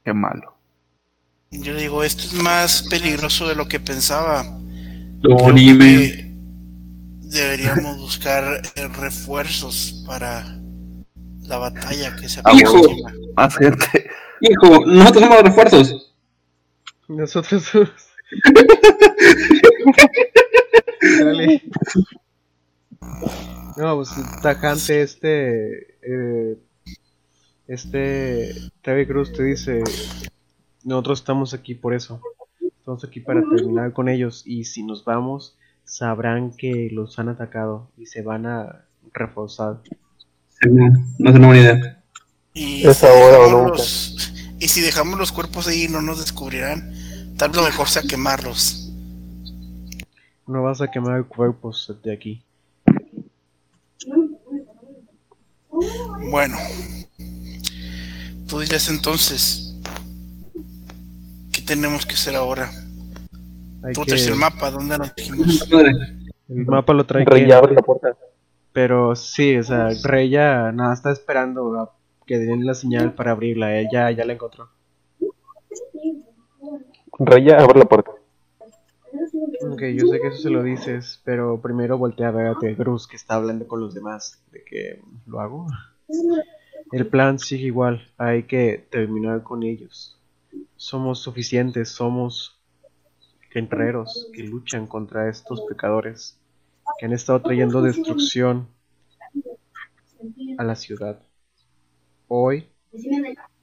[0.04, 0.54] Qué malo.
[1.50, 4.44] Yo digo, esto es más peligroso de lo que pensaba.
[5.22, 5.38] Lo
[7.34, 10.44] deberíamos buscar eh, refuerzos para
[11.42, 12.78] la batalla que se Hijo.
[12.78, 13.14] aproxima.
[13.36, 14.10] Más gente.
[14.42, 16.16] Hijo, nosotros somos refuerzos.
[17.08, 17.90] Nosotros somos.
[21.20, 21.64] Dale.
[23.78, 24.10] No, pues
[24.42, 25.98] tajante este.
[26.02, 26.58] eh,
[27.68, 28.54] este.
[28.82, 29.84] Terry Cruz te dice:
[30.84, 32.22] Nosotros estamos aquí por eso.
[32.80, 34.44] Estamos aquí para terminar con ellos.
[34.46, 39.82] Y si nos vamos, sabrán que los han atacado y se van a reforzar.
[40.66, 40.90] No,
[41.20, 42.04] no es una buena idea.
[42.54, 43.70] Y Es si ahora o dejamos nunca.
[43.78, 46.94] los- y si dejamos los cuerpos ahí no nos descubrirán.
[47.38, 48.92] Tal vez lo mejor sea quemarlos.
[50.48, 52.44] No vas a quemar cuerpos de aquí.
[56.30, 56.58] Bueno.
[58.48, 59.76] Tú diles entonces.
[61.52, 62.72] ¿Qué tenemos que hacer ahora?
[63.84, 65.70] Hay Tú que- el mapa, ¿dónde nos dijimos?
[66.50, 68.16] El mapa lo trae Rey abre la puerta.
[68.72, 71.96] pero sí, o sea, Rey ya nada está esperando a
[72.26, 73.78] que den la señal para abrirla.
[73.78, 74.70] Él ya, ya la encontró.
[77.20, 78.12] Rey ya abre la puerta.
[79.72, 83.08] Ok, yo sé que eso se lo dices, pero primero voltea a ver a Cruz
[83.08, 84.42] que está hablando con los demás.
[84.52, 85.68] ¿De que lo hago?
[86.92, 90.20] El plan sigue igual, hay que terminar con ellos.
[90.76, 92.53] Somos suficientes, somos
[93.54, 96.38] guerreros que luchan contra estos pecadores
[96.98, 98.68] que han estado trayendo destrucción
[100.58, 101.20] a la ciudad.
[102.28, 102.68] Hoy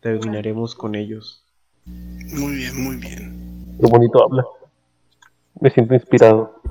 [0.01, 1.45] terminaremos con ellos.
[1.85, 3.77] Muy bien, muy bien.
[3.81, 4.45] Qué bonito habla.
[5.61, 6.63] Me siento inspirado.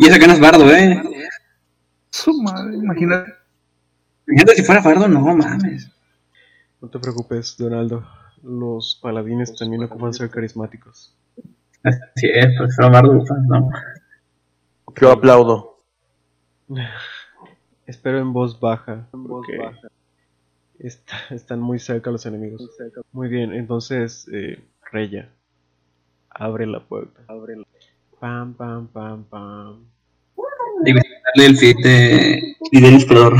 [0.00, 1.02] Y eso que no es bardo, eh.
[2.10, 3.32] Su madre, imagínate.
[4.26, 5.90] Imagínate si fuera bardo, no mames.
[6.80, 8.06] No te preocupes, Donaldo.
[8.42, 11.14] Los paladines también ocupan ser carismáticos.
[11.82, 13.70] Así es, pues bardo, pues, no.
[15.00, 15.80] Yo aplaudo.
[17.86, 19.06] Espero en voz baja.
[19.28, 19.56] porque
[20.78, 22.62] está- están muy cerca los enemigos.
[23.12, 25.28] Muy bien, entonces, eh, Reya,
[26.30, 27.22] abre la puerta.
[28.20, 29.84] Pam, pam, pam, pam.
[30.84, 31.00] Digo,
[31.34, 33.34] darle el fit de nivel inspirador.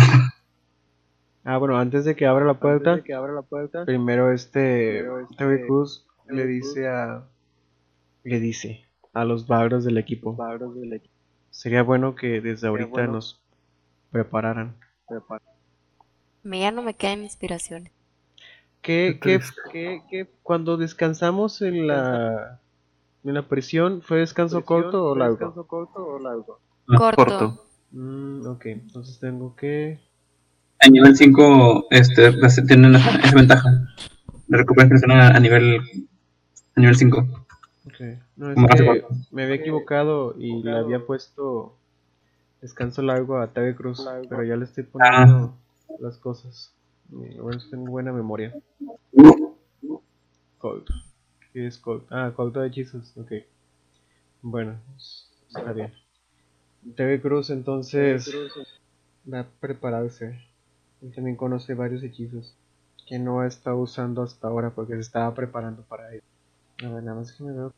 [1.45, 2.97] Ah, bueno, antes de que abra la puerta,
[3.87, 5.05] primero este
[5.37, 7.25] Terry Cruz le dice a
[8.29, 10.37] le dice a los bardos del equipo.
[11.51, 13.41] Sería bueno que desde ahorita nos
[14.11, 14.77] prepararan.
[16.45, 17.93] Ya no me quedan inspiraciones.
[18.81, 19.41] ¿Qué, qué,
[19.73, 22.61] qué, qué- cuando descansamos en la
[23.25, 25.67] en la prisión fue descanso corto o largo?
[25.67, 26.07] Corto.
[26.97, 27.65] Corto.
[27.91, 29.99] Mm, ok, entonces tengo que
[30.81, 32.33] A nivel 5, este,
[32.67, 33.69] tienen esa, ventaja.
[34.47, 35.81] De recuperar presión a, a nivel
[36.77, 37.48] a nivel 5.
[38.37, 41.77] No, es que me había equivocado y le había puesto
[42.61, 45.55] descanso largo a Terry Cruz, pero ya le estoy poniendo
[45.99, 46.75] las cosas.
[47.11, 48.55] Y, Bueno, tengo buena memoria.
[50.59, 50.87] Cold.
[51.53, 52.05] ¿Qué es Cold?
[52.11, 53.33] Ah, Cold de hechizos, ok.
[54.43, 54.79] Bueno,
[55.49, 55.93] está bien.
[56.97, 58.31] Terry Cruz entonces
[59.33, 60.39] va a prepararse.
[61.01, 62.57] Él también conoce varios hechizos
[63.07, 66.23] que no ha estado usando hasta ahora porque se estaba preparando para ello.
[66.85, 67.73] A ver, nada más que me veo.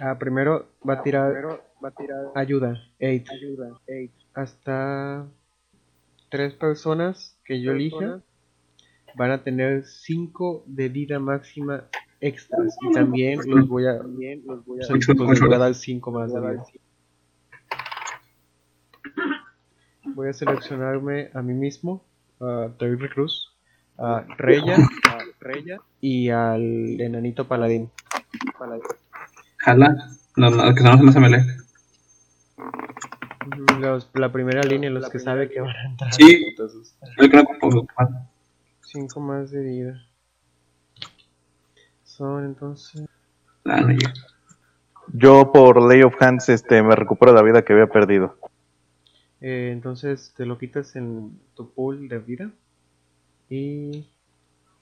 [0.00, 1.60] Ah, primero va a tirar,
[2.34, 3.32] ayuda, 8.
[4.34, 5.26] Hasta
[6.28, 8.20] tres personas que yo elija
[9.16, 11.84] van a tener 5 de vida máxima
[12.20, 16.64] extras y también los voy a, pues voy a dar 5 más de vida.
[20.14, 22.04] Voy a seleccionarme a mí mismo,
[22.40, 23.56] a Terry Cruz,
[23.96, 24.76] a Reya,
[26.00, 27.90] y al enanito paladín.
[29.58, 29.96] Jala.
[30.36, 31.44] No, no, que son más melee.
[32.58, 36.14] Ujú, Los, la primera línea, los que sabe que van a entrar.
[36.14, 36.54] Sí.
[37.20, 38.08] Yo creo que ocupar.
[38.82, 40.02] 5 más de vida.
[42.04, 43.06] Son entonces.
[43.64, 44.12] Ah, no llega.
[45.12, 48.36] Yo por Lay of Hands este, me recupero la vida que había perdido.
[49.40, 52.50] eh, entonces te lo quitas en tu pool de vida.
[53.48, 54.06] Y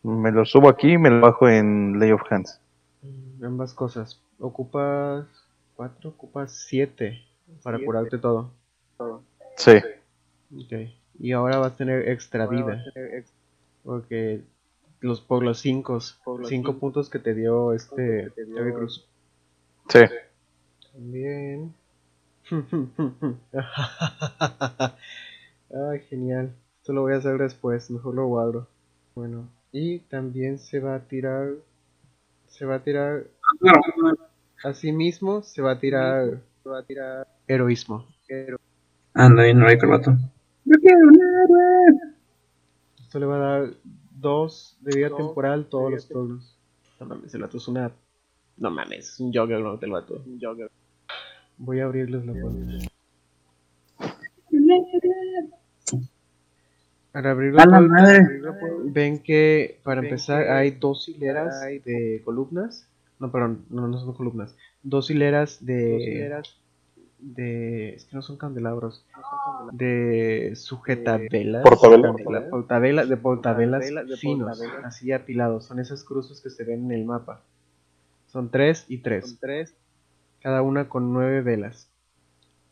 [0.02, 2.60] Me lo subo aquí y me lo bajo en Lay of Hands.
[3.42, 4.20] ambas cosas.
[4.38, 5.26] Ocupas
[5.76, 7.22] 4, ocupas 7
[7.62, 8.52] para curarte todo.
[9.56, 9.76] Sí.
[10.54, 10.72] Ok.
[11.18, 12.82] Y ahora vas a tener extra vida.
[13.82, 14.42] Porque
[15.00, 16.00] los por los 5
[16.44, 19.06] cinco puntos que te dio este Terry Cruz.
[19.88, 20.00] Sí.
[20.94, 21.74] Bien.
[25.70, 26.54] Ay, genial.
[26.80, 28.68] Esto lo voy a hacer después, mejor lo guardo.
[29.14, 31.54] Bueno, y también se va a tirar.
[32.46, 33.24] Se va a tirar.
[33.64, 33.68] Así
[34.92, 36.40] mismo se va a tirar.
[36.62, 37.26] Se va a tirar.
[37.46, 38.06] Heroísmo.
[39.14, 40.16] Anda bien heroico el vato.
[40.64, 42.14] Yo quiero un héroe.
[43.00, 43.70] Esto le va a dar
[44.16, 46.58] 2 de vida temporal todos los turnos.
[46.98, 47.92] No mames, el vato es una.
[48.56, 50.24] No mames, es un juggernaut el vato.
[51.58, 52.60] Voy a abrirles la puerta.
[57.12, 62.88] Para abrir la ¡A la puerta, ven que para empezar hay dos hileras de columnas.
[63.18, 64.56] No, perdón, no, no son columnas.
[64.82, 65.96] Dos hileras de.
[67.18, 67.94] de.
[67.94, 69.04] Es que no son candelabros.
[69.72, 71.62] De sujetavelas.
[71.62, 72.50] Portavelas.
[72.50, 73.84] portavela- de portavelas
[74.16, 75.64] finos, así apilados.
[75.64, 77.42] Son esas cruces que se ven en el mapa.
[78.26, 79.38] Son tres y tres.
[80.40, 81.88] Cada una con nueve velas.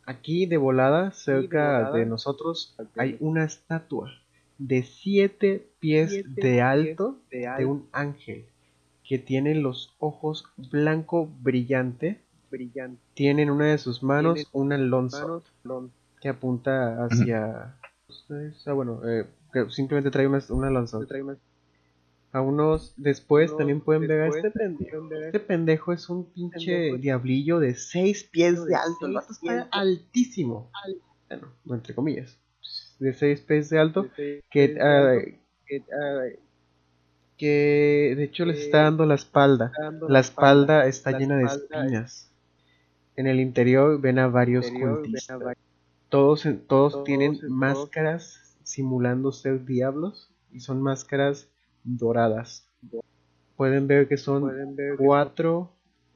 [0.05, 4.11] Aquí de volada, cerca de nosotros, hay una estatua
[4.59, 7.17] de siete pies de alto
[7.57, 8.45] de un ángel
[9.07, 12.21] que tiene los ojos blanco brillante.
[13.13, 15.41] Tiene en una de sus manos una lonza
[16.21, 17.77] que apunta hacia.
[18.65, 20.99] Ah, bueno, eh, que simplemente trae una, una lanza.
[22.31, 25.13] A unos después también pueden ver a este pendejo.
[25.13, 29.05] Este pendejo es un pinche diablillo de 6 pies de alto.
[29.05, 30.71] El está altísimo.
[31.29, 32.37] Bueno, entre comillas.
[32.99, 34.09] De 6 pies de alto.
[34.49, 35.15] Que, ah,
[35.65, 35.83] que
[37.39, 39.71] de hecho les está dando la espalda.
[40.07, 42.31] La espalda está llena de espinas.
[43.15, 45.39] En el interior ven a varios cultistas.
[46.09, 51.49] Todos, todos tienen máscaras simulando ser diablos y son máscaras
[51.83, 52.67] doradas.
[53.55, 55.71] Pueden ver que son cuatro,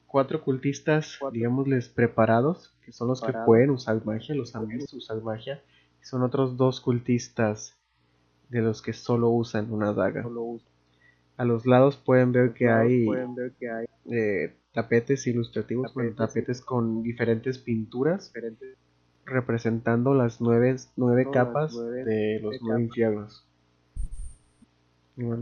[0.07, 5.61] cuatro cultistas, digámosles, preparados, que son los que pueden usar magia, los visto usar magia.
[6.01, 7.77] Y son otros dos cultistas
[8.49, 10.25] de los que solo usan una daga.
[11.40, 13.06] A los lados pueden ver que hay
[14.11, 18.34] eh, tapetes ilustrativos, bueno, tapetes con diferentes pinturas
[19.24, 23.48] representando las nueve, nueve capas de los nueve infiernos.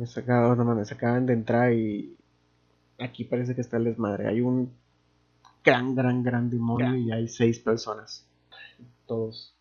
[0.05, 2.15] Se acaban, no mames, acaban de entrar y
[2.99, 4.27] aquí parece que está el desmadre.
[4.27, 4.71] Hay un
[5.65, 8.29] gran, gran, gran demonio y hay seis personas.
[9.07, 9.57] Todos,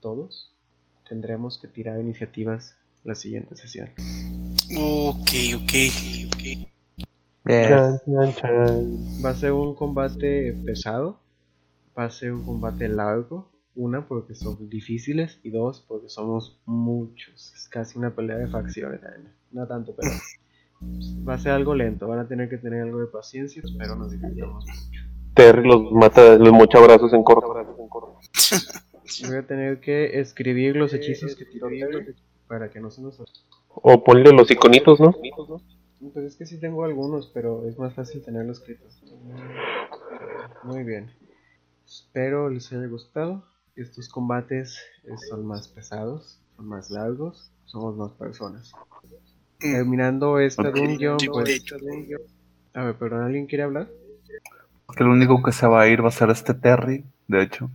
[0.00, 0.56] todos
[1.06, 3.90] tendremos que tirar iniciativas la siguiente sesión.
[4.76, 5.72] Ok, ok,
[6.26, 6.42] ok.
[7.44, 7.68] Bien.
[7.68, 9.24] Chan, chan, chan.
[9.24, 11.20] Va a ser un combate pesado,
[11.98, 13.50] va a ser un combate largo.
[13.76, 17.54] Una, porque son difíciles, y dos, porque somos muchos.
[17.54, 19.00] Es casi una pelea de facciones.
[19.52, 20.10] No tanto, pero
[21.28, 22.08] va a ser algo lento.
[22.08, 25.00] Van a tener que tener algo de paciencia, pero nos divertimos mucho.
[25.34, 27.54] Terry los mata, los mocha brazos en corto.
[29.26, 32.14] Voy a tener que escribir los hechizos que tiró Terry
[32.50, 33.22] para que no se nos.
[33.68, 35.12] O ponle los iconitos, ¿no?
[35.12, 39.00] Pues es que sí tengo algunos, pero es más fácil tenerlos escritos.
[40.64, 41.12] Muy bien.
[41.86, 43.44] Espero les haya gustado.
[43.76, 48.72] Estos combates eh, son más pesados, son más largos, somos más personas.
[49.60, 51.64] Terminando esta dungeon, pues...
[52.74, 53.88] A ver, perdón, ¿alguien quiere hablar?
[54.96, 57.70] Que el único que se va a ir va a ser este Terry, de hecho.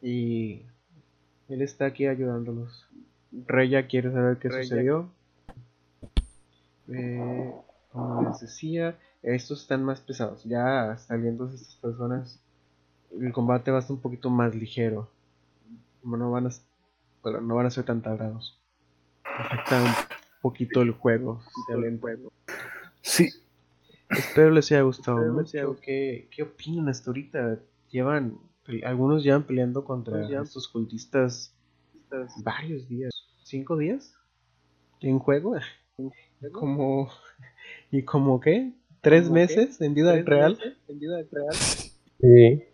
[0.00, 0.62] Y
[1.50, 2.85] él está aquí ayudándolos.
[3.46, 5.10] Reya quiere saber qué sucedió.
[6.88, 7.52] Eh,
[7.92, 10.44] como les decía, estos están más pesados.
[10.44, 12.40] Ya saliendo estas personas,
[13.10, 15.10] el combate va a ser un poquito más ligero.
[16.02, 16.50] Como No van a,
[17.22, 18.58] pero no van a ser tan tardados.
[19.24, 19.90] Afecta un
[20.40, 21.42] poquito el juego.
[21.68, 22.00] salen.
[23.02, 23.28] Sí,
[24.08, 25.76] Espero les haya gustado mucho.
[25.80, 27.58] ¿Qué, ¿Qué opinan hasta ahorita?
[27.90, 28.38] Llevan,
[28.84, 31.54] algunos llevan peleando contra estos cultistas
[32.42, 33.15] varios días.
[33.46, 34.12] ¿Cinco días?
[35.00, 35.54] ¿En juego?
[36.50, 37.08] Como,
[37.92, 38.72] ¿Y como qué?
[39.02, 40.58] ¿Tres meses en vida real?
[42.20, 42.64] Sí.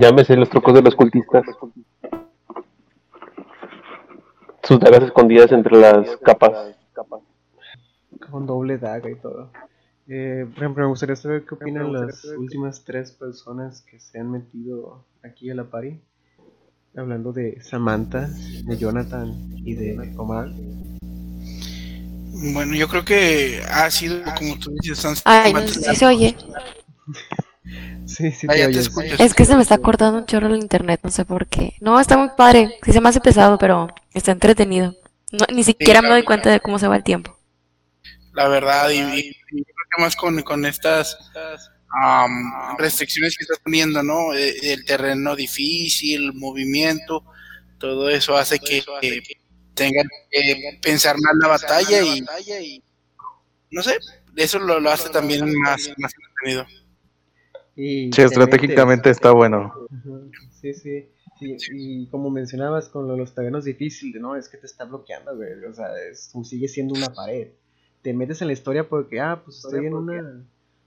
[0.00, 1.44] Llámese los trucos de los cultistas.
[4.62, 6.76] Sus dagas escondidas entre las capas.
[8.30, 9.50] Con doble daga y todo.
[10.06, 14.30] Eh, por ejemplo, me gustaría saber qué opinan las últimas tres personas que se han
[14.30, 16.00] metido aquí a la party.
[16.96, 18.28] Hablando de Samantha,
[18.64, 19.32] de Jonathan
[19.64, 20.48] y de Omar.
[22.52, 26.36] Bueno, yo creo que ha sido, como tú dices, han Ay, no si se oye.
[28.06, 28.82] Sí, sí, Ah, te oyes.
[28.86, 29.16] escucho.
[29.18, 31.74] Es que se me está cortando un chorro el internet, no sé por qué.
[31.80, 32.76] No, está muy padre.
[32.84, 34.94] Sí se me hace pesado, pero está entretenido.
[35.32, 37.36] No, ni siquiera me doy cuenta de cómo se va el tiempo.
[38.34, 41.16] la verdad, y, y- y yo creo que más con, con estas
[42.02, 44.34] am, restricciones que estás poniendo, ¿no?
[44.34, 47.24] Eh, El terreno difícil, el movimiento,
[47.78, 49.22] todo eso hace que eh,
[49.74, 52.24] tengan que pensar más la batalla y,
[53.70, 53.98] no sé,
[54.36, 56.66] eso lo, lo hace también más, más entretenido.
[57.76, 59.74] Y Sí, estratégicamente está bueno.
[60.60, 61.08] Sí, sí,
[61.38, 61.56] sí.
[61.72, 64.36] Y como mencionabas con lo de los terrenos difíciles, ¿no?
[64.36, 65.64] Es que te está bloqueando, güey.
[65.64, 67.48] O sea, es- sigue siendo una pared.
[68.02, 70.44] Te metes en la historia porque, ah, pues estoy en una...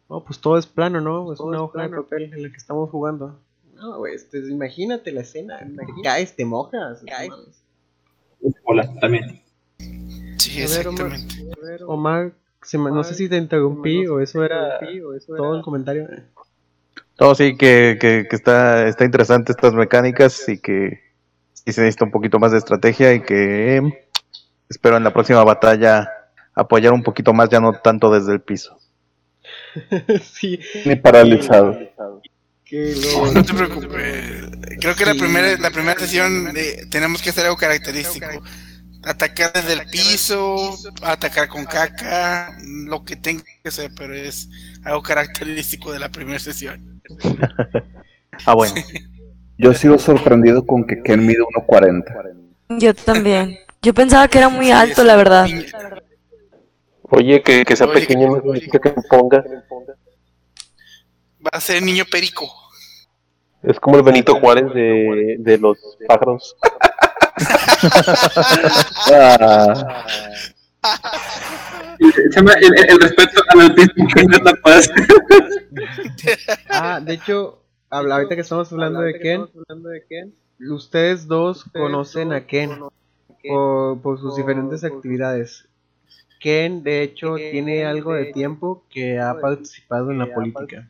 [0.09, 1.33] No, pues todo es plano, ¿no?
[1.33, 3.39] Es una hoja de papel en la que estamos jugando.
[3.75, 5.59] No, güey, este, imagínate la escena.
[5.59, 7.03] Te caes, te mojas.
[7.05, 7.31] Caes.
[8.63, 9.41] Hola, también.
[10.37, 11.11] Sí, A ver, Omar.
[11.13, 11.83] exactamente.
[11.85, 14.79] Omar, se me- no sé si te interrumpí o eso era
[15.35, 16.07] todo el comentario.
[17.19, 21.01] No, sí, que, que, que está, está interesante estas mecánicas y que
[21.53, 24.07] sí se necesita un poquito más de estrategia y que eh,
[24.69, 26.07] espero en la próxima batalla
[26.53, 28.77] apoyar un poquito más, ya no tanto desde el piso.
[30.33, 30.59] sí.
[30.85, 31.77] Ni paralizado.
[32.65, 32.95] Que
[33.33, 34.79] No, te preocupes.
[34.79, 38.27] Creo que la primera, la primera sesión eh, tenemos que hacer algo característico.
[39.03, 44.49] Atacar desde el piso, atacar con caca, lo que tenga que ser, pero es
[44.83, 47.01] algo característico de la primera sesión.
[48.45, 48.75] Ah, bueno.
[49.57, 52.33] Yo sigo sorprendido con que Ken mide 1.40.
[52.79, 53.57] Yo también.
[53.81, 55.47] Yo pensaba que era muy alto, la verdad.
[57.09, 59.43] Oye, que, que sea Oye, pequeño no significa que me ponga.
[61.45, 62.49] Va a ser niño perico.
[63.63, 65.77] Es como el Benito Juárez de, de los
[66.07, 66.55] pájaros.
[69.11, 70.05] Ah,
[71.99, 74.89] el, el- el respeto al autismo que no es la paz.
[76.69, 80.33] Ah, de hecho, habla- ahorita que estamos hablando de Ken,
[80.69, 82.79] ustedes dos conocen a Ken
[83.47, 85.66] por, por sus diferentes actividades.
[86.47, 90.89] Ken, de hecho, tiene algo de tiempo que ha participado en la política.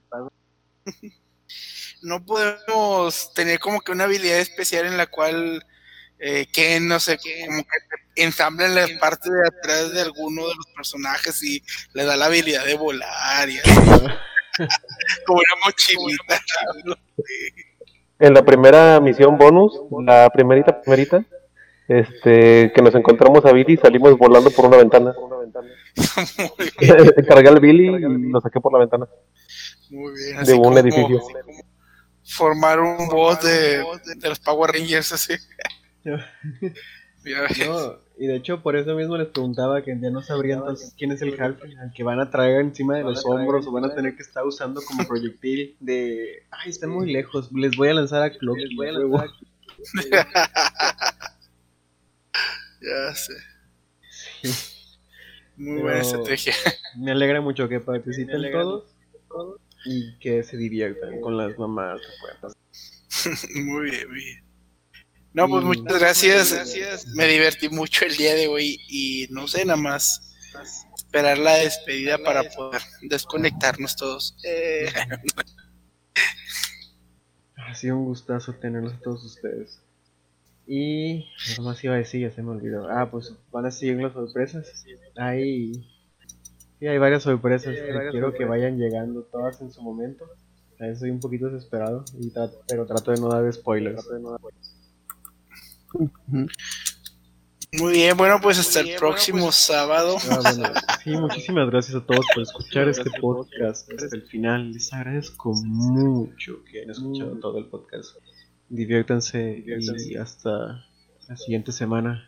[2.03, 5.66] No podemos tener como que una habilidad especial en la cual
[6.19, 10.68] eh, que no sé, como que ensamblan la parte de atrás de alguno de los
[10.76, 11.64] personajes y
[11.94, 13.72] le da la habilidad de volar y así.
[15.26, 16.40] como una mochilita.
[18.19, 21.24] En la primera misión bonus, la primerita, primerita,
[21.88, 25.14] este, que nos encontramos a Billy y salimos volando por una ventana.
[25.56, 29.08] Muy bien, Cargué al Billy y lo saqué por la ventana
[29.90, 30.35] muy bien.
[30.35, 31.22] de así un como edificio.
[32.26, 33.84] Formar un boss de,
[34.17, 35.34] de los Power Rangers así.
[37.67, 41.11] No, y de hecho, por eso mismo les preguntaba que ya no sabrían entonces quién
[41.11, 43.93] es el Halfling al que van a traer encima de los hombros o van a
[43.93, 46.43] tener que estar usando como proyectil de.
[46.51, 48.58] Ay, está muy lejos, les voy a lanzar a Cloak.
[52.80, 53.34] Ya sé.
[55.58, 56.53] Muy Pero- buena estrategia.
[56.98, 58.86] Me alegra mucho que participen todos
[59.86, 62.00] y que se diviertan con las mamás.
[63.56, 64.44] Muy bien, muy bien.
[65.34, 67.06] No, pues muchas gracias.
[67.16, 70.36] Me divertí mucho el día de hoy y no sé, nada más
[70.98, 74.36] esperar la despedida para poder desconectarnos todos.
[74.44, 74.92] Eh,
[77.56, 79.82] Ha sido un gustazo tenerlos a todos ustedes.
[80.68, 82.90] Y ¿qué más iba a decir, ya se me olvidó.
[82.90, 84.86] Ah, pues van a seguir las sorpresas.
[85.16, 85.74] Hay,
[86.78, 87.74] sí, hay varias sorpresas.
[87.74, 90.26] que quiero que vayan llegando todas en su momento.
[90.80, 92.32] A veces soy un poquito desesperado, y
[92.68, 94.06] pero trato de no dar spoilers.
[97.80, 100.18] muy bien, bueno, pues hasta el próximo sábado.
[100.30, 100.70] Ah, bueno,
[101.04, 104.72] sí, muchísimas gracias a todos por escuchar este podcast hasta el final.
[104.74, 108.18] Les agradezco mucho que hayan escuchado todo el podcast.
[108.70, 110.86] Diviértanse y hasta
[111.28, 112.28] la siguiente semana.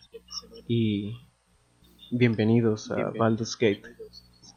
[0.68, 1.14] Y
[2.12, 3.99] bienvenidos a Baldur's Gate.